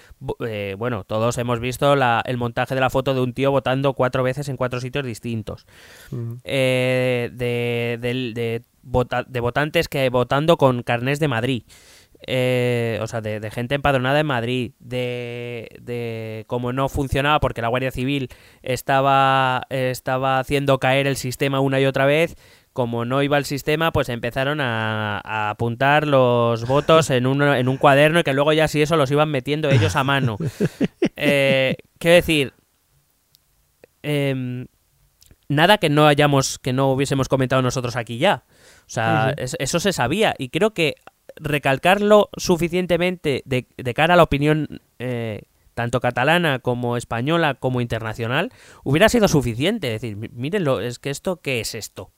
Eh, 0.47 0.75
bueno, 0.79 1.05
todos 1.05 1.39
hemos 1.39 1.61
visto 1.61 1.97
la, 1.97 2.23
el 2.27 2.37
montaje 2.37 2.75
de 2.75 2.81
la 2.81 2.91
foto 2.91 3.15
de 3.15 3.21
un 3.21 3.33
tío 3.33 3.51
votando 3.51 3.95
cuatro 3.95 4.23
veces 4.23 4.49
en 4.49 4.57
cuatro 4.57 4.81
sitios 4.81 5.05
distintos. 5.05 5.67
Eh, 6.45 7.31
de, 7.33 7.99
de, 8.01 8.33
de, 8.35 8.63
vota, 8.83 9.25
de, 9.25 9.41
votantes 9.41 9.89
que 9.89 10.09
votando 10.11 10.57
con 10.57 10.83
carnés 10.83 11.21
de 11.21 11.29
Madrid. 11.29 11.63
Eh, 12.27 12.99
o 13.01 13.07
sea, 13.07 13.23
de, 13.23 13.41
de, 13.41 13.51
gente 13.51 13.75
empadronada 13.75 14.21
en 14.21 14.27
Madrid, 14.27 14.73
de, 14.79 15.79
de 15.81 16.45
cómo 16.49 16.71
no 16.71 16.91
funcionaba 16.91 17.41
porque 17.41 17.63
la 17.63 17.69
Guardia 17.69 17.91
Civil 17.91 18.29
estaba, 18.63 19.63
estaba 19.71 20.39
haciendo 20.39 20.79
caer 20.79 21.07
el 21.07 21.17
sistema 21.17 21.61
una 21.61 21.81
y 21.81 21.87
otra 21.87 22.05
vez, 22.05 22.37
como 22.73 23.05
no 23.05 23.23
iba 23.23 23.37
el 23.37 23.45
sistema, 23.45 23.93
pues 23.93 24.09
empezaron 24.09 24.61
a, 24.61 25.21
a 25.25 25.51
apuntar 25.51 26.07
los 26.07 26.67
votos 26.67 27.11
en 27.11 27.27
un, 27.27 27.43
en 27.43 27.69
un, 27.69 27.77
cuaderno 27.77 28.21
y 28.21 28.23
que 28.23 28.33
luego 28.33 28.53
ya 28.53 28.69
si 28.69 28.81
eso 28.81 28.97
los 28.97 29.11
iban 29.11 29.31
metiendo 29.31 29.71
ellos 29.71 29.97
a 29.97 30.05
mano. 30.05 30.37
Eh, 31.23 31.77
quiero 31.99 32.15
decir, 32.15 32.55
eh, 34.03 34.65
nada 35.49 35.77
que 35.77 35.91
no 35.91 36.07
hayamos, 36.07 36.59
que 36.59 36.73
no 36.73 36.91
hubiésemos 36.93 37.29
comentado 37.29 37.61
nosotros 37.61 37.97
aquí 37.97 38.17
ya. 38.17 38.45
O 38.87 38.91
sea, 38.91 39.35
eso 39.37 39.81
se 39.81 39.93
sabía 39.93 40.35
y 40.39 40.49
creo 40.49 40.71
que 40.71 40.95
recalcarlo 41.37 42.31
suficientemente 42.39 43.43
de, 43.45 43.67
de 43.77 43.95
cara 43.95 44.15
a 44.15 44.17
la 44.17 44.23
opinión 44.23 44.81
eh, 44.99 45.43
tanto 45.75 46.01
catalana 46.01 46.59
como 46.59 46.97
española 46.97 47.55
como 47.55 47.81
internacional 47.81 48.53
hubiera 48.85 49.09
sido 49.09 49.29
suficiente. 49.29 49.95
Es 49.95 50.01
decir, 50.01 50.17
mírenlo, 50.33 50.81
es 50.81 50.99
que 50.99 51.11
esto, 51.11 51.41
¿qué 51.41 51.61
es 51.61 51.75
esto? 51.75 52.13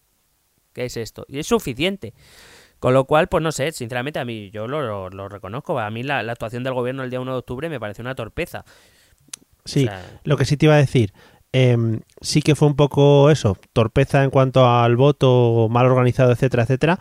¿Qué 0.73 0.85
es 0.85 0.97
esto? 0.97 1.25
Y 1.29 1.39
es 1.39 1.47
suficiente. 1.47 2.15
Con 2.79 2.95
lo 2.95 3.05
cual, 3.05 3.29
pues 3.29 3.43
no 3.43 3.53
sé, 3.53 3.71
sinceramente 3.71 4.19
a 4.19 4.25
mí, 4.25 4.51
yo 4.51 4.67
lo, 4.67 4.83
lo, 4.83 5.09
lo 5.09 5.29
reconozco. 5.29 5.79
A 5.79 5.91
mí 5.91 6.03
la, 6.03 6.23
la, 6.23 6.33
actuación 6.33 6.65
del 6.65 6.75
gobierno 6.75 7.05
el 7.05 7.11
día 7.11 7.21
1 7.21 7.31
de 7.31 7.39
octubre 7.39 7.69
me 7.69 7.79
pareció 7.79 8.03
una 8.03 8.17
torpeza. 8.17 8.65
Sí, 9.65 9.85
o 9.85 9.89
sea... 9.89 10.21
lo 10.25 10.37
que 10.37 10.45
sí 10.45 10.57
te 10.57 10.67
iba 10.67 10.75
a 10.75 10.79
decir, 10.79 11.13
eh, 11.53 11.77
sí 12.21 12.43
que 12.43 12.57
fue 12.57 12.67
un 12.67 12.75
poco 12.75 13.31
eso, 13.31 13.57
torpeza 13.73 14.25
en 14.25 14.31
cuanto 14.31 14.67
al 14.67 14.97
voto, 14.97 15.69
mal 15.71 15.87
organizado, 15.87 16.33
etcétera, 16.33 16.65
etcétera, 16.65 16.99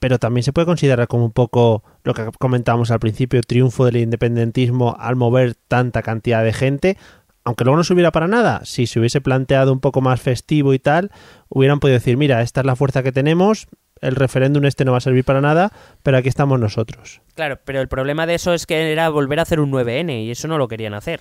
pero 0.00 0.18
también 0.18 0.42
se 0.42 0.52
puede 0.52 0.66
considerar 0.66 1.06
como 1.06 1.26
un 1.26 1.32
poco 1.32 1.84
lo 2.02 2.14
que 2.14 2.28
comentábamos 2.38 2.90
al 2.90 2.98
principio, 2.98 3.42
triunfo 3.42 3.84
del 3.84 3.98
independentismo 3.98 4.96
al 4.98 5.14
mover 5.14 5.54
tanta 5.54 6.02
cantidad 6.02 6.42
de 6.42 6.54
gente, 6.54 6.96
aunque 7.44 7.64
luego 7.64 7.76
no 7.76 7.84
subiera 7.84 8.12
para 8.12 8.28
nada, 8.28 8.60
si 8.64 8.86
se 8.86 8.98
hubiese 8.98 9.20
planteado 9.20 9.72
un 9.72 9.80
poco 9.80 10.00
más 10.00 10.20
festivo 10.20 10.74
y 10.74 10.78
tal, 10.78 11.10
hubieran 11.48 11.80
podido 11.80 11.98
decir, 11.98 12.16
mira, 12.16 12.42
esta 12.42 12.60
es 12.60 12.66
la 12.66 12.76
fuerza 12.76 13.02
que 13.02 13.12
tenemos, 13.12 13.68
el 14.00 14.16
referéndum 14.16 14.64
este 14.64 14.84
no 14.84 14.92
va 14.92 14.98
a 14.98 15.02
servir 15.02 15.24
para 15.24 15.40
nada, 15.40 15.72
pero 16.02 16.16
aquí 16.16 16.28
estamos 16.28 16.58
nosotros. 16.58 17.20
Claro, 17.34 17.58
pero 17.64 17.80
el 17.80 17.88
problema 17.88 18.26
de 18.26 18.34
eso 18.34 18.52
es 18.52 18.66
que 18.66 18.92
era 18.92 19.08
volver 19.08 19.38
a 19.38 19.42
hacer 19.42 19.60
un 19.60 19.70
9N 19.70 20.24
y 20.24 20.30
eso 20.30 20.48
no 20.48 20.58
lo 20.58 20.68
querían 20.68 20.94
hacer. 20.94 21.20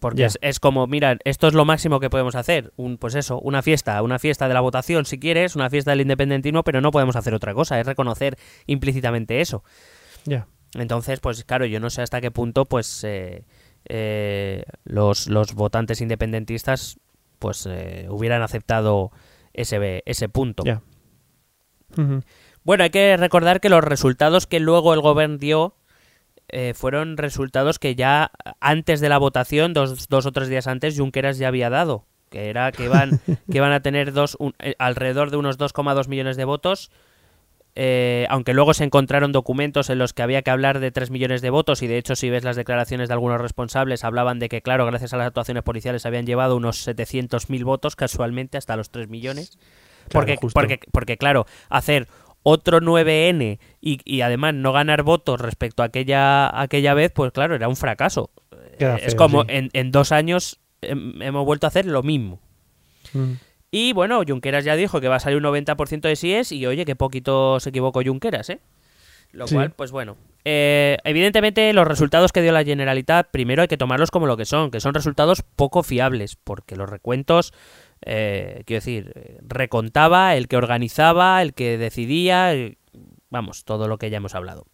Porque 0.00 0.24
es, 0.24 0.38
es, 0.40 0.60
como, 0.60 0.86
mira, 0.86 1.18
esto 1.24 1.46
es 1.46 1.52
lo 1.52 1.66
máximo 1.66 2.00
que 2.00 2.08
podemos 2.08 2.34
hacer. 2.36 2.72
Un, 2.76 2.96
pues 2.96 3.14
eso, 3.14 3.38
una 3.38 3.60
fiesta, 3.60 4.00
una 4.02 4.18
fiesta 4.18 4.48
de 4.48 4.54
la 4.54 4.60
votación, 4.60 5.04
si 5.04 5.18
quieres, 5.18 5.56
una 5.56 5.68
fiesta 5.68 5.90
del 5.90 6.00
independentismo, 6.00 6.64
pero 6.64 6.80
no 6.80 6.90
podemos 6.90 7.16
hacer 7.16 7.34
otra 7.34 7.52
cosa, 7.52 7.78
es 7.78 7.86
reconocer 7.86 8.38
implícitamente 8.66 9.42
eso. 9.42 9.62
Ya. 10.24 10.46
Entonces, 10.74 11.20
pues 11.20 11.44
claro, 11.44 11.66
yo 11.66 11.80
no 11.80 11.90
sé 11.90 12.00
hasta 12.00 12.20
qué 12.20 12.30
punto, 12.30 12.64
pues, 12.64 13.04
eh, 13.04 13.44
eh, 13.88 14.64
los, 14.84 15.28
los 15.28 15.54
votantes 15.54 16.00
independentistas, 16.00 16.98
pues, 17.38 17.66
eh, 17.66 18.06
hubieran 18.10 18.42
aceptado 18.42 19.10
ese, 19.52 20.02
ese 20.06 20.28
punto. 20.28 20.62
Uh 20.64 20.80
-huh. 21.96 22.22
Bueno, 22.64 22.84
hay 22.84 22.90
que 22.90 23.16
recordar 23.16 23.60
que 23.60 23.70
los 23.70 23.82
resultados 23.82 24.46
que 24.46 24.60
luego 24.60 24.92
el 24.92 25.00
gobierno 25.00 25.38
dio 25.38 25.74
eh, 26.48 26.72
fueron 26.74 27.16
resultados 27.16 27.78
que 27.78 27.94
ya 27.94 28.30
antes 28.60 29.00
de 29.00 29.08
la 29.08 29.18
votación, 29.18 29.74
dos, 29.74 30.08
dos 30.08 30.26
o 30.26 30.32
tres 30.32 30.48
días 30.48 30.66
antes, 30.66 30.98
Junqueras 30.98 31.38
ya 31.38 31.48
había 31.48 31.70
dado. 31.70 32.06
Que 32.30 32.50
era 32.50 32.72
que 32.72 32.84
iban, 32.84 33.20
que 33.50 33.56
iban 33.58 33.72
a 33.72 33.80
tener 33.80 34.12
dos, 34.12 34.36
un, 34.38 34.54
eh, 34.58 34.74
alrededor 34.78 35.30
de 35.30 35.36
unos 35.36 35.58
2,2 35.58 36.08
millones 36.08 36.36
de 36.36 36.44
votos. 36.44 36.90
Eh, 37.80 38.26
aunque 38.28 38.54
luego 38.54 38.74
se 38.74 38.82
encontraron 38.82 39.30
documentos 39.30 39.88
en 39.88 39.98
los 39.98 40.12
que 40.12 40.22
había 40.22 40.42
que 40.42 40.50
hablar 40.50 40.80
de 40.80 40.90
3 40.90 41.12
millones 41.12 41.42
de 41.42 41.50
votos 41.50 41.80
y 41.80 41.86
de 41.86 41.96
hecho 41.96 42.16
si 42.16 42.28
ves 42.28 42.42
las 42.42 42.56
declaraciones 42.56 43.06
de 43.06 43.14
algunos 43.14 43.40
responsables 43.40 44.02
hablaban 44.02 44.40
de 44.40 44.48
que 44.48 44.62
claro, 44.62 44.84
gracias 44.84 45.14
a 45.14 45.16
las 45.16 45.28
actuaciones 45.28 45.62
policiales 45.62 46.04
habían 46.04 46.26
llevado 46.26 46.56
unos 46.56 46.88
700.000 46.88 47.62
votos 47.62 47.94
casualmente 47.94 48.58
hasta 48.58 48.74
los 48.74 48.90
3 48.90 49.08
millones. 49.08 49.60
Porque, 50.10 50.38
claro, 50.38 50.52
porque, 50.54 50.80
porque 50.90 51.16
claro, 51.18 51.46
hacer 51.68 52.08
otro 52.42 52.80
9N 52.80 53.60
y, 53.80 54.00
y, 54.04 54.20
además 54.22 54.54
no 54.54 54.72
ganar 54.72 55.04
votos 55.04 55.40
respecto 55.40 55.84
a 55.84 55.86
aquella, 55.86 56.60
aquella 56.60 56.94
vez, 56.94 57.12
pues 57.14 57.30
claro, 57.30 57.54
era 57.54 57.68
un 57.68 57.76
fracaso. 57.76 58.30
Feo, 58.76 58.96
es 58.96 59.14
como 59.14 59.42
sí. 59.42 59.50
en, 59.50 59.70
en, 59.72 59.92
dos 59.92 60.10
años 60.10 60.58
hemos 60.82 61.44
vuelto 61.44 61.66
a 61.66 61.68
hacer 61.68 61.86
lo 61.86 62.02
mismo. 62.02 62.40
Mm. 63.12 63.34
Y 63.70 63.92
bueno, 63.92 64.22
Junqueras 64.26 64.64
ya 64.64 64.76
dijo 64.76 65.00
que 65.00 65.08
va 65.08 65.16
a 65.16 65.20
salir 65.20 65.38
un 65.38 65.44
90% 65.44 66.00
de 66.00 66.16
síes 66.16 66.52
y 66.52 66.66
oye, 66.66 66.84
que 66.84 66.96
poquito 66.96 67.60
se 67.60 67.70
equivocó 67.70 68.02
Junqueras, 68.02 68.50
¿eh? 68.50 68.60
Lo 69.30 69.46
sí. 69.46 69.54
cual, 69.54 69.72
pues 69.72 69.90
bueno. 69.90 70.16
Eh, 70.44 70.96
evidentemente, 71.04 71.70
los 71.74 71.86
resultados 71.86 72.32
que 72.32 72.40
dio 72.40 72.50
la 72.50 72.64
Generalitat, 72.64 73.30
primero 73.30 73.60
hay 73.60 73.68
que 73.68 73.76
tomarlos 73.76 74.10
como 74.10 74.26
lo 74.26 74.38
que 74.38 74.46
son, 74.46 74.70
que 74.70 74.80
son 74.80 74.94
resultados 74.94 75.42
poco 75.42 75.82
fiables, 75.82 76.36
porque 76.36 76.76
los 76.76 76.88
recuentos 76.88 77.52
eh, 78.02 78.62
quiero 78.66 78.78
decir, 78.78 79.38
recontaba, 79.42 80.36
el 80.36 80.48
que 80.48 80.56
organizaba, 80.56 81.42
el 81.42 81.54
que 81.54 81.78
decidía, 81.78 82.52
el, 82.52 82.78
vamos, 83.30 83.64
todo 83.64 83.88
lo 83.88 83.98
que 83.98 84.10
ya 84.10 84.18
hemos 84.18 84.34
hablado. 84.34 84.66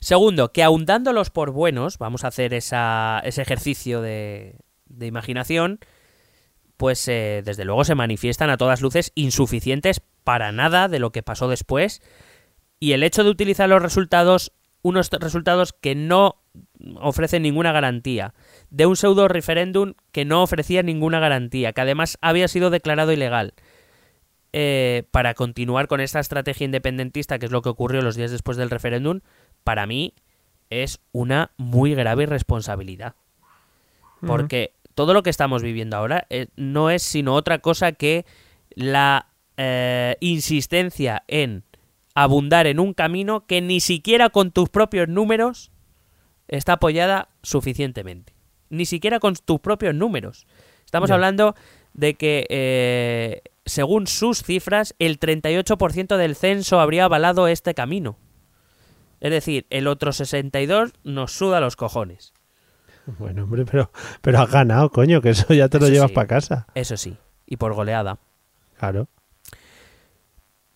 Segundo, 0.00 0.52
que 0.52 0.62
ahondándolos 0.62 1.30
por 1.30 1.50
buenos, 1.50 1.98
vamos 1.98 2.24
a 2.24 2.28
hacer 2.28 2.54
esa, 2.54 3.20
ese 3.24 3.42
ejercicio 3.42 4.00
de, 4.02 4.56
de 4.86 5.06
imaginación, 5.06 5.80
pues 6.76 7.06
eh, 7.08 7.42
desde 7.44 7.64
luego 7.64 7.84
se 7.84 7.94
manifiestan 7.94 8.50
a 8.50 8.56
todas 8.56 8.80
luces 8.80 9.12
insuficientes 9.14 10.00
para 10.24 10.52
nada 10.52 10.88
de 10.88 10.98
lo 10.98 11.10
que 11.10 11.22
pasó 11.22 11.48
después 11.48 12.02
y 12.80 12.92
el 12.92 13.02
hecho 13.02 13.24
de 13.24 13.30
utilizar 13.30 13.68
los 13.68 13.82
resultados, 13.82 14.52
unos 14.82 15.10
resultados 15.10 15.72
que 15.72 15.94
no 15.94 16.36
ofrecen 17.00 17.42
ninguna 17.42 17.72
garantía, 17.72 18.34
de 18.70 18.86
un 18.86 18.96
pseudo 18.96 19.28
referéndum 19.28 19.94
que 20.12 20.24
no 20.24 20.42
ofrecía 20.42 20.82
ninguna 20.82 21.20
garantía, 21.20 21.72
que 21.72 21.80
además 21.80 22.18
había 22.20 22.48
sido 22.48 22.70
declarado 22.70 23.12
ilegal. 23.12 23.54
Eh, 24.52 25.04
para 25.10 25.34
continuar 25.34 25.86
con 25.86 26.00
esta 26.00 26.18
estrategia 26.18 26.64
independentista, 26.64 27.38
que 27.38 27.46
es 27.46 27.52
lo 27.52 27.60
que 27.60 27.68
ocurrió 27.68 28.00
los 28.00 28.16
días 28.16 28.30
después 28.30 28.56
del 28.56 28.70
referéndum, 28.70 29.20
para 29.64 29.86
mí 29.86 30.14
es 30.70 31.00
una 31.12 31.50
muy 31.58 31.94
grave 31.94 32.22
irresponsabilidad. 32.22 33.14
Porque. 34.26 34.72
Todo 34.96 35.12
lo 35.12 35.22
que 35.22 35.30
estamos 35.30 35.62
viviendo 35.62 35.96
ahora 35.96 36.26
eh, 36.30 36.46
no 36.56 36.90
es 36.90 37.02
sino 37.02 37.34
otra 37.34 37.58
cosa 37.58 37.92
que 37.92 38.24
la 38.70 39.28
eh, 39.58 40.16
insistencia 40.20 41.22
en 41.28 41.64
abundar 42.14 42.66
en 42.66 42.80
un 42.80 42.94
camino 42.94 43.46
que 43.46 43.60
ni 43.60 43.80
siquiera 43.80 44.30
con 44.30 44.52
tus 44.52 44.70
propios 44.70 45.06
números 45.06 45.70
está 46.48 46.74
apoyada 46.74 47.28
suficientemente. 47.42 48.32
Ni 48.70 48.86
siquiera 48.86 49.20
con 49.20 49.34
tus 49.34 49.60
propios 49.60 49.94
números. 49.94 50.46
Estamos 50.86 51.08
yeah. 51.08 51.14
hablando 51.14 51.54
de 51.92 52.14
que, 52.14 52.46
eh, 52.48 53.42
según 53.66 54.06
sus 54.06 54.42
cifras, 54.42 54.94
el 54.98 55.20
38% 55.20 56.16
del 56.16 56.36
censo 56.36 56.80
habría 56.80 57.04
avalado 57.04 57.48
este 57.48 57.74
camino. 57.74 58.16
Es 59.20 59.30
decir, 59.30 59.66
el 59.68 59.88
otro 59.88 60.12
62 60.12 60.92
nos 61.04 61.32
suda 61.32 61.60
los 61.60 61.76
cojones. 61.76 62.32
Bueno, 63.18 63.44
hombre, 63.44 63.64
pero, 63.64 63.90
pero 64.20 64.40
has 64.40 64.50
ganado, 64.50 64.90
coño, 64.90 65.20
que 65.20 65.30
eso 65.30 65.52
ya 65.54 65.68
te 65.68 65.76
eso 65.78 65.86
lo 65.86 65.92
llevas 65.92 66.10
sí, 66.10 66.14
para 66.14 66.26
casa. 66.26 66.66
Eso 66.74 66.96
sí, 66.96 67.16
y 67.46 67.56
por 67.56 67.74
goleada. 67.74 68.18
Claro. 68.78 69.08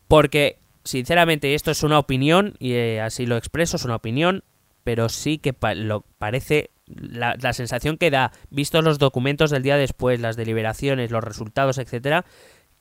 Porque, 0.08 0.58
sinceramente, 0.84 1.54
esto 1.54 1.70
es 1.70 1.82
una 1.82 1.98
opinión, 1.98 2.54
y 2.58 2.72
eh, 2.72 3.00
así 3.00 3.26
lo 3.26 3.36
expreso, 3.36 3.76
es 3.76 3.84
una 3.84 3.96
opinión. 3.96 4.42
pero 4.82 5.08
sí 5.10 5.38
que 5.38 5.52
pa- 5.52 5.74
lo 5.74 6.04
parece 6.18 6.70
la, 6.86 7.36
la 7.40 7.52
sensación 7.52 7.98
que 7.98 8.10
da, 8.10 8.32
vistos 8.48 8.82
los 8.82 8.98
documentos 8.98 9.50
del 9.50 9.62
día 9.62 9.76
después, 9.76 10.18
las 10.20 10.36
deliberaciones, 10.36 11.10
los 11.10 11.22
resultados, 11.22 11.76
etcétera, 11.78 12.24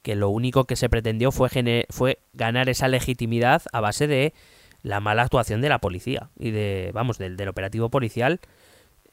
que 0.01 0.15
lo 0.15 0.29
único 0.29 0.63
que 0.63 0.77
se 0.77 0.89
pretendió 0.89 1.31
fue, 1.33 1.49
fue 1.89 2.19
ganar 2.33 2.69
esa 2.69 2.87
legitimidad 2.87 3.63
a 3.73 3.81
base 3.81 4.07
de 4.07 4.33
la 4.81 5.01
mala 5.01 5.23
actuación 5.23 5.59
de 5.59 5.67
la 5.69 5.79
policía 5.79 6.29
y 6.39 6.51
de, 6.51 6.91
vamos, 6.93 7.17
del, 7.17 7.35
del 7.35 7.49
operativo 7.49 7.89
policial. 7.89 8.39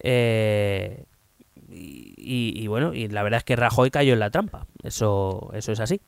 Eh, 0.01 1.05
y, 1.68 2.14
y- 2.16 2.62
y 2.62 2.66
bueno, 2.68 2.94
y 2.94 3.09
la 3.09 3.22
verdad 3.22 3.38
es 3.38 3.44
que 3.44 3.57
Rajoy 3.57 3.90
cayó 3.90 4.12
en 4.12 4.20
la 4.20 4.30
trampa. 4.30 4.66
Eso, 4.82 5.51
eso 5.55 5.72
es 5.72 5.80
así. 5.80 6.01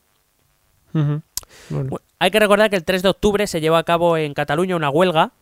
Ujú. 0.94 1.22
Bueno, 1.70 1.90
Bueno, 1.90 2.04
hay 2.18 2.30
que 2.30 2.40
recordar 2.40 2.70
que 2.70 2.76
el 2.76 2.84
3 2.84 3.02
de 3.02 3.08
octubre 3.08 3.46
se 3.46 3.60
llevó 3.60 3.76
a 3.76 3.84
cabo 3.84 4.16
en 4.16 4.34
Cataluña 4.34 4.76
una 4.76 4.90
huelga. 4.90 5.32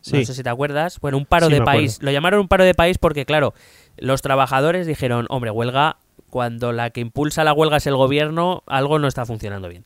sí. 0.00 0.18
No 0.20 0.24
sé 0.24 0.34
si 0.34 0.42
te 0.42 0.48
acuerdas. 0.50 1.00
Bueno, 1.00 1.18
un 1.18 1.26
paro 1.26 1.46
Sí, 1.46 1.52
de 1.54 1.62
país. 1.62 1.94
acuerdo. 1.96 2.06
Lo 2.06 2.12
llamaron 2.12 2.40
un 2.40 2.48
paro 2.48 2.64
de 2.64 2.74
país 2.74 2.98
porque, 2.98 3.24
claro, 3.26 3.54
los 3.96 4.22
trabajadores 4.22 4.86
dijeron, 4.86 5.26
hombre, 5.28 5.50
huelga, 5.50 5.96
cuando 6.30 6.72
la 6.72 6.90
que 6.90 7.00
impulsa 7.00 7.44
la 7.44 7.52
huelga 7.52 7.78
es 7.78 7.86
el 7.86 7.96
gobierno, 7.96 8.62
algo 8.66 8.98
no 8.98 9.08
está 9.08 9.24
funcionando 9.26 9.68
bien. 9.68 9.84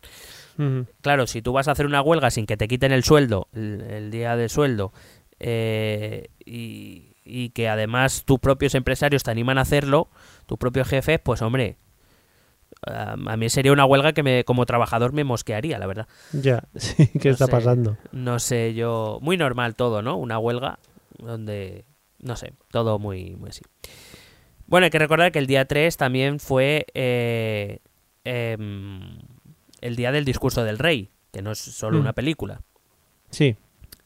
Claro, 1.01 1.27
si 1.27 1.43
tú 1.43 1.53
vas 1.53 1.67
a 1.67 1.73
hacer 1.73 1.87
una 1.87 2.03
huelga 2.03 2.31
sin 2.31 2.47
que 2.47 2.57
te 2.57 2.69
quiten 2.69 2.93
el 2.93 3.03
sueldo, 3.05 3.49
el, 3.55 3.81
el 3.81 4.11
día 4.13 4.37
de 4.37 4.49
sueldo, 4.49 4.93
eh, 5.41 6.29
y, 6.45 7.12
y 7.33 7.51
que 7.51 7.69
además 7.69 8.25
tus 8.25 8.39
propios 8.39 8.75
empresarios 8.75 9.23
te 9.23 9.31
animan 9.31 9.57
a 9.59 9.63
hacerlo, 9.63 10.09
tus 10.47 10.59
propios 10.59 10.87
jefes, 10.89 11.19
pues 11.23 11.41
hombre, 11.43 11.77
a 12.85 13.37
mí 13.37 13.49
sería 13.49 13.73
una 13.73 13.85
huelga 13.85 14.13
que 14.13 14.23
me, 14.23 14.45
como 14.45 14.67
trabajador 14.67 15.13
me 15.13 15.25
mosquearía, 15.25 15.79
la 15.79 15.87
verdad. 15.87 16.09
Ya, 16.33 16.65
sí, 16.77 17.07
¿qué 17.21 17.29
No 17.29 17.33
está 17.33 17.47
sé. 17.47 17.53
pasando? 17.53 17.97
No 18.13 18.39
sé, 18.39 18.75
yo. 18.75 19.19
Muy 19.23 19.37
normal 19.37 19.75
todo, 19.77 20.03
¿no? 20.03 20.17
Una 20.17 20.39
huelga 20.39 20.79
donde. 21.19 21.85
No 22.19 22.37
sé, 22.37 22.53
todo 22.71 22.99
muy, 22.99 23.37
muy 23.37 23.51
así. 23.51 23.63
Bueno, 24.67 24.85
hay 24.85 24.91
que 24.91 24.99
recordar 24.99 25.33
que 25.33 25.39
el 25.39 25.47
día 25.47 25.65
3 25.67 25.97
también 25.97 26.39
fue 26.41 26.87
eh, 26.95 27.79
em, 28.25 29.19
el 29.81 29.97
día 29.97 30.13
del 30.13 30.25
discurso 30.25 30.65
del 30.65 30.79
rey, 30.79 31.11
que 31.33 31.43
no 31.43 31.53
es 31.53 31.59
solo 31.59 31.99
Mm. 31.99 32.01
una 32.01 32.13
película. 32.15 32.63
Sí, 33.31 33.57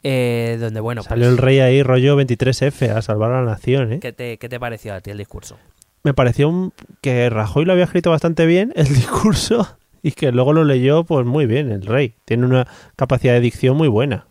Eh, 0.03 0.57
donde, 0.59 0.79
bueno, 0.79 1.03
salió 1.03 1.23
pues, 1.25 1.31
el 1.31 1.37
rey 1.37 1.59
ahí 1.59 1.83
rollo 1.83 2.15
23F 2.21 2.89
a 2.95 3.01
salvar 3.01 3.31
a 3.31 3.41
la 3.41 3.51
nación, 3.51 3.93
¿eh? 3.93 3.99
¿qué, 3.99 4.13
te, 4.13 4.37
¿qué 4.37 4.47
te 4.49 4.59
pareció 4.59 4.93
a 4.93 5.01
ti 5.01 5.09
el 5.11 5.17
discurso? 5.17 5.57
Me 6.03 6.13
pareció 6.13 6.47
un- 6.49 6.71
que 7.01 7.29
Rajoy 7.29 7.65
lo 7.65 7.73
había 7.73 7.83
escrito 7.85 8.09
bastante 8.11 8.45
bien, 8.45 8.71
el 8.75 8.87
discurso, 8.93 9.77
y 10.03 10.11
que 10.11 10.31
luego 10.31 10.53
lo 10.53 10.63
leyó 10.63 11.03
pues 11.03 11.25
muy 11.25 11.45
bien, 11.47 11.71
el 11.71 11.85
rey. 11.85 12.13
Tiene 12.25 12.45
una 12.45 12.67
capacidad 12.95 13.33
de 13.33 13.41
dicción 13.41 13.75
muy 13.75 13.87
buena. 13.87 14.27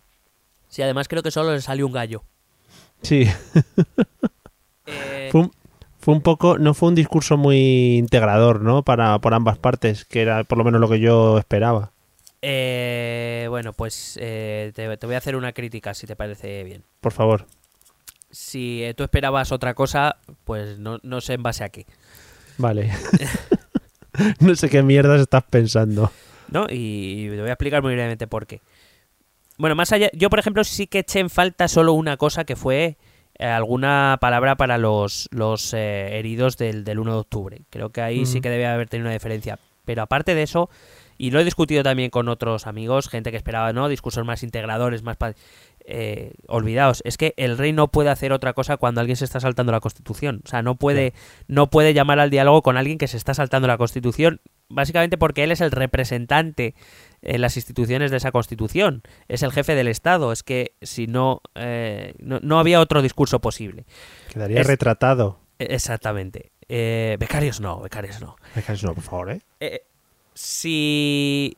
Sí, 0.69 0.83
además 0.83 1.09
creo 1.09 1.23
que 1.23 1.31
solo 1.31 1.53
le 1.53 1.61
salió 1.61 1.87
un 1.87 1.93
gallo. 1.93 2.23
Sí, 3.03 3.27
Eh, 4.89 5.29
fue 5.33 5.41
un, 5.43 5.51
fue 5.99 6.15
un 6.15 6.21
poco, 6.21 6.59
no 6.59 6.73
fue 6.73 6.89
un 6.91 6.95
discurso 6.95 7.37
muy 7.37 7.97
integrador, 7.97 8.61
¿no? 8.61 8.85
Para, 8.85 9.19
por 9.19 9.35
ambas 9.35 9.59
partes, 9.59 10.05
que 10.05 10.23
era 10.23 10.45
por 10.45 10.59
lo 10.59 10.65
menos 10.65 10.81
lo 10.81 10.89
que 10.89 11.01
yo 11.01 11.39
esperaba. 11.39 11.91
Eh, 12.49 13.47
bueno, 13.49 13.73
pues 13.73 14.17
eh, 14.21 14.71
te, 14.73 14.97
te 14.97 15.07
voy 15.07 15.17
a 15.17 15.19
hacer 15.19 15.35
una 15.35 15.53
crítica, 15.53 15.95
si 15.95 16.07
te 16.07 16.15
parece 16.15 16.63
bien. 16.63 16.85
Por 17.01 17.13
favor. 17.13 17.47
Si 18.31 18.85
eh, 18.85 18.95
tú 18.95 19.03
esperabas 19.03 19.51
otra 19.51 19.75
cosa, 19.75 20.19
pues 20.45 20.79
no, 20.79 21.01
no 21.03 21.21
sé 21.21 21.35
en 21.35 21.43
base 21.43 21.65
a 21.65 21.71
qué. 21.71 21.87
Vale. 22.57 22.93
no 24.39 24.55
sé 24.55 24.69
qué 24.69 24.85
mierdas 24.85 25.21
estás 25.21 25.43
pensando. 25.43 26.13
¿no? 26.49 26.67
Y 26.71 27.29
te 27.31 27.41
voy 27.41 27.49
a 27.49 27.55
explicar 27.55 27.83
muy 27.83 27.95
brevemente 27.95 28.29
por 28.29 28.47
qué. 28.47 28.61
Bueno, 29.59 29.75
más 29.75 29.91
allá, 29.91 30.09
yo 30.13 30.31
por 30.31 30.39
ejemplo 30.39 30.63
sí 30.63 30.87
que 30.87 31.01
eché 31.01 31.19
en 31.19 31.31
falta 31.31 31.67
solo 31.67 31.95
una 31.95 32.17
cosa 32.17 32.45
que 32.45 32.55
fue 32.55 32.97
eh, 33.41 33.47
alguna 33.47 34.19
palabra 34.21 34.55
para 34.55 34.79
los, 34.79 35.29
los 35.33 35.75
eh, 35.75 36.17
heridos 36.17 36.57
del, 36.57 36.85
del 36.85 37.01
1 37.01 37.13
de 37.13 37.19
octubre. 37.19 37.63
Creo 37.71 37.91
que 37.91 38.03
ahí 38.03 38.25
sí 38.25 38.41
que 38.41 38.51
debe 38.51 38.67
haber 38.67 38.89
tenido 38.89 39.07
una 39.07 39.15
diferencia. 39.15 39.59
Pero 39.85 40.03
aparte 40.03 40.35
de 40.37 40.43
eso, 40.43 40.69
y 41.19 41.31
lo 41.31 41.41
he 41.41 41.45
discutido 41.45 41.83
también 41.83 42.11
con 42.11 42.29
otros 42.29 42.67
amigos, 42.67 43.09
gente 43.09 43.31
que 43.31 43.37
esperaba, 43.37 43.73
¿no? 43.73 43.89
Discursos 43.89 44.25
más 44.25 44.43
integradores, 44.43 45.03
más... 45.03 45.17
eh, 45.89 46.33
olvidaos, 46.49 47.01
es 47.05 47.17
que 47.17 47.33
el 47.37 47.57
rey 47.59 47.73
no 47.73 47.89
puede 47.89 48.11
hacer 48.11 48.33
otra 48.33 48.53
cosa 48.55 48.77
cuando 48.77 49.01
alguien 49.01 49.17
se 49.17 49.25
está 49.25 49.39
saltando 49.41 49.71
la 49.73 49.81
Constitución. 49.81 50.41
O 50.45 50.49
sea, 50.49 50.63
no 50.63 50.75
puede, 50.77 51.13
no 51.47 51.71
puede 51.71 51.95
llamar 51.95 52.19
al 52.19 52.31
diálogo 52.31 52.63
con 52.63 52.77
alguien 52.77 52.99
que 52.99 53.07
se 53.09 53.17
está 53.17 53.35
saltando 53.35 53.69
la 53.69 53.79
Constitución, 53.79 54.41
básicamente 54.69 55.17
porque 55.17 55.45
él 55.45 55.53
es 55.53 55.61
el 55.61 55.71
representante 55.71 56.75
en 57.23 57.41
las 57.41 57.57
instituciones 57.57 58.11
de 58.11 58.17
esa 58.17 58.33
Constitución. 58.33 59.03
Es 59.29 59.43
el 59.45 59.53
jefe 59.53 59.75
del 59.77 59.87
Estado. 59.89 60.33
Es 60.33 60.43
que 60.43 60.75
si 60.83 61.07
no, 61.07 61.41
eh, 61.55 62.15
no, 62.19 62.41
no 62.43 62.59
había 62.59 62.81
otro 62.81 63.01
discurso 63.01 63.41
posible. 63.41 63.85
Quedaría 64.33 64.61
Es- 64.63 64.67
retratado. 64.67 65.39
E- 65.59 65.69
Exactamente. 65.75 66.51
Eh, 66.69 67.17
becarios 67.21 67.61
no, 67.61 67.81
becarios 67.81 68.21
no. 68.21 68.35
Déjanos, 68.57 68.83
por 68.83 69.01
favor, 69.03 69.31
¿eh? 69.31 69.41
Eh, 69.61 69.83
si 70.37 71.57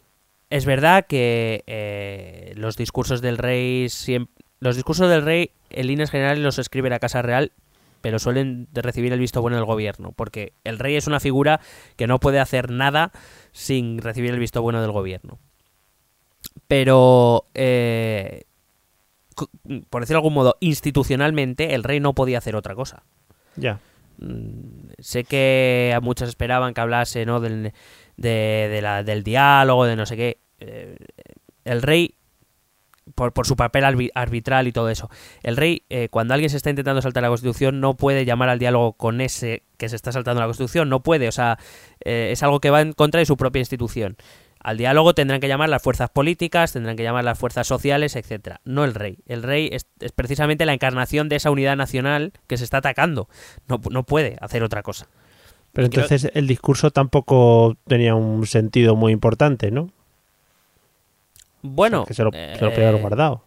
es 0.50 0.64
verdad 0.64 1.04
que 1.06 1.64
eh, 1.66 2.52
los 2.56 2.76
discursos 2.76 3.20
del 3.20 3.36
rey 3.36 3.86
siem- 3.86 4.28
los 4.60 4.76
discursos 4.76 5.10
del 5.10 5.22
rey 5.22 5.50
en 5.70 5.88
líneas 5.88 6.10
generales 6.10 6.42
los 6.42 6.58
escribe 6.58 6.88
la 6.88 7.00
Casa 7.00 7.20
Real 7.20 7.52
pero 8.00 8.20
suelen 8.20 8.68
recibir 8.72 9.12
el 9.12 9.18
visto 9.18 9.42
bueno 9.42 9.56
del 9.56 9.66
gobierno 9.66 10.12
porque 10.12 10.52
el 10.62 10.78
rey 10.78 10.94
es 10.94 11.08
una 11.08 11.18
figura 11.20 11.60
que 11.96 12.06
no 12.06 12.20
puede 12.20 12.38
hacer 12.38 12.70
nada 12.70 13.10
sin 13.52 13.98
recibir 13.98 14.30
el 14.32 14.38
visto 14.38 14.62
bueno 14.62 14.80
del 14.80 14.92
gobierno 14.92 15.38
pero 16.68 17.44
eh, 17.54 18.44
por 19.90 20.02
decirlo 20.02 20.18
de 20.20 20.26
algún 20.26 20.34
modo 20.34 20.56
institucionalmente 20.60 21.74
el 21.74 21.84
rey 21.84 22.00
no 22.00 22.14
podía 22.14 22.38
hacer 22.38 22.56
otra 22.56 22.74
cosa 22.74 23.02
Ya. 23.56 23.80
Mm, 24.18 24.90
sé 24.98 25.24
que 25.24 25.92
a 25.94 26.00
muchos 26.00 26.28
esperaban 26.28 26.74
que 26.74 26.80
hablase 26.80 27.24
¿no? 27.26 27.40
del, 27.40 27.72
de, 28.18 28.80
la- 28.82 29.02
del 29.02 29.22
diálogo, 29.24 29.86
de 29.86 29.96
no 29.96 30.04
sé 30.04 30.16
qué. 30.16 30.38
Eh, 30.60 30.96
el 31.64 31.80
rey, 31.82 32.14
por, 33.14 33.32
por 33.32 33.46
su 33.46 33.56
papel 33.56 33.84
arbi- 33.84 34.10
arbitral 34.14 34.66
y 34.68 34.72
todo 34.72 34.90
eso, 34.90 35.08
el 35.42 35.56
rey, 35.56 35.84
eh, 35.88 36.08
cuando 36.10 36.34
alguien 36.34 36.50
se 36.50 36.56
está 36.58 36.70
intentando 36.70 37.00
saltar 37.00 37.22
la 37.22 37.28
Constitución, 37.30 37.80
no 37.80 37.96
puede 37.96 38.24
llamar 38.24 38.48
al 38.50 38.58
diálogo 38.58 38.92
con 38.94 39.20
ese 39.20 39.62
que 39.78 39.88
se 39.88 39.96
está 39.96 40.12
saltando 40.12 40.40
la 40.40 40.46
Constitución, 40.46 40.88
no 40.88 41.02
puede, 41.02 41.28
o 41.28 41.32
sea, 41.32 41.58
eh, 42.04 42.28
es 42.32 42.42
algo 42.42 42.60
que 42.60 42.70
va 42.70 42.80
en 42.82 42.92
contra 42.92 43.20
de 43.20 43.26
su 43.26 43.36
propia 43.36 43.60
institución. 43.60 44.16
Al 44.60 44.76
diálogo 44.76 45.14
tendrán 45.14 45.38
que 45.40 45.46
llamar 45.46 45.68
las 45.68 45.80
fuerzas 45.80 46.10
políticas, 46.10 46.72
tendrán 46.72 46.96
que 46.96 47.04
llamar 47.04 47.22
las 47.24 47.38
fuerzas 47.38 47.66
sociales, 47.68 48.16
etcétera. 48.16 48.60
No 48.64 48.84
el 48.84 48.92
rey. 48.94 49.18
El 49.26 49.44
rey 49.44 49.68
es, 49.72 49.86
es 50.00 50.10
precisamente 50.10 50.66
la 50.66 50.74
encarnación 50.74 51.28
de 51.28 51.36
esa 51.36 51.52
unidad 51.52 51.76
nacional 51.76 52.32
que 52.48 52.56
se 52.56 52.64
está 52.64 52.78
atacando. 52.78 53.28
No, 53.68 53.80
no 53.90 54.02
puede 54.02 54.36
hacer 54.40 54.64
otra 54.64 54.82
cosa. 54.82 55.06
Pero 55.72 55.88
creo- 55.88 56.02
entonces 56.04 56.30
el 56.34 56.46
discurso 56.46 56.90
tampoco 56.90 57.76
tenía 57.86 58.14
un 58.14 58.46
sentido 58.46 58.96
muy 58.96 59.12
importante, 59.12 59.70
¿no? 59.70 59.90
Bueno, 61.62 62.04
que 62.04 62.14
se 62.14 62.22
lo, 62.24 62.30
se 62.32 62.58
lo 62.60 62.68
eh, 62.70 62.86
haber 62.86 63.00
guardado. 63.00 63.42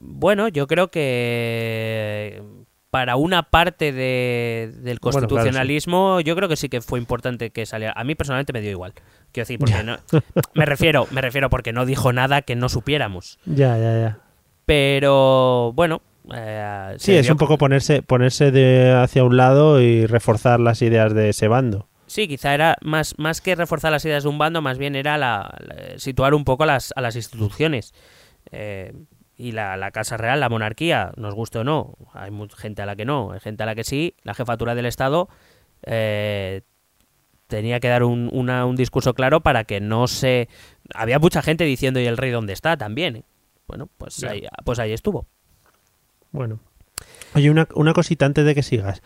Bueno, 0.00 0.48
yo 0.48 0.66
creo 0.66 0.90
que 0.90 2.42
para 2.90 3.16
una 3.16 3.42
parte 3.44 3.92
de- 3.92 4.70
del 4.72 4.98
Bueno, 5.00 5.00
claro, 5.00 5.20
sí. 5.20 5.26
constitucionalismo, 5.28 6.20
yo 6.20 6.36
creo 6.36 6.48
que 6.48 6.56
sí 6.56 6.68
que 6.68 6.80
fue 6.80 6.98
importante 6.98 7.50
que 7.50 7.66
saliera. 7.66 7.92
A 7.96 8.04
mí 8.04 8.14
personalmente 8.14 8.52
me 8.52 8.60
dio 8.60 8.70
igual. 8.70 8.92
Quiero 9.32 9.42
decir, 9.44 9.58
porque 9.58 9.82
no, 9.82 9.96
me 10.54 10.64
refiero, 10.66 11.08
me 11.10 11.20
refiero 11.20 11.50
porque 11.50 11.72
no 11.72 11.86
dijo 11.86 12.12
nada 12.12 12.42
que 12.42 12.54
no 12.54 12.68
supiéramos. 12.68 13.38
Ya, 13.46 13.76
ya, 13.78 13.98
ya. 13.98 14.18
Pero 14.66 15.72
bueno, 15.74 16.02
eh, 16.32 16.94
Sí, 16.98 17.12
es 17.14 17.28
un 17.30 17.36
poco 17.36 17.58
ponerse, 17.58 18.02
ponerse 18.02 18.50
de 18.50 18.92
hacia 18.92 19.24
un 19.24 19.36
lado 19.36 19.80
y 19.80 20.06
reforzar 20.06 20.60
las 20.60 20.80
ideas 20.82 21.14
de 21.14 21.30
ese 21.30 21.48
bando. 21.48 21.88
Sí, 22.06 22.28
quizá 22.28 22.54
era 22.54 22.76
más, 22.82 23.14
más 23.18 23.40
que 23.40 23.54
reforzar 23.54 23.90
las 23.90 24.04
ideas 24.04 24.22
de 24.22 24.28
un 24.28 24.38
bando, 24.38 24.62
más 24.62 24.78
bien 24.78 24.94
era 24.94 25.18
la, 25.18 25.52
la- 25.60 25.98
situar 25.98 26.34
un 26.34 26.44
poco 26.44 26.62
a 26.62 26.66
las, 26.66 26.92
a 26.96 27.00
las 27.00 27.16
instituciones. 27.16 27.92
Eh, 28.52 28.92
y 29.36 29.52
la, 29.52 29.76
la 29.76 29.90
Casa 29.90 30.16
Real, 30.16 30.38
la 30.38 30.48
monarquía, 30.48 31.10
nos 31.16 31.34
guste 31.34 31.58
o 31.58 31.64
no, 31.64 31.94
hay 32.12 32.30
mucha 32.30 32.56
gente 32.56 32.82
a 32.82 32.86
la 32.86 32.94
que 32.94 33.04
no, 33.04 33.32
hay 33.32 33.40
gente 33.40 33.64
a 33.64 33.66
la 33.66 33.74
que 33.74 33.82
sí, 33.82 34.14
la 34.22 34.32
jefatura 34.34 34.76
del 34.76 34.86
Estado 34.86 35.28
eh, 35.86 36.60
tenía 37.48 37.80
que 37.80 37.88
dar 37.88 38.04
un, 38.04 38.28
una- 38.32 38.64
un 38.66 38.76
discurso 38.76 39.14
claro 39.14 39.40
para 39.40 39.64
que 39.64 39.80
no 39.80 40.06
se... 40.06 40.48
Había 40.94 41.18
mucha 41.18 41.42
gente 41.42 41.64
diciendo, 41.64 42.00
¿y 42.00 42.06
el 42.06 42.16
rey 42.16 42.30
dónde 42.30 42.52
está? 42.52 42.76
También. 42.76 43.24
Bueno, 43.66 43.88
pues 43.98 44.22
ahí, 44.24 44.46
pues 44.64 44.78
ahí 44.78 44.92
estuvo. 44.92 45.26
Bueno. 46.34 46.58
Oye, 47.36 47.48
una, 47.48 47.68
una 47.76 47.92
cosita 47.92 48.26
antes 48.26 48.44
de 48.44 48.56
que 48.56 48.64
sigas. 48.64 49.02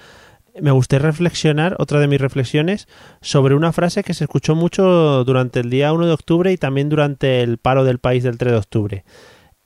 Me 0.59 0.71
gustaría 0.71 1.07
reflexionar, 1.07 1.77
otra 1.79 2.01
de 2.01 2.09
mis 2.09 2.21
reflexiones, 2.21 2.89
sobre 3.21 3.55
una 3.55 3.71
frase 3.71 4.03
que 4.03 4.15
se 4.15 4.25
escuchó 4.25 4.55
mucho 4.55 5.25
durante 5.25 5.61
el 5.61 5.69
día 5.69 5.93
1 5.93 6.07
de 6.07 6.13
octubre 6.13 6.51
y 6.51 6.57
también 6.57 6.89
durante 6.89 7.43
el 7.43 7.59
paro 7.59 7.85
del 7.85 7.99
país 7.99 8.25
del 8.25 8.39
3 8.39 8.53
de 8.53 8.59
octubre. 8.59 9.05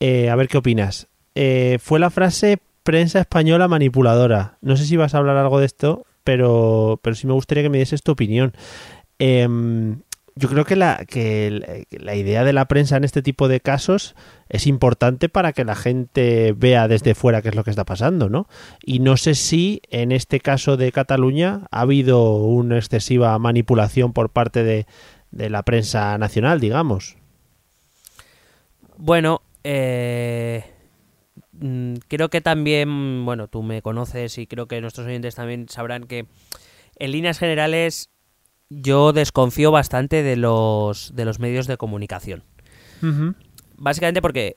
Eh, 0.00 0.28
a 0.28 0.34
ver 0.34 0.48
qué 0.48 0.58
opinas. 0.58 1.06
Eh, 1.36 1.78
fue 1.80 2.00
la 2.00 2.10
frase 2.10 2.58
prensa 2.82 3.20
española 3.20 3.68
manipuladora. 3.68 4.58
No 4.60 4.76
sé 4.76 4.84
si 4.84 4.96
vas 4.96 5.14
a 5.14 5.18
hablar 5.18 5.36
algo 5.36 5.60
de 5.60 5.66
esto, 5.66 6.04
pero, 6.24 6.98
pero 7.00 7.14
sí 7.14 7.28
me 7.28 7.32
gustaría 7.32 7.62
que 7.62 7.70
me 7.70 7.78
dieses 7.78 8.02
tu 8.02 8.10
opinión. 8.10 8.54
Em, 9.20 10.02
yo 10.34 10.48
creo 10.48 10.64
que 10.64 10.76
la, 10.76 11.04
que 11.06 11.86
la 11.90 12.14
idea 12.14 12.44
de 12.44 12.52
la 12.52 12.66
prensa 12.66 12.96
en 12.96 13.04
este 13.04 13.22
tipo 13.22 13.48
de 13.48 13.60
casos 13.60 14.14
es 14.48 14.66
importante 14.66 15.28
para 15.28 15.52
que 15.52 15.64
la 15.64 15.74
gente 15.74 16.54
vea 16.56 16.88
desde 16.88 17.14
fuera 17.14 17.42
qué 17.42 17.48
es 17.48 17.54
lo 17.54 17.64
que 17.64 17.70
está 17.70 17.84
pasando, 17.84 18.28
¿no? 18.28 18.48
Y 18.82 19.00
no 19.00 19.16
sé 19.16 19.34
si 19.34 19.82
en 19.90 20.12
este 20.12 20.40
caso 20.40 20.76
de 20.76 20.92
Cataluña 20.92 21.66
ha 21.70 21.80
habido 21.80 22.36
una 22.36 22.76
excesiva 22.76 23.38
manipulación 23.38 24.12
por 24.12 24.30
parte 24.30 24.64
de, 24.64 24.86
de 25.30 25.50
la 25.50 25.62
prensa 25.64 26.16
nacional, 26.18 26.60
digamos. 26.60 27.16
Bueno, 28.96 29.42
eh, 29.64 30.64
mm, 31.52 31.94
creo 32.08 32.28
que 32.30 32.40
también, 32.40 33.24
bueno, 33.24 33.48
tú 33.48 33.62
me 33.62 33.82
conoces 33.82 34.38
y 34.38 34.46
creo 34.46 34.66
que 34.66 34.80
nuestros 34.80 35.06
oyentes 35.06 35.34
también 35.34 35.68
sabrán 35.68 36.04
que 36.04 36.26
en 36.96 37.12
líneas 37.12 37.38
generales 37.38 38.10
yo 38.80 39.12
desconfío 39.12 39.70
bastante 39.70 40.22
de 40.22 40.36
los, 40.36 41.14
de 41.14 41.24
los 41.24 41.38
medios 41.38 41.66
de 41.66 41.76
comunicación. 41.76 42.44
Básicamente 43.76 44.22
porque 44.22 44.56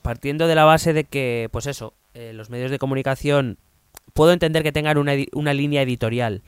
partiendo 0.00 0.46
de 0.46 0.54
la 0.54 0.64
base 0.64 0.94
de 0.94 1.04
que, 1.04 1.48
pues 1.52 1.66
eso, 1.66 1.92
eh, 2.14 2.32
los 2.32 2.48
medios 2.48 2.70
de 2.70 2.78
comunicación 2.78 3.58
puedo 4.14 4.32
entender 4.32 4.62
que 4.62 4.72
tengan 4.72 4.96
una, 4.96 5.12
una, 5.32 5.52
línea 5.52 5.82
editorial, 5.82 6.42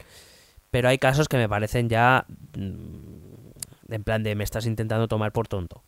pero 0.70 0.88
hay 0.88 0.98
casos 0.98 1.28
que 1.28 1.36
me 1.36 1.48
parecen 1.48 1.90
ya 1.90 2.24
mm, 2.56 3.92
en 3.92 4.04
plan 4.04 4.22
de 4.22 4.34
me 4.34 4.44
estás 4.44 4.66
intentando 4.66 5.08
tomar 5.08 5.32
por 5.32 5.46
tonto. 5.48 5.82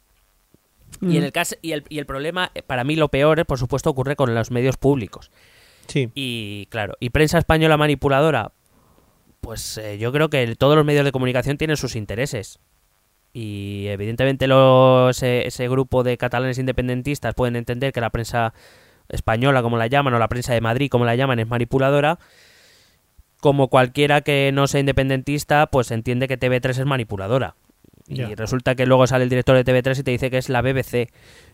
Y 1.00 1.16
en 1.16 1.24
el 1.24 1.32
caso 1.32 1.56
y 1.62 1.72
el, 1.72 1.84
y 1.88 1.98
el 1.98 2.06
problema 2.06 2.50
eh, 2.54 2.62
para 2.62 2.84
mí 2.84 2.96
lo 2.96 3.08
peor, 3.08 3.44
por 3.46 3.58
supuesto, 3.58 3.90
ocurre 3.90 4.16
con 4.16 4.34
los 4.34 4.50
medios 4.50 4.76
públicos. 4.76 5.30
Sí. 5.86 6.10
Y 6.14 6.66
claro, 6.70 6.94
y 7.00 7.10
prensa 7.10 7.38
española 7.38 7.76
manipuladora, 7.76 8.52
pues 9.48 9.78
eh, 9.78 9.96
yo 9.96 10.12
creo 10.12 10.28
que 10.28 10.56
todos 10.56 10.76
los 10.76 10.84
medios 10.84 11.06
de 11.06 11.10
comunicación 11.10 11.56
tienen 11.56 11.78
sus 11.78 11.96
intereses. 11.96 12.58
Y 13.32 13.86
evidentemente 13.86 14.46
los, 14.46 15.22
ese, 15.22 15.68
grupo 15.70 16.02
de 16.02 16.18
catalanes 16.18 16.58
independentistas 16.58 17.34
pueden 17.34 17.56
entender 17.56 17.94
que 17.94 18.02
la 18.02 18.10
prensa 18.10 18.52
española, 19.08 19.62
como 19.62 19.78
la 19.78 19.86
llaman, 19.86 20.12
o 20.12 20.18
la 20.18 20.28
prensa 20.28 20.52
de 20.52 20.60
Madrid, 20.60 20.90
como 20.90 21.06
la 21.06 21.16
llaman, 21.16 21.38
es 21.38 21.48
manipuladora. 21.48 22.18
Como 23.40 23.68
cualquiera 23.68 24.20
que 24.20 24.50
no 24.52 24.66
sea 24.66 24.80
independentista, 24.80 25.68
pues 25.68 25.92
entiende 25.92 26.28
que 26.28 26.38
TV3 26.38 26.68
es 26.68 26.84
manipuladora. 26.84 27.54
Y 28.06 28.34
resulta 28.34 28.74
que 28.74 28.84
luego 28.84 29.06
sale 29.06 29.24
el 29.24 29.30
director 29.30 29.56
de 29.56 29.64
TV3 29.64 29.98
y 29.98 30.02
te 30.02 30.10
dice 30.10 30.30
que 30.30 30.36
es 30.36 30.50
la 30.50 30.60
BBC. 30.60 31.08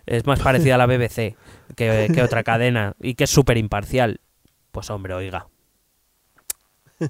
Es 0.07 0.27
más 0.27 0.41
parecida 0.41 0.75
a 0.75 0.79
la 0.79 0.87
BBC 0.87 1.37
que, 1.77 2.11
que 2.13 2.23
otra 2.25 2.43
cadena 2.43 2.97
y 3.01 3.15
que 3.15 3.23
es 3.23 3.31
súper 3.31 3.57
imparcial. 3.57 4.19
Pues 4.73 4.91
hombre, 4.91 5.15
oiga, 5.15 5.47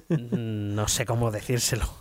no 0.09 0.87
sé 0.87 1.05
cómo 1.05 1.31
decírselo. 1.31 1.85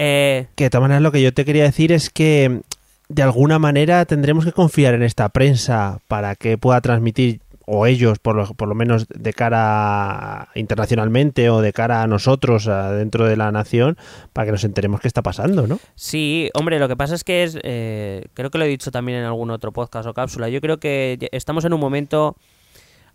Eh, 0.00 0.46
que 0.54 0.62
de 0.62 0.70
todas 0.70 0.82
maneras 0.82 1.02
lo 1.02 1.10
que 1.10 1.20
yo 1.20 1.34
te 1.34 1.44
quería 1.44 1.64
decir 1.64 1.90
es 1.90 2.08
que 2.08 2.60
de 3.08 3.22
alguna 3.22 3.58
manera 3.58 4.04
tendremos 4.04 4.44
que 4.44 4.52
confiar 4.52 4.94
en 4.94 5.02
esta 5.02 5.28
prensa 5.28 5.98
para 6.06 6.36
que 6.36 6.56
pueda 6.56 6.80
transmitir 6.80 7.40
o 7.70 7.84
ellos 7.84 8.18
por 8.18 8.34
lo, 8.34 8.46
por 8.54 8.68
lo 8.68 8.74
menos 8.74 9.06
de 9.08 9.32
cara 9.34 10.48
internacionalmente 10.54 11.50
o 11.50 11.60
de 11.60 11.72
cara 11.72 12.02
a 12.02 12.06
nosotros 12.06 12.64
dentro 12.64 13.26
de 13.26 13.36
la 13.36 13.52
nación 13.52 13.98
para 14.32 14.46
que 14.46 14.52
nos 14.52 14.64
enteremos 14.64 15.00
qué 15.00 15.08
está 15.08 15.22
pasando, 15.22 15.66
¿no? 15.66 15.78
Sí, 15.94 16.48
hombre, 16.54 16.78
lo 16.78 16.88
que 16.88 16.96
pasa 16.96 17.14
es 17.14 17.24
que 17.24 17.42
es, 17.42 17.58
eh, 17.62 18.24
creo 18.32 18.50
que 18.50 18.58
lo 18.58 18.64
he 18.64 18.68
dicho 18.68 18.90
también 18.90 19.18
en 19.18 19.24
algún 19.24 19.50
otro 19.50 19.72
podcast 19.72 20.08
o 20.08 20.14
cápsula, 20.14 20.48
yo 20.48 20.62
creo 20.62 20.78
que 20.78 21.28
estamos 21.30 21.64
en 21.66 21.74
un 21.74 21.80
momento 21.80 22.36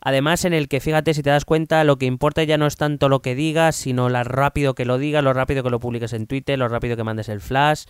Además, 0.05 0.43
en 0.43 0.53
el 0.53 0.67
que, 0.67 0.81
fíjate, 0.81 1.13
si 1.13 1.23
te 1.23 1.30
das 1.30 1.45
cuenta, 1.45 1.84
lo 1.85 1.97
que 1.97 2.05
importa 2.05 2.43
ya 2.43 2.57
no 2.57 2.67
es 2.67 2.75
tanto 2.75 3.07
lo 3.07 3.21
que 3.21 3.35
digas, 3.35 3.77
sino 3.77 4.09
lo 4.09 4.23
rápido 4.25 4.75
que 4.75 4.84
lo 4.84 4.97
digas, 4.97 5.23
lo 5.23 5.31
rápido 5.31 5.63
que 5.63 5.69
lo 5.69 5.80
publiques 5.80 6.11
en 6.11 6.27
Twitter, 6.27 6.59
lo 6.59 6.67
rápido 6.67 6.97
que 6.97 7.05
mandes 7.05 7.30
el 7.30 7.39
flash. 7.39 7.85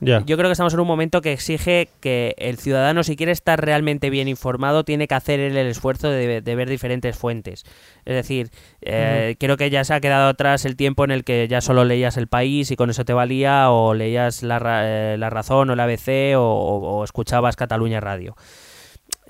Yo 0.00 0.36
creo 0.36 0.48
que 0.48 0.52
estamos 0.52 0.74
en 0.74 0.80
un 0.80 0.88
momento 0.88 1.20
que 1.20 1.32
exige 1.32 1.88
que 2.00 2.34
el 2.38 2.58
ciudadano, 2.58 3.04
si 3.04 3.14
quiere 3.14 3.30
estar 3.30 3.64
realmente 3.64 4.10
bien 4.10 4.26
informado, 4.26 4.84
tiene 4.84 5.06
que 5.06 5.14
hacer 5.14 5.38
el, 5.38 5.56
esfuerzo 5.56 6.10
de, 6.10 6.40
ver 6.40 6.68
diferentes 6.68 7.16
fuentes. 7.16 7.64
Es 8.04 8.14
decir, 8.14 8.50
eh, 8.80 9.36
creo 9.38 9.56
que 9.56 9.70
ya 9.70 9.84
se 9.84 9.94
ha 9.94 10.00
quedado 10.00 10.30
atrás 10.30 10.64
el 10.64 10.74
tiempo 10.74 11.04
en 11.04 11.12
el 11.12 11.22
que 11.22 11.46
ya 11.46 11.60
solo 11.60 11.84
leías 11.84 12.16
el 12.16 12.26
país 12.26 12.70
y 12.70 12.76
con 12.76 12.90
eso 12.90 13.04
te 13.04 13.12
valía, 13.12 13.70
o 13.70 13.94
leías 13.94 14.42
la, 14.42 14.60
eh, 14.84 15.16
la 15.16 15.30
razón 15.30 15.70
o 15.70 15.76
la 15.76 15.84
ABC 15.84 16.36
o 16.36 17.04
escuchabas 17.04 17.54
Cataluña 17.54 18.00
Radio. 18.00 18.34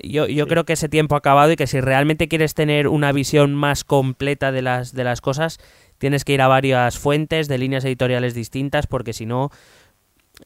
Yo, 0.02 0.26
yo 0.26 0.46
creo 0.46 0.64
que 0.64 0.72
ese 0.72 0.88
tiempo 0.88 1.14
ha 1.14 1.18
acabado 1.18 1.52
y 1.52 1.56
que 1.56 1.66
si 1.66 1.80
realmente 1.80 2.28
quieres 2.28 2.54
tener 2.54 2.88
una 2.88 3.12
visión 3.12 3.54
más 3.54 3.84
completa 3.84 4.50
de 4.50 4.62
las, 4.62 4.92
de 4.92 5.04
las 5.04 5.20
cosas, 5.20 5.58
tienes 5.98 6.24
que 6.24 6.32
ir 6.32 6.42
a 6.42 6.48
varias 6.48 6.98
fuentes 6.98 7.48
de 7.48 7.58
líneas 7.58 7.84
editoriales 7.84 8.34
distintas, 8.34 8.86
porque 8.86 9.12
si 9.12 9.24
no, 9.24 9.50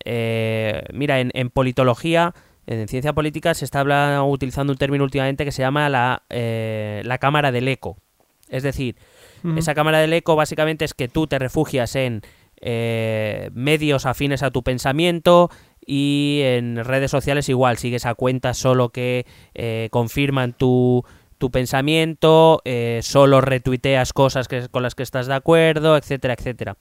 eh, 0.05 0.83
mira, 0.93 1.21
en, 1.21 1.31
en, 1.35 1.51
politología, 1.51 2.35
en 2.67 2.87
ciencia 2.89 3.15
política, 3.15 3.55
se 3.55 3.65
está 3.65 3.83
utilizando 4.23 4.73
un 4.73 4.79
término 4.79 5.05
últimamente 5.05 5.45
que 5.45 5.53
se 5.53 5.63
llama 5.63 5.89
la, 5.89 6.25
eh, 6.29 7.03
la 7.05 7.19
cámara 7.19 7.51
del 7.51 7.69
eco. 7.69 7.97
Es 8.49 8.63
decir, 8.63 8.97
esa 9.57 9.75
cámara 9.75 9.99
del 9.99 10.13
eco 10.13 10.35
básicamente 10.37 10.85
es 10.85 10.95
que 10.95 11.07
tú 11.07 11.27
te 11.27 11.39
refugias 11.39 11.95
en 11.97 12.23
eh, 12.61 13.51
medios 13.53 14.07
afines 14.07 14.43
a 14.43 14.51
tu 14.51 14.63
pensamiento, 14.63 15.51
y 15.91 16.43
en 16.45 16.85
redes 16.85 17.11
sociales 17.11 17.49
igual, 17.49 17.79
sigues 17.79 18.05
a 18.05 18.15
cuentas 18.15 18.59
solo 18.59 18.91
que 18.91 19.25
eh, 19.55 19.89
confirman 19.91 20.53
tu, 20.53 21.03
tu 21.39 21.51
pensamiento, 21.51 22.61
eh, 22.67 23.01
solo 23.03 23.41
retuiteas 23.41 24.13
cosas 24.13 24.49
que, 24.49 24.69
con 24.69 24.83
las 24.83 24.95
que 24.95 25.03
estás 25.03 25.27
de 25.29 25.35
acuerdo, 25.35 25.97
etcétera, 25.97 26.35
etcétera. 26.35 26.77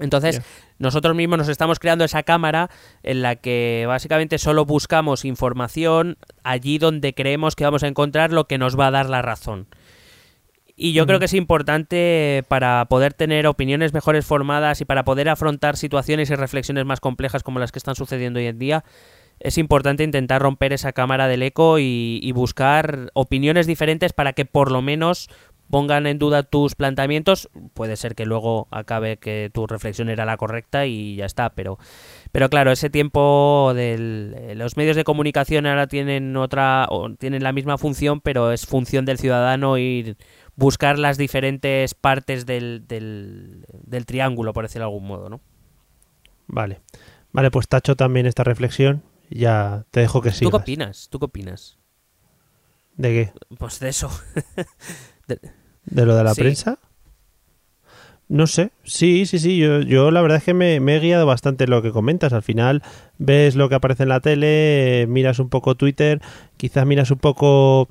Entonces, 0.00 0.42
nosotros 0.78 1.14
mismos 1.14 1.38
nos 1.38 1.48
estamos 1.48 1.78
creando 1.78 2.04
esa 2.04 2.24
cámara 2.24 2.68
en 3.04 3.22
la 3.22 3.36
que 3.36 3.84
básicamente 3.86 4.38
solo 4.38 4.64
buscamos 4.64 5.24
información 5.24 6.16
allí 6.42 6.78
donde 6.78 7.14
creemos 7.14 7.54
que 7.54 7.64
vamos 7.64 7.84
a 7.84 7.86
encontrar 7.86 8.32
lo 8.32 8.46
que 8.46 8.58
nos 8.58 8.78
va 8.78 8.88
a 8.88 8.90
dar 8.90 9.08
la 9.08 9.22
razón. 9.22 9.68
Y 10.82 10.94
yo 10.94 11.06
creo 11.06 11.18
que 11.18 11.26
es 11.26 11.34
importante 11.34 12.42
para 12.48 12.86
poder 12.86 13.12
tener 13.12 13.46
opiniones 13.46 13.92
mejores 13.92 14.24
formadas 14.24 14.80
y 14.80 14.86
para 14.86 15.04
poder 15.04 15.28
afrontar 15.28 15.76
situaciones 15.76 16.30
y 16.30 16.36
reflexiones 16.36 16.86
más 16.86 17.00
complejas 17.00 17.42
como 17.42 17.58
las 17.58 17.70
que 17.70 17.78
están 17.78 17.96
sucediendo 17.96 18.38
hoy 18.38 18.46
en 18.46 18.58
día, 18.58 18.82
es 19.40 19.58
importante 19.58 20.04
intentar 20.04 20.40
romper 20.40 20.72
esa 20.72 20.92
cámara 20.92 21.28
del 21.28 21.42
eco 21.42 21.78
y, 21.78 22.32
buscar 22.34 23.10
opiniones 23.12 23.66
diferentes 23.66 24.14
para 24.14 24.32
que 24.32 24.46
por 24.46 24.72
lo 24.72 24.80
menos 24.80 25.28
pongan 25.68 26.06
en 26.06 26.18
duda 26.18 26.44
tus 26.44 26.74
planteamientos. 26.76 27.50
Puede 27.74 27.96
ser 27.96 28.14
que 28.14 28.24
luego 28.24 28.66
acabe 28.70 29.18
que 29.18 29.50
tu 29.52 29.66
reflexión 29.66 30.08
era 30.08 30.24
la 30.24 30.38
correcta 30.38 30.86
y 30.86 31.14
ya 31.16 31.26
está, 31.26 31.50
pero, 31.50 31.78
pero 32.32 32.48
claro, 32.48 32.72
ese 32.72 32.88
tiempo 32.88 33.72
de 33.74 34.54
los 34.56 34.78
medios 34.78 34.96
de 34.96 35.04
comunicación 35.04 35.66
ahora 35.66 35.88
tienen 35.88 36.34
otra, 36.38 36.86
o 36.88 37.12
tienen 37.12 37.42
la 37.42 37.52
misma 37.52 37.76
función, 37.76 38.22
pero 38.22 38.50
es 38.50 38.64
función 38.64 39.04
del 39.04 39.18
ciudadano 39.18 39.76
ir 39.76 40.16
buscar 40.60 40.98
las 40.98 41.16
diferentes 41.16 41.94
partes 41.94 42.44
del, 42.44 42.84
del, 42.86 44.06
triángulo, 44.06 44.52
por 44.52 44.64
decirlo 44.64 44.84
de 44.84 44.92
algún 44.92 45.08
modo, 45.08 45.28
¿no? 45.30 45.40
Vale. 46.46 46.80
Vale, 47.32 47.50
pues 47.50 47.66
tacho 47.66 47.96
también 47.96 48.26
esta 48.26 48.44
reflexión. 48.44 49.02
Ya 49.30 49.86
te 49.90 50.00
dejo 50.00 50.20
que 50.20 50.32
sigas. 50.32 50.50
¿Tú 50.50 50.50
qué 50.50 50.62
opinas? 50.62 51.08
¿Tú 51.08 51.18
qué 51.18 51.24
opinas? 51.24 51.78
¿De 52.96 53.08
qué? 53.08 53.56
Pues 53.56 53.80
de 53.80 53.88
eso. 53.88 54.10
de... 55.26 55.40
lo 56.04 56.14
de 56.14 56.24
la 56.24 56.34
prensa? 56.34 56.78
No 58.28 58.46
sé, 58.46 58.70
sí, 58.84 59.26
sí, 59.26 59.40
sí, 59.40 59.58
yo, 59.58 59.80
yo 59.80 60.12
la 60.12 60.22
verdad 60.22 60.38
es 60.38 60.44
que 60.44 60.54
me, 60.54 60.78
me, 60.78 60.96
he 60.96 61.00
guiado 61.00 61.26
bastante 61.26 61.64
en 61.64 61.70
lo 61.70 61.82
que 61.82 61.90
comentas. 61.90 62.32
Al 62.32 62.42
final 62.42 62.82
ves 63.18 63.56
lo 63.56 63.68
que 63.68 63.76
aparece 63.76 64.02
en 64.02 64.10
la 64.10 64.20
tele, 64.20 65.06
miras 65.08 65.38
un 65.38 65.48
poco 65.48 65.74
Twitter, 65.74 66.20
quizás 66.56 66.86
miras 66.86 67.10
un 67.10 67.18
poco 67.18 67.88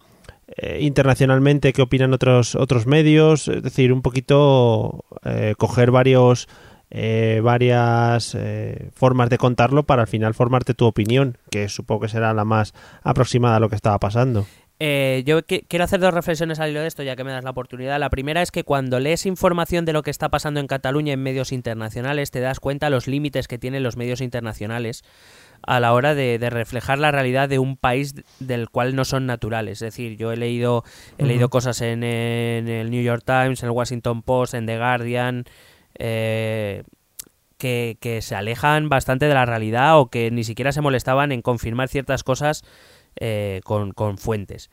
eh, 0.58 0.80
internacionalmente 0.82 1.74
qué 1.74 1.82
opinan 1.84 2.12
otros 2.12 2.56
otros 2.56 2.88
medios 2.88 3.48
es 3.48 3.62
decir 3.62 3.94
un 3.94 4.02
poquito 4.02 5.06
eh, 5.24 5.54
coger 5.58 5.92
varios 5.92 6.48
eh, 6.90 7.40
varias 7.44 8.36
formas 8.96 9.30
de 9.30 9.38
contarlo 9.38 9.84
para 9.84 10.04
al 10.04 10.08
final 10.08 10.34
formarte 10.34 10.74
tu 10.74 10.86
opinión 10.86 11.38
que 11.52 11.70
supongo 11.70 12.02
que 12.02 12.08
será 12.08 12.34
la 12.34 12.46
más 12.46 12.74
aproximada 13.04 13.58
a 13.58 13.60
lo 13.60 13.70
que 13.70 13.76
estaba 13.76 14.00
pasando 14.00 14.48
yo 14.80 15.42
quiero 15.46 15.84
hacer 15.84 16.00
dos 16.00 16.14
reflexiones 16.14 16.62
al 16.62 16.70
hilo 16.70 16.80
de 16.80 16.88
esto, 16.88 17.04
ya 17.04 17.18
que 17.18 17.26
me 17.26 17.34
das 17.34 17.44
la 17.44 17.50
oportunidad. 17.50 18.00
La 18.00 18.10
primera 18.10 18.42
es 18.42 18.50
que 18.50 18.64
cuando 18.64 19.02
lees 19.02 19.26
información 19.26 19.84
de 19.84 19.92
lo 19.92 20.04
que 20.04 20.10
está 20.10 20.30
pasando 20.30 20.62
en 20.62 20.68
Cataluña 20.68 21.12
en 21.12 21.22
medios 21.22 21.52
internacionales, 21.52 22.32
te 22.32 22.40
das 22.40 22.62
cuenta 22.62 22.90
los 22.90 23.06
límites 23.06 23.50
que 23.50 23.58
tienen 23.58 23.84
los 23.84 23.98
medios 23.98 24.22
internacionales 24.22 25.04
a 25.64 25.80
la 25.80 25.94
hora 25.94 26.16
de, 26.16 26.38
reflejar 26.50 27.00
la 27.00 27.12
realidad 27.12 27.50
de 27.50 27.60
un 27.60 27.78
país 27.78 28.16
del 28.40 28.70
cual 28.70 28.96
no 28.96 29.06
son 29.06 29.26
naturales. 29.26 29.82
Es 29.82 29.94
decir, 29.94 30.18
yo 30.18 30.32
he 30.32 30.38
leído, 30.38 30.84
he 31.18 31.26
leído 31.26 31.50
cosas 31.50 31.82
en, 31.82 32.04
el 32.04 32.90
New 32.92 33.04
York 33.04 33.24
Times, 33.26 33.62
en 33.64 33.68
el 33.68 33.76
Washington 33.76 34.22
Post, 34.22 34.54
en 34.54 34.66
The 34.66 34.78
Guardian, 34.78 35.46
eh, 35.98 36.84
que, 37.58 38.20
se 38.22 38.36
alejan 38.36 38.90
bastante 38.90 39.28
de 39.28 39.34
la 39.34 39.46
realidad 39.46 40.00
o 40.00 40.10
que 40.10 40.32
ni 40.32 40.44
siquiera 40.44 40.72
se 40.72 40.82
molestaban 40.82 41.32
en 41.32 41.42
confirmar 41.42 41.90
ciertas 41.90 42.24
cosas 42.24 42.64
eh, 43.16 43.62
con, 43.64 43.92
con 43.92 44.18
fuentes. 44.18 44.70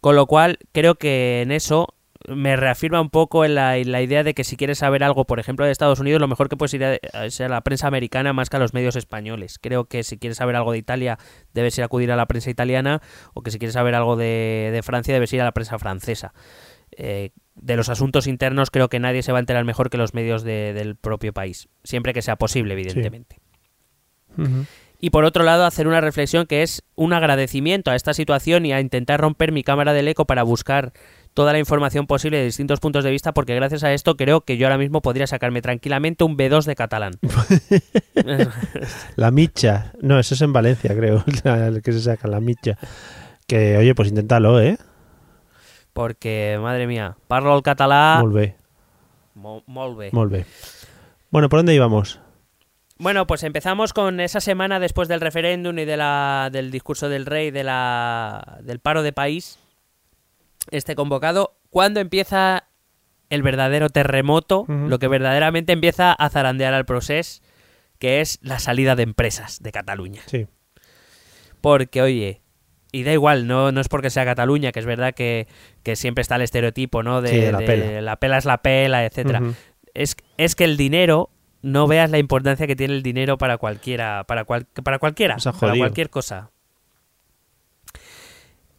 Con 0.00 0.16
lo 0.16 0.26
cual, 0.26 0.58
creo 0.72 0.94
que 0.94 1.42
en 1.42 1.50
eso 1.50 1.95
me 2.28 2.56
reafirma 2.56 3.00
un 3.00 3.10
poco 3.10 3.44
en 3.44 3.54
la, 3.54 3.76
en 3.76 3.92
la 3.92 4.02
idea 4.02 4.24
de 4.24 4.34
que 4.34 4.44
si 4.44 4.56
quieres 4.56 4.78
saber 4.78 5.04
algo, 5.04 5.24
por 5.26 5.38
ejemplo, 5.40 5.64
de 5.64 5.72
Estados 5.72 6.00
Unidos, 6.00 6.20
lo 6.20 6.28
mejor 6.28 6.48
que 6.48 6.56
puedes 6.56 6.74
ir 6.74 6.84
a, 6.84 6.94
es 7.24 7.40
a 7.40 7.48
la 7.48 7.60
prensa 7.60 7.86
americana 7.86 8.32
más 8.32 8.50
que 8.50 8.56
a 8.56 8.60
los 8.60 8.74
medios 8.74 8.96
españoles. 8.96 9.58
Creo 9.60 9.84
que 9.84 10.02
si 10.02 10.18
quieres 10.18 10.38
saber 10.38 10.56
algo 10.56 10.72
de 10.72 10.78
Italia, 10.78 11.18
debes 11.54 11.76
ir 11.78 11.82
a 11.82 11.86
acudir 11.86 12.10
a 12.12 12.16
la 12.16 12.26
prensa 12.26 12.50
italiana, 12.50 13.00
o 13.34 13.42
que 13.42 13.50
si 13.50 13.58
quieres 13.58 13.74
saber 13.74 13.94
algo 13.94 14.16
de, 14.16 14.70
de 14.72 14.82
Francia, 14.82 15.14
debes 15.14 15.32
ir 15.32 15.40
a 15.40 15.44
la 15.44 15.52
prensa 15.52 15.78
francesa. 15.78 16.34
Eh, 16.96 17.30
de 17.54 17.76
los 17.76 17.88
asuntos 17.88 18.26
internos 18.26 18.70
creo 18.70 18.88
que 18.88 19.00
nadie 19.00 19.22
se 19.22 19.32
va 19.32 19.38
a 19.38 19.40
enterar 19.40 19.64
mejor 19.64 19.90
que 19.90 19.96
los 19.96 20.14
medios 20.14 20.42
de- 20.44 20.72
del 20.72 20.94
propio 20.96 21.32
país, 21.32 21.68
siempre 21.84 22.12
que 22.12 22.22
sea 22.22 22.36
posible, 22.36 22.74
evidentemente. 22.74 23.38
Y 24.98 25.10
por 25.10 25.24
otro 25.24 25.44
lado, 25.44 25.64
hacer 25.66 25.86
una 25.88 26.00
reflexión 26.00 26.46
que 26.46 26.62
es 26.62 26.82
un 26.94 27.12
agradecimiento 27.12 27.90
a 27.90 27.96
esta 27.96 28.14
situación 28.14 28.64
y 28.66 28.72
a 28.72 28.80
intentar 28.80 29.20
romper 29.20 29.52
mi 29.52 29.62
cámara 29.62 29.92
del 29.92 30.08
eco 30.08 30.24
para 30.26 30.42
buscar 30.42 30.92
toda 31.36 31.52
la 31.52 31.58
información 31.60 32.06
posible 32.08 32.38
de 32.38 32.44
distintos 32.46 32.80
puntos 32.80 33.04
de 33.04 33.10
vista, 33.12 33.32
porque 33.32 33.54
gracias 33.54 33.84
a 33.84 33.92
esto 33.92 34.16
creo 34.16 34.40
que 34.40 34.56
yo 34.56 34.66
ahora 34.66 34.78
mismo 34.78 35.02
podría 35.02 35.26
sacarme 35.28 35.62
tranquilamente 35.62 36.24
un 36.24 36.36
B2 36.36 36.64
de 36.64 36.74
catalán. 36.74 37.12
La 39.16 39.30
micha. 39.30 39.92
No, 40.00 40.18
eso 40.18 40.34
es 40.34 40.40
en 40.42 40.52
Valencia, 40.52 40.94
creo. 40.96 41.22
El 41.44 41.82
que 41.82 41.92
se 41.92 42.00
saca, 42.00 42.26
la 42.28 42.40
micha. 42.40 42.78
Que, 43.46 43.76
oye, 43.76 43.94
pues 43.94 44.08
inténtalo, 44.08 44.60
¿eh? 44.60 44.78
porque, 45.92 46.58
madre 46.60 46.86
mía, 46.86 47.16
parlo 47.26 47.56
el 47.56 47.62
catalá 47.62 48.18
Molt 48.20 48.34
bé, 48.34 48.56
mo- 49.34 49.62
molt 49.66 49.96
bé. 49.96 50.10
molt 50.12 50.30
bé. 50.30 50.44
Bueno, 51.30 51.48
¿por 51.48 51.60
dónde 51.60 51.74
íbamos? 51.74 52.20
Bueno, 52.98 53.26
pues 53.26 53.42
empezamos 53.44 53.94
con 53.94 54.20
esa 54.20 54.40
semana 54.40 54.78
después 54.78 55.08
del 55.08 55.22
referéndum 55.22 55.78
y 55.78 55.86
de 55.86 55.96
la, 55.96 56.50
del 56.52 56.70
discurso 56.70 57.08
del 57.08 57.24
rey 57.24 57.50
de 57.50 57.64
la, 57.64 58.58
del 58.62 58.78
paro 58.78 59.02
de 59.02 59.14
país, 59.14 59.58
este 60.70 60.94
convocado, 60.94 61.56
cuando 61.70 62.00
empieza 62.00 62.64
el 63.30 63.42
verdadero 63.42 63.88
terremoto, 63.88 64.64
lo 64.68 64.98
que 64.98 65.08
verdaderamente 65.08 65.72
empieza 65.72 66.12
a 66.12 66.28
zarandear 66.30 66.74
al 66.74 66.84
proceso, 66.84 67.42
que 67.98 68.20
es 68.20 68.38
la 68.42 68.58
salida 68.58 68.94
de 68.94 69.02
empresas 69.02 69.62
de 69.62 69.72
Cataluña. 69.72 70.22
Sí. 70.26 70.46
Porque, 71.60 72.02
oye, 72.02 72.42
y 72.92 73.02
da 73.02 73.12
igual, 73.12 73.46
no, 73.46 73.72
no 73.72 73.80
es 73.80 73.88
porque 73.88 74.10
sea 74.10 74.24
Cataluña, 74.24 74.72
que 74.72 74.78
es 74.80 74.86
verdad 74.86 75.14
que, 75.14 75.48
que 75.82 75.96
siempre 75.96 76.22
está 76.22 76.36
el 76.36 76.42
estereotipo, 76.42 77.02
¿no? 77.02 77.20
De, 77.22 77.28
Sí, 77.30 77.36
de 77.40 77.52
la 77.52 77.58
de 77.58 77.66
pela. 77.66 78.00
la 78.02 78.16
pela 78.16 78.38
es 78.38 78.44
la 78.44 78.58
pela, 78.62 79.04
etcétera 79.04 79.40
es, 79.94 80.16
es 80.36 80.54
que 80.54 80.64
el 80.64 80.76
dinero 80.76 81.30
no 81.62 81.86
veas 81.88 82.10
la 82.10 82.18
importancia 82.18 82.66
que 82.66 82.76
tiene 82.76 82.94
el 82.94 83.02
dinero 83.02 83.38
para 83.38 83.56
cualquiera 83.56 84.24
para 84.24 84.44
cual- 84.44 84.66
para 84.84 84.98
cualquiera 84.98 85.36
para 85.58 85.72
cualquier 85.80 86.10
cosa 86.10 86.50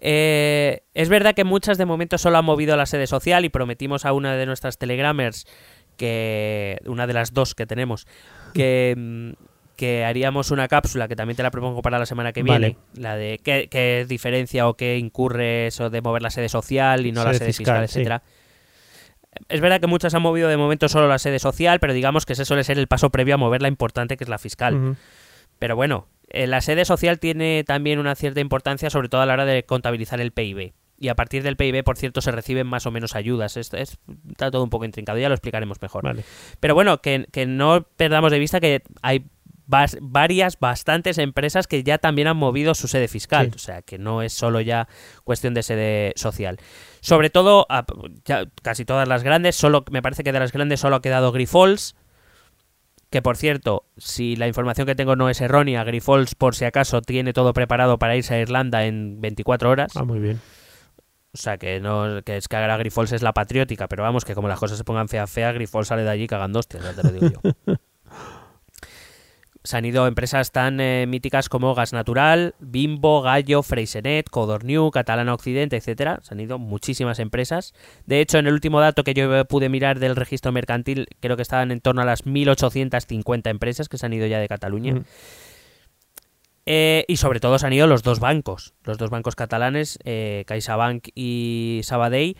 Eh, 0.09 0.83
es 0.93 1.09
verdad 1.09 1.35
que 1.35 1.43
muchas 1.43 1.77
de 1.77 1.85
momento 1.85 2.17
solo 2.17 2.37
han 2.37 2.45
movido 2.45 2.77
la 2.77 2.85
sede 2.85 3.07
social 3.07 3.43
y 3.43 3.49
prometimos 3.49 4.05
a 4.05 4.13
una 4.13 4.37
de 4.37 4.45
nuestras 4.45 4.77
telegramers 4.77 5.45
que 5.97 6.77
una 6.85 7.07
de 7.07 7.13
las 7.13 7.33
dos 7.33 7.55
que 7.55 7.65
tenemos 7.65 8.07
que 8.53 8.95
mm, 8.97 9.31
que 9.75 10.05
haríamos 10.05 10.49
una 10.51 10.69
cápsula 10.69 11.09
que 11.09 11.17
también 11.17 11.35
te 11.35 11.43
la 11.43 11.51
propongo 11.51 11.81
para 11.81 11.99
la 11.99 12.05
semana 12.05 12.31
que 12.31 12.41
Vale. 12.41 12.59
viene 12.59 12.77
la 12.93 13.17
de 13.17 13.39
qué, 13.43 13.67
qué 13.69 14.05
diferencia 14.07 14.69
o 14.69 14.75
qué 14.75 14.97
incurre 14.97 15.67
eso 15.67 15.89
de 15.89 16.01
mover 16.01 16.21
la 16.21 16.29
sede 16.29 16.47
social 16.47 17.05
y 17.05 17.11
no 17.11 17.25
la 17.25 17.33
Sede 17.33 17.47
fiscal, 17.47 17.81
fiscal, 17.81 17.87
sí. 17.89 17.99
etcétera 17.99 18.23
es 19.49 19.61
verdad 19.61 19.81
que 19.81 19.87
muchas 19.87 20.13
han 20.13 20.21
movido 20.21 20.47
de 20.47 20.57
momento 20.57 20.87
solo 20.89 21.07
la 21.07 21.19
sede 21.19 21.39
social, 21.39 21.79
pero 21.79 21.93
digamos 21.93 22.25
que 22.25 22.33
ese 22.33 22.45
suele 22.45 22.63
ser 22.63 22.79
el 22.79 22.87
paso 22.87 23.09
previo 23.09 23.35
a 23.35 23.37
mover 23.37 23.61
la 23.61 23.67
importante 23.67 24.17
que 24.17 24.23
es 24.23 24.29
la 24.29 24.37
fiscal. 24.37 24.97
Pero 25.59 25.75
bueno, 25.75 26.07
la 26.31 26.61
sede 26.61 26.85
social 26.85 27.19
tiene 27.19 27.63
también 27.65 27.99
una 27.99 28.15
cierta 28.15 28.39
importancia, 28.39 28.89
sobre 28.89 29.09
todo 29.09 29.21
a 29.21 29.25
la 29.25 29.33
hora 29.33 29.45
de 29.45 29.63
contabilizar 29.63 30.19
el 30.21 30.31
PIB. 30.31 30.73
Y 30.99 31.09
a 31.09 31.15
partir 31.15 31.43
del 31.43 31.55
PIB, 31.57 31.83
por 31.83 31.95
cierto, 31.97 32.21
se 32.21 32.31
reciben 32.31 32.65
más 32.65 32.85
o 32.87 32.91
menos 32.91 33.15
ayudas. 33.15 33.55
Esto 33.55 33.77
es, 33.77 33.97
está 34.29 34.49
todo 34.49 34.63
un 34.63 34.69
poco 34.71 34.83
intrincado, 34.85 35.19
ya 35.19 35.29
lo 35.29 35.35
explicaremos 35.35 35.79
mejor. 35.81 36.03
Vale. 36.03 36.23
Pero 36.59 36.73
bueno, 36.73 37.01
que, 37.01 37.27
que 37.31 37.45
no 37.45 37.87
perdamos 37.97 38.31
de 38.31 38.39
vista 38.39 38.59
que 38.59 38.81
hay 39.03 39.25
bas- 39.69 39.99
varias, 40.01 40.57
bastantes 40.59 41.19
empresas 41.19 41.67
que 41.67 41.83
ya 41.83 41.99
también 41.99 42.27
han 42.27 42.37
movido 42.37 42.73
su 42.73 42.87
sede 42.87 43.07
fiscal. 43.07 43.47
Sí. 43.47 43.55
O 43.55 43.59
sea, 43.59 43.81
que 43.83 43.99
no 43.99 44.23
es 44.23 44.33
solo 44.33 44.59
ya 44.59 44.87
cuestión 45.23 45.53
de 45.53 45.61
sede 45.61 46.13
social. 46.15 46.57
Sobre 46.99 47.29
todo, 47.29 47.67
a- 47.69 47.85
ya 48.25 48.45
casi 48.63 48.83
todas 48.83 49.07
las 49.07 49.21
grandes, 49.23 49.55
solo 49.55 49.85
me 49.91 50.01
parece 50.01 50.23
que 50.23 50.31
de 50.31 50.39
las 50.39 50.51
grandes 50.51 50.79
solo 50.79 50.95
ha 50.95 51.01
quedado 51.03 51.31
Grifols. 51.31 51.95
Que 53.09 53.21
por 53.21 53.37
cierto, 53.37 53.85
si 53.97 54.35
la 54.35 54.47
información 54.47 54.85
que 54.85 54.95
tengo 54.95 55.15
no 55.15 55.29
es 55.29 55.39
errónea, 55.39 55.83
Grifols 55.83 56.35
por 56.35 56.55
si 56.55 56.65
acaso 56.65 57.01
tiene 57.01 57.31
todo 57.33 57.53
preparado 57.53 57.97
para 57.97 58.15
irse 58.15 58.35
a 58.35 58.39
Irlanda 58.39 58.85
en 58.85 59.21
24 59.21 59.69
horas. 59.69 59.93
Ah, 59.95 60.03
muy 60.03 60.19
bien. 60.19 60.41
O 61.33 61.37
sea, 61.37 61.57
que 61.57 61.79
no 61.79 62.21
que 62.23 62.37
es 62.37 62.47
que 62.47 62.55
ahora 62.57 62.77
Grifols 62.77 63.11
es 63.11 63.21
la 63.21 63.33
patriótica, 63.33 63.87
pero 63.87 64.03
vamos, 64.03 64.25
que 64.25 64.33
como 64.33 64.47
las 64.47 64.59
cosas 64.59 64.77
se 64.77 64.83
pongan 64.83 65.07
feas, 65.07 65.29
feas, 65.29 65.53
Grifols 65.53 65.87
sale 65.87 66.03
de 66.03 66.09
allí 66.09 66.27
cagando 66.27 66.59
hostias, 66.59 66.83
ya 66.83 66.93
te 66.93 67.03
lo 67.03 67.11
digo 67.11 67.41
yo. 67.43 67.75
Se 69.67 69.75
han 69.75 69.83
ido 69.83 70.07
empresas 70.07 70.53
tan 70.53 70.79
eh, 70.79 71.05
míticas 71.09 71.49
como 71.49 71.75
Gas 71.75 71.91
Natural, 71.91 72.55
Bimbo, 72.59 73.21
Gallo, 73.21 73.63
Freysenet, 73.63 74.29
Codorniu, 74.29 74.91
Catalana 74.91 75.33
Occidente, 75.33 75.75
etcétera. 75.75 76.21
Se 76.23 76.33
han 76.33 76.39
ido 76.39 76.57
muchísimas 76.57 77.19
empresas. 77.19 77.73
De 78.05 78.21
hecho, 78.21 78.37
en 78.37 78.47
el 78.47 78.53
último 78.53 78.79
dato 78.79 79.03
que 79.03 79.13
yo 79.13 79.43
pude 79.43 79.67
mirar 79.67 79.99
del 79.99 80.15
registro 80.15 80.53
mercantil, 80.53 81.07
creo 81.19 81.35
que 81.35 81.41
estaban 81.41 81.71
en 81.71 81.81
torno 81.81 82.01
a 82.01 82.05
las 82.05 82.23
1.850 82.23 83.49
empresas 83.49 83.89
que 83.89 83.97
se 83.97 84.05
han 84.05 84.13
ido 84.13 84.25
ya 84.25 84.39
de 84.39 84.47
Cataluña. 84.47 85.03
Eh, 86.65 87.03
y 87.09 87.17
sobre 87.17 87.41
todo 87.41 87.59
se 87.59 87.67
han 87.67 87.73
ido 87.73 87.87
los 87.87 88.03
dos 88.03 88.21
bancos, 88.21 88.73
los 88.85 88.97
dos 88.97 89.09
bancos 89.09 89.35
catalanes, 89.35 89.99
eh, 90.05 90.45
CaixaBank 90.47 91.09
y 91.13 91.81
Sabadell. 91.83 92.37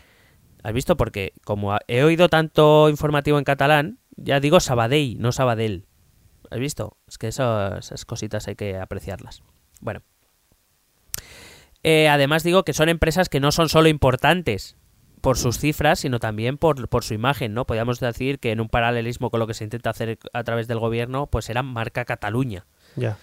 ¿Has 0.63 0.71
visto? 0.71 0.95
Porque 0.95 1.33
como 1.43 1.77
he 1.89 2.03
oído 2.03 2.29
tanto 2.29 2.87
informativo 2.87 3.37
en 3.37 3.43
catalán, 3.43 3.99
ya 4.15 4.39
digo 4.39 4.61
Sabadell, 4.61 5.19
no 5.19 5.33
Sabadell. 5.33 5.87
¿Has 6.49 6.59
visto? 6.59 6.97
Es 7.07 7.17
que 7.17 7.27
esas 7.27 8.05
cositas 8.05 8.47
hay 8.47 8.55
que 8.55 8.77
apreciarlas. 8.77 9.43
Bueno. 9.81 10.01
Eh, 11.83 12.07
además 12.09 12.43
digo 12.43 12.63
que 12.63 12.73
son 12.73 12.89
empresas 12.89 13.29
que 13.29 13.39
no 13.39 13.51
son 13.51 13.69
solo 13.69 13.87
importantes 13.87 14.75
por 15.21 15.37
sus 15.37 15.57
cifras, 15.59 15.99
sino 15.99 16.19
también 16.19 16.57
por, 16.57 16.89
por 16.89 17.03
su 17.03 17.13
imagen, 17.13 17.53
¿no? 17.53 17.65
Podríamos 17.65 17.99
decir 17.99 18.39
que 18.39 18.51
en 18.51 18.61
un 18.61 18.69
paralelismo 18.69 19.29
con 19.29 19.39
lo 19.39 19.47
que 19.47 19.53
se 19.53 19.63
intenta 19.63 19.89
hacer 19.89 20.19
a 20.33 20.43
través 20.43 20.67
del 20.67 20.79
gobierno, 20.79 21.27
pues 21.27 21.49
eran 21.49 21.65
marca 21.65 22.05
Cataluña 22.05 22.65
Ya. 22.95 23.17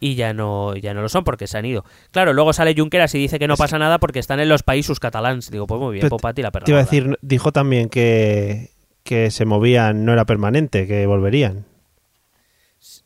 y 0.00 0.14
ya 0.14 0.32
no 0.34 0.74
ya 0.76 0.94
no 0.94 1.02
lo 1.02 1.08
son 1.08 1.24
porque 1.24 1.46
se 1.46 1.58
han 1.58 1.64
ido. 1.64 1.84
Claro, 2.10 2.32
luego 2.32 2.52
sale 2.52 2.74
Junqueras 2.76 3.14
y 3.14 3.18
dice 3.18 3.38
que 3.38 3.48
no 3.48 3.56
pasa 3.56 3.78
nada 3.78 3.98
porque 3.98 4.18
están 4.18 4.40
en 4.40 4.48
los 4.48 4.62
países 4.62 4.98
catalans. 5.00 5.50
Digo, 5.50 5.66
pues 5.66 5.80
muy 5.80 5.94
bien, 5.94 6.02
Pero 6.02 6.16
pues 6.16 6.34
la 6.38 6.50
perra. 6.50 6.64
Te 6.64 6.72
iba 6.72 6.80
a 6.80 6.84
decir, 6.84 7.18
dijo 7.22 7.52
también 7.52 7.88
que, 7.88 8.70
que 9.04 9.30
se 9.30 9.44
movían, 9.44 10.04
no 10.04 10.12
era 10.12 10.24
permanente, 10.24 10.86
que 10.86 11.06
volverían. 11.06 11.66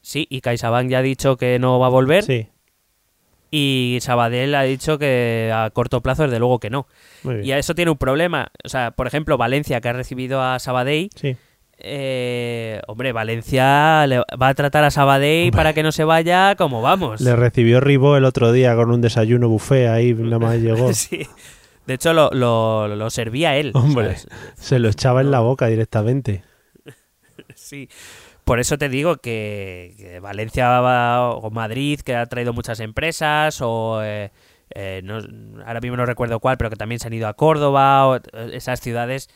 Sí, 0.09 0.25
y 0.31 0.41
CaixaBank 0.41 0.89
ya 0.89 0.99
ha 0.99 1.03
dicho 1.03 1.37
que 1.37 1.59
no 1.59 1.81
va 1.81 1.87
a 1.87 1.91
volver 1.91 2.23
Sí, 2.23 2.47
y 3.51 3.99
Sabadell 4.03 4.55
ha 4.55 4.63
dicho 4.63 4.99
que 4.99 5.51
a 5.53 5.69
corto 5.71 6.01
plazo 6.01 6.23
desde 6.23 6.39
luego 6.39 6.61
que 6.61 6.71
no. 6.71 6.87
Y 7.43 7.51
a 7.51 7.59
eso 7.59 7.75
tiene 7.75 7.91
un 7.91 7.97
problema. 7.97 8.49
O 8.65 8.69
sea, 8.69 8.93
por 8.93 9.09
ejemplo, 9.09 9.37
Valencia 9.37 9.81
que 9.81 9.89
ha 9.89 9.93
recibido 9.93 10.41
a 10.43 10.61
Sabadell, 10.61 11.11
Sí. 11.17 11.37
eh, 11.79 12.81
hombre, 12.87 13.11
Valencia 13.13 14.07
le 14.07 14.19
va 14.41 14.49
a 14.49 14.55
tratar 14.55 14.85
a 14.85 14.93
Sabadell 14.93 15.51
para 15.51 15.73
que 15.73 15.83
no 15.83 15.91
se 15.91 16.05
vaya 16.05 16.55
como 16.55 16.83
vamos. 16.83 17.21
Le 17.21 17.35
recibió 17.35 17.81
Ribó 17.81 18.17
el 18.17 18.25
otro 18.27 18.53
día 18.53 18.77
con 18.77 18.93
un 18.93 19.01
desayuno 19.01 19.49
buffet, 19.49 19.89
ahí 19.89 20.15
nada 20.19 20.39
más 20.39 20.57
llegó. 20.61 20.93
Sí. 20.93 21.27
De 21.87 21.95
hecho, 21.95 22.13
lo, 22.13 22.31
lo, 22.33 22.87
lo 22.95 23.11
servía 23.11 23.57
él. 23.57 23.73
Hombre, 23.75 24.17
¿sabes? 24.17 24.29
se 24.57 24.79
lo 24.79 24.89
echaba 24.89 25.21
en 25.21 25.33
la 25.33 25.41
boca 25.41 25.67
directamente. 25.67 26.45
Sí. 27.55 27.89
Por 28.47 28.61
eso 28.61 28.79
te 28.79 28.89
digo 28.89 29.17
que, 29.17 29.95
que 29.99 30.21
Valencia 30.21 30.69
va- 30.81 31.31
o 31.35 31.51
Madrid, 31.51 31.99
que 32.01 32.15
ha 32.15 32.27
traído 32.27 32.53
muchas 32.53 32.79
empresas, 32.79 33.61
o 33.61 34.01
eh, 34.05 34.31
eh, 34.71 35.01
no- 35.03 35.19
ahora 35.67 35.81
mismo 35.81 35.97
no 35.97 36.07
recuerdo 36.07 36.39
cuál, 36.39 36.57
pero 36.57 36.71
que 36.71 36.77
también 36.77 37.01
se 37.01 37.09
han 37.09 37.13
ido 37.15 37.27
a 37.27 37.35
Córdoba, 37.35 38.07
o 38.07 38.17
eh, 38.17 38.23
esas 38.53 38.81
ciudades 38.81 39.29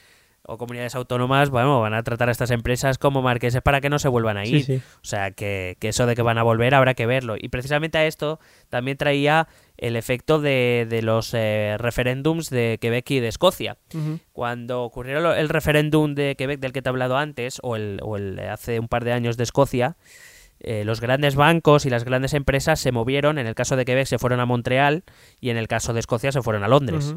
o 0.47 0.57
comunidades 0.59 0.95
autónomas, 0.95 1.51
bueno, 1.51 1.81
van 1.81 1.95
a 1.95 2.03
tratar 2.03 2.29
a 2.29 2.33
estas 2.33 2.51
empresas 2.51 2.99
como 2.99 3.23
marqueses 3.23 3.62
para 3.62 3.81
que 3.81 3.91
no 3.91 3.99
se 3.99 4.09
vuelvan 4.09 4.37
a 4.37 4.47
ir. 4.47 4.65
sí. 4.65 4.77
O 4.97 5.05
sea, 5.05 5.31
que, 5.33 5.77
que 5.81 5.89
eso 5.89 6.07
de 6.07 6.15
que 6.17 6.23
van 6.23 6.39
a 6.39 6.43
volver 6.43 6.75
habrá 6.75 6.95
que 6.95 7.07
verlo. 7.07 7.37
Y 7.39 7.49
precisamente 7.49 7.99
a 7.99 8.07
esto 8.07 8.41
también 8.69 8.97
traía 8.97 9.49
el 9.77 9.97
efecto 9.97 10.41
de, 10.41 10.87
de 10.89 11.03
los 11.03 11.33
eh, 11.35 11.77
referéndums 11.79 12.51
de 12.51 12.79
Quebec 12.81 13.11
y 13.11 13.21
de 13.21 13.29
Escocia. 13.29 13.77
Cuando 14.33 14.83
ocurrió 14.83 15.35
el 15.35 15.49
referéndum 15.49 16.15
de 16.15 16.37
Quebec 16.37 16.61
del 16.61 16.73
que 16.73 16.83
te 16.83 16.89
he 16.89 16.91
hablado 16.91 17.17
antes, 17.17 17.59
o 17.62 17.77
el, 17.77 17.99
o 18.03 18.17
el 18.17 18.39
hace 18.41 18.81
un 18.81 18.89
par 18.89 19.05
de 19.05 19.12
años 19.12 19.37
de 19.37 19.45
Escocia, 19.45 19.97
eh, 20.61 20.85
los 20.85 21.01
grandes 21.01 21.37
bancos 21.37 21.87
y 21.87 21.91
las 21.91 22.05
grandes 22.05 22.35
empresas 22.35 22.81
se 22.81 22.93
movieron. 22.93 23.39
En 23.39 23.47
el 23.47 23.55
caso 23.55 23.77
de 23.77 23.85
Quebec 23.85 24.07
se 24.07 24.19
fueron 24.19 24.41
a 24.41 24.47
Montreal 24.47 25.05
y 25.41 25.51
en 25.51 25.57
el 25.57 25.69
caso 25.69 25.93
de 25.93 26.01
Escocia 26.01 26.33
se 26.33 26.43
fueron 26.43 26.65
a 26.65 26.69
Londres. 26.69 27.15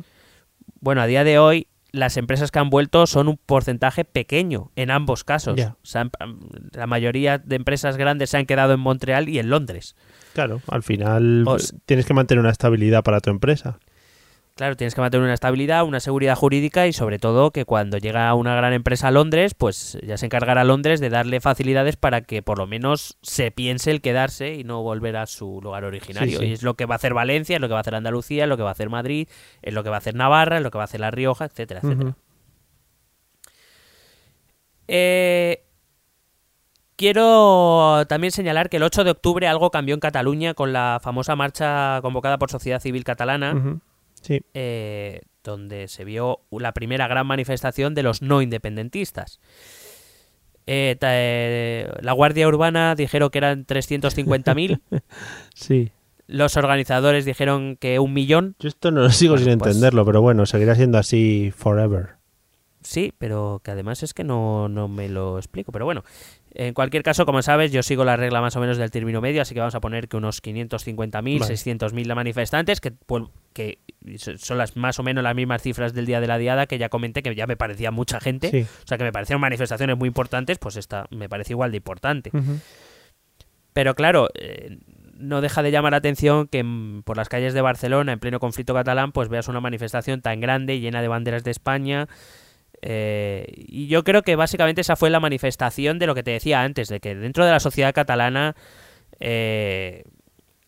Bueno, 0.79 1.01
a 1.01 1.07
día 1.07 1.23
de 1.23 1.39
hoy 1.39 1.67
las 1.93 2.17
empresas 2.17 2.51
que 2.51 2.59
han 2.59 2.69
vuelto 2.69 3.07
son 3.07 3.27
un 3.29 3.37
porcentaje 3.37 4.03
pequeño 4.03 4.71
en 4.75 4.91
ambos 4.91 5.23
casos. 5.23 5.55
La 6.73 6.87
mayoría 6.87 7.37
de 7.37 7.55
empresas 7.55 7.95
grandes 7.97 8.31
se 8.31 8.37
han 8.37 8.45
quedado 8.45 8.73
en 8.73 8.79
Montreal 8.79 9.29
y 9.29 9.39
en 9.39 9.49
Londres. 9.49 9.95
Claro, 10.33 10.61
al 10.67 10.81
final 10.83 11.43
Os- 11.47 11.75
tienes 11.85 12.05
que 12.07 12.13
mantener 12.15 12.39
una 12.41 12.49
estabilidad 12.51 13.03
para 13.03 13.19
tu 13.21 13.29
empresa. 13.29 13.79
Claro, 14.55 14.75
tienes 14.75 14.93
que 14.93 15.01
mantener 15.01 15.23
una 15.23 15.33
estabilidad, 15.33 15.83
una 15.83 15.99
seguridad 15.99 16.35
jurídica 16.35 16.85
y 16.85 16.93
sobre 16.93 17.17
todo 17.17 17.49
que 17.49 17.65
cuando 17.65 17.97
llega 17.97 18.31
una 18.35 18.55
gran 18.55 18.71
empresa 18.71 19.07
a 19.07 19.11
Londres, 19.11 19.55
pues 19.55 19.97
ya 20.05 20.15
se 20.17 20.27
encargará 20.27 20.63
Londres 20.63 20.99
de 20.99 21.09
darle 21.09 21.41
facilidades 21.41 21.95
para 21.95 22.21
que 22.21 22.43
por 22.43 22.59
lo 22.59 22.67
menos 22.67 23.17
se 23.23 23.49
piense 23.49 23.89
el 23.89 23.99
quedarse 24.01 24.53
y 24.53 24.63
no 24.63 24.83
volver 24.83 25.17
a 25.17 25.25
su 25.25 25.59
lugar 25.63 25.85
originario. 25.85 26.37
Sí, 26.37 26.45
sí. 26.45 26.51
Y 26.51 26.53
es 26.53 26.61
lo 26.61 26.75
que 26.75 26.85
va 26.85 26.93
a 26.93 26.97
hacer 26.97 27.15
Valencia, 27.15 27.55
es 27.55 27.61
lo 27.61 27.67
que 27.67 27.73
va 27.73 27.79
a 27.79 27.81
hacer 27.81 27.95
Andalucía, 27.95 28.43
es 28.43 28.49
lo 28.49 28.55
que 28.55 28.61
va 28.61 28.69
a 28.69 28.73
hacer 28.73 28.91
Madrid, 28.91 29.27
es 29.63 29.73
lo 29.73 29.83
que 29.83 29.89
va 29.89 29.95
a 29.95 29.99
hacer 29.99 30.13
Navarra, 30.13 30.57
es 30.57 30.63
lo 30.63 30.69
que 30.69 30.77
va 30.77 30.83
a 30.83 30.85
hacer 30.85 30.99
La 30.99 31.09
Rioja, 31.09 31.45
etcétera, 31.45 31.79
etcétera. 31.83 32.15
Eh, 34.87 35.65
quiero 36.95 38.05
también 38.07 38.29
señalar 38.29 38.69
que 38.69 38.77
el 38.77 38.83
8 38.83 39.03
de 39.03 39.09
octubre 39.09 39.47
algo 39.47 39.71
cambió 39.71 39.95
en 39.95 39.99
Cataluña 39.99 40.53
con 40.53 40.73
la 40.73 40.99
famosa 41.01 41.35
marcha 41.35 41.99
convocada 42.03 42.37
por 42.37 42.51
Sociedad 42.51 42.79
Civil 42.79 43.03
Catalana. 43.03 43.81
Sí, 44.23 44.41
eh, 44.55 45.21
donde 45.43 45.87
se 45.87 46.03
vio 46.05 46.39
la 46.51 46.71
primera 46.71 47.07
gran 47.07 47.27
manifestación 47.27 47.93
de 47.93 48.01
los 48.03 48.21
no 48.23 48.41
independentistas. 48.41 49.39
Eh, 50.65 50.97
eh, 51.01 51.91
la 52.01 52.13
Guardia 52.13 52.47
Urbana 52.47 52.95
dijeron 52.95 53.29
que 53.29 53.37
eran 53.39 53.65
350.000, 53.67 54.79
sí. 55.53 55.91
los 56.27 56.55
organizadores 56.55 57.25
dijeron 57.25 57.75
que 57.75 57.99
un 57.99 58.13
millón, 58.13 58.55
Yo 58.59 58.69
esto 58.69 58.89
no 58.91 59.01
lo 59.01 59.09
sigo 59.11 59.33
Bueno, 59.33 59.45
sin 59.49 59.59
pues- 59.59 59.71
entenderlo, 59.75 60.05
pero 60.05 60.21
bueno, 60.21 60.45
seguirá 60.45 60.75
siendo 60.75 60.97
así 60.97 61.51
forever. 61.55 62.11
Sí, 62.81 63.13
pero 63.17 63.61
que 63.63 63.71
además 63.71 64.03
es 64.03 64.13
que 64.13 64.25
no, 64.25 64.67
no 64.67 64.89
me 64.89 65.07
lo 65.07 65.37
explico. 65.37 65.71
Pero 65.71 65.85
bueno, 65.85 66.03
en 66.55 66.73
cualquier 66.73 67.03
caso, 67.03 67.25
como 67.25 67.41
sabes, 67.41 67.71
yo 67.71 67.81
sigo 67.81 68.05
la 68.05 68.15
regla 68.15 68.39
más 68.39 68.55
o 68.55 68.59
menos 68.59 68.77
del 68.77 68.91
término 68.91 69.21
medio, 69.21 69.41
así 69.41 69.53
que 69.53 69.59
vamos 69.59 69.75
a 69.75 69.81
poner 69.81 70.07
que 70.07 70.17
unos 70.17 70.41
550.000, 70.43 71.39
Vale. 71.39 71.53
600.000 71.53 72.15
manifestantes, 72.15 72.79
que, 72.79 72.91
pues, 72.91 73.23
que 73.53 73.79
son 74.27 74.57
las 74.57 74.75
más 74.75 74.99
o 74.99 75.03
menos 75.03 75.23
las 75.23 75.35
mismas 75.35 75.61
cifras 75.61 75.93
del 75.93 76.05
día 76.05 76.21
de 76.21 76.27
la 76.27 76.37
diada 76.37 76.67
que 76.67 76.77
ya 76.77 76.89
comenté, 76.89 77.23
que 77.23 77.33
ya 77.33 77.47
me 77.47 77.57
parecía 77.57 77.91
mucha 77.91 78.19
gente. 78.19 78.51
Sí. 78.51 78.61
O 78.61 78.87
sea, 78.87 78.97
que 78.97 79.03
me 79.03 79.11
parecieron 79.11 79.41
manifestaciones 79.41 79.97
muy 79.97 80.07
importantes, 80.07 80.59
pues 80.59 80.75
esta 80.75 81.07
me 81.09 81.27
parece 81.27 81.53
igual 81.53 81.71
de 81.71 81.77
importante. 81.77 82.31
Pero 83.73 83.95
claro, 83.95 84.29
eh, 84.35 84.77
no 85.17 85.41
deja 85.41 85.63
de 85.63 85.71
llamar 85.71 85.93
la 85.93 85.97
atención 85.97 86.47
que 86.47 86.63
por 87.03 87.17
las 87.17 87.29
calles 87.29 87.53
de 87.53 87.61
Barcelona, 87.61 88.13
en 88.13 88.19
pleno 88.19 88.39
conflicto 88.39 88.73
catalán, 88.73 89.11
pues 89.11 89.29
veas 89.29 89.47
una 89.47 89.59
manifestación 89.59 90.21
tan 90.21 90.39
grande, 90.39 90.79
llena 90.79 91.01
de 91.01 91.07
banderas 91.07 91.43
de 91.43 91.51
España. 91.51 92.07
Eh, 92.85 93.45
y 93.55 93.87
yo 93.87 94.03
creo 94.03 94.21
que 94.23 94.35
básicamente 94.35 94.81
esa 94.81 94.95
fue 94.97 95.09
la 95.09 95.19
manifestación 95.21 95.99
de 95.99 96.05
lo 96.07 96.15
que 96.15 96.23
te 96.23 96.31
decía 96.31 96.61
antes, 96.63 96.89
de 96.89 96.99
que 96.99 97.15
dentro 97.15 97.45
de 97.45 97.51
la 97.51 97.59
sociedad 97.61 97.93
catalana 97.93 98.55
eh, 99.19 100.03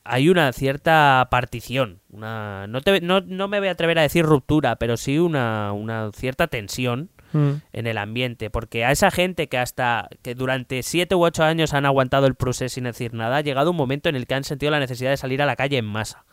hay 0.03 0.29
una 0.29 0.51
cierta 0.53 1.27
partición. 1.31 1.99
Una, 2.11 2.67
no, 2.67 2.81
te- 2.81 3.01
no, 3.01 3.21
no 3.21 3.47
me 3.47 3.59
voy 3.59 3.67
a 3.69 3.71
atrever 3.71 3.97
a 3.99 4.03
decir 4.03 4.23
ruptura, 4.25 4.75
pero 4.77 4.97
sí 4.97 5.17
una, 5.19 5.71
una 5.73 6.11
cierta 6.13 6.47
tensión 6.47 7.09
Mm. 7.33 7.53
en 7.73 7.87
el 7.87 7.97
ambiente, 7.97 8.49
porque 8.49 8.85
a 8.85 8.91
esa 8.91 9.11
gente 9.11 9.49
que 9.49 9.57
hasta 9.57 10.07
que 10.21 10.35
durante 10.35 10.81
siete 10.83 11.15
u 11.15 11.25
ocho 11.25 11.43
años 11.43 11.73
han 11.73 11.85
aguantado 11.85 12.27
el 12.27 12.35
procés 12.35 12.73
sin 12.73 12.85
decir 12.85 13.13
nada, 13.13 13.37
ha 13.37 13.41
llegado 13.41 13.71
un 13.71 13.75
momento 13.75 14.07
en 14.07 14.15
el 14.15 14.25
que 14.25 14.35
han 14.35 14.45
sentido 14.45 14.71
la 14.71 14.79
necesidad 14.79 15.09
de 15.09 15.17
salir 15.17 15.41
a 15.41 15.45
la 15.45 15.57
calle 15.57 15.77
en 15.77 15.85
masa. 15.85 16.23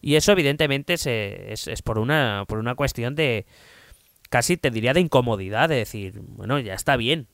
Y 0.00 0.16
eso 0.16 0.32
evidentemente 0.32 0.96
se- 0.96 1.52
es, 1.52 1.68
es 1.68 1.82
por 1.82 1.98
una 2.00 2.46
por 2.48 2.58
una 2.58 2.74
cuestión 2.74 3.14
de 3.14 3.46
casi 4.30 4.56
te 4.56 4.70
diría 4.70 4.94
de 4.94 5.00
incomodidad, 5.00 5.68
de 5.68 5.76
decir, 5.76 6.20
bueno, 6.22 6.58
ya 6.60 6.74
está 6.74 6.96
bien, 6.96 7.26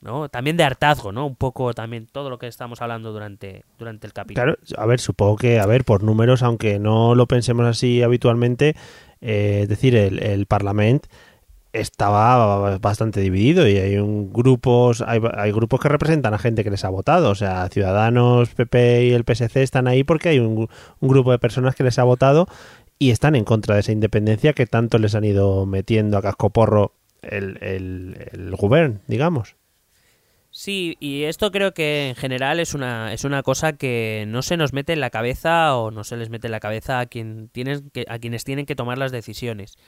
¿no? 0.00 0.28
También 0.28 0.56
de 0.56 0.64
hartazgo, 0.64 1.10
¿no? 1.10 1.26
Un 1.26 1.34
poco 1.34 1.72
también 1.72 2.06
todo 2.06 2.30
lo 2.30 2.38
que 2.38 2.46
estamos 2.46 2.82
hablando 2.82 3.12
durante 3.12 3.64
durante 3.78 4.06
el 4.06 4.12
capítulo. 4.12 4.44
Claro, 4.44 4.58
a 4.76 4.86
ver, 4.86 5.00
supongo 5.00 5.36
que, 5.36 5.58
a 5.58 5.66
ver, 5.66 5.84
por 5.84 6.04
números, 6.04 6.42
aunque 6.42 6.78
no 6.78 7.14
lo 7.14 7.26
pensemos 7.26 7.66
así 7.66 8.02
habitualmente, 8.02 8.76
eh, 9.20 9.60
es 9.62 9.68
decir, 9.68 9.96
el, 9.96 10.46
Parlamento 10.46 11.08
estaba 11.72 12.76
bastante 12.78 13.20
dividido 13.20 13.66
y 13.66 13.78
hay 13.78 13.96
un 13.96 14.30
grupos 14.30 15.00
hay, 15.00 15.22
hay 15.34 15.52
grupos 15.52 15.80
que 15.80 15.88
representan 15.88 16.34
a 16.34 16.38
gente 16.38 16.64
que 16.64 16.70
les 16.70 16.84
ha 16.84 16.90
votado 16.90 17.30
o 17.30 17.34
sea 17.34 17.66
Ciudadanos 17.70 18.50
PP 18.50 19.06
y 19.06 19.12
el 19.12 19.24
PSC 19.24 19.62
están 19.62 19.88
ahí 19.88 20.04
porque 20.04 20.28
hay 20.28 20.38
un 20.38 20.68
grupo 21.00 21.32
de 21.32 21.38
personas 21.38 21.74
que 21.74 21.82
les 21.82 21.98
ha 21.98 22.04
votado 22.04 22.46
y 22.98 23.10
están 23.10 23.34
en 23.34 23.44
contra 23.44 23.74
de 23.74 23.80
esa 23.80 23.92
independencia 23.92 24.52
que 24.52 24.66
tanto 24.66 24.98
les 24.98 25.14
han 25.14 25.24
ido 25.24 25.66
metiendo 25.66 26.18
a 26.18 26.22
cascoporro 26.22 26.94
el, 27.22 27.58
el, 27.62 28.28
el 28.32 28.56
gobierno 28.56 29.00
digamos 29.06 29.56
Sí, 30.54 30.98
y 31.00 31.24
esto 31.24 31.50
creo 31.50 31.72
que 31.72 32.10
en 32.10 32.14
general 32.14 32.60
es 32.60 32.74
una, 32.74 33.14
es 33.14 33.24
una 33.24 33.42
cosa 33.42 33.72
que 33.72 34.26
no 34.28 34.42
se 34.42 34.58
nos 34.58 34.74
mete 34.74 34.92
en 34.92 35.00
la 35.00 35.08
cabeza 35.08 35.74
o 35.78 35.90
no 35.90 36.04
se 36.04 36.18
les 36.18 36.28
mete 36.28 36.46
en 36.46 36.50
la 36.50 36.60
cabeza 36.60 37.00
a, 37.00 37.06
quien 37.06 37.48
tienen 37.48 37.88
que, 37.88 38.04
a 38.06 38.18
quienes 38.18 38.44
tienen 38.44 38.66
que 38.66 38.76
tomar 38.76 38.98
las 38.98 39.12
decisiones. 39.12 39.78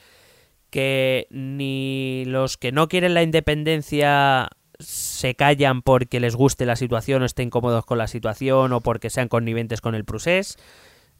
Que 0.70 1.26
ni 1.28 2.24
los 2.26 2.56
que 2.56 2.72
no 2.72 2.88
quieren 2.88 3.12
la 3.12 3.22
independencia 3.22 4.48
se 4.78 5.34
callan 5.34 5.82
porque 5.82 6.18
les 6.18 6.34
guste 6.34 6.64
la 6.64 6.76
situación 6.76 7.22
o 7.22 7.26
estén 7.26 7.50
cómodos 7.50 7.84
con 7.84 7.98
la 7.98 8.06
situación 8.06 8.72
o 8.72 8.80
porque 8.80 9.10
sean 9.10 9.28
conniventes 9.28 9.82
con 9.82 9.94
el 9.94 10.06
procés, 10.06 10.56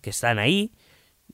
que 0.00 0.08
están 0.08 0.38
ahí, 0.38 0.72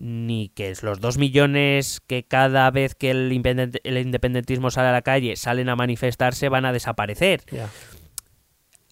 ni 0.02 0.48
que 0.48 0.70
es 0.70 0.82
los 0.82 0.98
dos 1.00 1.18
millones 1.18 2.00
que 2.06 2.24
cada 2.24 2.70
vez 2.70 2.94
que 2.94 3.10
el, 3.10 3.30
independent- 3.30 3.80
el 3.84 3.98
independentismo 3.98 4.70
sale 4.70 4.88
a 4.88 4.92
la 4.92 5.02
calle 5.02 5.36
salen 5.36 5.68
a 5.68 5.76
manifestarse 5.76 6.48
van 6.48 6.64
a 6.64 6.72
desaparecer. 6.72 7.42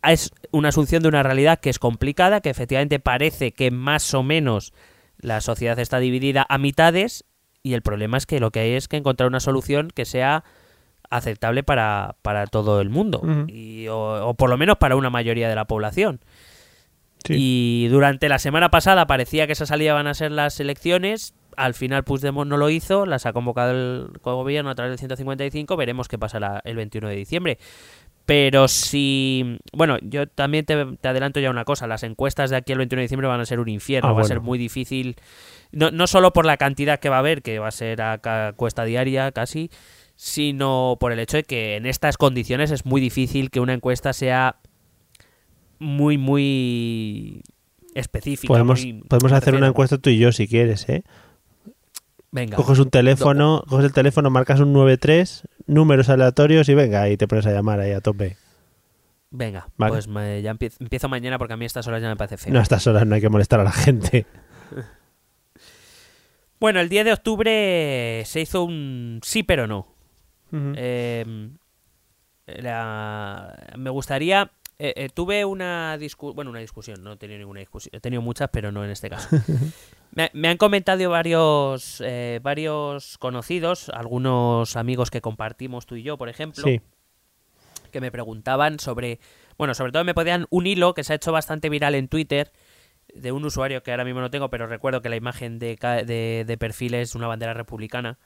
Es 0.02 0.30
una 0.52 0.68
asunción 0.68 1.02
de 1.02 1.09
una 1.09 1.22
realidad 1.22 1.59
que 1.60 1.70
es 1.70 1.78
complicada, 1.78 2.40
que 2.40 2.51
efectivamente 2.51 3.01
parece 3.01 3.52
que 3.52 3.70
más 3.70 4.12
o 4.14 4.22
menos 4.22 4.72
la 5.18 5.40
sociedad 5.40 5.78
está 5.78 5.98
dividida 5.98 6.47
a 6.48 6.59
mitades 6.59 7.24
y 7.62 7.72
el 7.74 7.82
problema 7.82 8.16
es 8.18 8.26
que 8.26 8.39
lo 8.39 8.51
que 8.51 8.60
hay 8.60 8.72
es 8.74 8.86
que 8.86 8.97
encontrar 8.98 9.28
una 9.28 9.40
solución 9.40 9.90
que 9.93 10.05
sea 10.05 10.44
aceptable 11.10 11.62
para, 11.62 12.16
para 12.22 12.47
todo 12.47 12.80
el 12.82 12.90
mundo 12.90 13.22
y, 13.48 13.89
o, 13.89 14.28
o 14.28 14.35
por 14.35 14.51
lo 14.51 14.59
menos 14.59 14.76
para 14.76 14.94
una 14.94 15.09
mayoría 15.10 15.48
de 15.48 15.55
la 15.55 15.64
población. 15.64 16.20
Sí. 17.24 17.34
Y 17.36 17.88
durante 17.88 18.28
la 18.28 18.38
semana 18.38 18.70
pasada 18.70 19.06
parecía 19.06 19.46
que 19.46 19.52
esa 19.52 19.66
salida 19.66 19.94
van 19.94 20.06
a 20.06 20.14
ser 20.14 20.30
las 20.32 20.58
elecciones. 20.60 21.34
Al 21.56 21.74
final 21.74 22.04
Puigdemont 22.04 22.48
no 22.48 22.56
lo 22.56 22.70
hizo, 22.70 23.04
las 23.06 23.26
ha 23.26 23.32
convocado 23.32 23.72
el 23.72 24.10
gobierno 24.22 24.70
a 24.70 24.74
través 24.76 24.92
del 24.92 24.98
155. 24.98 25.76
Veremos 25.76 26.06
qué 26.08 26.16
pasará 26.18 26.60
el 26.64 26.76
21 26.76 27.08
de 27.08 27.16
diciembre. 27.16 27.58
Pero 28.26 28.68
si... 28.68 29.58
Bueno, 29.72 29.96
yo 30.02 30.26
también 30.28 30.64
te, 30.66 30.84
te 31.00 31.08
adelanto 31.08 31.40
ya 31.40 31.50
una 31.50 31.64
cosa. 31.64 31.86
Las 31.86 32.02
encuestas 32.02 32.50
de 32.50 32.56
aquí 32.56 32.72
al 32.72 32.78
21 32.78 33.00
de 33.00 33.04
diciembre 33.04 33.26
van 33.26 33.40
a 33.40 33.46
ser 33.46 33.58
un 33.58 33.68
infierno. 33.68 34.10
Ah, 34.10 34.12
va 34.12 34.20
a 34.20 34.24
ser 34.24 34.40
muy 34.40 34.58
difícil. 34.58 35.16
No, 35.72 35.90
no 35.90 36.06
solo 36.06 36.32
por 36.32 36.44
la 36.46 36.58
cantidad 36.58 37.00
que 37.00 37.08
va 37.08 37.16
a 37.16 37.20
haber, 37.20 37.42
que 37.42 37.58
va 37.58 37.68
a 37.68 37.72
ser 37.72 38.02
a 38.02 38.18
ca- 38.18 38.52
cuesta 38.54 38.84
diaria 38.84 39.32
casi, 39.32 39.70
sino 40.14 40.96
por 41.00 41.12
el 41.12 41.18
hecho 41.20 41.38
de 41.38 41.44
que 41.44 41.76
en 41.76 41.86
estas 41.86 42.16
condiciones 42.18 42.70
es 42.70 42.84
muy 42.84 43.00
difícil 43.00 43.50
que 43.50 43.60
una 43.60 43.72
encuesta 43.72 44.12
sea 44.12 44.56
muy, 45.78 46.18
muy 46.18 47.42
específica. 47.94 48.48
podemos, 48.48 48.80
muy 48.82 48.92
podemos 49.09 49.32
hacer 49.32 49.55
una 49.55 49.68
encuesta 49.68 49.98
tú 49.98 50.10
y 50.10 50.18
yo 50.18 50.32
si 50.32 50.46
quieres 50.48 50.88
¿eh? 50.88 51.02
Venga. 52.30 52.56
Coges 52.56 52.78
un 52.78 52.90
teléfono, 52.90 53.64
coges 53.68 53.86
el 53.86 53.92
teléfono, 53.92 54.28
marcas 54.30 54.60
un 54.60 54.72
93, 54.74 55.44
números 55.66 56.09
aleatorios 56.10 56.68
y 56.68 56.74
venga, 56.74 57.09
y 57.09 57.16
te 57.16 57.26
pones 57.26 57.46
a 57.46 57.52
llamar 57.52 57.80
ahí 57.80 57.92
a 57.92 58.00
tope. 58.02 58.36
Venga, 59.30 59.68
Vale. 59.76 59.92
pues 59.92 60.09
me- 60.09 60.40
ya 60.42 60.50
empiezo, 60.50 60.76
empiezo 60.80 61.09
mañana 61.09 61.38
porque 61.38 61.55
a 61.55 61.56
mí 61.56 61.64
estas 61.64 61.86
horas 61.86 62.02
ya 62.02 62.09
me 62.09 62.16
parece 62.16 62.36
feo. 62.36 62.52
No 62.52 62.59
a 62.60 62.62
estas 62.62 62.86
horas 62.86 63.06
no 63.06 63.14
hay 63.14 63.20
que 63.20 63.28
molestar 63.30 63.60
a 63.60 63.64
la 63.64 63.72
gente. 63.72 64.26
Bueno, 66.60 66.80
el 66.80 66.88
10 66.88 67.05
de 67.05 67.12
octubre 67.12 68.22
se 68.26 68.40
hizo 68.40 68.64
un 68.64 69.20
sí 69.22 69.44
pero 69.44 69.66
no. 69.68 69.86
Eh, 70.52 71.50
la- 72.46 73.56
me 73.76 73.90
gustaría... 73.90 74.50
eh, 74.78 74.94
eh, 74.96 75.09
tuve 75.09 75.44
una 75.44 75.98
discusión... 75.98 76.36
Bueno, 76.36 76.50
una 76.50 76.60
discusión, 76.60 77.02
no 77.02 77.12
he 77.12 77.16
tenido 77.16 77.38
ninguna 77.38 77.60
discusión. 77.60 77.90
He 77.94 78.00
tenido 78.00 78.22
muchas, 78.22 78.48
pero 78.50 78.70
no 78.70 78.84
en 78.84 78.90
este 78.90 79.10
caso. 79.10 79.28
me, 80.12 80.30
me 80.34 80.48
han 80.48 80.56
comentado 80.56 81.10
varios, 81.10 82.00
eh, 82.05 82.38
varios 82.42 83.18
conocidos, 83.18 83.88
algunos 83.88 84.76
amigos 84.76 85.10
que 85.10 85.20
compartimos 85.20 85.86
tú 85.86 85.96
y 85.96 86.02
yo, 86.02 86.16
por 86.16 86.28
ejemplo, 86.28 86.62
Sí, 86.62 86.80
que 87.90 88.00
me 88.00 88.12
preguntaban 88.12 88.78
sobre... 88.78 89.18
Bueno, 89.56 89.74
sobre 89.74 89.90
todo 89.90 90.05
me 90.05 90.14
podían 90.14 90.46
un 90.50 90.66
hilo 90.68 90.94
que 90.94 91.02
se 91.02 91.12
ha 91.12 91.16
hecho 91.16 91.32
bastante 91.32 91.68
viral 91.68 91.96
en 91.96 92.06
Twitter 92.06 92.52
de 93.12 93.32
un 93.32 93.44
usuario 93.44 93.82
que 93.82 93.90
ahora 93.90 94.05
mismo 94.05 94.20
no 94.20 94.30
tengo, 94.30 94.50
pero 94.50 94.66
recuerdo 94.66 95.02
que 95.02 95.09
la 95.09 95.16
imagen 95.16 95.59
de, 95.59 95.76
de, 96.06 96.44
de 96.46 96.59
perfil 96.59 96.94
es 96.94 97.14
una 97.14 97.26
bandera 97.26 97.55
republicana, 97.55 98.18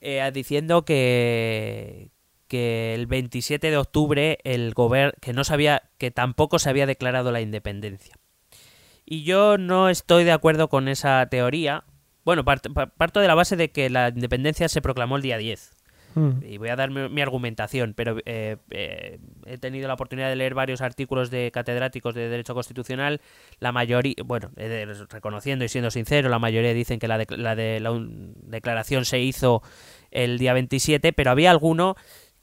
eh, 0.00 0.30
diciendo 0.32 0.84
que, 0.84 2.10
que 2.48 2.94
el 2.94 3.06
27 3.06 3.70
de 3.70 3.76
octubre 3.76 4.38
el 4.44 4.72
gobierno, 4.74 5.12
que 5.20 5.32
no 5.32 5.44
sabía, 5.44 5.82
que 5.98 6.10
tampoco 6.10 6.58
se 6.58 6.70
había 6.70 6.86
declarado 6.86 7.32
la 7.32 7.40
independencia. 7.40 8.14
Y 9.04 9.22
yo 9.24 9.56
no 9.58 9.88
estoy 9.88 10.24
de 10.24 10.32
acuerdo 10.32 10.68
con 10.68 10.88
esa 10.88 11.26
teoría. 11.30 11.84
Bueno, 12.24 12.44
part- 12.44 12.72
pa- 12.72 12.86
parto 12.86 13.20
de 13.20 13.28
la 13.28 13.34
base 13.36 13.54
de 13.56 13.70
que 13.70 13.88
la 13.90 14.08
independencia 14.08 14.68
se 14.68 14.82
proclamó 14.82 15.16
el 15.16 15.22
día 15.22 15.38
10. 15.38 15.72
Mm. 16.16 16.30
Y 16.44 16.56
voy 16.56 16.70
a 16.70 16.76
dar 16.76 16.90
mi, 16.90 17.08
mi 17.10 17.20
argumentación, 17.20 17.92
pero 17.94 18.16
eh, 18.24 18.56
eh, 18.70 19.18
he 19.44 19.58
tenido 19.58 19.86
la 19.86 19.94
oportunidad 19.94 20.28
de 20.30 20.34
leer 20.36 20.54
varios 20.54 20.80
artículos 20.80 21.30
de 21.30 21.50
catedráticos 21.52 22.14
de 22.14 22.28
Derecho 22.30 22.54
Constitucional. 22.54 23.20
La 23.60 23.70
mayoría, 23.70 24.14
bueno, 24.24 24.50
reconociendo 25.10 25.64
y 25.64 25.68
siendo 25.68 25.90
sincero, 25.90 26.28
la 26.30 26.38
mayoría 26.38 26.72
dicen 26.72 26.98
que 26.98 27.06
la, 27.06 27.18
de- 27.18 27.26
la 27.36 27.54
de 27.54 27.80
la 27.80 27.90
un- 27.92 28.32
declaración 28.42 29.04
se 29.04 29.20
hizo 29.20 29.62
el 30.10 30.38
día 30.38 30.54
27, 30.54 31.12
pero 31.12 31.30
había 31.30 31.50
alguno 31.50 31.96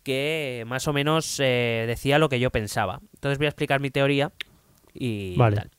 que 0.04 0.64
más 0.68 0.88
o 0.88 0.94
menos 0.94 1.40
eh, 1.40 1.86
decía 1.88 2.20
lo 2.20 2.30
que 2.30 2.40
yo 2.40 2.52
pensaba. 2.52 3.02
Entonces 3.14 3.38
voy 3.38 3.46
a 3.46 3.50
explicar 3.50 3.80
mi 3.80 3.90
teoría 3.90 4.32
y 4.94 5.36
Vale. 5.36 5.58
tal. 5.58 5.72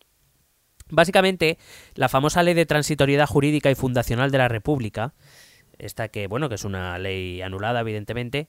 Básicamente, 0.90 1.58
la 1.94 2.08
famosa 2.08 2.42
ley 2.42 2.54
de 2.54 2.66
transitoriedad 2.66 3.26
jurídica 3.26 3.70
y 3.70 3.74
fundacional 3.74 4.30
de 4.30 4.38
la 4.38 4.48
República, 4.48 5.14
esta 5.78 6.08
que, 6.08 6.26
bueno, 6.26 6.48
que 6.48 6.56
es 6.56 6.64
una 6.64 6.98
ley 6.98 7.42
anulada, 7.42 7.80
evidentemente, 7.80 8.48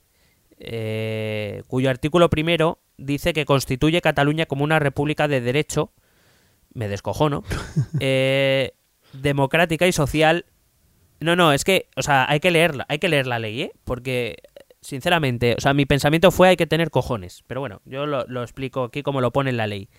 eh, 0.59 1.63
cuyo 1.67 1.89
artículo 1.89 2.29
primero 2.29 2.79
dice 2.97 3.33
que 3.33 3.45
constituye 3.45 4.01
Cataluña 4.01 4.45
como 4.45 4.63
una 4.63 4.79
república 4.79 5.27
de 5.27 5.41
derecho, 5.41 5.91
me 6.73 6.87
descojono, 6.87 7.43
eh, 7.99 8.73
democrática 9.13 9.87
y 9.87 9.91
social. 9.91 10.45
No, 11.19 11.35
no, 11.35 11.53
es 11.53 11.63
que, 11.63 11.87
o 11.95 12.03
sea, 12.03 12.25
hay 12.29 12.39
que 12.39 12.51
leerla, 12.51 12.85
hay 12.89 12.99
que 12.99 13.09
leer 13.09 13.27
la 13.27 13.39
ley, 13.39 13.61
¿eh? 13.61 13.71
Porque, 13.85 14.37
sinceramente, 14.85 15.55
o 15.57 15.61
sea, 15.61 15.73
mi 15.73 15.85
pensamiento 15.85 16.31
fue 16.31 16.49
hay 16.49 16.57
que 16.57 16.67
tener 16.67 16.91
cojones. 16.91 17.43
Pero 17.47 17.59
bueno, 17.59 17.81
yo 17.85 18.05
lo, 18.05 18.43
explico 18.43 18.83
aquí 18.83 19.03
como 19.03 19.19
lo 19.21 19.31
pone 19.31 19.49
en 19.49 19.57
la 19.57 19.67
ley. 19.67 19.89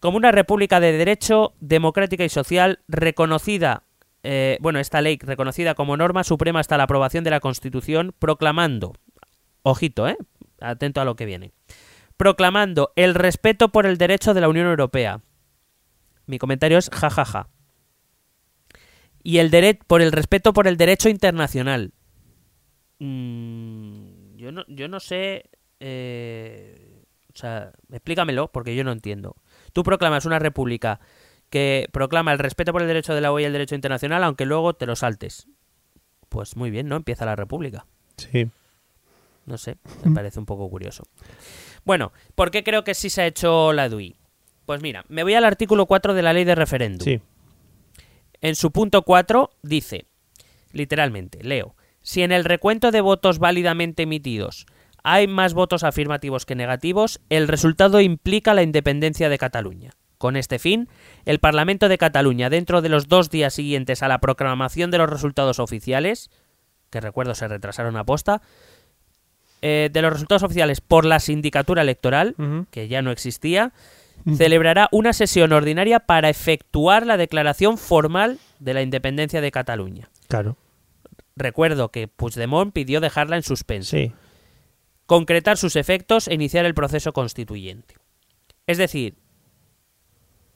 Como 0.00 0.16
una 0.16 0.32
república 0.32 0.80
de 0.80 0.92
derecho, 0.92 1.52
democrática 1.60 2.24
y 2.24 2.30
social, 2.30 2.80
reconocida, 2.88 3.84
eh, 4.22 4.56
bueno, 4.60 4.78
esta 4.80 5.02
ley 5.02 5.18
reconocida 5.20 5.74
como 5.74 5.96
norma 5.96 6.24
suprema 6.24 6.60
hasta 6.60 6.78
la 6.78 6.84
aprobación 6.84 7.22
de 7.22 7.30
la 7.30 7.40
Constitución, 7.40 8.14
proclamando, 8.18 8.94
ojito, 9.62 10.08
eh, 10.08 10.16
atento 10.60 11.02
a 11.02 11.04
lo 11.04 11.16
que 11.16 11.26
viene, 11.26 11.52
proclamando 12.16 12.92
el 12.96 13.14
respeto 13.14 13.68
por 13.68 13.84
el 13.84 13.98
derecho 13.98 14.32
de 14.32 14.40
la 14.40 14.48
Unión 14.48 14.66
Europea. 14.66 15.20
Mi 16.26 16.38
comentario 16.38 16.78
es 16.78 16.88
jajaja. 16.90 17.48
Y 19.22 19.38
el 19.38 19.50
dere- 19.50 19.78
por 19.86 20.00
el 20.00 20.12
respeto 20.12 20.54
por 20.54 20.66
el 20.66 20.78
derecho 20.78 21.10
internacional. 21.10 21.92
Mm, 23.00 24.36
yo 24.36 24.52
no, 24.52 24.64
yo 24.68 24.88
no 24.88 25.00
sé. 25.00 25.50
eh, 25.80 26.86
o 27.32 27.36
sea, 27.38 27.72
explícamelo, 27.92 28.50
porque 28.52 28.74
yo 28.74 28.84
no 28.84 28.92
entiendo. 28.92 29.36
Tú 29.72 29.82
proclamas 29.82 30.24
una 30.26 30.38
república 30.38 31.00
que 31.48 31.88
proclama 31.92 32.32
el 32.32 32.38
respeto 32.38 32.72
por 32.72 32.82
el 32.82 32.88
derecho 32.88 33.14
de 33.14 33.20
la 33.20 33.32
UE 33.32 33.42
y 33.42 33.44
el 33.44 33.52
derecho 33.52 33.74
internacional, 33.74 34.22
aunque 34.24 34.44
luego 34.46 34.74
te 34.74 34.86
lo 34.86 34.96
saltes. 34.96 35.46
Pues 36.28 36.56
muy 36.56 36.70
bien, 36.70 36.88
¿no? 36.88 36.96
Empieza 36.96 37.24
la 37.24 37.36
república. 37.36 37.86
Sí. 38.16 38.48
No 39.46 39.58
sé, 39.58 39.76
me 40.04 40.12
parece 40.14 40.38
un 40.38 40.46
poco 40.46 40.68
curioso. 40.68 41.04
Bueno, 41.84 42.12
¿por 42.34 42.50
qué 42.50 42.62
creo 42.62 42.84
que 42.84 42.94
sí 42.94 43.10
se 43.10 43.22
ha 43.22 43.26
hecho 43.26 43.72
la 43.72 43.88
DUI? 43.88 44.16
Pues 44.66 44.82
mira, 44.82 45.04
me 45.08 45.22
voy 45.22 45.34
al 45.34 45.44
artículo 45.44 45.86
4 45.86 46.14
de 46.14 46.22
la 46.22 46.32
ley 46.32 46.44
de 46.44 46.54
referéndum. 46.54 47.04
Sí. 47.04 47.20
En 48.40 48.54
su 48.54 48.70
punto 48.70 49.02
4 49.02 49.50
dice, 49.62 50.04
literalmente, 50.72 51.42
leo, 51.42 51.74
si 52.02 52.22
en 52.22 52.32
el 52.32 52.44
recuento 52.44 52.90
de 52.90 53.00
votos 53.00 53.38
válidamente 53.38 54.04
emitidos 54.04 54.66
hay 55.02 55.26
más 55.26 55.54
votos 55.54 55.84
afirmativos 55.84 56.46
que 56.46 56.54
negativos, 56.54 57.20
el 57.30 57.48
resultado 57.48 58.00
implica 58.00 58.54
la 58.54 58.62
independencia 58.62 59.28
de 59.28 59.38
Cataluña. 59.38 59.92
Con 60.18 60.36
este 60.36 60.58
fin, 60.58 60.88
el 61.24 61.38
Parlamento 61.38 61.88
de 61.88 61.96
Cataluña, 61.96 62.50
dentro 62.50 62.82
de 62.82 62.90
los 62.90 63.08
dos 63.08 63.30
días 63.30 63.54
siguientes 63.54 64.02
a 64.02 64.08
la 64.08 64.18
proclamación 64.18 64.90
de 64.90 64.98
los 64.98 65.08
resultados 65.08 65.58
oficiales, 65.58 66.30
que 66.90 67.00
recuerdo 67.00 67.34
se 67.34 67.48
retrasaron 67.48 67.96
a 67.96 68.04
posta, 68.04 68.42
eh, 69.62 69.88
de 69.90 70.02
los 70.02 70.12
resultados 70.12 70.42
oficiales 70.42 70.82
por 70.82 71.06
la 71.06 71.20
sindicatura 71.20 71.82
electoral, 71.82 72.34
que 72.70 72.88
ya 72.88 73.00
no 73.00 73.10
existía, 73.10 73.72
celebrará 74.36 74.88
una 74.92 75.12
sesión 75.14 75.52
ordinaria 75.52 76.00
para 76.00 76.28
efectuar 76.28 77.06
la 77.06 77.16
declaración 77.16 77.78
formal 77.78 78.38
de 78.58 78.74
la 78.74 78.82
independencia 78.82 79.40
de 79.40 79.50
Cataluña. 79.50 80.10
Claro. 80.28 80.56
Recuerdo 81.36 81.90
que 81.90 82.08
Puigdemont 82.08 82.72
pidió 82.72 83.00
dejarla 83.00 83.36
en 83.36 83.42
suspenso, 83.42 83.96
Sí. 83.96 84.12
concretar 85.06 85.56
sus 85.56 85.76
efectos 85.76 86.28
e 86.28 86.34
iniciar 86.34 86.64
el 86.66 86.74
proceso 86.74 87.12
constituyente. 87.12 87.96
Es 88.66 88.78
decir, 88.78 89.16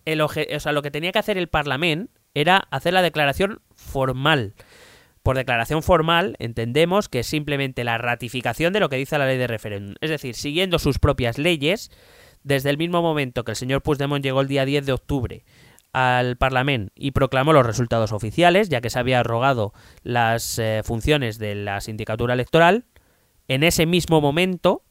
el 0.05 0.21
oje- 0.21 0.55
o 0.55 0.61
sea, 0.61 0.73
lo 0.73 0.83
que 0.83 0.91
tenía 0.91 1.13
que 1.13 1.19
hacer 1.19 1.39
el 1.39 1.49
Parlamento 1.49 2.13
era 2.35 2.59
hacer 2.71 2.93
la 2.93 3.03
declaración 3.03 3.61
formal. 3.75 4.55
Por 5.23 5.37
declaración 5.37 5.83
formal 5.83 6.37
entendemos 6.39 7.09
que 7.09 7.21
es 7.21 7.27
simplemente 7.27 7.83
la 7.85 7.97
ratificación 7.97 8.73
de 8.73 8.81
lo 8.81 8.89
que 8.91 8.97
dice 8.97 9.17
la 9.17 9.27
ley 9.27 9.39
de 9.39 9.47
referéndum. 9.47 9.95
Es 10.01 10.11
decir, 10.11 10.35
siguiendo 10.35 10.79
sus 10.79 10.99
propias 10.99 11.39
leyes, 11.39 11.91
desde 12.43 12.69
el 12.69 12.77
mismo 12.77 13.01
momento 13.01 13.43
que 13.45 13.53
el 13.53 13.57
señor 13.57 13.83
Puigdemont 13.83 14.23
llegó 14.23 14.43
el 14.43 14.49
día 14.49 14.67
10 14.67 14.85
de 14.85 14.93
octubre 14.93 15.45
al 15.95 16.37
Parlamento 16.37 16.93
y 16.97 17.13
proclamó 17.13 17.53
los 17.55 17.65
resultados 17.65 18.13
oficiales, 18.13 18.69
ya 18.69 18.81
que 18.83 18.91
se 18.91 18.99
había 18.99 19.21
arrogado 19.21 19.73
las 20.03 20.59
eh, 20.59 20.83
funciones 20.85 21.39
de 21.39 21.55
la 21.55 21.81
sindicatura 21.81 22.35
electoral, 22.35 22.85
en 23.49 23.63
ese 23.63 23.87
mismo 23.87 24.21
momento 24.21 24.83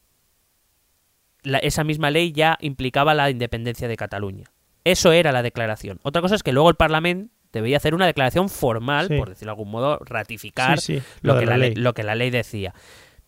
la- 1.42 1.58
esa 1.58 1.84
misma 1.84 2.10
ley 2.10 2.32
ya 2.32 2.56
implicaba 2.60 3.14
la 3.14 3.30
independencia 3.30 3.86
de 3.86 3.96
Cataluña. 3.96 4.46
Eso 4.84 5.12
era 5.12 5.30
la 5.32 5.42
declaración. 5.42 6.00
Otra 6.02 6.22
cosa 6.22 6.34
es 6.34 6.42
que 6.42 6.52
luego 6.52 6.70
el 6.70 6.76
Parlamento 6.76 7.32
debía 7.52 7.76
hacer 7.76 7.94
una 7.94 8.06
declaración 8.06 8.48
formal, 8.48 9.08
Sí. 9.08 9.16
por 9.16 9.28
decirlo 9.28 9.50
de 9.52 9.52
algún 9.60 9.70
modo, 9.70 9.98
ratificar 10.04 10.80
Sí, 10.80 10.98
sí, 11.00 11.06
lo, 11.22 11.34
lo 11.34 11.40
que 11.40 11.46
la 11.46 11.56
ley. 11.56 11.74
lo 11.74 11.94
que 11.94 12.02
la 12.02 12.14
ley 12.14 12.30
decía. 12.30 12.74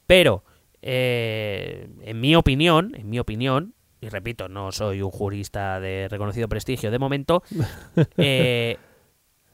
Pero, 0.06 0.44
eh, 0.82 1.88
en 2.02 2.20
mi 2.20 2.34
opinión, 2.36 2.92
en 2.96 3.08
mi 3.08 3.18
opinión, 3.18 3.74
y 4.01 4.09
repito, 4.09 4.48
no 4.48 4.73
soy 4.73 5.02
un 5.02 5.10
jurista 5.10 5.81
de 5.81 6.09
reconocido 6.10 6.48
prestigio 6.48 6.90
de 6.90 6.98
momento, 6.98 7.43
eh, 8.18 8.77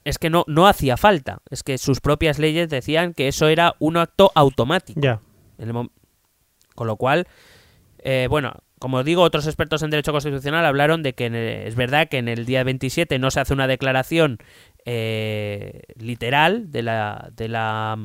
es 0.04 0.18
que 0.18 0.30
no, 0.30 0.44
no 0.48 0.66
hacía 0.66 0.96
falta. 0.96 1.38
Es 1.50 1.62
que 1.62 1.78
sus 1.78 2.00
propias 2.00 2.38
leyes 2.38 2.68
decían 2.68 3.14
que 3.14 3.28
eso 3.28 3.48
era 3.48 3.74
un 3.78 3.96
acto 3.96 4.32
automático. 4.34 5.00
Ya. 5.00 5.20
Con 6.74 6.86
lo 6.86 6.96
cual, 6.96 7.28
eh, 7.98 8.26
bueno, 8.28 8.54
como 8.80 9.04
digo, 9.04 9.22
otros 9.22 9.46
expertos 9.46 9.82
en 9.84 9.90
derecho 9.90 10.10
constitucional 10.10 10.66
hablaron 10.66 11.04
de 11.04 11.12
que 11.12 11.26
el- 11.26 11.36
es 11.36 11.76
verdad 11.76 12.08
que 12.08 12.18
en 12.18 12.26
el 12.26 12.46
día 12.46 12.64
27 12.64 13.20
no 13.20 13.30
se 13.30 13.38
hace 13.38 13.52
una 13.54 13.68
declaración 13.68 14.38
eh, 14.84 15.82
literal 15.96 16.72
de 16.72 16.82
la, 16.82 17.30
de 17.36 17.48
la 17.48 17.96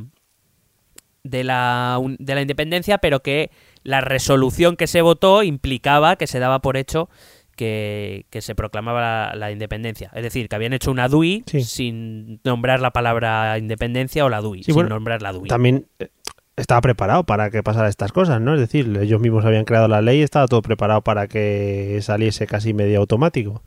de 1.24 1.44
la 1.44 2.00
de 2.20 2.36
la 2.36 2.42
independencia, 2.42 3.00
pero 3.00 3.22
que 3.22 3.50
la 3.88 4.02
resolución 4.02 4.76
que 4.76 4.86
se 4.86 5.02
votó 5.02 5.44
implicaba 5.44 6.18
que 6.18 6.28
se 6.28 6.40
daba 6.40 6.60
por 6.60 6.76
hecho 6.76 7.10
que, 7.56 8.26
que 8.30 8.42
se 8.42 8.54
proclamaba 8.54 9.00
la, 9.32 9.36
la 9.36 9.52
independencia. 9.52 10.12
Es 10.14 10.24
decir, 10.24 10.50
que 10.50 10.56
habían 10.58 10.74
hecho 10.74 10.92
una 10.92 11.08
DUI 11.08 11.44
Sí. 11.48 11.62
sin 11.64 12.42
nombrar 12.44 12.82
la 12.82 12.92
palabra 12.92 13.58
independencia 13.58 14.26
o 14.26 14.30
la 14.30 14.42
DUI, 14.42 14.60
Sí, 14.60 14.66
sin 14.66 14.74
bueno, 14.76 14.90
nombrar 14.90 15.22
la 15.22 15.32
DUI. 15.32 15.48
También 15.48 15.88
eh, 16.00 16.10
estaba 16.58 16.82
preparado 16.82 17.24
para 17.24 17.50
que 17.50 17.64
pasara 17.64 17.88
estas 17.88 18.12
cosas, 18.12 18.42
¿no? 18.42 18.54
Es 18.56 18.60
decir, 18.60 18.96
ellos 19.02 19.22
mismos 19.22 19.46
habían 19.46 19.64
creado 19.64 19.88
la 19.88 20.02
ley 20.02 20.20
y 20.20 20.24
estaba 20.24 20.48
todo 20.48 20.62
preparado 20.62 21.02
para 21.02 21.28
que 21.28 21.98
saliese 22.02 22.46
casi 22.46 22.74
medio 22.74 23.00
automático. 23.00 23.64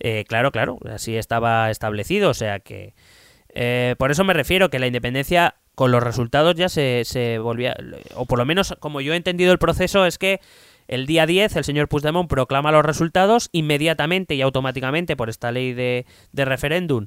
Eh, 0.00 0.24
claro, 0.28 0.50
claro, 0.50 0.78
así 0.92 1.16
estaba 1.16 1.70
establecido, 1.70 2.30
o 2.30 2.34
sea 2.34 2.58
que... 2.58 2.94
eh, 3.54 3.94
por 3.96 4.10
eso 4.10 4.24
me 4.24 4.34
refiero 4.34 4.68
que 4.70 4.78
la 4.80 4.88
independencia 4.88 5.54
con 5.74 5.90
los 5.90 6.02
resultados 6.02 6.54
ya 6.54 6.68
se, 6.68 7.02
se 7.04 7.38
volvía... 7.38 7.76
O 8.14 8.26
por 8.26 8.38
lo 8.38 8.44
menos 8.44 8.74
como 8.80 9.00
yo 9.00 9.12
he 9.12 9.16
entendido 9.16 9.52
el 9.52 9.58
proceso 9.58 10.06
es 10.06 10.18
que 10.18 10.40
el 10.86 11.06
día 11.06 11.26
10 11.26 11.56
el 11.56 11.64
señor 11.64 11.88
Puigdemont 11.88 12.28
proclama 12.28 12.72
los 12.72 12.84
resultados 12.84 13.48
inmediatamente 13.52 14.34
y 14.34 14.42
automáticamente 14.42 15.16
por 15.16 15.30
esta 15.30 15.50
ley 15.50 15.72
de, 15.72 16.06
de 16.32 16.44
referéndum 16.44 17.06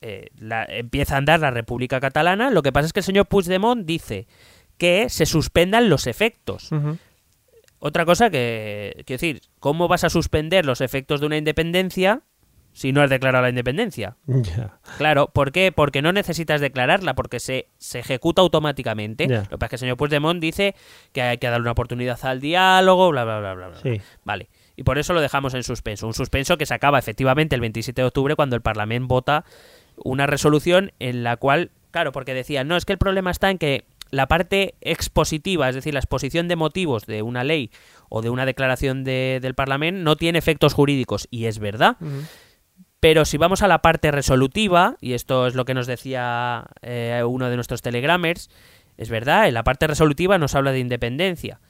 eh, 0.00 0.28
empieza 0.68 1.14
a 1.14 1.18
andar 1.18 1.40
la 1.40 1.50
República 1.50 2.00
Catalana. 2.00 2.50
Lo 2.50 2.62
que 2.62 2.72
pasa 2.72 2.86
es 2.86 2.92
que 2.92 3.00
el 3.00 3.04
señor 3.04 3.26
Puigdemont 3.26 3.86
dice 3.86 4.26
que 4.78 5.08
se 5.08 5.26
suspendan 5.26 5.88
los 5.88 6.06
efectos. 6.06 6.70
Otra 7.78 8.04
cosa 8.04 8.30
que, 8.30 9.02
quiero 9.06 9.20
decir, 9.20 9.42
¿cómo 9.60 9.88
vas 9.88 10.04
a 10.04 10.10
suspender 10.10 10.66
los 10.66 10.80
efectos 10.80 11.20
de 11.20 11.26
una 11.26 11.36
independencia 11.36 12.22
si 12.76 12.92
no 12.92 13.00
has 13.00 13.08
declarado 13.08 13.42
la 13.42 13.48
independencia? 13.48 14.16
Claro, 14.98 15.28
¿por 15.32 15.50
qué? 15.50 15.72
Porque 15.72 16.02
no 16.02 16.12
necesitas 16.12 16.60
declararla, 16.60 17.14
porque 17.14 17.40
se, 17.40 17.68
se 17.78 18.00
ejecuta 18.00 18.42
automáticamente. 18.42 19.26
Lo 19.44 19.48
que 19.48 19.56
pasa 19.56 19.64
es 19.64 19.68
que 19.70 19.76
el 19.76 19.80
señor 19.80 19.96
Puigdemont 19.96 20.40
dice 20.42 20.74
que 21.12 21.22
hay 21.22 21.38
que 21.38 21.46
darle 21.48 21.62
una 21.62 21.70
oportunidad 21.72 22.18
al 22.24 22.40
diálogo, 22.42 23.08
bla, 23.10 23.24
bla, 23.24 23.38
bla, 23.40 23.54
bla. 23.54 23.68
bla. 23.68 23.78
Sí. 23.82 24.00
Vale. 24.24 24.50
Y 24.76 24.82
por 24.82 24.98
eso 24.98 25.14
lo 25.14 25.22
dejamos 25.22 25.54
en 25.54 25.62
suspenso. 25.62 26.06
Un 26.06 26.12
suspenso 26.12 26.58
que 26.58 26.66
se 26.66 26.74
acaba 26.74 26.98
efectivamente 26.98 27.54
el 27.54 27.62
27 27.62 28.02
de 28.02 28.06
octubre 28.08 28.36
cuando 28.36 28.56
el 28.56 28.62
Parlamento 28.62 29.08
vota 29.08 29.44
una 29.96 30.26
resolución 30.26 30.92
en 30.98 31.24
la 31.24 31.38
cual, 31.38 31.70
claro, 31.90 32.12
porque 32.12 32.34
decían, 32.34 32.68
no, 32.68 32.76
es 32.76 32.84
que 32.84 32.92
el 32.92 32.98
problema 32.98 33.30
está 33.30 33.50
en 33.50 33.56
que 33.56 33.86
la 34.10 34.28
parte 34.28 34.74
expositiva, 34.82 35.68
es 35.68 35.74
decir, 35.74 35.94
la 35.94 36.00
exposición 36.00 36.46
de 36.46 36.56
motivos 36.56 37.06
de 37.06 37.22
una 37.22 37.42
ley 37.42 37.70
o 38.08 38.20
de 38.22 38.28
una 38.30 38.44
declaración 38.46 39.02
de- 39.02 39.38
del 39.40 39.54
Parlamento 39.54 40.02
no 40.04 40.16
tiene 40.16 40.38
efectos 40.38 40.74
jurídicos. 40.74 41.26
Y 41.30 41.46
es 41.46 41.58
verdad. 41.58 41.96
Pero 43.06 43.24
si 43.24 43.36
vamos 43.36 43.62
a 43.62 43.68
la 43.68 43.82
parte 43.82 44.10
resolutiva, 44.10 44.96
y 45.00 45.12
esto 45.12 45.46
es 45.46 45.54
lo 45.54 45.64
que 45.64 45.74
nos 45.74 45.86
decía 45.86 46.64
eh, 46.82 47.22
uno 47.24 47.48
de 47.48 47.54
nuestros 47.54 47.80
telegramers, 47.80 48.50
Es 48.96 49.10
verdad, 49.10 49.46
en 49.46 49.54
la 49.54 49.62
parte 49.62 49.86
resolutiva 49.86 50.38
no 50.38 50.48
se 50.48 50.58
habla 50.58 50.72
de 50.72 50.80
independencia, 50.80 51.60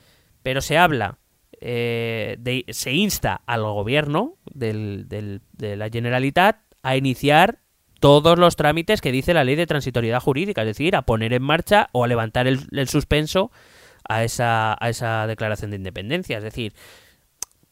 pero 0.43 0.63
se 0.63 0.79
habla, 0.79 1.19
eh, 1.61 2.37
de, 2.39 2.65
se 2.71 2.93
insta 2.95 3.43
al 3.45 3.65
gobierno 3.65 4.39
del, 4.51 5.09
del- 5.11 5.43
de 5.53 5.77
la 5.77 5.91
Generalitat 5.91 6.57
a 6.83 6.97
iniciar 6.97 7.59
todos 8.01 8.39
los 8.39 8.57
trámites 8.57 9.03
que 9.03 9.13
dice 9.13 9.35
la 9.35 9.45
ley 9.45 9.57
de 9.57 9.67
transitoriedad 9.67 10.21
jurídica, 10.21 10.63
es 10.63 10.69
decir, 10.69 10.97
a 10.97 11.03
poner 11.03 11.35
en 11.35 11.43
marcha 11.43 11.89
o 11.93 12.03
a 12.05 12.09
levantar 12.09 12.47
el, 12.47 12.61
el 12.73 12.89
suspenso 12.89 13.51
a 14.09 14.25
esa, 14.25 14.75
a 14.81 14.89
esa 14.89 15.27
declaración 15.27 15.71
de 15.73 15.77
independencia. 15.77 16.39
Es 16.39 16.45
decir, 16.45 16.73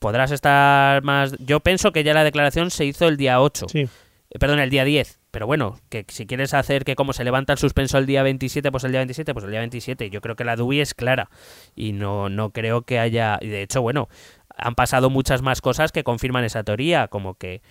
podrás 0.04 0.30
estar 0.32 1.02
más... 1.02 1.34
Yo 1.38 1.60
pienso 1.60 1.90
que 1.90 2.04
ya 2.04 2.12
la 2.12 2.24
declaración 2.24 2.70
se 2.70 2.84
hizo 2.84 3.08
el 3.08 3.16
día 3.16 3.40
8, 3.40 3.66
Sí. 3.70 3.80
eh, 3.80 4.38
perdón, 4.38 4.58
el 4.60 4.68
día 4.68 4.84
10. 4.84 5.18
Pero 5.30 5.46
bueno, 5.46 5.80
que 5.88 6.04
si 6.08 6.26
quieres 6.26 6.52
hacer 6.52 6.84
que 6.84 6.94
como 6.94 7.14
se 7.14 7.24
levanta 7.24 7.54
el 7.54 7.58
suspenso 7.58 7.96
el 7.96 8.04
día 8.04 8.22
27, 8.22 8.70
pues 8.70 8.84
el 8.84 8.90
día 8.92 9.00
27, 9.00 9.32
pues 9.32 9.46
el 9.46 9.50
día 9.50 9.60
27. 9.60 10.10
Yo 10.10 10.20
creo 10.20 10.36
que 10.36 10.44
la 10.44 10.56
DUI 10.56 10.80
es 10.82 10.92
clara 10.92 11.30
y 11.74 11.92
no, 11.92 12.28
no 12.28 12.50
creo 12.50 12.82
que 12.82 12.98
haya... 12.98 13.38
Y 13.40 13.48
de 13.48 13.62
hecho, 13.62 13.80
bueno, 13.80 14.08
han 14.54 14.74
pasado 14.74 15.08
muchas 15.08 15.40
más 15.40 15.62
cosas 15.62 15.90
que 15.90 16.04
confirman 16.04 16.44
esa 16.44 16.62
teoría, 16.64 17.08
como 17.08 17.34
que 17.34 17.62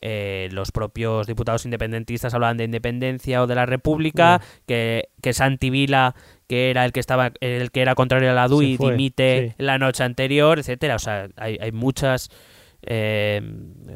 eh, 0.00 0.48
los 0.52 0.70
propios 0.70 1.26
diputados 1.26 1.64
independentistas 1.64 2.34
hablaban 2.34 2.56
de 2.58 2.64
independencia 2.64 3.42
o 3.42 3.46
de 3.48 3.54
la 3.56 3.64
república, 3.66 4.40
que, 4.66 5.08
que 5.22 5.32
Santi 5.32 5.70
Vila, 5.70 6.14
que 6.48 6.70
era 6.70 6.84
el 6.84 6.92
que 6.92 7.00
estaba 7.00 7.30
el 7.40 7.70
que 7.70 7.82
era 7.82 7.94
contrario 7.94 8.30
a 8.30 8.34
la 8.34 8.48
DUI, 8.48 8.76
fue, 8.76 8.90
dimite 8.92 9.54
sí. 9.56 9.62
la 9.62 9.78
noche 9.78 10.02
anterior, 10.02 10.58
etcétera. 10.58 10.96
O 10.96 10.98
sea, 10.98 11.28
hay, 11.36 11.58
hay 11.60 11.72
muchas 11.72 12.30
eh, 12.82 13.40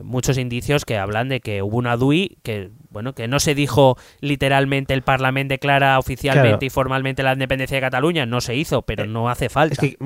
muchos 0.03 0.39
indicios 0.39 0.85
que 0.85 0.99
hablan 0.99 1.29
de 1.29 1.41
que 1.41 1.63
hubo 1.63 1.77
una 1.77 1.97
DUI 1.97 2.39
que 2.43 2.71
bueno 2.91 3.15
que 3.15 3.29
no 3.29 3.39
se 3.39 3.55
dijo 3.55 3.97
literalmente 4.21 4.93
el 4.93 5.03
Parlamento 5.03 5.53
declara 5.55 5.99
oficialmente 6.01 6.49
Claro. 6.49 6.67
y 6.67 6.71
formalmente 6.71 7.23
la 7.23 7.33
independencia 7.33 7.77
de 7.77 7.81
Cataluña 7.81 8.27
no 8.27 8.41
se 8.41 8.57
hizo 8.57 8.83
pero 8.83 9.05
Eh, 9.05 9.07
no 9.07 9.29
hace 9.29 9.49
falta 9.49 9.75
Es 9.75 9.79
que, 9.79 9.97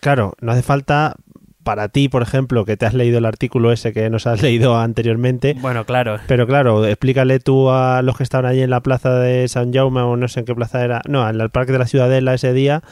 claro, 0.00 0.32
no 0.40 0.52
hace 0.52 0.62
falta 0.62 1.16
para 1.64 1.88
ti, 1.88 2.08
por 2.08 2.22
ejemplo, 2.22 2.64
que 2.64 2.76
te 2.76 2.86
has 2.86 2.94
leído 2.94 3.18
el 3.18 3.24
artículo 3.24 3.72
ese 3.72 3.92
que 3.92 4.08
nos 4.10 4.26
has 4.26 4.42
leído 4.42 4.76
anteriormente. 4.76 5.56
bueno 5.60 5.84
claro 5.84 6.18
Pero 6.28 6.46
claro, 6.46 6.86
explícale 6.86 7.40
tú 7.40 7.70
a 7.70 8.02
los 8.02 8.16
que 8.16 8.22
estaban 8.22 8.46
allí 8.46 8.62
en 8.62 8.70
la 8.70 8.82
plaza 8.82 9.18
de 9.18 9.48
San 9.48 9.72
Jaume 9.72 10.02
o 10.02 10.16
no 10.16 10.28
sé 10.28 10.40
en 10.40 10.46
qué 10.46 10.54
plaza 10.54 10.84
era, 10.84 11.02
no, 11.08 11.28
en 11.28 11.40
el 11.40 11.50
parque 11.50 11.72
de 11.72 11.78
la 11.78 11.86
Ciudadela 11.86 12.34
ese 12.34 12.52
día, 12.52 12.82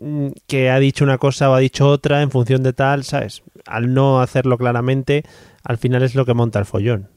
mm, 0.00 0.28
que 0.46 0.70
ha 0.70 0.78
dicho 0.78 1.04
una 1.04 1.18
cosa 1.18 1.50
o 1.50 1.54
ha 1.54 1.58
dicho 1.58 1.88
otra 1.88 2.22
en 2.22 2.30
función 2.30 2.62
de 2.62 2.72
tal, 2.72 3.04
¿sabes? 3.04 3.42
Al 3.66 3.92
no 3.92 4.20
hacerlo 4.20 4.56
claramente, 4.56 5.24
al 5.64 5.78
final 5.78 6.02
es 6.02 6.14
lo 6.14 6.24
que 6.24 6.34
monta 6.34 6.58
el 6.58 6.64
follón. 6.64 7.08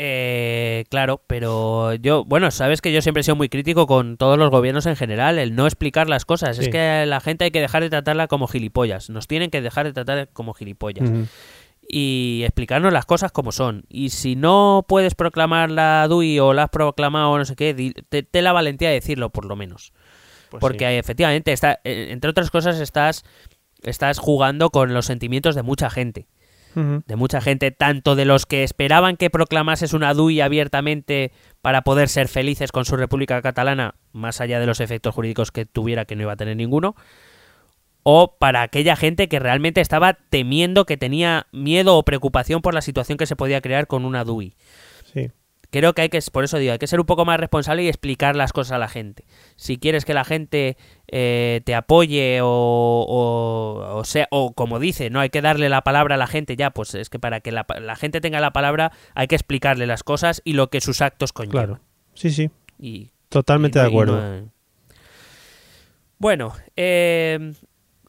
Eh, 0.00 0.84
claro, 0.90 1.24
pero 1.26 1.92
yo, 1.94 2.24
bueno, 2.24 2.52
sabes 2.52 2.80
que 2.80 2.92
yo 2.92 3.02
siempre 3.02 3.22
he 3.22 3.24
sido 3.24 3.34
muy 3.34 3.48
crítico 3.48 3.88
con 3.88 4.16
todos 4.16 4.38
los 4.38 4.48
gobiernos 4.48 4.86
en 4.86 4.94
general, 4.94 5.40
el 5.40 5.56
no 5.56 5.66
explicar 5.66 6.08
las 6.08 6.24
cosas. 6.24 6.60
Es 6.60 6.68
que 6.68 7.04
la 7.04 7.18
gente 7.20 7.46
hay 7.46 7.50
que 7.50 7.60
dejar 7.60 7.82
de 7.82 7.90
tratarla 7.90 8.28
como 8.28 8.46
gilipollas. 8.46 9.10
Nos 9.10 9.26
tienen 9.26 9.50
que 9.50 9.60
dejar 9.60 9.86
de 9.86 9.92
tratar 9.92 10.28
como 10.32 10.54
gilipollas. 10.54 11.10
Y 11.88 12.42
explicarnos 12.44 12.92
las 12.92 13.06
cosas 13.06 13.32
como 13.32 13.50
son. 13.50 13.86
Y 13.88 14.10
si 14.10 14.36
no 14.36 14.84
puedes 14.86 15.16
proclamar 15.16 15.68
la 15.68 16.06
DUI 16.06 16.38
o 16.38 16.52
la 16.52 16.64
has 16.64 16.70
proclamado 16.70 17.30
o 17.30 17.38
no 17.38 17.44
sé 17.44 17.56
qué, 17.56 17.74
te, 18.08 18.22
te 18.22 18.42
la 18.42 18.52
valentía 18.52 18.90
de 18.90 18.94
decirlo 18.94 19.30
por 19.30 19.46
lo 19.46 19.56
menos. 19.56 19.92
Pues 20.48 20.60
Porque 20.60 20.88
sí. 20.88 20.94
efectivamente, 20.94 21.52
está, 21.52 21.80
eh, 21.82 22.08
entre 22.10 22.30
otras 22.30 22.52
cosas, 22.52 22.78
estás, 22.78 23.24
estás 23.82 24.20
jugando 24.20 24.70
con 24.70 24.94
los 24.94 25.06
sentimientos 25.06 25.56
de 25.56 25.62
mucha 25.62 25.90
gente. 25.90 26.28
De 26.74 27.16
mucha 27.16 27.40
gente, 27.40 27.70
tanto 27.70 28.14
de 28.14 28.24
los 28.24 28.46
que 28.46 28.62
esperaban 28.62 29.16
que 29.16 29.30
proclamases 29.30 29.94
una 29.94 30.14
DUI 30.14 30.40
abiertamente 30.40 31.32
para 31.60 31.82
poder 31.82 32.08
ser 32.08 32.28
felices 32.28 32.70
con 32.70 32.84
su 32.84 32.96
República 32.96 33.42
Catalana, 33.42 33.96
más 34.12 34.40
allá 34.40 34.60
de 34.60 34.66
los 34.66 34.80
efectos 34.80 35.14
jurídicos 35.14 35.50
que 35.50 35.66
tuviera, 35.66 36.04
que 36.04 36.14
no 36.14 36.22
iba 36.22 36.32
a 36.32 36.36
tener 36.36 36.56
ninguno, 36.56 36.94
o 38.02 38.36
para 38.38 38.62
aquella 38.62 38.96
gente 38.96 39.28
que 39.28 39.38
realmente 39.38 39.80
estaba 39.80 40.14
temiendo, 40.14 40.86
que 40.86 40.96
tenía 40.96 41.46
miedo 41.52 41.96
o 41.96 42.04
preocupación 42.04 42.62
por 42.62 42.74
la 42.74 42.80
situación 42.80 43.18
que 43.18 43.26
se 43.26 43.36
podía 43.36 43.60
crear 43.60 43.86
con 43.86 44.04
una 44.04 44.24
DUI. 44.24 44.54
Sí. 45.12 45.30
Creo 45.70 45.92
que 45.92 46.02
hay 46.02 46.08
que, 46.08 46.20
por 46.32 46.44
eso 46.44 46.58
digo, 46.58 46.72
hay 46.72 46.78
que 46.78 46.86
ser 46.86 47.00
un 47.00 47.06
poco 47.06 47.26
más 47.26 47.38
responsable 47.38 47.82
y 47.82 47.88
explicar 47.88 48.34
las 48.36 48.54
cosas 48.54 48.72
a 48.72 48.78
la 48.78 48.88
gente. 48.88 49.26
Si 49.56 49.76
quieres 49.78 50.06
que 50.06 50.14
la 50.14 50.24
gente 50.24 50.78
eh, 51.10 51.62
te 51.64 51.74
apoye 51.74 52.40
o, 52.42 52.46
o, 52.46 53.98
o 53.98 54.04
sea, 54.04 54.28
o 54.30 54.52
como 54.52 54.78
dice, 54.78 55.08
no 55.10 55.20
hay 55.20 55.30
que 55.30 55.40
darle 55.42 55.68
la 55.68 55.82
palabra 55.82 56.16
a 56.16 56.18
la 56.18 56.26
gente 56.26 56.54
ya, 56.56 56.70
pues 56.70 56.94
es 56.94 57.08
que 57.10 57.18
para 57.18 57.40
que 57.40 57.50
la, 57.52 57.66
la 57.80 57.96
gente 57.96 58.20
tenga 58.20 58.40
la 58.40 58.52
palabra 58.52 58.92
hay 59.14 59.26
que 59.26 59.34
explicarle 59.34 59.86
las 59.86 60.02
cosas 60.02 60.42
y 60.44 60.52
lo 60.52 60.68
que 60.70 60.80
sus 60.80 61.00
actos 61.00 61.32
conllevan. 61.32 61.66
Claro. 61.66 61.80
Sí, 62.14 62.30
sí. 62.30 62.50
Y 62.78 63.10
Totalmente 63.30 63.78
y 63.78 63.82
de 63.82 63.88
acuerdo. 63.88 64.20
no- 64.20 64.50
Bueno, 66.18 66.52
eh, 66.76 67.52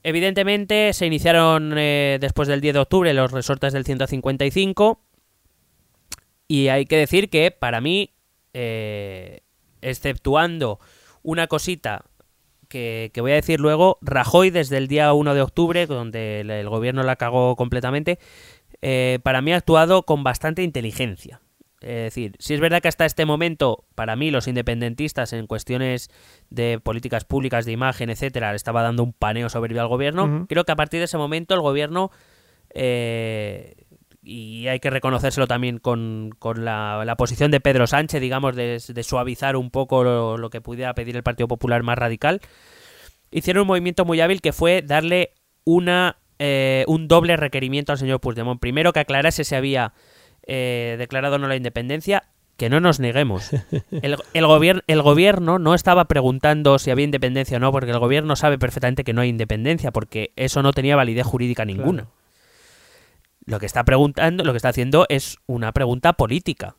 evidentemente 0.04 0.94
se 0.94 1.06
iniciaron 1.06 1.74
eh, 1.78 2.18
después 2.20 2.48
del 2.48 2.60
10 2.62 2.74
de 2.74 2.80
octubre 2.80 3.14
los 3.14 3.32
resortes 3.32 3.72
del 3.74 3.86
155 3.86 5.02
y 6.48 6.68
hay 6.70 6.86
que 6.86 6.98
decir 6.98 7.30
que 7.30 7.52
para 7.52 7.80
mí, 7.82 8.14
exceptuando 9.82 10.80
una 11.22 11.48
cosita 11.48 12.06
que, 12.70 13.12
que 13.14 13.22
voy 13.22 13.34
a 13.34 13.36
decir 13.36 13.60
luego, 13.60 13.98
Rajoy 14.02 14.50
desde 14.50 14.78
el 14.78 14.88
día 14.88 15.12
1 15.12 15.34
de 15.34 15.41
octubre, 15.41 15.86
donde 15.86 16.41
el, 16.41 16.50
el 16.50 16.70
gobierno 16.70 17.04
la 17.04 17.18
cagó 17.18 17.56
completamente, 17.58 18.20
eh, 18.82 19.20
para 19.24 19.41
mí 19.41 19.52
ha 19.52 19.58
actuado 19.58 20.04
con 20.04 20.24
bastante 20.24 20.64
inteligencia. 20.64 21.41
Es 21.82 22.14
decir, 22.14 22.36
si 22.40 22.54
es 22.54 22.60
verdad 22.60 22.82
que 22.82 22.90
hasta 22.90 23.06
este 23.06 23.26
momento, 23.26 23.86
para 23.96 24.16
mí, 24.18 24.32
los 24.32 24.48
independentistas 24.48 25.32
en 25.32 25.48
cuestiones 25.48 26.10
de 26.50 26.80
políticas 26.82 27.24
públicas, 27.24 27.66
de 27.66 27.72
imagen, 27.72 28.10
etcétera, 28.10 28.52
le 28.52 28.58
estaba 28.58 28.82
dando 28.82 29.04
un 29.04 29.14
paneo 29.14 29.50
soberbio 29.50 29.82
al 29.82 29.88
gobierno, 29.88 30.46
creo 30.50 30.66
que 30.66 30.74
a 30.74 30.76
partir 30.76 31.00
de 31.00 31.06
ese 31.06 31.18
momento 31.18 31.54
el 31.56 31.62
gobierno, 31.62 32.12
eh, 32.74 33.76
y 34.30 34.68
hay 34.68 34.80
que 34.80 34.89
reconocérselo 34.89 35.47
también 35.47 35.80
con, 35.80 36.30
con 36.39 36.64
la, 36.65 37.03
la 37.06 37.15
posición 37.15 37.51
de 37.51 37.60
Pedro 37.60 37.88
Sánchez, 37.88 38.22
digamos, 38.22 38.56
de, 38.56 38.81
de 38.88 39.03
suavizar 39.03 39.56
un 39.56 39.72
poco 39.72 40.03
lo, 40.03 40.38
lo 40.38 40.49
que 40.49 40.61
pudiera 40.61 40.93
pedir 40.93 41.15
el 41.15 41.23
Partido 41.23 41.47
Popular 41.47 41.81
más 41.84 41.97
radical, 41.97 42.39
hicieron 43.31 43.61
un 43.61 43.68
movimiento 43.68 44.06
muy 44.06 44.22
hábil 44.22 44.41
que 44.41 44.53
fue 44.53 44.81
darle 44.81 45.34
una 45.65 46.18
eh, 46.39 46.85
un 46.88 47.07
doble 47.07 47.35
requerimiento 47.38 47.91
al 47.91 47.97
señor 47.97 48.19
Puigdemont. 48.22 48.60
Primero 48.61 48.93
que 48.93 48.99
aclarase 49.01 49.43
si 49.43 49.56
había 49.56 49.93
eh, 50.47 50.95
declarado 50.97 51.35
o 51.35 51.38
no 51.39 51.47
la 51.47 51.56
independencia, 51.57 52.23
que 52.56 52.69
no 52.69 52.80
nos 52.80 52.99
neguemos. 52.99 53.51
El, 53.91 54.18
el, 54.34 54.45
gobier- 54.45 54.84
el 54.88 55.01
gobierno 55.01 55.60
no 55.60 55.73
estaba 55.76 56.06
preguntando 56.06 56.77
si 56.80 56.91
había 56.91 57.06
independencia 57.06 57.57
o 57.57 57.60
no, 57.60 57.72
porque 57.72 57.91
el 57.91 57.99
gobierno 57.99 58.35
sabe 58.35 58.57
perfectamente 58.57 59.03
que 59.03 59.14
no 59.14 59.22
hay 59.22 59.30
independencia, 59.30 59.91
porque 59.91 60.31
eso 60.35 60.61
no 60.64 60.72
tenía 60.73 60.95
validez 60.95 61.26
jurídica 61.26 61.65
ninguna. 61.65 62.03
Claro. 62.03 62.19
Lo 63.50 63.60
que 63.60 63.66
está 63.66 63.84
preguntando, 63.84 64.44
lo 64.44 64.54
que 64.54 64.58
está 64.58 64.70
haciendo 64.70 65.06
es 65.10 65.38
una 65.48 65.72
pregunta 65.74 66.14
política. 66.14 66.76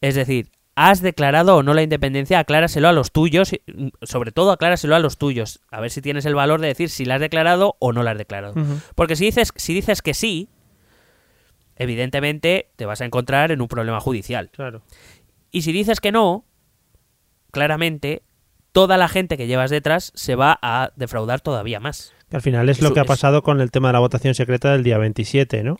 Es 0.00 0.14
decir, 0.14 0.50
¿has 0.76 1.00
declarado 1.00 1.56
o 1.56 1.62
no 1.62 1.72
la 1.74 1.82
independencia? 1.82 2.38
Acláraselo 2.38 2.88
a 2.88 2.92
los 2.92 3.10
tuyos, 3.10 3.52
mm, 3.66 3.88
sobre 4.02 4.30
todo 4.30 4.52
acláraselo 4.52 4.94
a 4.94 4.98
los 4.98 5.16
tuyos, 5.18 5.60
a 5.70 5.80
ver 5.80 5.90
si 5.90 6.02
tienes 6.02 6.26
el 6.26 6.34
valor 6.34 6.60
de 6.60 6.68
decir 6.68 6.90
si 6.90 7.04
la 7.04 7.14
has 7.14 7.20
declarado 7.20 7.76
o 7.78 7.92
no 7.92 8.02
la 8.02 8.10
has 8.12 8.18
declarado. 8.18 8.54
Porque 8.94 9.16
si 9.16 9.24
dices, 9.24 9.52
si 9.56 9.72
dices 9.72 10.02
que 10.02 10.14
sí, 10.14 10.48
evidentemente 11.76 12.70
te 12.76 12.86
vas 12.86 13.00
a 13.00 13.04
encontrar 13.04 13.50
en 13.50 13.60
un 13.60 13.68
problema 13.68 14.00
judicial. 14.00 14.50
Claro. 14.50 14.82
Y 15.50 15.62
si 15.62 15.72
dices 15.72 16.00
que 16.00 16.12
no, 16.12 16.44
claramente 17.50 18.22
toda 18.72 18.96
la 18.96 19.08
gente 19.08 19.36
que 19.36 19.46
llevas 19.46 19.70
detrás 19.70 20.12
se 20.14 20.34
va 20.34 20.58
a 20.60 20.92
defraudar 20.96 21.40
todavía 21.40 21.80
más. 21.80 22.12
Que 22.28 22.36
al 22.36 22.42
final 22.42 22.68
es 22.68 22.80
lo 22.80 22.88
Eso 22.88 22.94
que 22.94 23.00
ha 23.00 23.04
es- 23.04 23.08
pasado 23.08 23.42
con 23.42 23.60
el 23.60 23.70
tema 23.70 23.88
de 23.88 23.92
la 23.94 23.98
votación 24.00 24.34
secreta 24.34 24.72
del 24.72 24.82
día 24.82 24.98
27, 24.98 25.62
¿no? 25.62 25.78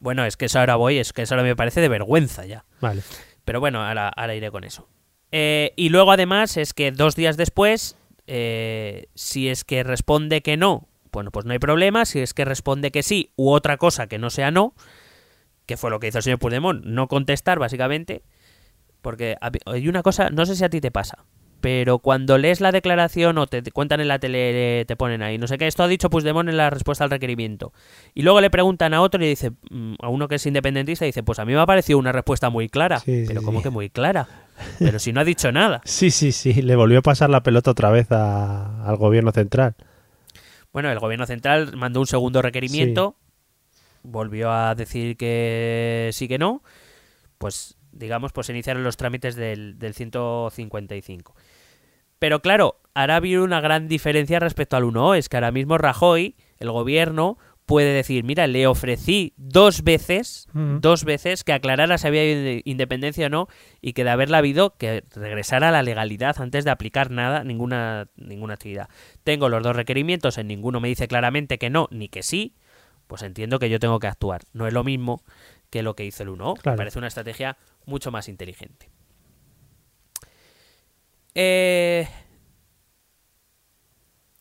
Bueno, 0.00 0.24
es 0.24 0.36
que 0.36 0.46
eso 0.46 0.60
ahora 0.60 0.76
voy, 0.76 0.98
es 0.98 1.12
que 1.12 1.22
eso 1.22 1.34
ahora 1.34 1.44
me 1.44 1.56
parece 1.56 1.80
de 1.80 1.88
vergüenza 1.88 2.46
ya. 2.46 2.64
Vale. 2.80 3.02
Pero 3.44 3.60
bueno, 3.60 3.84
ahora, 3.84 4.08
ahora 4.08 4.34
iré 4.34 4.50
con 4.50 4.64
eso. 4.64 4.88
Eh, 5.32 5.72
y 5.76 5.88
luego 5.88 6.12
además 6.12 6.56
es 6.56 6.74
que 6.74 6.92
dos 6.92 7.16
días 7.16 7.36
después, 7.36 7.96
eh, 8.26 9.06
si 9.14 9.48
es 9.48 9.64
que 9.64 9.82
responde 9.82 10.42
que 10.42 10.56
no, 10.56 10.88
bueno, 11.12 11.30
pues 11.30 11.46
no 11.46 11.52
hay 11.52 11.58
problema. 11.58 12.04
Si 12.04 12.20
es 12.20 12.34
que 12.34 12.44
responde 12.44 12.90
que 12.90 13.02
sí 13.02 13.32
u 13.36 13.50
otra 13.50 13.76
cosa 13.76 14.06
que 14.06 14.18
no 14.18 14.30
sea 14.30 14.50
no, 14.50 14.74
que 15.66 15.76
fue 15.76 15.90
lo 15.90 16.00
que 16.00 16.08
hizo 16.08 16.18
el 16.18 16.24
señor 16.24 16.38
Puigdemont, 16.38 16.84
no 16.84 17.08
contestar 17.08 17.58
básicamente, 17.58 18.22
porque 19.02 19.36
hay 19.40 19.88
una 19.88 20.02
cosa, 20.02 20.30
no 20.30 20.46
sé 20.46 20.56
si 20.56 20.64
a 20.64 20.70
ti 20.70 20.80
te 20.80 20.90
pasa, 20.90 21.24
pero 21.60 21.98
cuando 21.98 22.38
lees 22.38 22.60
la 22.60 22.70
declaración 22.72 23.36
o 23.38 23.46
te 23.46 23.62
te 23.62 23.70
cuentan 23.72 24.00
en 24.00 24.08
la 24.08 24.18
tele, 24.18 24.84
te 24.86 24.96
ponen 24.96 25.22
ahí, 25.22 25.38
no 25.38 25.46
sé 25.46 25.58
qué, 25.58 25.66
esto 25.66 25.82
ha 25.82 25.88
dicho 25.88 26.08
Puigdemont 26.10 26.48
en 26.48 26.56
la 26.56 26.70
respuesta 26.70 27.04
al 27.04 27.10
requerimiento. 27.10 27.72
Y 28.14 28.22
luego 28.22 28.40
le 28.40 28.50
preguntan 28.50 28.94
a 28.94 29.00
otro 29.02 29.22
y 29.24 29.28
dice, 29.28 29.50
mm, 29.70 29.94
a 30.00 30.08
uno 30.08 30.28
que 30.28 30.36
es 30.36 30.46
independentista, 30.46 31.04
dice, 31.04 31.22
pues 31.22 31.38
a 31.38 31.44
mí 31.44 31.52
me 31.52 31.60
ha 31.60 31.66
parecido 31.66 31.98
una 31.98 32.12
respuesta 32.12 32.50
muy 32.50 32.68
clara. 32.68 32.98
Sí, 33.00 33.22
sí, 33.22 33.24
pero 33.26 33.40
sí. 33.40 33.46
¿cómo 33.46 33.62
que 33.62 33.70
muy 33.70 33.90
clara? 33.90 34.28
Pero 34.80 34.98
si 34.98 35.12
no 35.12 35.20
ha 35.20 35.24
dicho 35.24 35.52
nada. 35.52 35.80
Sí, 35.84 36.10
sí, 36.10 36.32
sí. 36.32 36.52
Le 36.62 36.74
volvió 36.74 36.98
a 36.98 37.02
pasar 37.02 37.30
la 37.30 37.44
pelota 37.44 37.70
otra 37.70 37.90
vez 37.90 38.10
a- 38.10 38.84
al 38.84 38.96
gobierno 38.96 39.30
central. 39.30 39.76
Bueno, 40.72 40.90
el 40.90 40.98
gobierno 40.98 41.26
central 41.26 41.76
mandó 41.76 42.00
un 42.00 42.06
segundo 42.08 42.42
requerimiento, 42.42 43.14
volvió 44.02 44.50
a 44.52 44.74
decir 44.74 45.16
que 45.16 46.10
sí 46.12 46.26
que 46.28 46.38
no, 46.38 46.62
pues 47.38 47.76
digamos, 47.92 48.32
pues 48.32 48.46
se 48.46 48.52
iniciaron 48.52 48.84
los 48.84 48.96
trámites 48.96 49.34
del, 49.36 49.78
del 49.78 49.94
155. 49.94 51.34
Pero 52.18 52.40
claro, 52.40 52.80
ahora 52.94 53.16
habido 53.16 53.44
una 53.44 53.60
gran 53.60 53.86
diferencia 53.88 54.40
respecto 54.40 54.76
al 54.76 54.84
1O. 54.84 55.16
Es 55.16 55.28
que 55.28 55.36
ahora 55.36 55.52
mismo 55.52 55.78
Rajoy, 55.78 56.34
el 56.58 56.70
gobierno, 56.70 57.38
puede 57.64 57.92
decir, 57.92 58.24
mira, 58.24 58.46
le 58.46 58.66
ofrecí 58.66 59.34
dos 59.36 59.84
veces, 59.84 60.48
Mm. 60.54 60.78
dos 60.80 61.04
veces 61.04 61.44
que 61.44 61.52
aclarara 61.52 61.98
si 61.98 62.06
había 62.06 62.22
habido 62.22 62.62
independencia 62.64 63.26
o 63.26 63.28
no 63.28 63.46
y 63.82 63.92
que 63.92 64.04
de 64.04 64.10
haberla 64.10 64.38
habido 64.38 64.74
que 64.78 65.04
regresara 65.14 65.68
a 65.68 65.72
la 65.72 65.82
legalidad 65.82 66.40
antes 66.40 66.64
de 66.64 66.70
aplicar 66.70 67.10
nada, 67.10 67.44
ninguna, 67.44 68.08
ninguna 68.16 68.54
actividad. 68.54 68.88
Tengo 69.22 69.48
los 69.50 69.62
dos 69.62 69.76
requerimientos, 69.76 70.38
en 70.38 70.46
ninguno 70.48 70.80
me 70.80 70.88
dice 70.88 71.08
claramente 71.08 71.58
que 71.58 71.68
no 71.68 71.88
ni 71.90 72.08
que 72.08 72.22
sí, 72.22 72.54
pues 73.06 73.22
entiendo 73.22 73.58
que 73.58 73.68
yo 73.70 73.78
tengo 73.78 73.98
que 74.00 74.06
actuar. 74.06 74.42
No 74.54 74.66
es 74.66 74.72
lo 74.72 74.82
mismo 74.82 75.22
que 75.70 75.82
lo 75.82 75.94
que 75.94 76.06
hizo 76.06 76.22
el 76.22 76.30
1O. 76.30 76.54
Claro. 76.58 76.74
Me 76.74 76.78
parece 76.78 76.98
una 76.98 77.08
estrategia 77.08 77.58
mucho 77.88 78.10
más 78.12 78.28
inteligente. 78.28 78.88
Eh, 81.34 82.06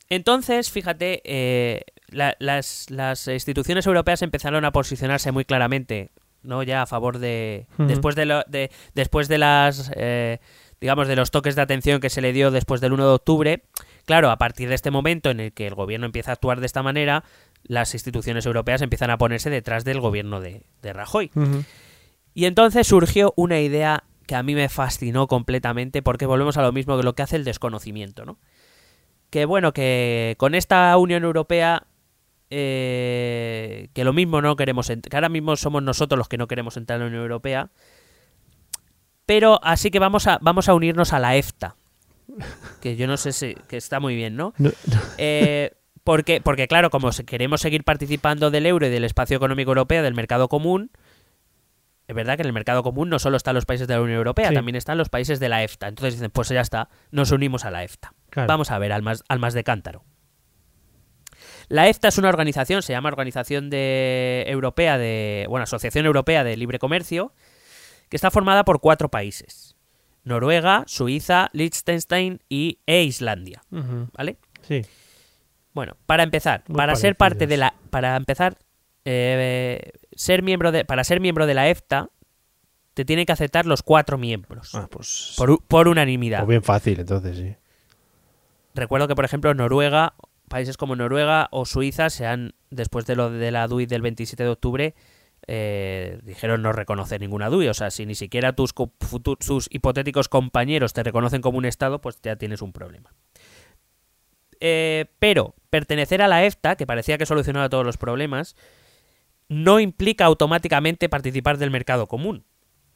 entonces, 0.09 0.71
fíjate, 0.71 1.21
eh, 1.25 1.81
la- 2.09 2.35
las, 2.39 2.89
las 2.89 3.27
instituciones 3.27 3.85
europeas 3.85 4.21
empezaron 4.21 4.63
a 4.65 4.71
posicionarse 4.71 5.31
muy 5.31 5.43
claramente, 5.45 6.11
no 6.43 6.63
ya 6.63 6.81
a 6.81 6.85
favor 6.85 7.19
de 7.19 7.67
después 7.87 8.15
de, 8.15 8.25
lo- 8.25 8.43
de- 8.47 8.71
después 8.95 9.27
de 9.27 9.37
las 9.37 9.91
eh, 9.95 10.39
digamos 10.79 11.07
de 11.07 11.15
los 11.15 11.31
toques 11.31 11.55
de 11.55 11.61
atención 11.63 11.99
que 11.99 12.09
se 12.09 12.21
le 12.21 12.31
dio 12.33 12.51
después 12.51 12.79
del 12.81 12.93
1 12.93 13.05
de 13.07 13.13
octubre. 13.13 13.63
Claro, 14.05 14.29
a 14.29 14.37
partir 14.37 14.69
de 14.69 14.75
este 14.75 14.91
momento 14.91 15.29
en 15.29 15.39
el 15.41 15.51
que 15.51 15.67
el 15.67 15.75
gobierno 15.75 16.05
empieza 16.05 16.31
a 16.31 16.33
actuar 16.35 16.59
de 16.61 16.67
esta 16.67 16.83
manera, 16.83 17.23
las 17.63 17.93
instituciones 17.93 18.45
europeas 18.45 18.81
empiezan 18.81 19.09
a 19.09 19.17
ponerse 19.17 19.49
detrás 19.49 19.83
del 19.83 19.99
gobierno 19.99 20.39
de, 20.39 20.63
de 20.81 20.93
Rajoy. 20.93 21.31
Y 22.37 22.45
entonces 22.45 22.85
surgió 22.85 23.33
una 23.35 23.59
idea 23.61 24.03
que 24.27 24.35
a 24.35 24.43
mí 24.43 24.53
me 24.53 24.69
fascinó 24.69 25.25
completamente 25.25 26.03
porque 26.03 26.27
volvemos 26.27 26.55
a 26.57 26.61
lo 26.61 26.71
mismo 26.71 26.95
que 26.95 27.01
lo 27.01 27.15
que 27.15 27.23
hace 27.23 27.35
el 27.35 27.43
desconocimiento, 27.43 28.25
¿no? 28.25 28.37
Que 29.31 29.45
bueno, 29.45 29.73
que 29.73 30.35
con 30.37 30.53
esta 30.53 30.95
Unión 30.97 31.23
Europea, 31.23 31.87
eh, 32.51 33.89
que 33.95 34.03
lo 34.03 34.13
mismo 34.13 34.39
no 34.43 34.55
queremos, 34.55 34.87
que 34.87 35.17
ahora 35.17 35.29
mismo 35.29 35.55
somos 35.55 35.81
nosotros 35.81 36.15
los 36.19 36.27
que 36.27 36.37
no 36.37 36.47
queremos 36.47 36.77
entrar 36.77 36.97
en 36.97 37.05
la 37.05 37.07
Unión 37.07 37.23
Europea, 37.23 37.71
pero 39.25 39.59
así 39.63 39.89
que 39.89 39.97
vamos 39.97 40.27
a, 40.27 40.37
vamos 40.39 40.69
a 40.69 40.75
unirnos 40.75 41.13
a 41.13 41.19
la 41.19 41.35
EFTA, 41.37 41.75
que 42.81 42.95
yo 42.95 43.07
no 43.07 43.17
sé 43.17 43.31
si, 43.31 43.55
que 43.67 43.77
está 43.77 43.99
muy 43.99 44.15
bien, 44.15 44.35
¿no? 44.35 44.53
No- 44.59 44.69
Eh, 45.17 45.71
porque, 46.03 46.39
porque, 46.39 46.67
claro, 46.67 46.91
como 46.91 47.09
queremos 47.25 47.61
seguir 47.61 47.83
participando 47.83 48.51
del 48.51 48.67
euro 48.67 48.85
y 48.85 48.91
del 48.91 49.05
espacio 49.05 49.35
económico 49.37 49.71
europeo, 49.71 50.03
del 50.03 50.13
mercado 50.13 50.47
común, 50.49 50.91
es 52.07 52.15
verdad 52.15 52.35
que 52.37 52.41
en 52.43 52.47
el 52.47 52.53
mercado 52.53 52.83
común 52.83 53.09
no 53.09 53.19
solo 53.19 53.35
están 53.37 53.53
los 53.53 53.65
países 53.65 53.87
de 53.87 53.95
la 53.95 54.01
Unión 54.01 54.17
Europea, 54.17 54.49
Sí. 54.49 54.53
también 54.55 54.75
están 54.75 54.97
los 54.97 55.09
países 55.09 55.39
de 55.39 55.49
la 55.49 55.63
EFTA. 55.63 55.87
Entonces 55.89 56.13
dicen, 56.15 56.31
pues 56.31 56.47
ya 56.49 56.61
está, 56.61 56.89
nos 57.11 57.31
unimos 57.31 57.65
a 57.65 57.71
la 57.71 57.83
EFTA. 57.83 58.13
Claro. 58.29 58.47
Vamos 58.47 58.71
a 58.71 58.79
ver, 58.79 58.93
almas, 58.93 59.23
almas 59.27 59.53
de 59.53 59.63
cántaro. 59.63 60.03
La 61.69 61.87
EFTA 61.89 62.07
es 62.07 62.17
una 62.17 62.29
organización, 62.29 62.81
se 62.81 62.93
llama 62.93 63.09
Organización 63.09 63.69
de 63.69 64.45
Europea 64.47 64.97
de, 64.97 65.45
bueno, 65.49 65.63
Asociación 65.63 66.05
Europea 66.05 66.43
de 66.45 66.55
Libre 66.55 66.79
Comercio, 66.79 67.33
que 68.09 68.15
está 68.15 68.31
formada 68.31 68.63
por 68.63 68.79
cuatro 68.79 69.09
países: 69.09 69.75
Noruega, 70.23 70.83
Suiza, 70.87 71.49
Liechtenstein 71.51 72.39
y 72.47 72.79
e 72.85 73.03
Islandia. 73.03 73.63
¿vale? 73.69 74.37
Sí. 74.61 74.81
Bueno, 75.73 75.97
para 76.05 76.23
empezar, 76.23 76.63
Muy 76.67 76.77
para 76.77 76.95
ser 76.95 77.17
parte 77.17 77.47
de 77.47 77.57
la, 77.57 77.73
para 77.89 78.15
empezar, 78.15 78.57
eh, 79.03 79.91
ser 80.17 80.43
miembro 80.43 80.71
de, 80.71 80.83
para 80.83 81.03
ser 81.03 81.19
miembro 81.21 81.45
de 81.45 81.53
la 81.53 81.69
EFTA, 81.69 82.09
te 82.93 83.05
tienen 83.05 83.25
que 83.25 83.31
aceptar 83.31 83.67
los 83.67 83.83
cuatro 83.83 84.17
miembros 84.17 84.73
Ah, 84.73 84.87
pues. 84.89 85.35
por, 85.67 85.87
unanimidad. 85.87 86.39
pues 86.39 86.49
bien 86.49 86.63
fácil, 86.63 86.99
entonces, 86.99 87.37
sí. 87.37 87.55
Recuerdo 88.73 89.07
que, 89.07 89.15
por 89.15 89.23
ejemplo, 89.25 89.53
Noruega, 89.53 90.15
países 90.49 90.77
como 90.77 90.95
Noruega 90.95 91.47
o 91.51 91.65
Suiza, 91.65 92.09
se 92.09 92.25
han, 92.25 92.53
después 92.71 93.05
de 93.05 93.15
lo 93.15 93.29
de 93.29 93.51
la 93.51 93.67
DUI 93.67 93.85
del 93.85 94.01
27 94.01 94.43
de 94.43 94.49
octubre, 94.49 94.95
eh, 95.45 96.19
dijeron 96.23 96.63
no 96.63 96.73
reconocer 96.73 97.21
ninguna 97.21 97.49
DUI. 97.49 97.67
O 97.67 97.73
sea, 97.75 97.91
si 97.91 98.05
ni 98.07 98.15
siquiera 98.15 98.53
tus, 98.53 98.73
sus 99.39 99.67
hipotéticos 99.71 100.27
compañeros 100.27 100.93
te 100.93 101.03
reconocen 101.03 101.41
como 101.41 101.59
un 101.59 101.65
Estado, 101.65 102.01
pues 102.01 102.19
ya 102.21 102.35
tienes 102.35 102.61
un 102.63 102.73
problema. 102.73 103.13
Eh, 104.59 105.05
pero 105.19 105.53
pertenecer 105.69 106.21
a 106.23 106.27
la 106.27 106.43
EFTA, 106.45 106.75
que 106.75 106.87
parecía 106.87 107.17
que 107.19 107.27
solucionaba 107.27 107.69
todos 107.69 107.85
los 107.85 107.97
problemas, 107.97 108.55
no 109.49 109.79
implica 109.79 110.25
automáticamente 110.25 111.09
participar 111.09 111.57
del 111.57 111.71
mercado 111.71 112.07
común. 112.07 112.45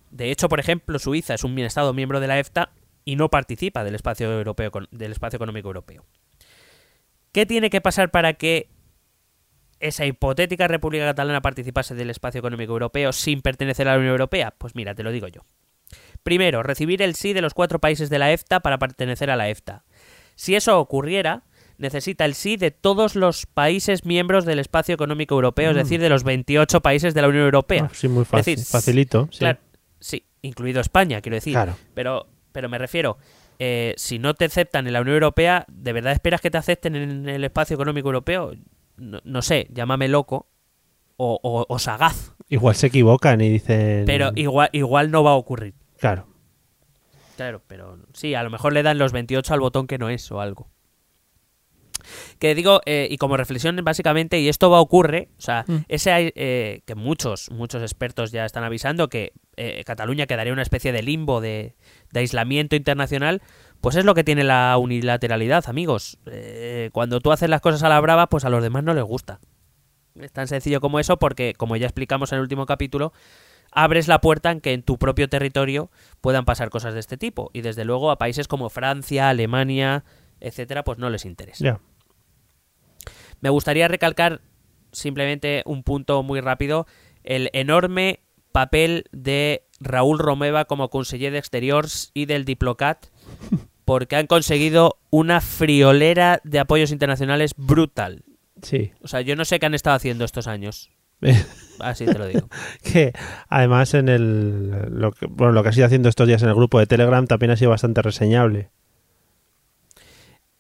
De 0.10 0.32
hecho, 0.32 0.50
por 0.50 0.60
ejemplo, 0.60 1.00
Suiza 1.00 1.34
es 1.34 1.44
un 1.44 1.58
Estado 1.60 1.94
miembro 1.94 2.20
de 2.20 2.28
la 2.28 2.40
EFTA 2.40 2.72
y 3.06 3.16
no 3.16 3.30
participa 3.30 3.84
del 3.84 3.96
espacio 3.96 4.32
europeo 4.32 4.72
del 4.92 5.12
espacio 5.12 5.38
económico 5.38 5.70
europeo. 5.70 6.06
¿Qué 7.32 7.46
tiene 7.46 7.70
que 7.70 7.82
pasar 7.82 8.12
para 8.12 8.34
que 8.34 8.70
esa 9.80 10.06
hipotética 10.06 10.68
República 10.68 11.06
Catalana 11.06 11.42
participase 11.42 11.96
del 11.96 12.10
espacio 12.10 12.40
económico 12.40 12.74
europeo 12.74 13.14
sin 13.14 13.42
pertenecer 13.42 13.88
a 13.88 13.94
la 13.94 13.98
Unión 13.98 14.12
Europea? 14.12 14.54
Pues 14.58 14.76
mira, 14.76 14.94
te 14.94 15.04
lo 15.04 15.12
digo 15.12 15.28
yo. 15.28 15.42
Primero, 16.24 16.62
recibir 16.62 17.02
el 17.02 17.16
sí 17.16 17.34
de 17.34 17.42
los 17.42 17.54
cuatro 17.54 17.80
países 17.80 18.10
de 18.10 18.20
la 18.20 18.32
EFTA 18.32 18.60
para 18.60 18.78
pertenecer 18.78 19.32
a 19.32 19.36
la 19.36 19.50
EFTA. 19.50 19.84
Si 20.36 20.56
eso 20.56 20.80
ocurriera, 20.80 21.44
necesita 21.82 22.24
el 22.26 22.34
sí 22.36 22.56
de 22.58 22.72
todos 22.72 23.16
los 23.16 23.46
países 23.46 24.06
miembros 24.06 24.46
del 24.46 24.60
espacio 24.60 24.96
económico 24.96 25.36
europeo, 25.36 25.72
es 25.72 25.76
Mm. 25.76 25.80
decir, 25.80 26.00
de 26.02 26.10
los 26.10 26.24
28 26.24 26.82
países 26.82 27.14
de 27.14 27.22
la 27.22 27.28
Unión 27.28 27.44
Europea. 27.44 27.88
Ah, 27.90 27.94
sí, 27.94 28.08
muy 28.08 28.24
fácil. 28.24 28.56
Decir, 28.56 28.72
facilito. 28.72 29.28
Sí. 29.32 29.40
Claro, 29.40 29.60
sí, 30.00 30.24
incluido 30.42 30.80
España, 30.80 31.20
quiero 31.22 31.36
decir. 31.36 31.54
Claro. 31.54 31.76
Pero, 31.94 32.28
pero 32.52 32.70
me 32.70 32.78
refiero, 32.78 33.18
eh, 33.60 33.94
si 33.98 34.18
no 34.20 34.34
te 34.34 34.46
aceptan 34.46 34.88
en 34.88 34.94
la 34.94 35.02
Unión 35.02 35.16
Europea, 35.16 35.66
¿de 35.70 35.94
verdad 35.94 36.14
esperas 36.14 36.40
que 36.42 36.50
te 36.52 36.58
acepten 36.58 36.96
en 36.96 37.28
el 37.28 37.44
espacio 37.44 37.74
económico 37.76 38.08
europeo? 38.10 38.54
No, 38.98 39.20
no 39.24 39.42
sé, 39.42 39.68
llámame 39.74 40.08
loco 40.08 40.48
o, 41.18 41.40
o- 41.42 41.66
o 41.68 41.80
sagaz, 41.80 42.34
Igual 42.50 42.76
se 42.76 42.88
equivocan 42.88 43.40
y 43.42 43.50
dicen. 43.50 44.06
pero 44.06 44.32
igual, 44.36 44.70
igual 44.74 45.10
no 45.12 45.24
va 45.24 45.32
a 45.32 45.36
ocurrir. 45.36 45.74
Claro. 46.00 46.28
Claro, 47.38 47.62
pero 47.68 47.98
sí, 48.14 48.36
a 48.36 48.44
lo 48.44 48.50
mejor 48.50 48.74
le 48.74 48.84
dan 48.84 48.98
los 48.98 49.12
28 49.14 49.54
al 49.54 49.60
botón 49.62 49.88
que 49.88 49.98
no 49.98 50.10
es 50.10 50.32
o 50.32 50.42
algo. 50.42 50.68
Que 52.40 52.56
digo, 52.56 52.82
eh, 52.86 53.08
y 53.10 53.18
como 53.18 53.38
reflexión 53.38 53.76
básicamente, 53.84 54.40
y 54.40 54.50
esto 54.50 54.70
va 54.70 54.78
a 54.78 54.82
ocurrir, 54.82 55.30
o 55.38 55.42
sea, 55.42 55.66
Mm. 55.68 55.76
ese 55.88 56.34
eh, 56.36 56.82
que 56.86 56.96
muchos, 56.96 57.50
muchos 57.52 57.82
expertos 57.82 58.32
ya 58.32 58.46
están 58.46 58.64
avisando 58.64 59.10
que 59.10 59.34
eh, 59.58 59.84
Cataluña 59.86 60.26
quedaría 60.28 60.54
una 60.54 60.62
especie 60.62 60.92
de 60.92 61.02
limbo 61.04 61.42
de, 61.42 61.76
de 62.12 62.20
aislamiento 62.20 62.76
internacional, 62.76 63.42
pues 63.82 63.96
es 63.96 64.06
lo 64.06 64.14
que 64.16 64.24
tiene 64.24 64.44
la 64.44 64.78
unilateralidad, 64.78 65.66
amigos. 65.68 66.18
Eh, 66.26 66.90
cuando 66.94 67.20
tú 67.20 67.32
haces 67.32 67.50
las 67.50 67.62
cosas 67.62 67.84
a 67.84 67.90
la 67.90 68.00
brava, 68.00 68.28
pues 68.28 68.46
a 68.46 68.50
los 68.50 68.62
demás 68.64 68.84
no 68.84 68.94
les 68.94 69.04
gusta. 69.04 69.40
Es 70.20 70.32
tan 70.32 70.48
sencillo 70.48 70.82
como 70.82 71.00
eso 71.00 71.18
porque, 71.18 71.54
como 71.56 71.76
ya 71.78 71.86
explicamos 71.88 72.32
en 72.32 72.38
el 72.38 72.42
último 72.44 72.66
capítulo, 72.66 73.14
abres 73.72 74.08
la 74.08 74.20
puerta 74.22 74.52
en 74.52 74.60
que 74.62 74.74
en 74.74 74.84
tu 74.84 74.98
propio 74.98 75.30
territorio 75.30 75.90
puedan 76.20 76.44
pasar 76.46 76.70
cosas 76.70 76.94
de 76.94 77.00
este 77.00 77.18
tipo. 77.18 77.50
Y 77.54 77.62
desde 77.62 77.86
luego 77.86 78.12
a 78.12 78.18
países 78.18 78.48
como 78.48 78.70
Francia, 78.70 79.30
Alemania, 79.30 80.04
etcétera, 80.42 80.84
pues 80.84 80.98
no 80.98 81.10
les 81.10 81.26
interesa. 81.26 81.64
Me 83.42 83.50
gustaría 83.50 83.88
recalcar 83.88 84.42
simplemente 84.92 85.64
un 85.66 85.84
punto 85.84 86.24
muy 86.24 86.42
rápido, 86.42 86.88
el 87.24 87.50
enorme 87.54 88.22
papel 88.52 89.06
de 89.12 89.64
Raúl 89.80 90.20
Romeva 90.20 90.66
como 90.66 90.90
conseller 90.90 91.32
de 91.32 91.40
Exteriors 91.40 92.12
y 92.14 92.26
del 92.26 92.46
Diplocat, 92.46 93.08
porque 93.86 94.16
han 94.16 94.28
conseguido 94.28 95.00
una 95.10 95.42
friolera 95.42 96.40
de 96.44 96.60
apoyos 96.60 96.92
internacionales 96.92 97.54
brutal. 97.58 98.24
Sí. 98.62 98.92
O 99.02 99.08
sea, 99.08 99.22
yo 99.22 99.36
no 99.36 99.46
sé 99.46 99.60
qué 99.60 99.66
han 99.66 99.74
estado 99.74 99.96
haciendo 99.96 100.24
estos 100.24 100.48
años. 100.48 100.92
Así 101.80 102.06
te 102.06 102.18
lo 102.18 102.28
digo. 102.28 102.48
que 102.84 103.14
además 103.48 103.94
en 103.94 104.10
el 104.10 104.70
lo 104.92 105.12
que, 105.12 105.26
bueno, 105.28 105.54
lo 105.54 105.64
que 105.64 105.70
ha 105.70 105.74
sido 105.74 105.86
haciendo 105.86 106.10
estos 106.10 106.28
días 106.28 106.44
en 106.44 106.50
el 106.50 106.56
grupo 106.56 106.80
de 106.80 106.88
Telegram 106.88 107.26
también 107.26 107.52
ha 107.52 107.58
sido 107.58 107.72
bastante 107.72 108.02
reseñable. 108.02 108.70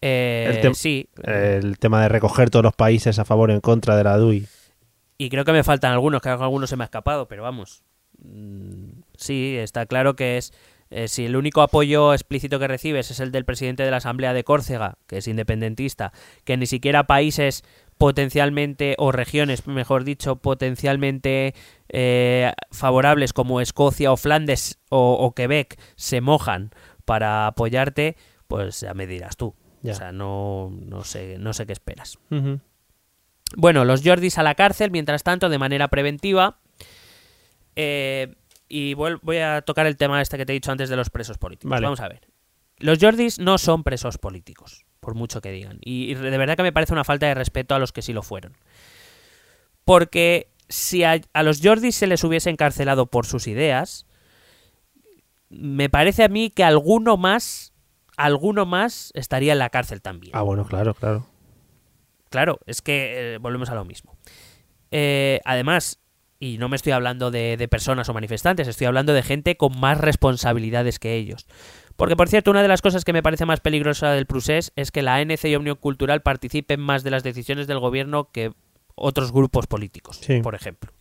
Eh, 0.01 0.49
El 0.49 0.61
tem- 0.61 0.73
sí, 0.73 1.07
El 1.23 1.77
tema 1.79 2.01
de 2.01 2.09
recoger 2.09 2.49
todos 2.49 2.63
los 2.63 2.73
países 2.73 3.19
a 3.19 3.25
favor 3.25 3.51
o 3.51 3.53
en 3.53 3.61
contra 3.61 3.95
de 3.95 4.03
la 4.03 4.17
DUI. 4.17 4.47
Y 5.17 5.29
creo 5.29 5.45
que 5.45 5.51
me 5.51 5.63
faltan 5.63 5.91
algunos, 5.93 6.21
que 6.21 6.29
algunos 6.29 6.69
se 6.69 6.75
me 6.75 6.83
ha 6.83 6.85
escapado, 6.85 7.27
pero 7.27 7.43
vamos. 7.43 7.83
Mm, 8.23 9.01
Sí, 9.17 9.55
está 9.59 9.85
claro 9.85 10.15
que 10.15 10.37
es. 10.37 10.51
eh, 10.89 11.07
si 11.07 11.25
el 11.25 11.35
único 11.37 11.61
apoyo 11.61 12.13
explícito 12.13 12.57
que 12.59 12.67
recibes 12.67 13.11
es 13.11 13.19
el 13.21 13.31
del 13.31 13.45
presidente 13.45 13.83
de 13.83 13.91
la 13.91 13.97
Asamblea 13.97 14.33
de 14.33 14.43
Córcega, 14.43 14.97
que 15.07 15.19
es 15.19 15.27
independentista, 15.27 16.11
que 16.43 16.57
ni 16.57 16.65
siquiera 16.65 17.05
países 17.05 17.63
potencialmente, 17.97 18.95
o 18.97 19.11
regiones, 19.11 19.65
mejor 19.67 20.03
dicho, 20.03 20.35
potencialmente 20.37 21.53
eh, 21.89 22.51
favorables 22.71 23.31
como 23.31 23.61
Escocia 23.61 24.11
o 24.11 24.17
Flandes 24.17 24.79
o, 24.89 25.13
o 25.13 25.33
Quebec 25.33 25.79
se 25.95 26.19
mojan 26.19 26.71
para 27.05 27.47
apoyarte, 27.47 28.17
pues 28.47 28.81
ya 28.81 28.93
me 28.93 29.07
dirás 29.07 29.37
tú. 29.37 29.55
Ya. 29.81 29.93
O 29.93 29.95
sea, 29.95 30.11
no, 30.11 30.71
no, 30.85 31.03
sé, 31.03 31.37
no 31.39 31.53
sé 31.53 31.65
qué 31.65 31.73
esperas. 31.73 32.19
Bueno, 33.55 33.83
los 33.83 34.01
Jordis 34.03 34.37
a 34.37 34.43
la 34.43 34.55
cárcel, 34.55 34.91
mientras 34.91 35.23
tanto, 35.23 35.49
de 35.49 35.57
manera 35.57 35.87
preventiva. 35.87 36.59
Eh, 37.75 38.35
y 38.69 38.93
voy 38.93 39.37
a 39.37 39.61
tocar 39.61 39.85
el 39.87 39.97
tema 39.97 40.21
este 40.21 40.37
que 40.37 40.45
te 40.45 40.53
he 40.53 40.55
dicho 40.55 40.71
antes 40.71 40.89
de 40.89 40.95
los 40.95 41.09
presos 41.09 41.37
políticos. 41.37 41.71
Vale. 41.71 41.83
Vamos 41.83 41.99
a 41.99 42.07
ver. 42.07 42.21
los 42.77 42.99
Jordis 42.99 43.39
no 43.39 43.57
son 43.57 43.83
presos 43.83 44.17
políticos, 44.17 44.85
por 44.99 45.15
mucho 45.15 45.41
que 45.41 45.51
digan. 45.51 45.79
Y, 45.81 46.11
y 46.11 46.15
de 46.15 46.37
verdad 46.37 46.55
que 46.55 46.63
me 46.63 46.71
parece 46.71 46.93
una 46.93 47.03
falta 47.03 47.27
de 47.27 47.33
respeto 47.33 47.75
a 47.75 47.79
los 47.79 47.91
que 47.91 48.01
sí 48.01 48.13
lo 48.13 48.23
fueron. 48.23 48.55
Porque 49.83 50.49
si 50.69 51.03
a, 51.03 51.19
a 51.33 51.43
los 51.43 51.59
Jordis 51.61 51.95
se 51.95 52.07
les 52.07 52.23
hubiese 52.23 52.49
encarcelado 52.49 53.07
por 53.07 53.25
sus 53.25 53.47
ideas, 53.47 54.05
me 55.49 55.89
parece 55.89 56.23
a 56.23 56.29
mí 56.29 56.49
que 56.49 56.63
alguno 56.63 57.17
más, 57.17 57.70
alguno 58.25 58.65
más 58.65 59.11
estaría 59.15 59.53
en 59.53 59.59
la 59.59 59.69
cárcel 59.69 60.01
también. 60.01 60.31
Ah, 60.35 60.41
bueno, 60.41 60.65
claro, 60.65 60.93
claro. 60.93 61.25
Claro, 62.29 62.59
es 62.65 62.81
que 62.81 63.33
eh, 63.35 63.37
volvemos 63.39 63.69
a 63.69 63.75
lo 63.75 63.83
mismo. 63.85 64.15
Eh, 64.91 65.39
además, 65.45 65.99
y 66.39 66.57
no 66.57 66.69
me 66.69 66.75
estoy 66.75 66.93
hablando 66.93 67.29
de, 67.31 67.57
de 67.57 67.67
personas 67.67 68.07
o 68.09 68.13
manifestantes, 68.13 68.67
estoy 68.67 68.87
hablando 68.87 69.13
de 69.13 69.21
gente 69.23 69.57
con 69.57 69.79
más 69.79 69.97
responsabilidades 69.99 70.97
que 70.99 71.15
ellos. 71.15 71.47
Porque, 71.97 72.15
por 72.15 72.29
cierto, 72.29 72.49
una 72.51 72.61
de 72.61 72.67
las 72.67 72.81
cosas 72.81 73.03
que 73.05 73.13
me 73.13 73.21
parece 73.21 73.45
más 73.45 73.59
peligrosa 73.59 74.11
del 74.11 74.25
procés 74.25 74.71
es 74.75 74.91
que 74.91 75.01
la 75.01 75.15
ANC 75.15 75.43
y 75.45 75.55
Omnium 75.55 75.77
Cultural 75.77 76.21
participen 76.21 76.79
más 76.79 77.03
de 77.03 77.11
las 77.11 77.23
decisiones 77.23 77.67
del 77.67 77.79
gobierno 77.79 78.31
que 78.31 78.53
otros 78.95 79.31
grupos 79.31 79.67
políticos, 79.67 80.17
Sí. 80.21 80.41
por 80.41 80.55
ejemplo. 80.55 80.91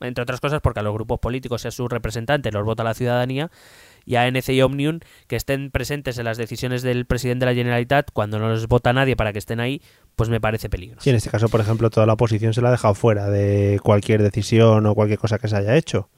Entre 0.00 0.22
otras 0.22 0.40
cosas 0.40 0.60
porque 0.60 0.80
a 0.80 0.82
los 0.82 0.92
grupos 0.94 1.18
políticos 1.18 1.64
y 1.64 1.68
a 1.68 1.70
sus 1.70 1.88
representantes 1.90 2.52
los 2.52 2.64
vota 2.64 2.84
la 2.84 2.94
ciudadanía 2.94 3.50
y 4.06 4.14
a 4.16 4.22
ANC 4.22 4.48
y 4.48 4.62
Omnium 4.62 5.00
que 5.26 5.36
estén 5.36 5.70
presentes 5.70 6.16
en 6.16 6.24
las 6.24 6.38
decisiones 6.38 6.80
del 6.82 7.04
presidente 7.04 7.44
de 7.44 7.52
la 7.52 7.56
Generalitat 7.56 8.10
cuando 8.12 8.38
no 8.38 8.50
les 8.54 8.66
vota 8.68 8.92
nadie 8.94 9.16
para 9.16 9.32
que 9.34 9.38
estén 9.38 9.60
ahí, 9.60 9.82
pues 10.14 10.30
me 10.30 10.40
parece 10.40 10.70
peligroso. 10.70 11.02
Sí, 11.02 11.10
en 11.10 11.16
este 11.16 11.28
caso, 11.28 11.48
por 11.50 11.60
ejemplo, 11.60 11.90
toda 11.90 12.06
la 12.06 12.14
oposición 12.14 12.54
se 12.54 12.62
la 12.62 12.68
ha 12.68 12.70
dejado 12.72 12.94
fuera 12.94 13.28
de 13.28 13.78
cualquier 13.82 14.22
decisión 14.22 14.86
o 14.86 14.94
cualquier 14.94 15.18
cosa 15.18 15.38
que 15.38 15.48
se 15.48 15.56
haya 15.56 15.76
hecho. 15.76 16.08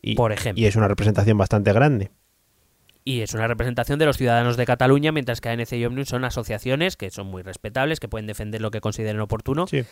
Y, 0.00 0.14
Por 0.14 0.32
ejemplo. 0.32 0.62
y 0.62 0.66
es 0.66 0.76
una 0.76 0.88
representación 0.88 1.36
bastante 1.36 1.72
grande. 1.72 2.10
Y 3.06 3.20
es 3.20 3.34
una 3.34 3.46
representación 3.46 3.98
de 3.98 4.06
los 4.06 4.16
ciudadanos 4.16 4.56
de 4.56 4.64
Cataluña, 4.64 5.12
mientras 5.12 5.40
que 5.42 5.50
ANC 5.50 5.72
y 5.74 5.84
Omnium 5.84 6.06
son 6.06 6.24
asociaciones 6.24 6.96
que 6.96 7.10
son 7.10 7.26
muy 7.26 7.42
respetables, 7.42 8.00
que 8.00 8.08
pueden 8.08 8.26
defender 8.26 8.62
lo 8.62 8.70
que 8.70 8.80
consideren 8.80 9.20
oportuno, 9.20 9.66
Sí. 9.66 9.82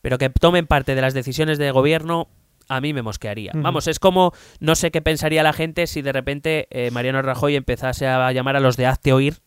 pero 0.00 0.16
que 0.16 0.30
tomen 0.30 0.66
parte 0.66 0.94
de 0.94 1.00
las 1.02 1.12
decisiones 1.12 1.58
de 1.58 1.70
gobierno 1.70 2.28
a 2.76 2.80
mí 2.80 2.92
me 2.92 3.02
mosquearía. 3.02 3.52
Vamos, 3.54 3.86
es 3.88 3.98
como 3.98 4.32
no 4.60 4.74
sé 4.74 4.90
qué 4.90 5.02
pensaría 5.02 5.42
la 5.42 5.52
gente 5.52 5.86
si 5.86 6.02
de 6.02 6.12
repente 6.12 6.66
eh, 6.70 6.90
Mariano 6.90 7.22
Rajoy 7.22 7.56
empezase 7.56 8.06
a 8.06 8.30
llamar 8.32 8.56
a 8.56 8.60
los 8.60 8.76
de 8.76 8.86
hazte 8.86 9.12
oír 9.12 9.38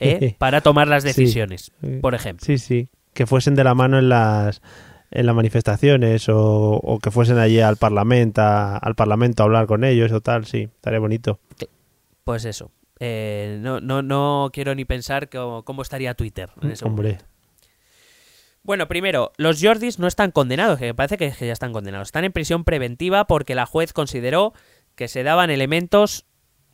¿eh? 0.00 0.34
para 0.38 0.60
tomar 0.60 0.88
las 0.88 1.04
decisiones, 1.04 1.72
Sí. 1.80 1.98
por 2.00 2.14
ejemplo. 2.14 2.44
Sí, 2.44 2.58
sí. 2.58 2.88
Que 3.14 3.26
fuesen 3.26 3.54
de 3.54 3.64
la 3.64 3.74
mano 3.74 3.98
en 3.98 4.08
las 4.08 4.60
en 5.10 5.24
las 5.24 5.34
manifestaciones 5.34 6.28
o, 6.28 6.36
o 6.74 6.98
que 6.98 7.10
fuesen 7.10 7.38
allí 7.38 7.60
al 7.60 7.76
parlamento 7.78 8.42
a, 8.42 8.76
al 8.76 8.94
parlamento 8.94 9.42
a 9.42 9.46
hablar 9.46 9.66
con 9.66 9.82
ellos 9.84 10.12
o 10.12 10.20
tal, 10.20 10.44
sí, 10.44 10.68
estaría 10.74 10.98
bonito. 10.98 11.40
Pues 12.24 12.44
eso. 12.44 12.70
Eh, 13.00 13.58
no, 13.62 13.80
no, 13.80 14.02
no 14.02 14.50
quiero 14.52 14.74
ni 14.74 14.84
pensar 14.84 15.30
cómo, 15.30 15.64
cómo 15.64 15.82
estaría 15.82 16.14
Twitter 16.14 16.50
en 16.60 16.72
ese 16.72 16.84
Hombre, 16.84 17.08
momento. 17.12 17.24
Bueno, 18.68 18.86
primero, 18.86 19.32
los 19.38 19.62
Jordis 19.62 19.98
no 19.98 20.06
están 20.06 20.30
condenados, 20.30 20.78
que 20.78 20.92
parece 20.92 21.16
que, 21.16 21.32
que 21.32 21.46
ya 21.46 21.54
están 21.54 21.72
condenados. 21.72 22.08
Están 22.08 22.24
en 22.24 22.32
prisión 22.32 22.64
preventiva 22.64 23.26
porque 23.26 23.54
la 23.54 23.64
juez 23.64 23.94
consideró 23.94 24.52
que 24.94 25.08
se 25.08 25.22
daban 25.22 25.48
elementos, 25.48 26.26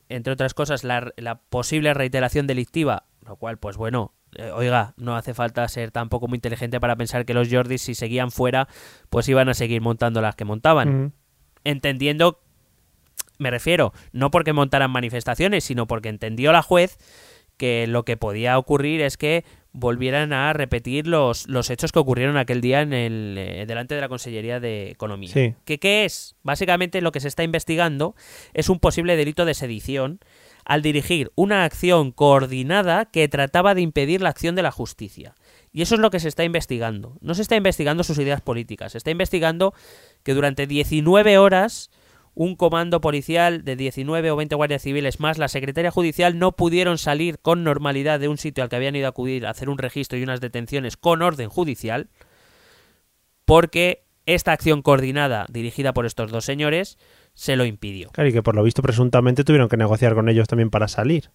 entre 0.08 0.32
otras 0.32 0.54
cosas, 0.54 0.82
la, 0.82 1.12
la 1.16 1.36
posible 1.36 1.94
reiteración 1.94 2.48
delictiva, 2.48 3.04
lo 3.24 3.36
cual, 3.36 3.58
pues 3.58 3.76
bueno, 3.76 4.12
eh, 4.34 4.50
oiga, 4.50 4.94
no 4.96 5.14
hace 5.14 5.34
falta 5.34 5.68
ser 5.68 5.92
tampoco 5.92 6.26
muy 6.26 6.38
inteligente 6.38 6.80
para 6.80 6.96
pensar 6.96 7.24
que 7.24 7.32
los 7.32 7.48
Jordis, 7.48 7.82
si 7.82 7.94
seguían 7.94 8.32
fuera, 8.32 8.66
pues 9.08 9.28
iban 9.28 9.48
a 9.48 9.54
seguir 9.54 9.80
montando 9.80 10.20
las 10.20 10.34
que 10.34 10.44
montaban. 10.44 11.04
mm, 11.04 11.12
Entendiendo, 11.62 12.40
me 13.38 13.52
refiero, 13.52 13.92
no 14.10 14.32
porque 14.32 14.52
montaran 14.52 14.90
manifestaciones, 14.90 15.62
sino 15.62 15.86
porque 15.86 16.08
entendió 16.08 16.50
la 16.50 16.62
juez 16.62 16.98
que 17.56 17.86
lo 17.86 18.04
que 18.04 18.16
podía 18.16 18.58
ocurrir 18.58 19.00
es 19.00 19.16
que 19.16 19.44
volvieran 19.74 20.32
a 20.32 20.52
repetir 20.52 21.08
los, 21.08 21.48
los 21.48 21.68
hechos 21.68 21.90
que 21.90 21.98
ocurrieron 21.98 22.36
aquel 22.36 22.60
día 22.60 22.80
en 22.80 22.92
el 22.92 23.34
eh, 23.36 23.64
delante 23.66 23.96
de 23.96 24.00
la 24.00 24.08
Consellería 24.08 24.60
de 24.60 24.90
Economía. 24.90 25.32
Sí. 25.32 25.54
¿Que 25.64 25.78
¿Qué 25.78 26.04
es? 26.04 26.36
Básicamente 26.44 27.00
lo 27.00 27.10
que 27.10 27.20
se 27.20 27.28
está 27.28 27.42
investigando 27.42 28.14
es 28.54 28.68
un 28.68 28.78
posible 28.78 29.16
delito 29.16 29.44
de 29.44 29.52
sedición 29.52 30.20
al 30.64 30.80
dirigir 30.80 31.32
una 31.34 31.64
acción 31.64 32.12
coordinada 32.12 33.04
que 33.04 33.28
trataba 33.28 33.74
de 33.74 33.82
impedir 33.82 34.22
la 34.22 34.30
acción 34.30 34.54
de 34.54 34.62
la 34.62 34.70
justicia. 34.70 35.34
Y 35.72 35.82
eso 35.82 35.96
es 35.96 36.00
lo 36.00 36.10
que 36.10 36.20
se 36.20 36.28
está 36.28 36.44
investigando. 36.44 37.18
No 37.20 37.34
se 37.34 37.42
está 37.42 37.56
investigando 37.56 38.04
sus 38.04 38.18
ideas 38.18 38.40
políticas, 38.40 38.92
se 38.92 38.98
está 38.98 39.10
investigando 39.10 39.74
que 40.22 40.34
durante 40.34 40.68
19 40.68 41.36
horas 41.36 41.90
un 42.34 42.56
comando 42.56 43.00
policial 43.00 43.64
de 43.64 43.76
19 43.76 44.30
o 44.30 44.36
20 44.36 44.54
guardias 44.54 44.82
civiles 44.82 45.20
más 45.20 45.38
la 45.38 45.48
secretaria 45.48 45.90
judicial 45.90 46.38
no 46.38 46.52
pudieron 46.52 46.98
salir 46.98 47.38
con 47.38 47.64
normalidad 47.64 48.20
de 48.20 48.28
un 48.28 48.38
sitio 48.38 48.64
al 48.64 48.70
que 48.70 48.76
habían 48.76 48.96
ido 48.96 49.06
a 49.06 49.10
acudir 49.10 49.46
a 49.46 49.50
hacer 49.50 49.68
un 49.68 49.78
registro 49.78 50.18
y 50.18 50.22
unas 50.22 50.40
detenciones 50.40 50.96
con 50.96 51.22
orden 51.22 51.48
judicial 51.48 52.08
porque 53.44 54.04
esta 54.26 54.52
acción 54.52 54.82
coordinada 54.82 55.46
dirigida 55.50 55.92
por 55.92 56.06
estos 56.06 56.30
dos 56.30 56.44
señores 56.44 56.98
se 57.34 57.56
lo 57.56 57.64
impidió. 57.64 58.10
claro, 58.10 58.30
y 58.30 58.32
que 58.32 58.42
por 58.42 58.54
lo 58.54 58.62
visto 58.62 58.82
presuntamente 58.82 59.44
tuvieron 59.44 59.68
que 59.68 59.76
negociar 59.76 60.14
con 60.14 60.28
ellos 60.28 60.48
también 60.48 60.70
para 60.70 60.88
salir. 60.88 61.30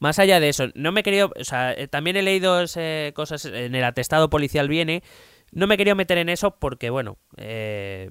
Más 0.00 0.18
allá 0.18 0.40
de 0.40 0.48
eso, 0.48 0.66
no 0.74 0.92
me 0.92 1.00
he 1.00 1.02
querido, 1.02 1.32
o 1.38 1.44
sea, 1.44 1.72
eh, 1.72 1.88
también 1.88 2.16
he 2.16 2.22
leído 2.22 2.62
eh, 2.76 3.12
cosas 3.14 3.44
en 3.44 3.74
el 3.74 3.84
atestado 3.84 4.28
policial 4.28 4.68
viene, 4.68 5.02
no 5.52 5.66
me 5.66 5.76
he 5.76 5.78
querido 5.78 5.94
meter 5.94 6.18
en 6.18 6.28
eso 6.28 6.56
porque, 6.58 6.90
bueno, 6.90 7.16
eh, 7.36 8.10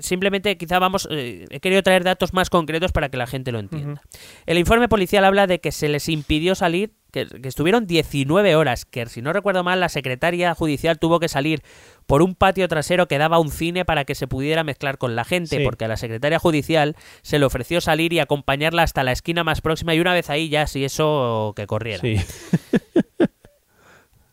simplemente 0.00 0.56
quizá 0.56 0.78
vamos, 0.78 1.08
eh, 1.10 1.46
he 1.50 1.60
querido 1.60 1.82
traer 1.82 2.04
datos 2.04 2.32
más 2.34 2.50
concretos 2.50 2.92
para 2.92 3.08
que 3.08 3.16
la 3.16 3.26
gente 3.26 3.52
lo 3.52 3.58
entienda. 3.58 4.02
El 4.46 4.58
informe 4.58 4.88
policial 4.88 5.24
habla 5.24 5.46
de 5.46 5.60
que 5.60 5.72
se 5.72 5.88
les 5.88 6.08
impidió 6.08 6.54
salir, 6.54 6.92
que, 7.12 7.26
que 7.26 7.48
estuvieron 7.48 7.86
19 7.86 8.54
horas, 8.56 8.84
que 8.84 9.06
si 9.06 9.22
no 9.22 9.32
recuerdo 9.32 9.64
mal, 9.64 9.80
la 9.80 9.88
secretaria 9.88 10.54
judicial 10.54 10.98
tuvo 10.98 11.20
que 11.20 11.28
salir 11.28 11.62
por 12.06 12.20
un 12.22 12.34
patio 12.34 12.68
trasero 12.68 13.08
que 13.08 13.18
daba 13.18 13.38
un 13.38 13.50
cine 13.50 13.84
para 13.84 14.04
que 14.04 14.14
se 14.14 14.26
pudiera 14.26 14.62
mezclar 14.64 14.98
con 14.98 15.16
la 15.16 15.24
gente, 15.24 15.56
Sí. 15.58 15.64
porque 15.64 15.86
a 15.86 15.88
la 15.88 15.96
secretaria 15.96 16.38
judicial 16.38 16.96
se 17.22 17.38
le 17.38 17.46
ofreció 17.46 17.80
salir 17.80 18.12
y 18.12 18.18
acompañarla 18.18 18.82
hasta 18.82 19.02
la 19.04 19.12
esquina 19.12 19.42
más 19.44 19.60
próxima 19.62 19.94
y 19.94 20.00
una 20.00 20.12
vez 20.12 20.28
ahí 20.30 20.48
ya 20.48 20.66
si 20.66 20.84
eso 20.84 21.54
que 21.56 21.66
corriera. 21.66 22.00
Sí. 22.00 22.16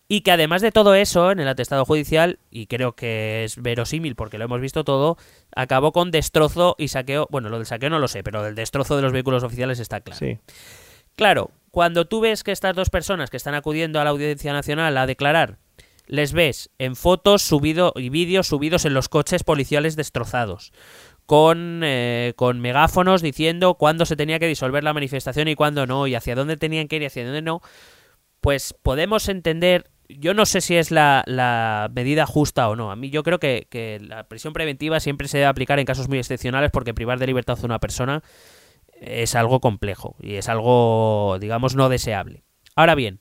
Y 0.08 0.22
que 0.22 0.32
además 0.32 0.62
de 0.62 0.72
todo 0.72 0.94
eso, 0.94 1.32
en 1.32 1.40
el 1.40 1.48
atestado 1.48 1.84
judicial, 1.84 2.38
y 2.52 2.68
creo 2.68 2.96
que 2.96 3.44
es 3.44 3.60
verosímil 3.62 4.16
porque 4.16 4.38
lo 4.38 4.46
hemos 4.46 4.62
visto 4.62 4.84
todo, 4.84 5.18
acabó 5.56 5.92
con 5.92 6.12
destrozo 6.12 6.76
y 6.78 6.90
saqueo. 6.90 7.28
Bueno, 7.32 7.50
lo 7.50 7.58
del 7.58 7.66
saqueo 7.66 7.90
no 7.90 7.98
lo 7.98 8.08
sé, 8.08 8.24
pero 8.24 8.44
del 8.44 8.54
destrozo 8.54 8.96
de 8.96 9.02
los 9.02 9.14
vehículos 9.14 9.44
oficiales 9.44 9.80
está 9.80 10.02
claro. 10.02 10.20
Sí. 10.20 10.38
Claro, 11.16 11.50
cuando 11.72 12.06
tú 12.06 12.20
ves 12.20 12.44
que 12.44 12.52
estas 12.52 12.76
dos 12.76 12.90
personas 12.90 13.30
que 13.30 13.38
están 13.38 13.56
acudiendo 13.56 14.00
a 14.00 14.04
la 14.04 14.12
Audiencia 14.12 14.54
Nacional 14.54 14.96
a 14.98 15.08
declarar, 15.08 15.58
les 16.08 16.34
ves 16.34 16.70
en 16.78 16.96
fotos 16.96 17.42
subido 17.42 17.94
y 17.96 18.10
vídeos 18.10 18.48
subidos 18.48 18.86
en 18.86 18.94
los 18.94 19.10
coches 19.10 19.44
policiales 19.44 19.96
destrozados, 19.96 20.72
con, 21.26 21.82
eh, 21.84 22.34
con 22.36 22.60
megáfonos 22.60 23.22
diciendo 23.22 23.76
cuándo 23.76 24.06
se 24.06 24.16
tenía 24.16 24.40
que 24.40 24.48
disolver 24.48 24.84
la 24.84 24.94
manifestación 24.94 25.48
y 25.48 25.56
cuándo 25.56 25.88
no, 25.88 26.06
y 26.06 26.16
hacia 26.16 26.36
dónde 26.36 26.58
tenían 26.58 26.88
que 26.88 26.98
ir 26.98 27.02
y 27.02 27.06
hacia 27.06 27.26
dónde 27.26 27.42
no, 27.42 27.62
pues 28.42 28.76
podemos 28.84 29.28
entender. 29.30 29.90
Yo 30.08 30.34
no 30.34 30.46
sé 30.46 30.62
si 30.62 30.76
es 30.76 30.92
la, 30.92 31.90
medida 31.94 32.26
justa 32.26 32.70
o 32.70 32.76
no. 32.76 32.92
A 32.92 32.96
mí 32.96 33.10
yo 33.10 33.24
creo 33.24 33.40
que, 33.40 33.68
que 33.70 34.00
la 34.00 34.28
prisión 34.28 34.54
preventiva 34.54 35.00
siempre 35.00 35.28
se 35.28 35.38
debe 35.38 35.48
aplicar 35.48 35.80
en 35.80 35.86
casos 35.86 36.08
muy 36.08 36.20
excepcionales 36.20 36.72
porque 36.72 36.94
privar 36.94 37.20
de 37.20 37.28
libertad 37.28 37.58
a 37.62 37.66
una 37.66 37.80
persona 37.80 38.24
es 39.02 39.36
algo 39.36 39.60
complejo 39.60 40.16
y 40.20 40.36
es 40.36 40.50
algo, 40.50 41.38
digamos, 41.40 41.76
no 41.76 41.90
deseable. 41.90 42.44
Ahora 42.76 42.96
bien, 42.96 43.20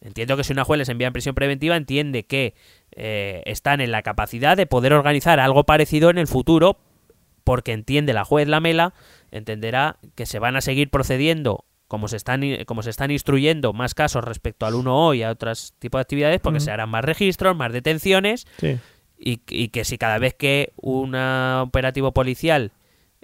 entiendo 0.00 0.36
que 0.36 0.44
si 0.44 0.52
una 0.52 0.64
juez 0.64 0.78
les 0.78 0.88
envía 0.88 1.06
en 1.06 1.12
prisión 1.12 1.34
preventiva, 1.34 1.76
entiende 1.76 2.26
que 2.26 2.54
eh, 2.92 3.42
están 3.46 3.80
en 3.80 3.90
la 3.90 4.02
capacidad 4.02 4.56
de 4.56 4.66
poder 4.66 4.92
organizar 4.92 5.40
algo 5.40 5.64
parecido 5.64 6.10
en 6.10 6.18
el 6.18 6.26
futuro, 6.26 6.78
porque 7.44 7.72
entiende 7.72 8.12
la 8.12 8.24
juez 8.24 8.48
Lamela, 8.48 8.94
entenderá 9.30 9.98
que 10.14 10.26
se 10.26 10.38
van 10.38 10.56
a 10.56 10.60
seguir 10.60 10.90
procediendo 10.90 11.64
como 11.88 12.08
se 12.08 12.16
están 12.16 12.42
como 12.66 12.82
se 12.82 12.90
están 12.90 13.10
instruyendo 13.10 13.72
más 13.72 13.94
casos 13.94 14.24
respecto 14.24 14.66
al 14.66 14.74
1O 14.74 15.14
y 15.16 15.22
a 15.22 15.30
otros 15.30 15.74
tipos 15.78 15.98
de 15.98 16.02
actividades, 16.02 16.40
porque 16.40 16.58
Ujú. 16.58 16.64
se 16.64 16.70
harán 16.72 16.88
más 16.88 17.04
registros, 17.04 17.56
más 17.56 17.72
detenciones, 17.72 18.46
Sí. 18.58 18.78
y, 19.18 19.40
y 19.48 19.68
que 19.68 19.84
si 19.84 19.98
cada 19.98 20.18
vez 20.18 20.34
que 20.34 20.72
un 20.76 21.14
operativo 21.14 22.12
policial 22.12 22.72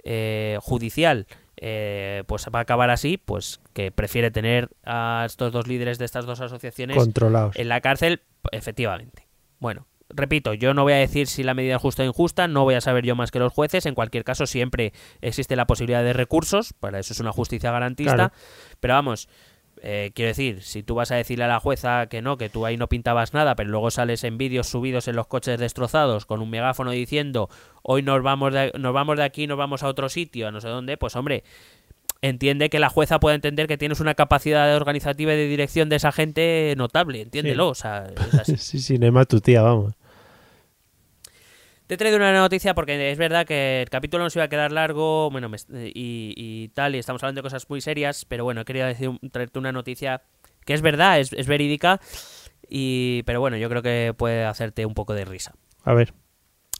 eh, 0.05 0.57
judicial 0.61 1.27
eh, 1.57 2.23
pues 2.27 2.45
va 2.53 2.59
a 2.59 2.61
acabar 2.63 2.89
así, 2.89 3.17
pues 3.17 3.61
que 3.73 3.91
prefiere 3.91 4.31
tener 4.31 4.69
a 4.83 5.23
estos 5.25 5.51
dos 5.53 5.67
líderes 5.67 5.97
de 5.97 6.05
estas 6.05 6.25
dos 6.25 6.41
asociaciones 6.41 6.97
Controlados. 6.97 7.55
en 7.55 7.69
la 7.69 7.79
cárcel, 7.79 8.21
efectivamente. 8.51 9.27
Bueno, 9.59 9.85
repito, 10.09 10.53
yo 10.53 10.73
no 10.73 10.83
voy 10.83 10.93
a 10.93 10.97
decir 10.97 11.27
si 11.27 11.43
la 11.43 11.53
medida 11.53 11.75
es 11.75 11.81
justa 11.81 12.03
o 12.03 12.05
injusta, 12.05 12.47
no 12.47 12.63
voy 12.63 12.75
a 12.75 12.81
saber 12.81 13.05
yo 13.05 13.15
más 13.15 13.31
que 13.31 13.39
los 13.39 13.51
jueces, 13.53 13.85
en 13.85 13.95
cualquier 13.95 14.23
caso 14.23 14.45
siempre 14.45 14.93
existe 15.21 15.55
la 15.55 15.65
posibilidad 15.65 16.03
de 16.03 16.13
recursos, 16.13 16.73
para 16.73 16.99
eso 16.99 17.13
es 17.13 17.19
una 17.19 17.31
justicia 17.31 17.71
garantista, 17.71 18.13
Claro. 18.15 18.33
pero 18.79 18.93
vamos, 18.93 19.27
eh, 19.81 20.11
quiero 20.13 20.29
decir, 20.29 20.61
si 20.61 20.83
tú 20.83 20.95
vas 20.95 21.11
a 21.11 21.15
decirle 21.15 21.43
a 21.45 21.47
la 21.47 21.59
jueza 21.59 22.07
que 22.07 22.21
no, 22.21 22.37
que 22.37 22.47
tú 22.49 22.65
ahí 22.65 22.77
no 22.77 22.87
pintabas 22.87 23.33
nada, 23.33 23.55
pero 23.55 23.69
luego 23.69 23.91
sales 23.91 24.23
en 24.23 24.37
vídeos 24.37 24.67
subidos 24.67 25.07
en 25.07 25.15
los 25.15 25.27
coches 25.27 25.59
destrozados 25.59 26.25
con 26.25 26.41
un 26.41 26.49
megáfono 26.49 26.91
diciendo 26.91 27.49
hoy 27.81 28.01
nos 28.01 28.21
vamos 28.23 28.53
de, 28.53 28.71
nos 28.79 28.93
vamos 28.93 29.17
de 29.17 29.23
aquí, 29.23 29.45
nos 29.47 29.57
vamos 29.57 29.83
a 29.83 29.87
otro 29.87 30.07
sitio, 30.09 30.47
a 30.47 30.51
no 30.51 30.61
sé 30.61 30.69
dónde, 30.69 30.95
pues 30.95 31.15
hombre, 31.17 31.43
entiende 32.23 32.69
que 32.69 32.79
la 32.79 32.89
jueza 32.89 33.19
puede 33.19 33.35
entender 33.35 33.67
que 33.67 33.77
tienes 33.77 33.99
una 33.99 34.15
capacidad 34.15 34.75
organizativa 34.75 35.33
y 35.33 35.37
de 35.37 35.47
dirección 35.47 35.89
de 35.89 35.97
esa 35.97 36.11
gente 36.11 36.73
notable, 36.77 37.21
entiéndelo. 37.21 37.67
O 37.69 37.75
sea, 37.75 38.07
es 38.07 38.33
así. 38.33 38.57
Sí, 38.57 38.79
sí, 38.79 38.97
no 38.97 39.05
hay 39.05 39.11
más 39.11 39.27
tu 39.27 39.39
tía, 39.41 39.61
vamos. 39.61 39.93
Te 41.87 41.95
he 41.95 41.97
traído 41.97 42.15
una 42.17 42.31
noticia 42.33 42.73
porque 42.73 43.11
es 43.11 43.17
verdad 43.17 43.45
que 43.45 43.81
el 43.81 43.89
capítulo 43.89 44.23
nos 44.23 44.33
iba 44.35 44.45
a 44.45 44.47
quedar 44.47 44.71
largo, 44.71 45.29
bueno, 45.29 45.49
me- 45.49 45.57
y, 45.93 46.33
y 46.37 46.69
tal, 46.69 46.95
y 46.95 46.97
estamos 46.97 47.21
hablando 47.21 47.39
de 47.39 47.43
cosas 47.43 47.69
muy 47.69 47.81
serias, 47.81 48.25
pero 48.25 48.45
bueno, 48.45 48.63
querido 48.63 48.87
decir, 48.87 49.11
traerte 49.31 49.59
una 49.59 49.73
noticia 49.73 50.21
que 50.65 50.73
es 50.73 50.81
verdad, 50.81 51.19
es, 51.19 51.33
es 51.33 51.45
verídica, 51.47 51.99
y, 52.69 53.23
pero 53.23 53.41
bueno, 53.41 53.57
yo 53.57 53.67
creo 53.69 53.81
que 53.81 54.13
puede 54.17 54.45
hacerte 54.45 54.85
un 54.85 54.93
poco 54.93 55.13
de 55.13 55.25
risa. 55.25 55.53
A 55.83 55.93
ver. 55.93 56.13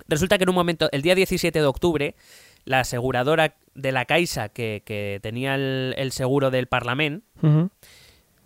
Resulta 0.08 0.38
que 0.38 0.44
en 0.44 0.50
un 0.50 0.56
momento, 0.56 0.88
el 0.94 1.02
día 1.02 1.16
17 1.16 1.60
de 1.60 1.66
octubre, 1.66 2.16
la 2.66 2.82
aseguradora 2.82 3.56
de 3.76 3.92
la 3.92 4.06
Caixa 4.06 4.50
que, 4.50 4.84
que 4.86 5.20
tenía 5.22 5.56
el, 5.56 5.96
el 5.98 6.12
seguro 6.12 6.52
del 6.52 6.68
Parlamento 6.68 7.26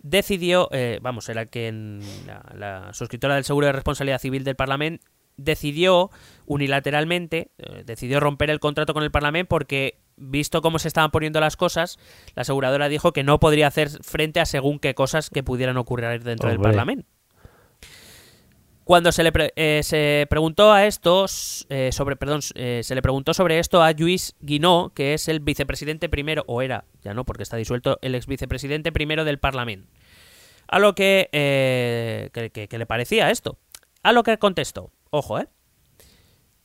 decidió, 0.00 0.68
eh, 0.72 1.00
vamos, 1.02 1.28
era 1.28 1.46
quien 1.46 2.00
la, 2.26 2.42
la 2.54 2.92
suscriptora 2.92 3.34
del 3.34 3.44
seguro 3.44 3.66
de 3.66 3.72
responsabilidad 3.72 4.20
civil 4.20 4.44
del 4.44 4.56
Parlamento 4.56 5.04
decidió 5.38 6.10
unilateralmente, 6.46 7.52
eh, 7.58 7.84
decidió 7.86 8.20
romper 8.20 8.50
el 8.50 8.60
contrato 8.60 8.92
con 8.92 9.02
el 9.02 9.10
Parlamento 9.10 9.48
porque 9.48 9.98
visto 10.16 10.60
cómo 10.60 10.78
se 10.78 10.88
estaban 10.88 11.10
poniendo 11.10 11.40
las 11.40 11.56
cosas, 11.56 11.98
la 12.34 12.42
aseguradora 12.42 12.88
dijo 12.88 13.12
que 13.12 13.22
no 13.22 13.38
podría 13.38 13.68
hacer 13.68 13.88
frente 14.02 14.40
a 14.40 14.46
según 14.46 14.78
qué 14.80 14.94
cosas 14.94 15.30
que 15.30 15.42
pudieran 15.42 15.76
ocurrir 15.76 16.22
dentro 16.24 16.50
del. 16.50 16.58
Parlamento. 16.58 17.06
Cuando 18.88 19.12
se 19.12 19.22
le 19.22 19.30
eh, 19.54 19.82
se 19.82 20.26
preguntó 20.30 20.72
a 20.72 20.86
estos 20.86 21.66
eh, 21.68 21.90
sobre 21.92 22.16
perdón 22.16 22.40
eh, 22.54 22.80
se 22.82 22.94
le 22.94 23.02
preguntó 23.02 23.34
sobre 23.34 23.58
esto 23.58 23.82
a 23.82 23.90
Lluís 23.92 24.34
Guinó 24.40 24.92
que 24.94 25.12
es 25.12 25.28
el 25.28 25.40
vicepresidente 25.40 26.08
primero 26.08 26.42
o 26.46 26.62
era 26.62 26.86
ya 27.02 27.12
no 27.12 27.26
porque 27.26 27.42
está 27.42 27.58
disuelto 27.58 27.98
el 28.00 28.14
ex 28.14 28.26
vicepresidente 28.26 28.90
primero 28.90 29.26
del 29.26 29.38
Parlamento 29.38 29.90
a 30.68 30.78
lo 30.78 30.94
que, 30.94 31.28
eh, 31.32 32.30
que- 32.32 32.66
que 32.68 32.78
le 32.78 32.86
parecía 32.86 33.30
esto. 33.30 33.58
A 34.02 34.12
lo 34.12 34.22
que 34.22 34.38
contestó. 34.38 34.90
Ojo 35.10 35.38
eh. 35.38 35.48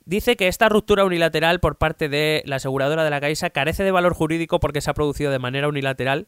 Dice 0.06 0.38
que 0.38 0.48
esta 0.48 0.70
ruptura 0.70 1.04
unilateral 1.04 1.60
por 1.60 1.78
parte 1.78 2.08
de 2.08 2.42
la 2.46 2.56
aseguradora 2.56 3.04
de 3.04 3.10
la 3.10 3.20
Caixa 3.20 3.50
carece 3.50 3.84
de 3.84 3.92
valor 3.92 4.14
jurídico 4.14 4.62
porque 4.62 4.80
se 4.80 4.90
ha 4.90 4.94
producido 4.94 5.30
de 5.30 5.40
manera 5.40 5.68
unilateral 5.68 6.28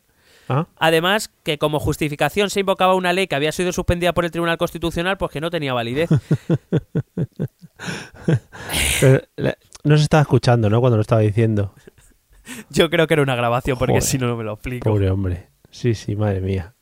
Además, 0.77 1.31
que 1.43 1.57
como 1.57 1.79
justificación 1.79 2.49
se 2.49 2.59
invocaba 2.59 2.95
una 2.95 3.13
ley 3.13 3.27
que 3.27 3.35
había 3.35 3.51
sido 3.51 3.71
suspendida 3.71 4.13
por 4.13 4.25
el 4.25 4.31
Tribunal 4.31 4.57
Constitucional 4.57 5.17
pues 5.17 5.31
que 5.31 5.41
no 5.41 5.49
tenía 5.49 5.73
validez. 5.73 6.09
no 9.83 9.97
se 9.97 10.03
estaba 10.03 10.21
escuchando, 10.21 10.69
¿no? 10.69 10.79
Cuando 10.81 10.97
lo 10.97 11.01
estaba 11.01 11.21
diciendo. 11.21 11.73
Yo 12.69 12.89
creo 12.89 13.07
que 13.07 13.15
era 13.15 13.23
una 13.23 13.35
grabación 13.35 13.77
porque 13.77 14.01
si 14.01 14.17
no, 14.17 14.27
no 14.27 14.37
me 14.37 14.43
lo 14.43 14.53
explico. 14.53 14.89
Pobre 14.89 15.09
hombre. 15.09 15.49
Sí, 15.71 15.95
sí, 15.95 16.15
madre 16.15 16.41
mía. 16.41 16.75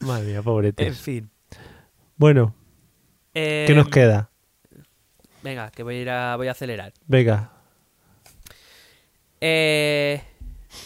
Madre 0.00 0.26
mía, 0.26 0.42
pobrete. 0.42 0.86
En 0.86 0.94
fin. 0.94 1.30
Bueno, 2.16 2.54
Eh, 3.34 3.64
¿qué 3.66 3.74
nos 3.74 3.88
queda? 3.88 4.30
Venga, 5.42 5.70
que 5.70 5.82
voy 5.82 5.96
a 5.96 6.00
ir 6.00 6.10
a, 6.10 6.36
voy 6.36 6.48
a 6.48 6.52
acelerar. 6.52 6.92
Venga. 7.06 7.50
Eh, 9.40 10.22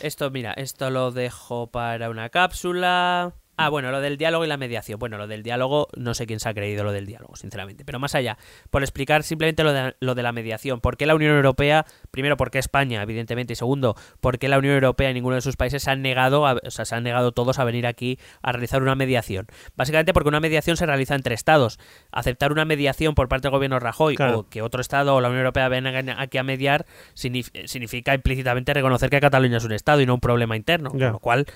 esto, 0.01 0.31
mira, 0.31 0.53
esto 0.53 0.91
lo 0.91 1.11
dejo 1.11 1.71
para 1.71 2.11
una 2.11 2.29
cápsula. 2.29 3.35
Ah, 3.59 3.69
bueno, 3.69 3.91
lo 3.91 4.01
del 4.01 4.17
diálogo 4.17 4.45
y 4.45 4.49
la 4.49 4.57
mediación. 4.57 4.99
Bueno, 4.99 5.19
lo 5.19 5.27
del 5.27 5.43
diálogo, 5.43 5.89
no 5.97 6.15
sé 6.15 6.27
quién 6.27 6.41
se 6.41 6.49
ha 6.49 6.55
creído 6.55 6.85
lo 6.85 6.93
del 6.93 7.07
diálogo, 7.07 7.37
sinceramente. 7.37 7.85
Pero 7.85 7.99
más 7.99 8.15
allá, 8.15 8.39
por 8.71 8.83
explicar 8.83 9.23
simplemente 9.25 9.65
lo 9.65 9.73
de, 9.73 9.97
lo 10.01 10.15
de 10.15 10.23
la 10.23 10.33
mediación. 10.33 10.81
¿Por 10.81 10.97
qué 10.97 11.07
la 11.07 11.15
Unión 11.15 11.35
Europea? 11.37 11.85
Primero, 12.11 12.37
¿por 12.37 12.51
qué 12.51 12.59
España, 12.59 13.03
evidentemente? 13.03 13.53
Y 13.53 13.57
segundo, 13.57 13.97
¿por 14.21 14.39
qué 14.39 14.49
la 14.49 14.59
Unión 14.59 14.75
Europea 14.75 15.11
y 15.11 15.15
ninguno 15.15 15.35
de 15.35 15.41
sus 15.43 15.57
países 15.57 15.83
se 15.83 15.91
han 15.91 16.03
negado, 16.03 16.47
a- 16.47 16.55
o 16.65 16.71
sea, 16.71 16.85
se 16.85 16.95
han 16.95 17.03
negado 17.03 17.33
todos 17.33 17.59
a 17.59 17.65
venir 17.65 17.87
aquí 17.87 18.19
a 18.43 18.53
realizar 18.53 18.81
una 18.83 18.95
mediación? 18.95 19.47
Básicamente 19.77 20.13
porque 20.13 20.29
una 20.29 20.41
mediación 20.41 20.77
se 20.77 20.87
realiza 20.87 21.15
entre 21.17 21.35
estados. 21.35 21.79
Aceptar 22.13 22.53
una 22.53 22.65
mediación 22.65 23.15
por 23.15 23.29
parte 23.29 23.49
del 23.49 23.53
gobierno 23.53 23.79
Rajoy 23.81 24.15
Claro. 24.17 24.39
o 24.41 24.49
que 24.49 24.63
otro 24.63 24.81
estado 24.81 25.17
o 25.17 25.21
la 25.21 25.29
Unión 25.29 25.41
Europea 25.41 25.69
venga 25.69 25.89
aquí 26.23 26.39
a 26.39 26.43
mediar 26.43 26.87
signif- 27.17 27.67
significa 27.67 28.15
implícitamente 28.15 28.73
reconocer 28.73 29.11
que 29.11 29.21
Cataluña 29.21 29.57
es 29.57 29.65
un 29.65 29.73
estado 29.73 30.01
y 30.01 30.07
no 30.07 30.15
un 30.15 30.21
problema 30.21 30.57
interno, 30.57 30.91
con 30.91 31.01
lo 31.01 31.19
cual 31.19 31.47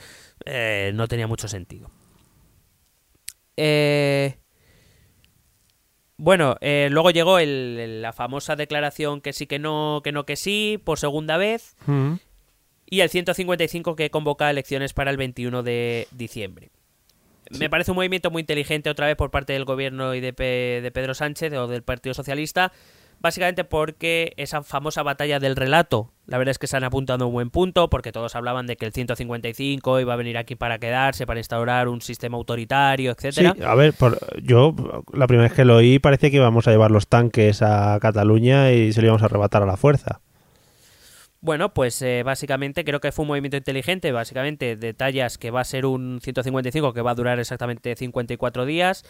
eh, 0.46 0.92
no 0.94 1.08
tenía 1.08 1.26
mucho 1.26 1.48
sentido. 1.48 1.90
Eh, 3.56 4.36
bueno, 6.16 6.56
eh, 6.60 6.88
luego 6.90 7.10
llegó 7.10 7.38
el- 7.38 7.78
el- 7.80 8.02
la 8.02 8.12
famosa 8.12 8.56
declaración 8.56 9.20
que 9.20 9.32
sí, 9.32 9.46
que 9.46 9.58
no, 9.58 10.00
que 10.04 10.12
no, 10.12 10.24
que 10.24 10.36
sí, 10.36 10.80
por 10.82 10.98
segunda 10.98 11.36
vez, 11.36 11.76
Mm. 11.86 12.14
y 12.86 13.00
el 13.00 13.08
155 13.10 13.96
que 13.96 14.10
convoca 14.10 14.50
elecciones 14.50 14.92
para 14.92 15.10
el 15.10 15.16
21 15.16 15.62
de 15.62 16.06
diciembre. 16.12 16.70
Me 17.58 17.68
parece 17.68 17.90
un 17.90 17.96
movimiento 17.96 18.30
muy 18.30 18.40
inteligente 18.40 18.88
otra 18.88 19.06
vez 19.06 19.16
por 19.16 19.30
parte 19.30 19.52
del 19.52 19.64
gobierno 19.66 20.14
y 20.14 20.20
de, 20.20 20.32
Pe- 20.32 20.80
de 20.82 20.90
Pedro 20.90 21.12
Sánchez 21.12 21.52
o 21.54 21.66
del 21.66 21.82
Partido 21.82 22.14
Socialista, 22.14 22.72
básicamente 23.22 23.64
porque 23.64 24.34
esa 24.36 24.62
famosa 24.62 25.02
batalla 25.02 25.38
del 25.38 25.56
relato, 25.56 26.10
la 26.26 26.36
verdad 26.38 26.50
es 26.50 26.58
que 26.58 26.66
se 26.66 26.76
han 26.76 26.84
apuntado 26.84 27.24
a 27.24 27.26
un 27.28 27.32
buen 27.32 27.50
punto, 27.50 27.88
porque 27.88 28.12
todos 28.12 28.34
hablaban 28.36 28.66
de 28.66 28.76
que 28.76 28.84
el 28.84 28.92
155 28.92 30.00
iba 30.00 30.12
a 30.12 30.16
venir 30.16 30.36
aquí 30.36 30.56
para 30.56 30.78
quedarse, 30.78 31.26
para 31.26 31.40
instaurar 31.40 31.88
un 31.88 32.00
sistema 32.02 32.36
autoritario, 32.36 33.14
Sí, 33.18 33.28
etcétera. 33.28 33.70
a 33.70 33.74
ver, 33.74 33.94
por- 33.94 34.18
yo 34.42 34.74
la 35.14 35.26
primera 35.26 35.48
vez 35.48 35.56
que 35.56 35.64
lo 35.64 35.76
oí 35.76 35.98
parecía 35.98 36.30
que 36.30 36.36
íbamos 36.36 36.66
a 36.68 36.72
llevar 36.72 36.90
los 36.90 37.06
tanques 37.08 37.62
a 37.62 37.98
Cataluña 38.00 38.72
y 38.72 38.92
se 38.92 39.00
lo 39.00 39.06
íbamos 39.06 39.22
a 39.22 39.26
arrebatar 39.26 39.62
a 39.62 39.66
la 39.66 39.76
fuerza. 39.76 40.20
Bueno, 41.40 41.74
pues 41.74 42.00
eh, 42.02 42.22
básicamente 42.24 42.84
creo 42.84 43.00
que 43.00 43.10
fue 43.10 43.24
un 43.24 43.28
movimiento 43.30 43.56
inteligente. 43.56 44.12
Básicamente 44.12 44.76
detallas 44.76 45.38
que 45.38 45.50
va 45.50 45.60
a 45.60 45.64
ser 45.64 45.86
un 45.86 46.20
155 46.22 46.92
que 46.92 47.02
va 47.02 47.10
a 47.10 47.14
durar 47.16 47.40
exactamente 47.40 47.96
54 47.96 48.64
días, 48.64 49.04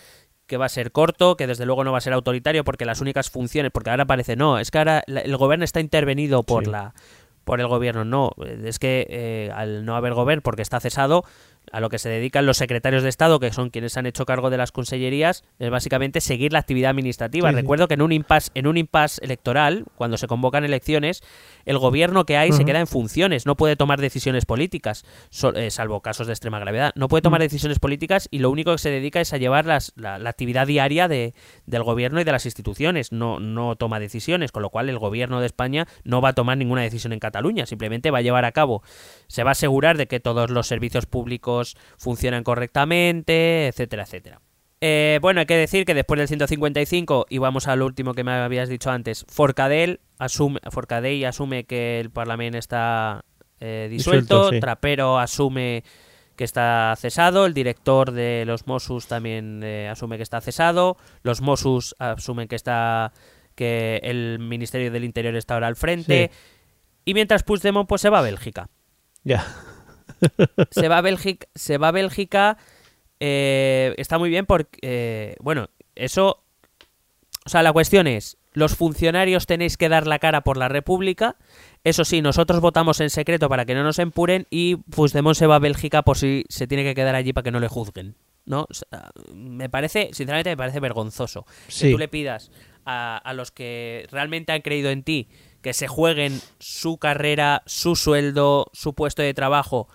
que 0.52 0.58
va 0.58 0.66
a 0.66 0.68
ser 0.68 0.92
corto, 0.92 1.34
que 1.34 1.46
desde 1.46 1.64
luego 1.64 1.82
no 1.82 1.92
va 1.92 1.98
a 1.98 2.02
ser 2.02 2.12
autoritario 2.12 2.62
porque 2.62 2.84
las 2.84 3.00
únicas 3.00 3.30
funciones, 3.30 3.72
porque 3.72 3.88
ahora 3.88 4.04
parece 4.04 4.36
no, 4.36 4.58
es 4.58 4.70
que 4.70 4.76
ahora 4.76 5.02
el 5.06 5.34
gobierno 5.38 5.64
está 5.64 5.80
intervenido 5.80 6.42
por 6.42 6.66
Sí. 6.66 6.70
la 6.70 6.92
por 7.44 7.58
el 7.60 7.68
gobierno, 7.68 8.04
no, 8.04 8.32
es 8.64 8.78
que 8.78 9.06
eh, 9.08 9.50
al 9.54 9.86
no 9.86 9.96
haber 9.96 10.12
gobierno 10.12 10.42
porque 10.42 10.60
está 10.60 10.78
cesado, 10.78 11.24
a 11.72 11.80
lo 11.80 11.88
que 11.88 11.98
se 11.98 12.08
dedican 12.08 12.46
los 12.46 12.58
secretarios 12.58 13.02
de 13.02 13.08
Estado, 13.08 13.40
que 13.40 13.52
son 13.52 13.70
quienes 13.70 13.96
han 13.96 14.06
hecho 14.06 14.26
cargo 14.26 14.50
de 14.50 14.58
las 14.58 14.70
consellerías, 14.72 15.42
es 15.58 15.70
básicamente 15.70 16.20
seguir 16.20 16.52
la 16.52 16.58
actividad 16.58 16.90
administrativa. 16.90 17.48
Sí, 17.48 17.54
sí. 17.56 17.60
Recuerdo 17.62 17.88
que 17.88 17.94
en 17.94 18.02
un 18.02 18.12
impasse, 18.12 18.50
en 18.54 18.66
un 18.66 18.76
impasse 18.76 19.24
electoral, 19.24 19.86
cuando 19.96 20.16
se 20.18 20.26
convocan 20.26 20.64
elecciones, 20.64 21.22
el 21.64 21.78
gobierno 21.78 22.26
que 22.26 22.36
hay 22.36 22.50
se 22.52 22.64
queda 22.66 22.80
en 22.80 22.86
funciones, 22.86 23.46
no 23.46 23.56
puede 23.56 23.74
tomar 23.76 24.00
decisiones 24.00 24.44
políticas, 24.44 25.04
so- 25.30 25.54
eh, 25.54 25.70
salvo 25.70 26.00
casos 26.02 26.26
de 26.26 26.34
extrema 26.34 26.58
gravedad. 26.58 26.92
No 26.94 27.08
puede 27.08 27.22
tomar 27.22 27.40
decisiones 27.40 27.78
políticas 27.78 28.28
y 28.30 28.38
lo 28.40 28.50
único 28.50 28.72
que 28.72 28.78
se 28.78 28.90
dedica 28.90 29.20
es 29.20 29.32
a 29.32 29.38
llevar 29.38 29.64
las- 29.64 29.92
la, 29.96 30.18
la 30.18 30.28
actividad 30.30 30.66
diaria 30.66 31.08
de, 31.08 31.32
del 31.66 31.82
gobierno 31.82 32.20
y 32.20 32.24
de 32.24 32.32
las 32.32 32.44
instituciones. 32.44 33.12
No, 33.12 33.40
no 33.40 33.76
toma 33.76 33.98
decisiones, 33.98 34.52
con 34.52 34.62
lo 34.62 34.68
cual 34.70 34.90
el 34.90 34.98
gobierno 34.98 35.40
de 35.40 35.46
España 35.46 35.86
no 36.04 36.20
va 36.20 36.30
a 36.30 36.32
tomar 36.34 36.58
ninguna 36.58 36.82
decisión 36.82 37.12
en 37.14 37.18
Cataluña, 37.18 37.64
simplemente 37.64 38.10
va 38.10 38.18
a 38.18 38.22
llevar 38.22 38.44
a 38.44 38.52
cabo, 38.52 38.82
se 39.26 39.42
va 39.42 39.50
a 39.50 39.52
asegurar 39.52 39.96
de 39.96 40.06
que 40.06 40.20
todos 40.20 40.50
los 40.50 40.66
servicios 40.66 41.06
públicos 41.06 41.61
funcionan 41.96 42.44
correctamente, 42.44 43.68
etcétera, 43.68 44.04
etcétera. 44.04 44.40
Eh, 44.84 45.20
bueno, 45.22 45.38
hay 45.38 45.46
que 45.46 45.56
decir 45.56 45.84
que 45.84 45.94
después 45.94 46.18
del 46.18 46.26
155, 46.26 47.26
y 47.28 47.38
vamos 47.38 47.68
al 47.68 47.82
último 47.82 48.14
que 48.14 48.24
me 48.24 48.32
habías 48.32 48.68
dicho 48.68 48.90
antes, 48.90 49.24
Forcadell 49.28 50.00
asume, 50.18 50.58
Forcadell 50.70 51.24
asume 51.24 51.64
que 51.64 52.00
el 52.00 52.10
Parlamento 52.10 52.58
está 52.58 53.24
eh, 53.60 53.86
disuelto, 53.88 54.34
Disuelto, 54.34 54.50
sí. 54.50 54.60
Trapero 54.60 55.20
asume 55.20 55.84
que 56.34 56.42
está 56.42 56.94
cesado, 56.98 57.46
el 57.46 57.54
director 57.54 58.10
de 58.10 58.42
los 58.44 58.66
Mossos 58.66 59.06
también 59.06 59.62
eh, 59.62 59.88
asume 59.88 60.16
que 60.16 60.24
está 60.24 60.40
cesado, 60.40 60.96
los 61.22 61.42
Mossos 61.42 61.94
asumen 62.00 62.48
que 62.48 62.56
está 62.56 63.12
que 63.54 64.00
el 64.02 64.40
Ministerio 64.40 64.90
del 64.90 65.04
Interior 65.04 65.36
está 65.36 65.54
ahora 65.54 65.68
al 65.68 65.76
frente, 65.76 66.32
y 67.04 67.14
mientras 67.14 67.44
Puigdemont 67.44 67.88
pues 67.88 68.00
se 68.00 68.10
va 68.10 68.18
a 68.18 68.22
Bélgica 68.22 68.68
Ya. 69.22 69.46
Se 70.70 70.88
va 70.88 70.98
a 70.98 71.00
Bélgica, 71.02 71.46
se 71.54 71.78
va 71.78 71.88
a 71.88 71.92
Bélgica, 71.92 72.56
eh, 73.20 73.94
está 73.98 74.18
muy 74.18 74.30
bien 74.30 74.46
porque, 74.46 74.78
eh, 74.82 75.36
bueno, 75.40 75.68
eso, 75.94 76.42
o 77.44 77.48
sea, 77.48 77.62
la 77.62 77.72
cuestión 77.72 78.06
es, 78.06 78.38
los 78.52 78.74
funcionarios 78.76 79.46
tenéis 79.46 79.76
que 79.76 79.88
dar 79.88 80.06
la 80.06 80.18
cara 80.18 80.42
por 80.42 80.56
la 80.56 80.68
República, 80.68 81.36
eso 81.84 82.04
sí, 82.04 82.20
nosotros 82.22 82.60
votamos 82.60 83.00
en 83.00 83.10
secreto 83.10 83.48
para 83.48 83.64
que 83.64 83.74
no 83.74 83.82
nos 83.82 83.98
empuren 83.98 84.46
y 84.50 84.76
Puigdemont 84.76 85.36
se 85.36 85.46
va 85.46 85.56
a 85.56 85.60
Bélgica 85.60 86.02
por 86.02 86.18
si 86.18 86.44
se 86.48 86.66
tiene 86.66 86.84
que 86.84 86.94
quedar 86.94 87.14
allí 87.14 87.32
para 87.32 87.44
que 87.44 87.50
no 87.50 87.60
le 87.60 87.68
juzguen, 87.68 88.14
¿no? 88.44 88.66
O 88.68 88.74
sea, 88.74 89.10
me 89.34 89.68
parece, 89.68 90.10
sinceramente 90.12 90.50
me 90.50 90.56
parece 90.56 90.80
vergonzoso 90.80 91.44
que 91.66 91.72
Sí. 91.72 91.90
tú 91.92 91.98
le 91.98 92.08
pidas 92.08 92.50
a, 92.84 93.16
a 93.16 93.32
los 93.34 93.50
que 93.52 94.06
realmente 94.10 94.52
han 94.52 94.60
creído 94.62 94.90
en 94.90 95.02
ti 95.02 95.28
que 95.62 95.72
se 95.72 95.86
jueguen 95.86 96.40
su 96.58 96.98
carrera, 96.98 97.62
su 97.66 97.94
sueldo, 97.94 98.66
su 98.72 98.94
puesto 98.94 99.22
de 99.22 99.32
trabajo 99.32 99.88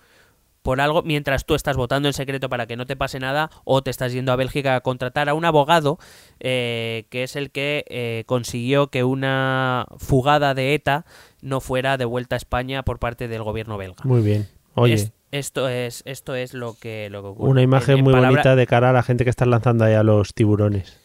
por 0.62 0.80
algo 0.80 1.02
mientras 1.02 1.44
tú 1.46 1.54
estás 1.54 1.76
votando 1.76 2.08
en 2.08 2.12
secreto 2.14 2.48
para 2.48 2.66
que 2.66 2.76
no 2.76 2.84
te 2.86 2.96
pase 2.96 3.18
nada 3.20 3.50
o 3.64 3.82
te 3.82 3.90
estás 3.90 4.12
yendo 4.12 4.32
a 4.32 4.36
Bélgica 4.36 4.74
a 4.76 4.80
contratar 4.80 5.28
a 5.28 5.34
un 5.34 5.44
abogado 5.44 5.98
eh, 6.40 7.06
que 7.10 7.22
es 7.22 7.36
el 7.36 7.50
que 7.50 7.84
eh, 7.88 8.24
consiguió 8.26 8.88
que 8.88 9.04
una 9.04 9.86
fugada 9.98 10.54
de 10.54 10.74
ETA 10.74 11.04
no 11.40 11.60
fuera 11.60 11.96
devuelta 11.96 12.36
a 12.36 12.38
España 12.38 12.82
por 12.82 12.98
parte 12.98 13.28
del 13.28 13.42
gobierno 13.42 13.78
belga. 13.78 14.02
Muy 14.04 14.20
bien. 14.22 14.48
Oye, 14.74 14.94
Es- 14.94 15.12
esto 15.30 15.68
es 15.68 16.02
esto 16.06 16.34
es 16.34 16.54
lo 16.54 16.74
que 16.80 17.08
lo 17.10 17.20
que 17.22 17.28
ocurre. 17.28 17.50
una 17.50 17.62
imagen 17.62 17.92
En- 17.94 17.98
en 17.98 18.04
muy 18.04 18.12
palabra- 18.14 18.30
bonita 18.42 18.56
de 18.56 18.66
cara 18.66 18.90
a 18.90 18.92
la 18.92 19.02
gente 19.02 19.24
que 19.24 19.30
está 19.30 19.44
lanzando 19.46 19.84
ahí 19.84 19.94
a 19.94 20.02
los 20.02 20.32
tiburones. 20.34 20.98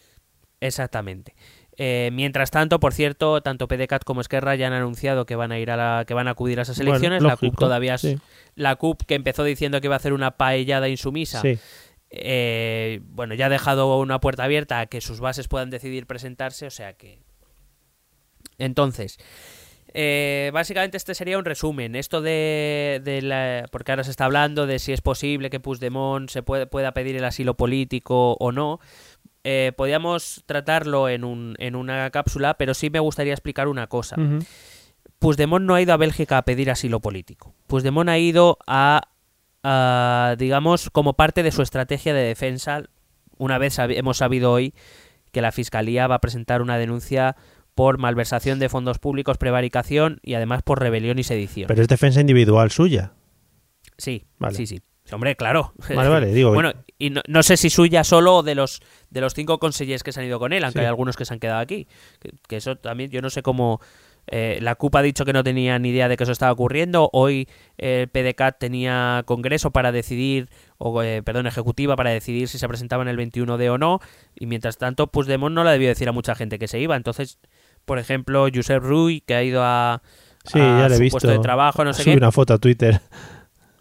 Exactamente. 0.61 1.35
Eh, 1.77 2.11
mientras 2.13 2.51
tanto, 2.51 2.79
por 2.79 2.93
cierto, 2.93 3.41
tanto 3.41 3.67
PDCAT 3.67 4.03
como 4.03 4.21
Esquerra 4.21 4.53
ya 4.55 4.67
han 4.67 4.73
anunciado 4.73 5.25
que 5.25 5.35
van 5.35 5.51
a 5.51 5.57
ir 5.57 5.71
a 5.71 5.75
la, 5.77 6.05
que 6.05 6.13
van 6.13 6.27
a 6.27 6.31
acudir 6.31 6.59
a 6.59 6.61
esas 6.61 6.77
Bueno, 6.77 6.91
elecciones. 6.91 7.23
la 7.23 7.35
CUP 7.35 7.57
todavía 7.57 7.95
es- 7.95 8.01
sí. 8.01 8.17
la 8.55 8.75
CUP 8.75 9.01
que 9.07 9.15
empezó 9.15 9.43
diciendo 9.43 9.81
que 9.81 9.87
iba 9.87 9.95
a 9.95 9.97
hacer 9.97 10.13
una 10.13 10.31
paellada 10.37 10.87
insumisa. 10.87 11.41
Sí. 11.41 11.57
eh, 12.11 12.99
bueno, 13.05 13.33
ya 13.33 13.47
ha 13.47 13.49
dejado 13.49 13.97
una 13.99 14.19
puerta 14.19 14.43
abierta 14.43 14.79
a 14.81 14.85
que 14.85 15.01
sus 15.01 15.19
bases 15.19 15.47
puedan 15.47 15.71
decidir 15.71 16.05
presentarse, 16.05 16.67
o 16.67 16.69
sea 16.69 16.93
que. 16.93 17.17
Entonces, 18.59 19.17
eh, 19.95 20.51
básicamente 20.53 20.97
este 20.97 21.15
sería 21.15 21.37
un 21.37 21.45
resumen. 21.45 21.95
Esto 21.95 22.21
de, 22.21 23.01
de 23.03 23.21
la. 23.21 23.65
Porque 23.71 23.91
ahora 23.91 24.03
se 24.03 24.11
está 24.11 24.25
hablando 24.25 24.67
de 24.67 24.79
si 24.79 24.91
es 24.93 25.01
posible 25.01 25.49
que 25.49 25.59
Puigdemont 25.59 26.29
se 26.29 26.43
puede, 26.43 26.67
pueda 26.67 26.91
pedir 26.93 27.15
el 27.15 27.25
asilo 27.25 27.55
político 27.55 28.33
o 28.39 28.51
no. 28.51 28.79
Eh, 29.43 29.73
podríamos 29.75 30.43
tratarlo 30.45 31.09
en, 31.09 31.23
un, 31.23 31.55
en 31.59 31.75
una 31.75 32.09
cápsula, 32.11 32.53
pero 32.55 32.73
sí 32.73 32.89
me 32.89 32.99
gustaría 32.99 33.33
explicar 33.33 33.67
una 33.67 33.87
cosa. 33.87 34.15
Ujú. 34.19 34.39
Puigdemont 35.19 35.65
no 35.65 35.75
ha 35.75 35.81
ido 35.81 35.93
a 35.93 35.97
Bélgica 35.97 36.37
a 36.37 36.45
pedir 36.45 36.69
asilo 36.71 36.99
político. 36.99 37.53
Puigdemont 37.67 38.09
ha 38.09 38.17
ido 38.17 38.57
a, 38.67 39.09
a, 39.63 40.35
digamos, 40.37 40.89
como 40.89 41.13
parte 41.13 41.43
de 41.43 41.51
su 41.51 41.61
estrategia 41.61 42.13
de 42.13 42.23
defensa. 42.23 42.83
Una 43.37 43.57
vez 43.57 43.77
hemos 43.79 44.17
sabido 44.17 44.51
hoy 44.51 44.73
que 45.31 45.41
la 45.41 45.51
Fiscalía 45.51 46.07
va 46.07 46.15
a 46.15 46.21
presentar 46.21 46.61
una 46.61 46.77
denuncia 46.77 47.35
por 47.75 47.97
malversación 47.97 48.59
de 48.59 48.69
fondos 48.69 48.99
públicos, 48.99 49.37
prevaricación 49.37 50.19
y 50.21 50.35
además 50.35 50.61
por 50.61 50.79
rebelión 50.79 51.17
y 51.19 51.23
sedición. 51.23 51.67
Pero 51.67 51.81
es 51.81 51.87
defensa 51.87 52.21
individual 52.21 52.69
suya. 52.71 53.13
sí, 53.97 54.25
Vale. 54.37 54.55
sí, 54.55 54.67
sí. 54.67 54.81
Hombre, 55.13 55.35
claro. 55.35 55.73
Vale, 55.95 56.09
vale, 56.09 56.33
digo. 56.33 56.53
Bueno, 56.53 56.73
y 56.99 57.09
no, 57.09 57.21
no 57.27 57.43
sé 57.43 57.57
si 57.57 57.69
suya 57.69 58.03
solo 58.03 58.37
o 58.37 58.43
de 58.43 58.55
los 58.55 58.81
de 59.09 59.21
los 59.21 59.33
cinco 59.33 59.59
consellers 59.59 60.03
que 60.03 60.11
se 60.11 60.19
han 60.19 60.25
ido 60.25 60.39
con 60.39 60.53
él, 60.53 60.63
aunque 60.63 60.79
Sí. 60.79 60.81
hay 60.81 60.87
algunos 60.87 61.15
que 61.17 61.25
se 61.25 61.33
han 61.33 61.39
quedado 61.39 61.59
aquí. 61.59 61.87
Que, 62.19 62.31
que 62.47 62.57
eso 62.57 62.75
también, 62.77 63.09
yo 63.11 63.21
no 63.21 63.29
sé 63.29 63.41
cómo. 63.43 63.79
eh, 64.27 64.59
la 64.61 64.75
CUP 64.75 64.95
ha 64.95 65.01
dicho 65.01 65.25
que 65.25 65.33
no 65.33 65.43
tenía 65.43 65.77
ni 65.79 65.89
idea 65.89 66.07
de 66.07 66.15
que 66.15 66.23
eso 66.23 66.31
estaba 66.31 66.53
ocurriendo. 66.53 67.09
Hoy 67.11 67.49
eh, 67.77 68.03
el 68.03 68.07
PDCAT 68.07 68.57
tenía 68.57 69.23
congreso 69.25 69.71
para 69.71 69.91
decidir, 69.91 70.49
o 70.77 71.03
eh, 71.03 71.21
perdón, 71.23 71.45
ejecutiva 71.45 71.97
para 71.97 72.11
decidir 72.11 72.47
si 72.47 72.57
se 72.57 72.67
presentaban 72.69 73.09
el 73.09 73.17
21D 73.17 73.69
o 73.69 73.77
no. 73.77 73.99
Y 74.33 74.45
mientras 74.45 74.77
tanto, 74.77 75.07
Puigdemont 75.07 75.53
no 75.53 75.65
le 75.65 75.71
debió 75.71 75.89
decir 75.89 76.07
a 76.07 76.13
mucha 76.13 76.35
gente 76.35 76.57
que 76.57 76.69
se 76.69 76.79
iba. 76.79 76.95
Entonces, 76.95 77.37
por 77.83 77.99
ejemplo, 77.99 78.47
Josep 78.53 78.81
Ruy, 78.81 79.19
que 79.19 79.35
ha 79.35 79.43
ido 79.43 79.61
a, 79.61 80.01
Sí, 80.45 80.57
a 80.57 80.79
ya 80.79 80.87
le 80.87 80.93
he 80.95 80.97
su 80.97 81.03
visto. 81.03 81.15
puesto 81.19 81.29
de 81.31 81.39
trabajo, 81.39 81.83
no 81.83 81.91
sé 81.93 82.03
Subí 82.03 82.13
qué. 82.13 82.17
una 82.17 82.31
foto 82.31 82.53
a 82.53 82.57
Twitter. 82.59 83.01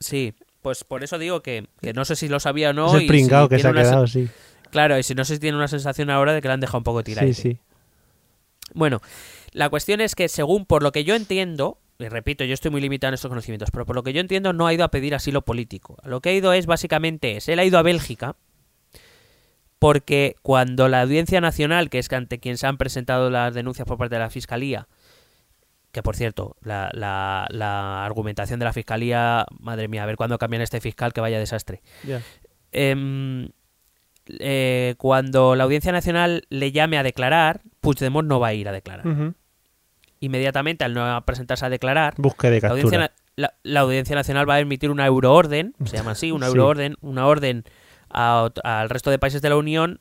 Sí, 0.01 0.35
pues 0.63 0.85
por 0.85 1.05
eso 1.05 1.19
digo 1.19 1.43
que, 1.43 1.67
que 1.81 1.93
no 1.93 2.05
sé 2.05 2.17
si 2.17 2.29
lo 2.29 2.41
sabía 2.41 2.71
o 2.71 2.73
no. 2.73 2.87
es 2.89 2.95
el 2.95 3.01
si 3.01 3.29
que 3.49 3.59
se 3.59 3.69
ha 3.69 3.73
quedado, 3.73 4.07
sí. 4.07 4.29
Claro, 4.71 4.99
y 4.99 5.03
si 5.03 5.15
no 5.15 5.25
sé 5.25 5.35
si 5.35 5.41
tiene 5.41 5.57
una 5.57 5.69
sensación 5.69 6.09
ahora 6.09 6.33
de 6.33 6.41
que 6.41 6.49
le 6.49 6.55
han 6.55 6.61
dejado 6.61 6.79
un 6.79 6.85
poco 6.85 7.05
tirado. 7.05 7.27
Sí, 7.27 7.35
sí. 7.35 7.59
Bueno, 8.73 9.03
la 9.53 9.69
cuestión 9.69 10.01
es 10.01 10.15
que 10.15 10.29
según 10.29 10.65
por 10.65 10.83
lo 10.83 10.93
que 10.93 11.05
yo 11.05 11.15
entiendo, 11.15 11.79
y 11.99 12.09
repito, 12.09 12.45
yo 12.45 12.55
estoy 12.55 12.71
muy 12.71 12.81
limitado 12.81 13.11
en 13.11 13.15
estos 13.15 13.29
conocimientos, 13.29 13.71
pero 13.71 13.85
por 13.85 13.95
lo 13.95 14.03
que 14.03 14.15
yo 14.15 14.21
entiendo 14.21 14.55
no 14.55 14.67
ha 14.67 14.73
ido 14.73 14.85
a 14.85 14.91
pedir 14.91 15.15
asilo 15.15 15.43
político. 15.43 15.99
Lo 16.05 16.21
que 16.21 16.31
ha 16.31 16.33
ido 16.33 16.55
es 16.55 16.65
básicamente 16.65 17.37
es, 17.37 17.49
él 17.49 17.59
ha 17.59 17.65
ido 17.65 17.79
a 17.79 17.83
Bélgica 17.83 18.37
porque 19.79 20.37
cuando 20.43 20.89
la 20.89 21.03
Audiencia 21.03 21.41
Nacional, 21.41 21.91
que 21.91 21.99
es 21.99 22.11
ante 22.13 22.39
quien 22.39 22.57
se 22.57 22.69
han 22.69 22.79
presentado 22.79 23.31
las 23.31 23.53
denuncias 23.53 23.87
por 23.87 23.99
parte 23.99 24.15
de 24.15 24.21
la 24.21 24.31
Fiscalía, 24.31 24.87
que 25.93 26.03
por 26.03 26.17
cierto, 26.17 26.57
la, 26.63 26.91
la- 26.93 27.47
la 27.51 28.05
argumentación 28.05 28.59
de 28.59 28.65
la 28.65 28.73
Fiscalía, 28.73 29.47
madre 29.61 29.89
mía, 29.89 30.03
a 30.03 30.07
ver 30.07 30.17
cuándo 30.17 30.39
cambian 30.39 30.63
este 30.63 30.81
fiscal, 30.81 31.13
que 31.13 31.21
vaya 31.21 31.39
desastre. 31.39 31.83
Ya. 32.03 32.21
Em, 32.73 33.51
eh, 34.39 34.95
cuando 34.99 35.55
la 35.55 35.65
Audiencia 35.65 35.93
Nacional 35.93 36.45
le 36.49 36.73
llame 36.73 36.97
a 36.99 37.03
declarar, 37.03 37.61
Puigdemont 37.81 38.27
no 38.27 38.41
va 38.41 38.49
a 38.49 38.55
ir 38.55 38.69
a 38.69 38.73
declarar. 38.73 39.05
Inmediatamente, 40.21 40.85
al 40.85 40.95
no 40.95 41.25
presentarse 41.25 41.67
a 41.67 41.69
declarar, 41.69 42.15
Busque 42.17 42.49
de 42.49 42.61
la 42.61 42.69
audiencia, 42.69 42.99
captura. 42.99 43.15
na- 43.37 43.43
la- 43.49 43.55
la 43.65 43.81
Audiencia 43.81 44.15
Nacional 44.15 44.49
va 44.49 44.55
a 44.55 44.61
emitir 44.61 44.91
una 44.91 45.05
euroorden, 45.07 45.75
se 45.85 45.97
llama 45.97 46.13
así, 46.13 46.31
una 46.31 46.47
Sí. 46.47 46.53
euroorden, 46.53 46.95
una 47.01 47.27
orden 47.27 47.65
al 48.09 48.89
resto 48.91 49.11
de 49.11 49.19
países 49.19 49.43
de 49.43 49.49
la 49.49 49.57
Unión 49.57 49.99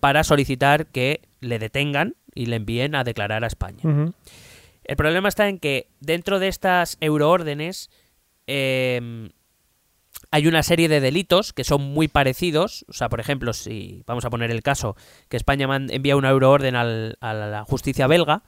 para 0.00 0.24
solicitar 0.24 0.86
que 0.86 1.22
le 1.40 1.58
detengan 1.58 2.16
y 2.34 2.46
le 2.46 2.56
envíen 2.56 2.94
a 2.94 3.04
declarar 3.04 3.44
a 3.44 3.46
España. 3.46 3.80
El 4.84 4.96
problema 4.96 5.28
está 5.28 5.48
en 5.48 5.58
que 5.58 5.88
dentro 6.00 6.38
de 6.38 6.48
estas 6.48 6.96
euroórdenes 7.00 7.90
eh, 8.46 9.30
hay 10.30 10.46
una 10.46 10.62
serie 10.62 10.88
de 10.88 11.00
delitos 11.00 11.52
que 11.52 11.64
son 11.64 11.82
muy 11.82 12.08
parecidos. 12.08 12.84
O 12.88 12.92
sea, 12.92 13.08
por 13.08 13.20
ejemplo, 13.20 13.52
si 13.52 14.02
vamos 14.06 14.24
a 14.24 14.30
poner 14.30 14.50
el 14.50 14.62
caso 14.62 14.96
que 15.28 15.36
España 15.36 15.68
envía 15.90 16.16
una 16.16 16.30
euroorden 16.30 16.74
al- 16.76 17.16
a 17.20 17.34
la 17.34 17.64
justicia 17.64 18.06
belga, 18.06 18.42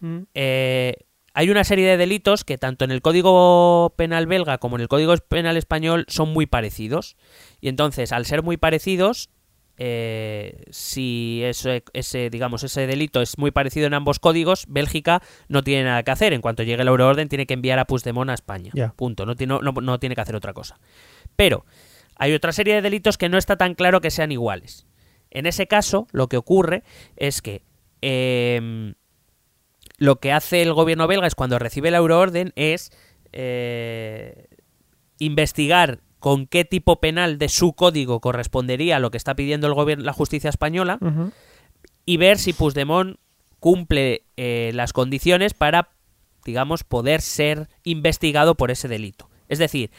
Mm. 0.00 0.22
eh, 0.34 0.94
hay 1.34 1.48
una 1.50 1.64
serie 1.64 1.86
de 1.88 1.96
delitos 1.96 2.44
que 2.44 2.58
tanto 2.58 2.84
en 2.84 2.90
el 2.90 3.00
Código 3.02 3.94
Penal 3.96 4.26
belga 4.26 4.58
como 4.58 4.76
en 4.76 4.82
el 4.82 4.88
Código 4.88 5.14
Penal 5.28 5.56
español 5.56 6.04
son 6.08 6.30
muy 6.32 6.46
parecidos. 6.46 7.16
Y 7.60 7.68
entonces, 7.68 8.12
al 8.12 8.26
ser 8.26 8.42
muy 8.42 8.56
parecidos, 8.56 9.30
eh, 9.78 10.62
si 10.70 11.40
ese, 11.44 11.82
ese, 11.92 12.30
digamos, 12.30 12.62
ese 12.62 12.86
delito 12.86 13.20
es 13.22 13.38
muy 13.38 13.50
parecido 13.50 13.86
en 13.86 13.94
ambos 13.94 14.18
códigos, 14.18 14.66
Bélgica 14.68 15.22
no 15.48 15.62
tiene 15.62 15.84
nada 15.84 16.02
que 16.02 16.10
hacer. 16.10 16.32
En 16.32 16.40
cuanto 16.40 16.62
llegue 16.62 16.84
la 16.84 16.90
euroorden, 16.90 17.28
tiene 17.28 17.46
que 17.46 17.54
enviar 17.54 17.78
a 17.78 17.84
Puigdemont 17.86 18.30
a 18.30 18.34
España. 18.34 18.70
Punto. 18.96 19.26
No, 19.26 19.34
tiene- 19.34 19.58
no- 19.62 19.72
no 19.72 19.98
tiene 19.98 20.14
que 20.14 20.20
hacer 20.20 20.36
otra 20.36 20.52
cosa. 20.52 20.78
Pero 21.36 21.64
hay 22.16 22.32
otra 22.34 22.52
serie 22.52 22.74
de 22.74 22.82
delitos 22.82 23.16
que 23.18 23.28
no 23.28 23.38
está 23.38 23.56
tan 23.56 23.74
claro 23.74 24.00
que 24.00 24.10
sean 24.10 24.30
iguales. 24.30 24.86
En 25.30 25.46
ese 25.46 25.66
caso, 25.66 26.06
lo 26.12 26.28
que 26.28 26.36
ocurre 26.36 26.82
es 27.16 27.40
que 27.42 27.62
em, 28.02 28.94
lo 29.96 30.16
que 30.16 30.32
hace 30.32 30.60
el 30.62 30.72
gobierno 30.74 31.06
belga 31.06 31.26
es 31.26 31.34
cuando 31.34 31.58
recibe 31.58 31.90
la 31.90 31.98
euroorden 31.98 32.52
es 32.56 32.90
eh, 33.32 34.48
investigar 35.18 36.00
con 36.22 36.46
qué 36.46 36.64
tipo 36.64 37.00
penal 37.00 37.36
de 37.36 37.48
su 37.48 37.72
código 37.72 38.20
correspondería 38.20 38.96
a 38.96 39.00
lo 39.00 39.10
que 39.10 39.16
está 39.16 39.34
pidiendo 39.34 39.66
el 39.66 39.74
gobierno, 39.74 40.04
la 40.04 40.12
justicia 40.12 40.50
española 40.50 40.98
y 42.06 42.16
ver 42.16 42.38
si 42.38 42.52
Puigdemont 42.52 43.16
cumple 43.58 44.22
eh, 44.36 44.70
las 44.72 44.92
condiciones 44.92 45.52
para, 45.52 45.88
digamos, 46.44 46.84
poder 46.84 47.20
ser 47.22 47.68
investigado 47.82 48.54
por 48.54 48.70
ese 48.70 48.86
delito. 48.86 49.28
Es 49.48 49.58
decir, 49.58 49.90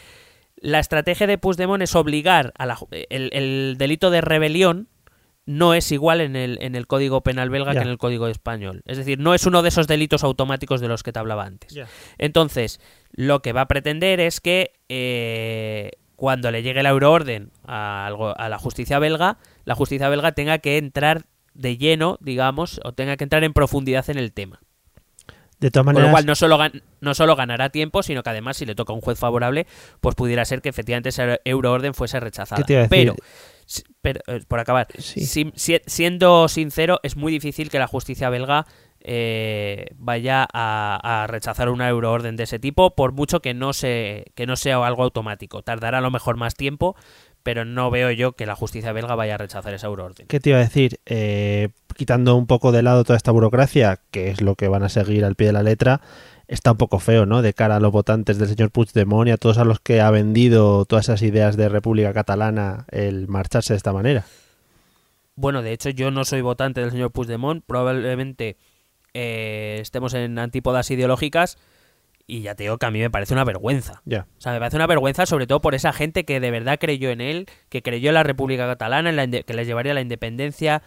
la 0.55 0.79
estrategia 0.79 1.27
de 1.27 1.37
Puigdemont 1.37 1.83
es 1.83 1.93
obligar 1.93 2.53
a 2.57 2.65
la, 2.67 2.77
ju- 2.77 2.87
el, 3.09 3.29
el 3.33 3.75
delito 3.77 4.09
de 4.09 4.21
rebelión 4.21 4.87
no 5.45 5.73
es 5.73 5.91
igual 5.91 6.21
en 6.21 6.37
el, 6.37 6.57
en 6.61 6.75
el 6.75 6.87
Código 6.87 7.19
Penal 7.21 7.49
belga 7.49 7.73
que 7.73 7.79
en 7.83 7.89
el 7.91 7.97
Código 7.97 8.27
español. 8.29 8.81
Es 8.85 8.97
decir, 8.97 9.19
no 9.19 9.33
es 9.33 9.45
uno 9.45 9.61
de 9.61 9.67
esos 9.67 9.87
delitos 9.87 10.23
automáticos 10.23 10.79
de 10.79 10.87
los 10.87 11.03
que 11.03 11.11
te 11.11 11.19
hablaba 11.19 11.43
antes. 11.43 11.73
Entonces, 12.17 12.79
lo 13.11 13.41
que 13.41 13.51
va 13.51 13.61
a 13.63 13.67
pretender 13.67 14.21
es 14.21 14.39
que 14.39 14.71
eh, 14.87 15.91
cuando 16.23 16.51
le 16.51 16.63
llegue 16.63 16.81
la 16.83 16.89
euroorden 16.89 17.51
a, 17.67 18.09
la 18.47 18.57
justicia 18.57 18.97
belga, 18.97 19.39
la 19.65 19.75
justicia 19.75 20.07
belga 20.07 20.31
tenga 20.31 20.59
que 20.59 20.77
entrar 20.77 21.25
de 21.53 21.75
lleno, 21.77 22.17
digamos, 22.21 22.79
o 22.85 22.93
tenga 22.93 23.17
que 23.17 23.25
entrar 23.25 23.43
en 23.43 23.51
profundidad 23.51 24.09
en 24.09 24.17
el 24.17 24.31
tema. 24.31 24.61
De 25.59 25.69
todas 25.69 25.83
Con 25.83 25.95
maneras, 25.95 26.07
lo 26.07 26.13
cual 26.13 26.25
no 26.25 26.35
solo, 26.35 26.57
no 27.01 27.13
solo 27.13 27.35
ganará 27.35 27.71
tiempo, 27.71 28.03
sino 28.03 28.23
que 28.23 28.29
además, 28.29 28.55
si 28.55 28.65
le 28.65 28.73
toca 28.73 28.93
un 28.93 29.01
juez 29.01 29.19
favorable, 29.19 29.67
pues 29.99 30.15
pudiera 30.15 30.45
ser 30.45 30.61
que 30.61 30.69
efectivamente 30.69 31.09
esa 31.09 31.39
euroorden 31.43 31.93
fuese 31.93 32.21
rechazada. 32.21 32.63
Pero, 32.89 33.17
pero, 34.01 34.21
eh, 34.27 34.39
por 34.47 34.61
acabar, 34.61 34.87
Sí. 34.97 35.25
si- 35.25 35.51
si- 35.57 35.81
siendo 35.85 36.47
sincero, 36.47 37.01
es 37.03 37.17
muy 37.17 37.33
difícil 37.33 37.69
que 37.69 37.79
la 37.79 37.87
justicia 37.87 38.29
belga 38.29 38.65
eh, 39.03 39.87
vaya 39.97 40.47
a, 40.51 41.23
a 41.23 41.27
rechazar 41.27 41.69
una 41.69 41.87
euroorden 41.89 42.35
de 42.35 42.43
ese 42.43 42.59
tipo, 42.59 42.95
por 42.95 43.11
mucho 43.11 43.41
que 43.41 43.53
no, 43.53 43.73
se, 43.73 44.31
que 44.35 44.47
no 44.47 44.55
sea 44.55 44.85
algo 44.85 45.03
automático. 45.03 45.61
Tardará 45.61 45.99
a 45.99 46.01
lo 46.01 46.11
mejor 46.11 46.37
más 46.37 46.55
tiempo, 46.55 46.95
pero 47.43 47.65
no 47.65 47.91
veo 47.91 48.11
yo 48.11 48.31
que 48.31 48.45
la 48.45 48.55
justicia 48.55 48.93
belga 48.93 49.15
vaya 49.15 49.35
a 49.35 49.37
rechazar 49.37 49.73
esa 49.73 49.87
euroorden. 49.87 50.27
¿Qué 50.27 50.39
te 50.39 50.49
iba 50.49 50.59
a 50.59 50.61
decir? 50.61 50.99
Eh, 51.05 51.69
quitando 51.95 52.35
un 52.35 52.47
poco 52.47 52.71
de 52.71 52.81
lado 52.81 53.03
toda 53.03 53.17
esta 53.17 53.31
burocracia, 53.31 53.99
que 54.11 54.29
es 54.29 54.41
lo 54.41 54.55
que 54.55 54.69
van 54.69 54.83
a 54.83 54.89
seguir 54.89 55.25
al 55.25 55.35
pie 55.35 55.47
de 55.47 55.53
la 55.53 55.63
letra, 55.63 56.01
está 56.47 56.71
un 56.71 56.77
poco 56.77 56.99
feo, 56.99 57.25
¿no? 57.25 57.41
De 57.41 57.53
cara 57.53 57.75
a 57.75 57.79
los 57.79 57.91
votantes 57.91 58.37
del 58.37 58.47
señor 58.47 58.71
Puigdemont 58.71 59.27
y 59.27 59.31
a 59.31 59.37
todos 59.37 59.57
a 59.57 59.65
los 59.65 59.79
que 59.79 59.99
ha 59.99 60.09
vendido 60.11 60.85
todas 60.85 61.05
esas 61.05 61.21
ideas 61.21 61.57
de 61.57 61.67
República 61.67 62.13
Catalana 62.13 62.85
el 62.89 63.27
marcharse 63.27 63.73
de 63.73 63.77
esta 63.77 63.91
manera. 63.91 64.25
Bueno, 65.35 65.61
de 65.61 65.73
hecho 65.73 65.89
yo 65.89 66.11
no 66.11 66.25
soy 66.25 66.41
votante 66.41 66.81
del 66.81 66.91
señor 66.91 67.11
Puigdemont, 67.11 67.63
probablemente 67.65 68.55
eh, 69.13 69.77
estemos 69.81 70.13
en 70.13 70.39
antípodas 70.39 70.89
ideológicas 70.91 71.57
y 72.25 72.41
ya 72.41 72.55
te 72.55 72.63
digo 72.63 72.77
que 72.77 72.85
a 72.85 72.91
mí 72.91 72.99
me 72.99 73.09
parece 73.09 73.33
una 73.33 73.43
vergüenza. 73.43 74.01
Ya. 74.05 74.27
O 74.37 74.41
sea, 74.41 74.53
me 74.53 74.59
parece 74.59 74.77
una 74.77 74.87
vergüenza 74.87 75.25
sobre 75.25 75.47
todo 75.47 75.61
por 75.61 75.75
esa 75.75 75.91
gente 75.91 76.23
que 76.25 76.39
de 76.39 76.51
verdad 76.51 76.79
creyó 76.79 77.09
en 77.09 77.21
él, 77.21 77.47
que 77.69 77.81
creyó 77.81 78.09
en 78.09 78.15
la 78.15 78.23
República 78.23 78.65
Catalana, 78.65 79.09
en 79.09 79.15
la 79.15 79.27
que 79.27 79.53
les 79.53 79.67
llevaría 79.67 79.91
a 79.91 79.95
la 79.95 80.01
independencia 80.01 80.83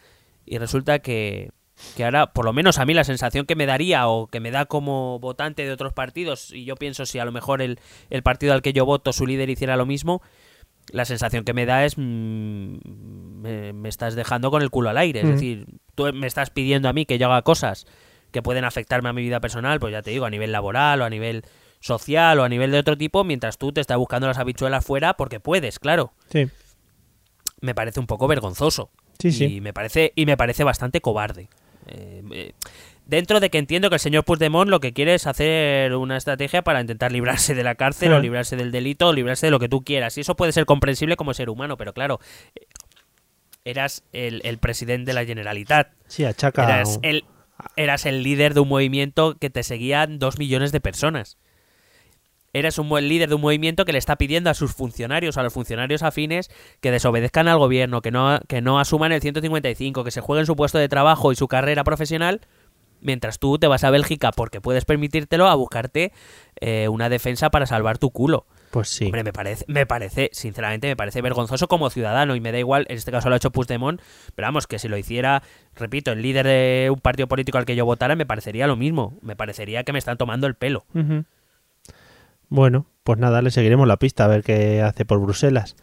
y 0.47 0.59
resulta 0.59 1.01
que, 1.01 1.51
que 1.97 2.05
ahora, 2.05 2.33
por 2.33 2.45
lo 2.45 2.53
menos 2.53 2.79
a 2.79 2.87
mí 2.87 2.95
la 2.95 3.05
sensación 3.05 3.45
que 3.47 3.57
me 3.57 3.67
daría 3.67 4.09
o 4.09 4.29
que 4.29 4.41
me 4.41 4.51
da 4.51 4.65
como 4.65 5.19
votante 5.19 5.65
de 5.65 5.73
otros 5.73 5.93
partidos, 5.93 6.53
y 6.53 6.65
yo 6.65 6.77
pienso 6.77 7.05
si 7.05 7.19
a 7.19 7.25
lo 7.25 7.33
mejor 7.33 7.61
el, 7.61 7.79
el 8.11 8.23
partido 8.23 8.55
al 8.55 8.63
que 8.63 8.73
yo 8.73 8.87
voto, 8.87 9.13
su 9.13 9.27
líder 9.27 9.51
hiciera 9.51 9.77
lo 9.77 9.87
mismo, 9.87 10.23
la 10.93 11.05
sensación 11.05 11.45
que 11.45 11.53
me 11.53 11.67
da 11.67 11.85
es 11.85 11.99
mm, 11.99 12.77
me, 13.41 13.73
me 13.73 13.89
estás 13.89 14.15
dejando 14.15 14.51
con 14.51 14.63
el 14.63 14.71
culo 14.71 14.89
al 14.89 14.99
aire. 14.99 15.21
Es 15.21 15.29
decir, 15.29 15.67
tú 15.97 16.11
me 16.15 16.29
estás 16.29 16.51
pidiendo 16.51 16.89
a 16.89 16.93
mí 16.93 17.07
que 17.07 17.19
yo 17.19 17.27
haga 17.27 17.43
cosas 17.43 17.87
que 18.37 18.43
pueden 18.43 18.65
afectarme 18.65 19.09
a 19.09 19.13
mi 19.15 19.23
vida 19.23 19.41
personal, 19.41 19.81
pues 19.81 19.93
ya 19.93 20.03
te 20.03 20.11
digo, 20.11 20.27
a 20.27 20.31
nivel 20.31 20.53
laboral 20.53 21.01
o 21.01 21.05
a 21.07 21.11
nivel 21.11 21.43
social 21.81 22.39
o 22.39 22.45
a 22.45 22.49
nivel 22.49 22.71
de 22.71 22.79
otro 22.79 22.97
tipo, 22.99 23.25
mientras 23.25 23.57
tú 23.59 23.73
te 23.73 23.81
estás 23.81 23.97
buscando 23.97 24.27
las 24.27 24.37
habichuelas 24.39 24.85
fuera 24.85 25.15
porque 25.15 25.41
puedes, 25.41 25.79
claro. 25.79 26.13
Sí, 26.31 26.49
Me 27.63 27.75
parece 27.75 27.99
un 28.01 28.07
poco 28.07 28.27
vergonzoso. 28.29 28.91
sí, 29.19 29.29
Y 29.29 29.33
sí. 29.33 29.61
me 29.63 29.73
parece, 29.73 30.13
y 30.15 30.27
me 30.27 30.37
parece 30.37 30.65
bastante 30.65 31.01
cobarde. 31.01 31.49
Eh, 31.87 32.23
eh, 32.33 32.53
dentro 33.07 33.39
de 33.41 33.49
que 33.49 33.59
entiendo 33.59 33.89
que 33.89 33.95
el 33.97 34.01
señor 34.01 34.25
Puigdemont 34.25 34.69
lo 34.69 34.81
que 34.81 34.93
quiere 34.93 35.15
es 35.15 35.27
hacer 35.27 35.95
una 35.95 36.17
estrategia 36.17 36.63
para 36.63 36.81
intentar 36.81 37.13
librarse 37.13 37.55
de 37.55 37.63
la 37.63 37.77
cárcel 37.77 38.13
Ah. 38.13 38.17
o 38.17 38.21
librarse 38.21 38.57
del 38.57 38.73
delito 38.73 39.09
o 39.09 39.13
librarse 39.13 39.47
de 39.47 39.51
lo 39.53 39.59
que 39.61 39.69
tú 39.69 39.83
quieras. 39.85 40.19
Y 40.19 40.23
eso 40.23 40.35
puede 40.37 40.53
ser 40.53 40.67
comprensible 40.67 41.17
como 41.17 41.33
ser 41.33 41.49
humano, 41.49 41.77
pero 41.77 41.93
claro, 41.95 42.19
eh, 42.57 42.67
eras 43.65 44.03
el, 44.13 44.41
el 44.45 44.59
presidente 44.59 45.11
de 45.11 45.15
la 45.15 45.25
Generalitat. 45.25 45.93
Sí, 46.09 46.25
achaca. 46.25 46.65
Eras 46.65 46.99
el, 47.03 47.25
eras 47.77 48.07
el 48.07 48.23
líder 48.23 48.55
de 48.55 48.61
un 48.61 48.69
movimiento 48.69 49.37
que 49.39 49.51
te 49.51 49.63
seguían 49.63 50.19
dos 50.19 50.39
millones 50.39 50.73
de 50.73 50.81
personas. 50.81 51.39
Eres 52.53 52.79
un 52.79 52.89
buen 52.89 53.09
líder 53.09 53.29
de 53.29 53.35
un 53.35 53.43
movimiento 53.43 53.85
que 53.85 53.93
le 53.93 53.99
está 53.99 54.17
pidiendo 54.17 54.49
a 54.49 54.55
sus 54.55 54.73
funcionarios, 54.73 55.37
a 55.37 55.43
los 55.43 55.53
funcionarios 55.53 56.03
afines, 56.03 56.51
que 56.81 56.91
desobedezcan 56.91 57.49
al 57.49 57.59
gobierno, 57.59 58.01
que 58.01 58.11
no, 58.11 58.41
que 58.49 58.63
no 58.63 58.81
asuman 58.81 59.13
el 59.13 59.21
155, 59.21 60.05
que 60.05 60.11
se 60.11 60.23
jueguen 60.23 60.47
su 60.47 60.57
puesto 60.57 60.79
de 60.79 60.89
trabajo 60.89 61.33
y 61.33 61.37
su 61.37 61.49
carrera 61.49 61.85
profesional, 61.85 62.41
mientras 63.03 63.39
tú 63.39 63.59
te 63.59 63.67
vas 63.67 63.85
a 63.85 63.91
Bélgica, 63.91 64.33
porque 64.33 64.63
puedes 64.63 64.87
permitírtelo, 64.87 65.49
a 65.49 65.55
buscarte 65.55 66.13
eh, 66.61 66.89
una 66.89 67.11
defensa 67.11 67.51
para 67.51 67.67
salvar 67.67 67.99
tu 67.99 68.11
culo. 68.11 68.47
Pues 68.77 68.91
sí. 68.91 69.07
Hombre, 69.07 69.25
me 69.25 69.33
parece, 69.33 69.65
me 69.69 69.87
parece, 69.87 70.29
sinceramente, 70.35 70.87
me 70.87 70.97
parece 70.97 71.23
vergonzoso 71.23 71.67
como 71.67 71.89
ciudadano 71.89 72.37
y 72.37 72.41
me 72.41 72.53
da 72.53 72.59
igual, 72.59 72.85
en 72.91 72.99
este 72.99 73.11
caso 73.11 73.31
lo 73.31 73.35
ha 73.35 73.39
hecho 73.39 73.51
Puigdemont, 73.51 74.03
pero 74.35 74.49
vamos, 74.49 74.67
que 74.67 74.79
si 74.79 74.87
lo 74.87 74.99
hiciera, 74.99 75.43
repito, 75.75 76.13
el 76.13 76.21
líder 76.21 76.47
de 76.47 76.91
un 76.93 77.01
partido 77.01 77.27
político 77.27 77.57
al 77.57 77.65
que 77.65 77.75
yo 77.75 77.87
votara, 77.87 78.17
me 78.17 78.27
parecería 78.27 78.67
lo 78.67 78.77
mismo. 78.77 79.17
Me 79.23 79.35
parecería 79.35 79.83
que 79.83 79.95
me 79.95 79.99
están 79.99 80.19
tomando 80.19 80.47
el 80.47 80.57
pelo. 80.57 80.85
Bueno, 82.51 82.85
pues 83.03 83.19
nada, 83.19 83.41
le 83.41 83.51
seguiremos 83.51 83.89
la 83.89 83.97
pista 83.97 84.27
a 84.27 84.29
ver 84.29 84.43
qué 84.43 84.83
hace 84.83 85.07
por 85.07 85.21
Bruselas. 85.21 85.75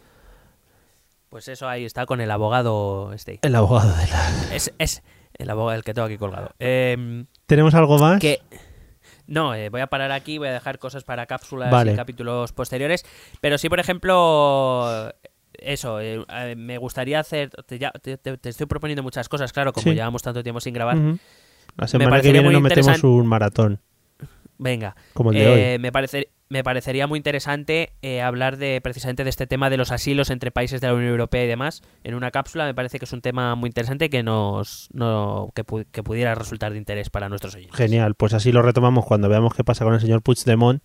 Pues 1.30 1.48
eso 1.48 1.66
ahí 1.68 1.84
está 1.84 2.06
con 2.06 2.20
el 2.20 2.30
abogado 2.30 3.12
este. 3.12 3.40
El 3.42 3.56
abogado 3.56 3.92
de 3.96 4.06
la... 4.06 4.54
Es, 4.54 4.72
es 4.78 5.02
el 5.36 5.50
abogado 5.50 5.76
el 5.76 5.82
que 5.82 5.94
tengo 5.94 6.06
aquí 6.06 6.16
colgado. 6.16 6.50
Em, 6.60 7.26
¿Tenemos 7.46 7.74
algo 7.74 7.98
más? 7.98 8.20
que 8.20 8.40
no, 9.26 9.54
eh, 9.54 9.68
voy 9.70 9.80
a 9.80 9.86
parar 9.86 10.12
aquí, 10.12 10.38
voy 10.38 10.48
a 10.48 10.52
dejar 10.52 10.78
cosas 10.78 11.04
para 11.04 11.26
cápsulas 11.26 11.70
Vale. 11.70 11.92
y 11.92 11.96
capítulos 11.96 12.52
posteriores. 12.52 13.04
Pero 13.40 13.58
sí, 13.58 13.68
por 13.68 13.80
ejemplo, 13.80 15.12
eso, 15.54 16.00
eh, 16.00 16.24
eh, 16.28 16.54
me 16.56 16.78
gustaría 16.78 17.20
hacer. 17.20 17.50
Te, 17.66 17.78
ya- 17.78 17.92
te- 17.92 18.16
te- 18.18 18.36
te 18.36 18.48
estoy 18.48 18.66
proponiendo 18.66 19.02
muchas 19.02 19.28
cosas, 19.28 19.52
claro, 19.52 19.72
como 19.72 19.84
Sí. 19.84 19.94
llevamos 19.94 20.22
tanto 20.22 20.42
tiempo 20.42 20.60
sin 20.60 20.74
grabar. 20.74 20.96
Ujú. 20.96 21.18
La 21.76 21.88
semana 21.88 22.20
que 22.20 22.32
viene 22.32 22.50
nos 22.50 22.62
metemos 22.62 23.02
un 23.02 23.26
maratón, 23.26 23.80
Venga. 24.58 24.94
como 25.12 25.30
el 25.32 25.38
de 25.38 25.48
hoy. 25.74 25.78
me, 25.78 25.90
parece, 25.90 26.28
me 26.48 26.62
parecería 26.62 27.06
muy 27.06 27.18
interesante 27.18 27.94
eh, 28.02 28.20
hablar 28.20 28.56
de 28.56 28.80
precisamente 28.82 29.24
de 29.24 29.30
este 29.30 29.46
tema 29.46 29.70
de 29.70 29.76
los 29.76 29.90
asilos 29.90 30.30
entre 30.30 30.50
países 30.50 30.80
de 30.80 30.86
la 30.88 30.94
Unión 30.94 31.10
Europea 31.10 31.44
y 31.44 31.48
demás 31.48 31.82
en 32.02 32.14
una 32.14 32.30
cápsula. 32.30 32.64
Me 32.64 32.74
parece 32.74 32.98
que 32.98 33.04
es 33.06 33.12
un 33.12 33.20
tema 33.22 33.54
muy 33.54 33.68
interesante 33.68 34.10
que 34.10 34.22
nos 34.22 34.88
no, 34.92 35.50
que, 35.54 35.64
pu- 35.64 35.86
que 35.90 36.02
pudiera 36.02 36.34
resultar 36.34 36.72
de 36.72 36.78
interés 36.78 37.10
para 37.10 37.28
nuestros 37.28 37.54
oyentes. 37.54 37.76
Genial, 37.76 38.14
pues 38.14 38.34
así 38.34 38.52
lo 38.52 38.62
retomamos 38.62 39.04
cuando 39.06 39.28
veamos 39.28 39.54
qué 39.54 39.64
pasa 39.64 39.84
con 39.84 39.94
el 39.94 40.00
señor 40.00 40.22
Puigdemont 40.22 40.82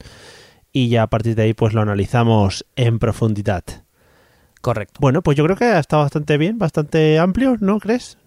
y 0.72 0.90
ya 0.90 1.04
a 1.04 1.08
partir 1.08 1.36
de 1.36 1.44
ahí 1.44 1.54
pues 1.54 1.74
lo 1.74 1.82
analizamos 1.82 2.66
en 2.76 3.00
profundidad. 3.00 3.64
Correcto. 4.62 5.00
Bueno, 5.02 5.22
pues 5.22 5.38
yo 5.38 5.44
creo 5.46 5.56
que 5.56 5.66
ha 5.66 5.80
estado 5.80 6.04
bastante 6.04 6.38
bien, 6.38 6.58
bastante 6.60 7.18
amplio, 7.18 7.56
¿no 7.60 7.80
crees? 7.80 8.18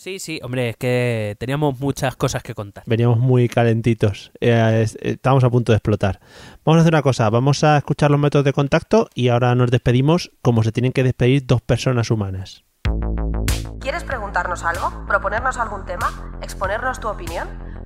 Sí, 0.00 0.18
sí, 0.18 0.40
hombre, 0.42 0.70
es 0.70 0.78
que 0.78 1.36
teníamos 1.38 1.78
muchas 1.78 2.16
cosas 2.16 2.42
que 2.42 2.54
contar. 2.54 2.84
Veníamos 2.86 3.18
muy 3.18 3.50
calentitos, 3.50 4.32
eh, 4.40 4.86
eh, 4.88 5.10
estábamos 5.10 5.44
a 5.44 5.50
punto 5.50 5.72
de 5.72 5.76
explotar. 5.76 6.20
Vamos 6.64 6.78
a 6.78 6.80
hacer 6.80 6.94
una 6.94 7.02
cosa, 7.02 7.28
vamos 7.28 7.62
a 7.64 7.76
escuchar 7.76 8.10
los 8.10 8.18
métodos 8.18 8.46
de 8.46 8.54
contacto 8.54 9.10
y 9.14 9.28
ahora 9.28 9.54
nos 9.54 9.70
despedimos 9.70 10.32
como 10.40 10.62
se 10.62 10.72
tienen 10.72 10.92
que 10.92 11.02
despedir 11.02 11.44
dos 11.44 11.60
personas 11.60 12.10
humanas. 12.10 12.64
¿Quieres 13.80 14.02
preguntarnos 14.04 14.64
algo? 14.64 15.04
¿Proponernos 15.06 15.58
algún 15.58 15.84
tema? 15.84 16.38
¿Exponernos 16.40 16.98
tu 16.98 17.08
opinión? 17.08 17.69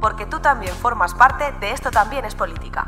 Porque 0.00 0.26
tú 0.26 0.40
también 0.40 0.72
formas 0.74 1.14
parte 1.14 1.44
de 1.60 1.72
Esto 1.72 1.90
también 1.90 2.24
es 2.24 2.34
política. 2.34 2.86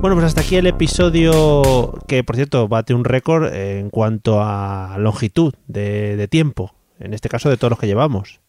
Bueno, 0.00 0.16
pues 0.16 0.26
hasta 0.26 0.40
aquí 0.40 0.56
el 0.56 0.66
episodio 0.66 1.94
que, 2.08 2.24
por 2.24 2.34
cierto, 2.34 2.66
bate 2.66 2.92
un 2.92 3.04
récord 3.04 3.54
en 3.54 3.90
cuanto 3.90 4.42
a 4.42 4.96
longitud 4.98 5.54
de, 5.68 6.16
de 6.16 6.28
tiempo, 6.28 6.74
en 6.98 7.14
este 7.14 7.28
caso 7.28 7.48
de 7.50 7.56
todos 7.56 7.70
los 7.70 7.78
que 7.78 7.86
llevamos. 7.86 8.40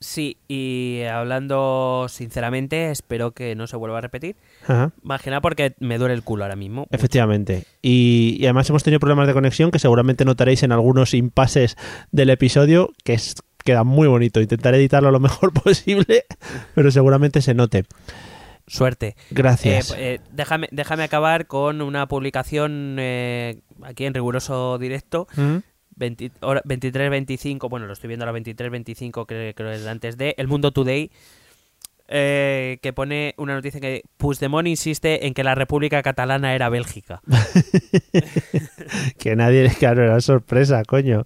Sí, 0.00 0.38
y 0.48 1.02
hablando 1.10 2.06
sinceramente, 2.08 2.90
espero 2.90 3.32
que 3.32 3.54
no 3.54 3.66
se 3.66 3.76
vuelva 3.76 3.98
a 3.98 4.00
repetir. 4.00 4.36
Ajá. 4.64 4.92
Más 5.02 5.22
que 5.22 5.30
nada 5.30 5.40
porque 5.40 5.74
me 5.78 5.98
duele 5.98 6.14
el 6.14 6.22
culo 6.22 6.44
ahora 6.44 6.56
mismo. 6.56 6.86
Efectivamente. 6.90 7.64
Y, 7.82 8.36
y 8.38 8.44
además 8.44 8.68
hemos 8.70 8.82
tenido 8.82 9.00
problemas 9.00 9.26
de 9.26 9.32
conexión 9.32 9.70
que 9.70 9.78
seguramente 9.78 10.24
notaréis 10.24 10.62
en 10.62 10.72
algunos 10.72 11.14
impases 11.14 11.76
del 12.12 12.30
episodio, 12.30 12.90
que 13.02 13.14
es, 13.14 13.36
queda 13.64 13.82
muy 13.84 14.06
bonito. 14.08 14.40
Intentaré 14.40 14.76
editarlo 14.78 15.10
lo 15.10 15.20
mejor 15.20 15.52
posible, 15.64 16.24
pero 16.74 16.90
seguramente 16.90 17.42
se 17.42 17.54
note. 17.54 17.84
Suerte. 18.66 19.16
Gracias. 19.30 19.90
Eh, 19.90 19.94
eh, 20.14 20.20
déjame, 20.32 20.68
déjame 20.70 21.02
acabar 21.02 21.46
con 21.46 21.82
una 21.82 22.06
publicación 22.08 22.96
eh, 22.98 23.60
aquí 23.82 24.04
en 24.06 24.14
riguroso 24.14 24.78
directo. 24.78 25.26
¿Mm? 25.36 25.56
20 25.96 26.30
hora- 26.40 26.62
23.25, 26.64 27.68
bueno, 27.68 27.86
lo 27.86 27.92
estoy 27.92 28.08
viendo 28.08 28.24
a 28.26 28.32
las 28.32 28.40
23.25, 28.42 29.26
que 29.26 29.52
creo 29.54 29.70
que 29.70 29.76
es 29.76 29.86
antes 29.86 30.16
de 30.16 30.34
El 30.38 30.48
Mundo 30.48 30.72
Today, 30.72 31.10
eh, 32.08 32.78
que 32.82 32.92
pone 32.92 33.34
una 33.38 33.54
noticia 33.54 33.80
que 33.80 34.02
Puigdemont 34.16 34.66
insiste 34.66 35.26
en 35.26 35.34
que 35.34 35.44
la 35.44 35.54
República 35.54 36.02
Catalana 36.02 36.54
era 36.54 36.68
Bélgica. 36.68 37.20
que 39.18 39.36
nadie, 39.36 39.70
claro, 39.78 40.02
era 40.04 40.20
sorpresa, 40.20 40.82
coño. 40.84 41.24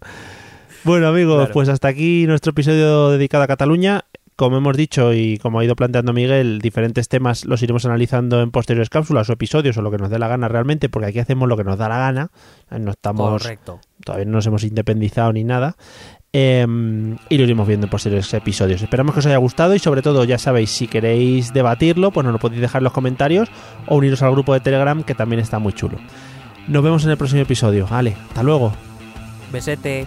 Bueno, 0.88 1.08
amigos, 1.08 1.36
Claro. 1.36 1.52
pues 1.52 1.68
hasta 1.68 1.88
aquí 1.88 2.26
nuestro 2.26 2.50
episodio 2.52 3.10
dedicado 3.10 3.44
a 3.44 3.46
Cataluña. 3.46 4.06
Como 4.36 4.56
hemos 4.56 4.74
dicho 4.74 5.12
y 5.12 5.36
como 5.36 5.58
ha 5.60 5.64
ido 5.64 5.76
planteando 5.76 6.14
Miguel, 6.14 6.60
diferentes 6.62 7.08
temas 7.10 7.44
los 7.44 7.62
iremos 7.62 7.84
analizando 7.84 8.40
en 8.40 8.50
posteriores 8.50 8.88
cápsulas 8.88 9.28
o 9.28 9.34
episodios 9.34 9.76
o 9.76 9.82
lo 9.82 9.90
que 9.90 9.98
nos 9.98 10.08
dé 10.08 10.18
la 10.18 10.28
gana 10.28 10.48
realmente, 10.48 10.88
porque 10.88 11.08
aquí 11.08 11.18
hacemos 11.18 11.46
lo 11.46 11.58
que 11.58 11.64
nos 11.64 11.76
da 11.76 11.90
la 11.90 11.98
gana. 11.98 12.30
No 12.70 12.92
estamos, 12.92 13.42
Correcto. 13.42 13.80
todavía 14.02 14.24
no 14.24 14.32
nos 14.32 14.46
hemos 14.46 14.64
independizado 14.64 15.30
ni 15.34 15.44
nada. 15.44 15.76
Eh, 16.32 16.64
y 17.28 17.36
lo 17.36 17.44
iremos 17.44 17.68
viendo 17.68 17.84
en 17.86 17.90
posteriores 17.90 18.32
episodios. 18.32 18.80
Esperamos 18.80 19.12
que 19.12 19.18
os 19.20 19.26
haya 19.26 19.36
gustado 19.36 19.74
y 19.74 19.78
sobre 19.78 20.00
todo, 20.00 20.24
ya 20.24 20.38
sabéis, 20.38 20.70
si 20.70 20.86
queréis 20.86 21.52
debatirlo, 21.52 22.12
pues 22.12 22.24
nos 22.24 22.32
lo 22.32 22.38
podéis 22.38 22.62
dejar 22.62 22.80
en 22.80 22.84
los 22.84 22.94
comentarios 22.94 23.50
o 23.88 23.96
uniros 23.96 24.22
al 24.22 24.30
grupo 24.30 24.54
de 24.54 24.60
Telegram 24.60 25.02
que 25.02 25.14
también 25.14 25.40
está 25.40 25.58
muy 25.58 25.74
chulo. 25.74 25.98
Nos 26.66 26.82
vemos 26.82 27.04
en 27.04 27.10
el 27.10 27.18
próximo 27.18 27.42
episodio. 27.42 27.86
Vale, 27.90 28.16
hasta 28.28 28.42
luego. 28.42 28.72
Besete. 29.52 30.06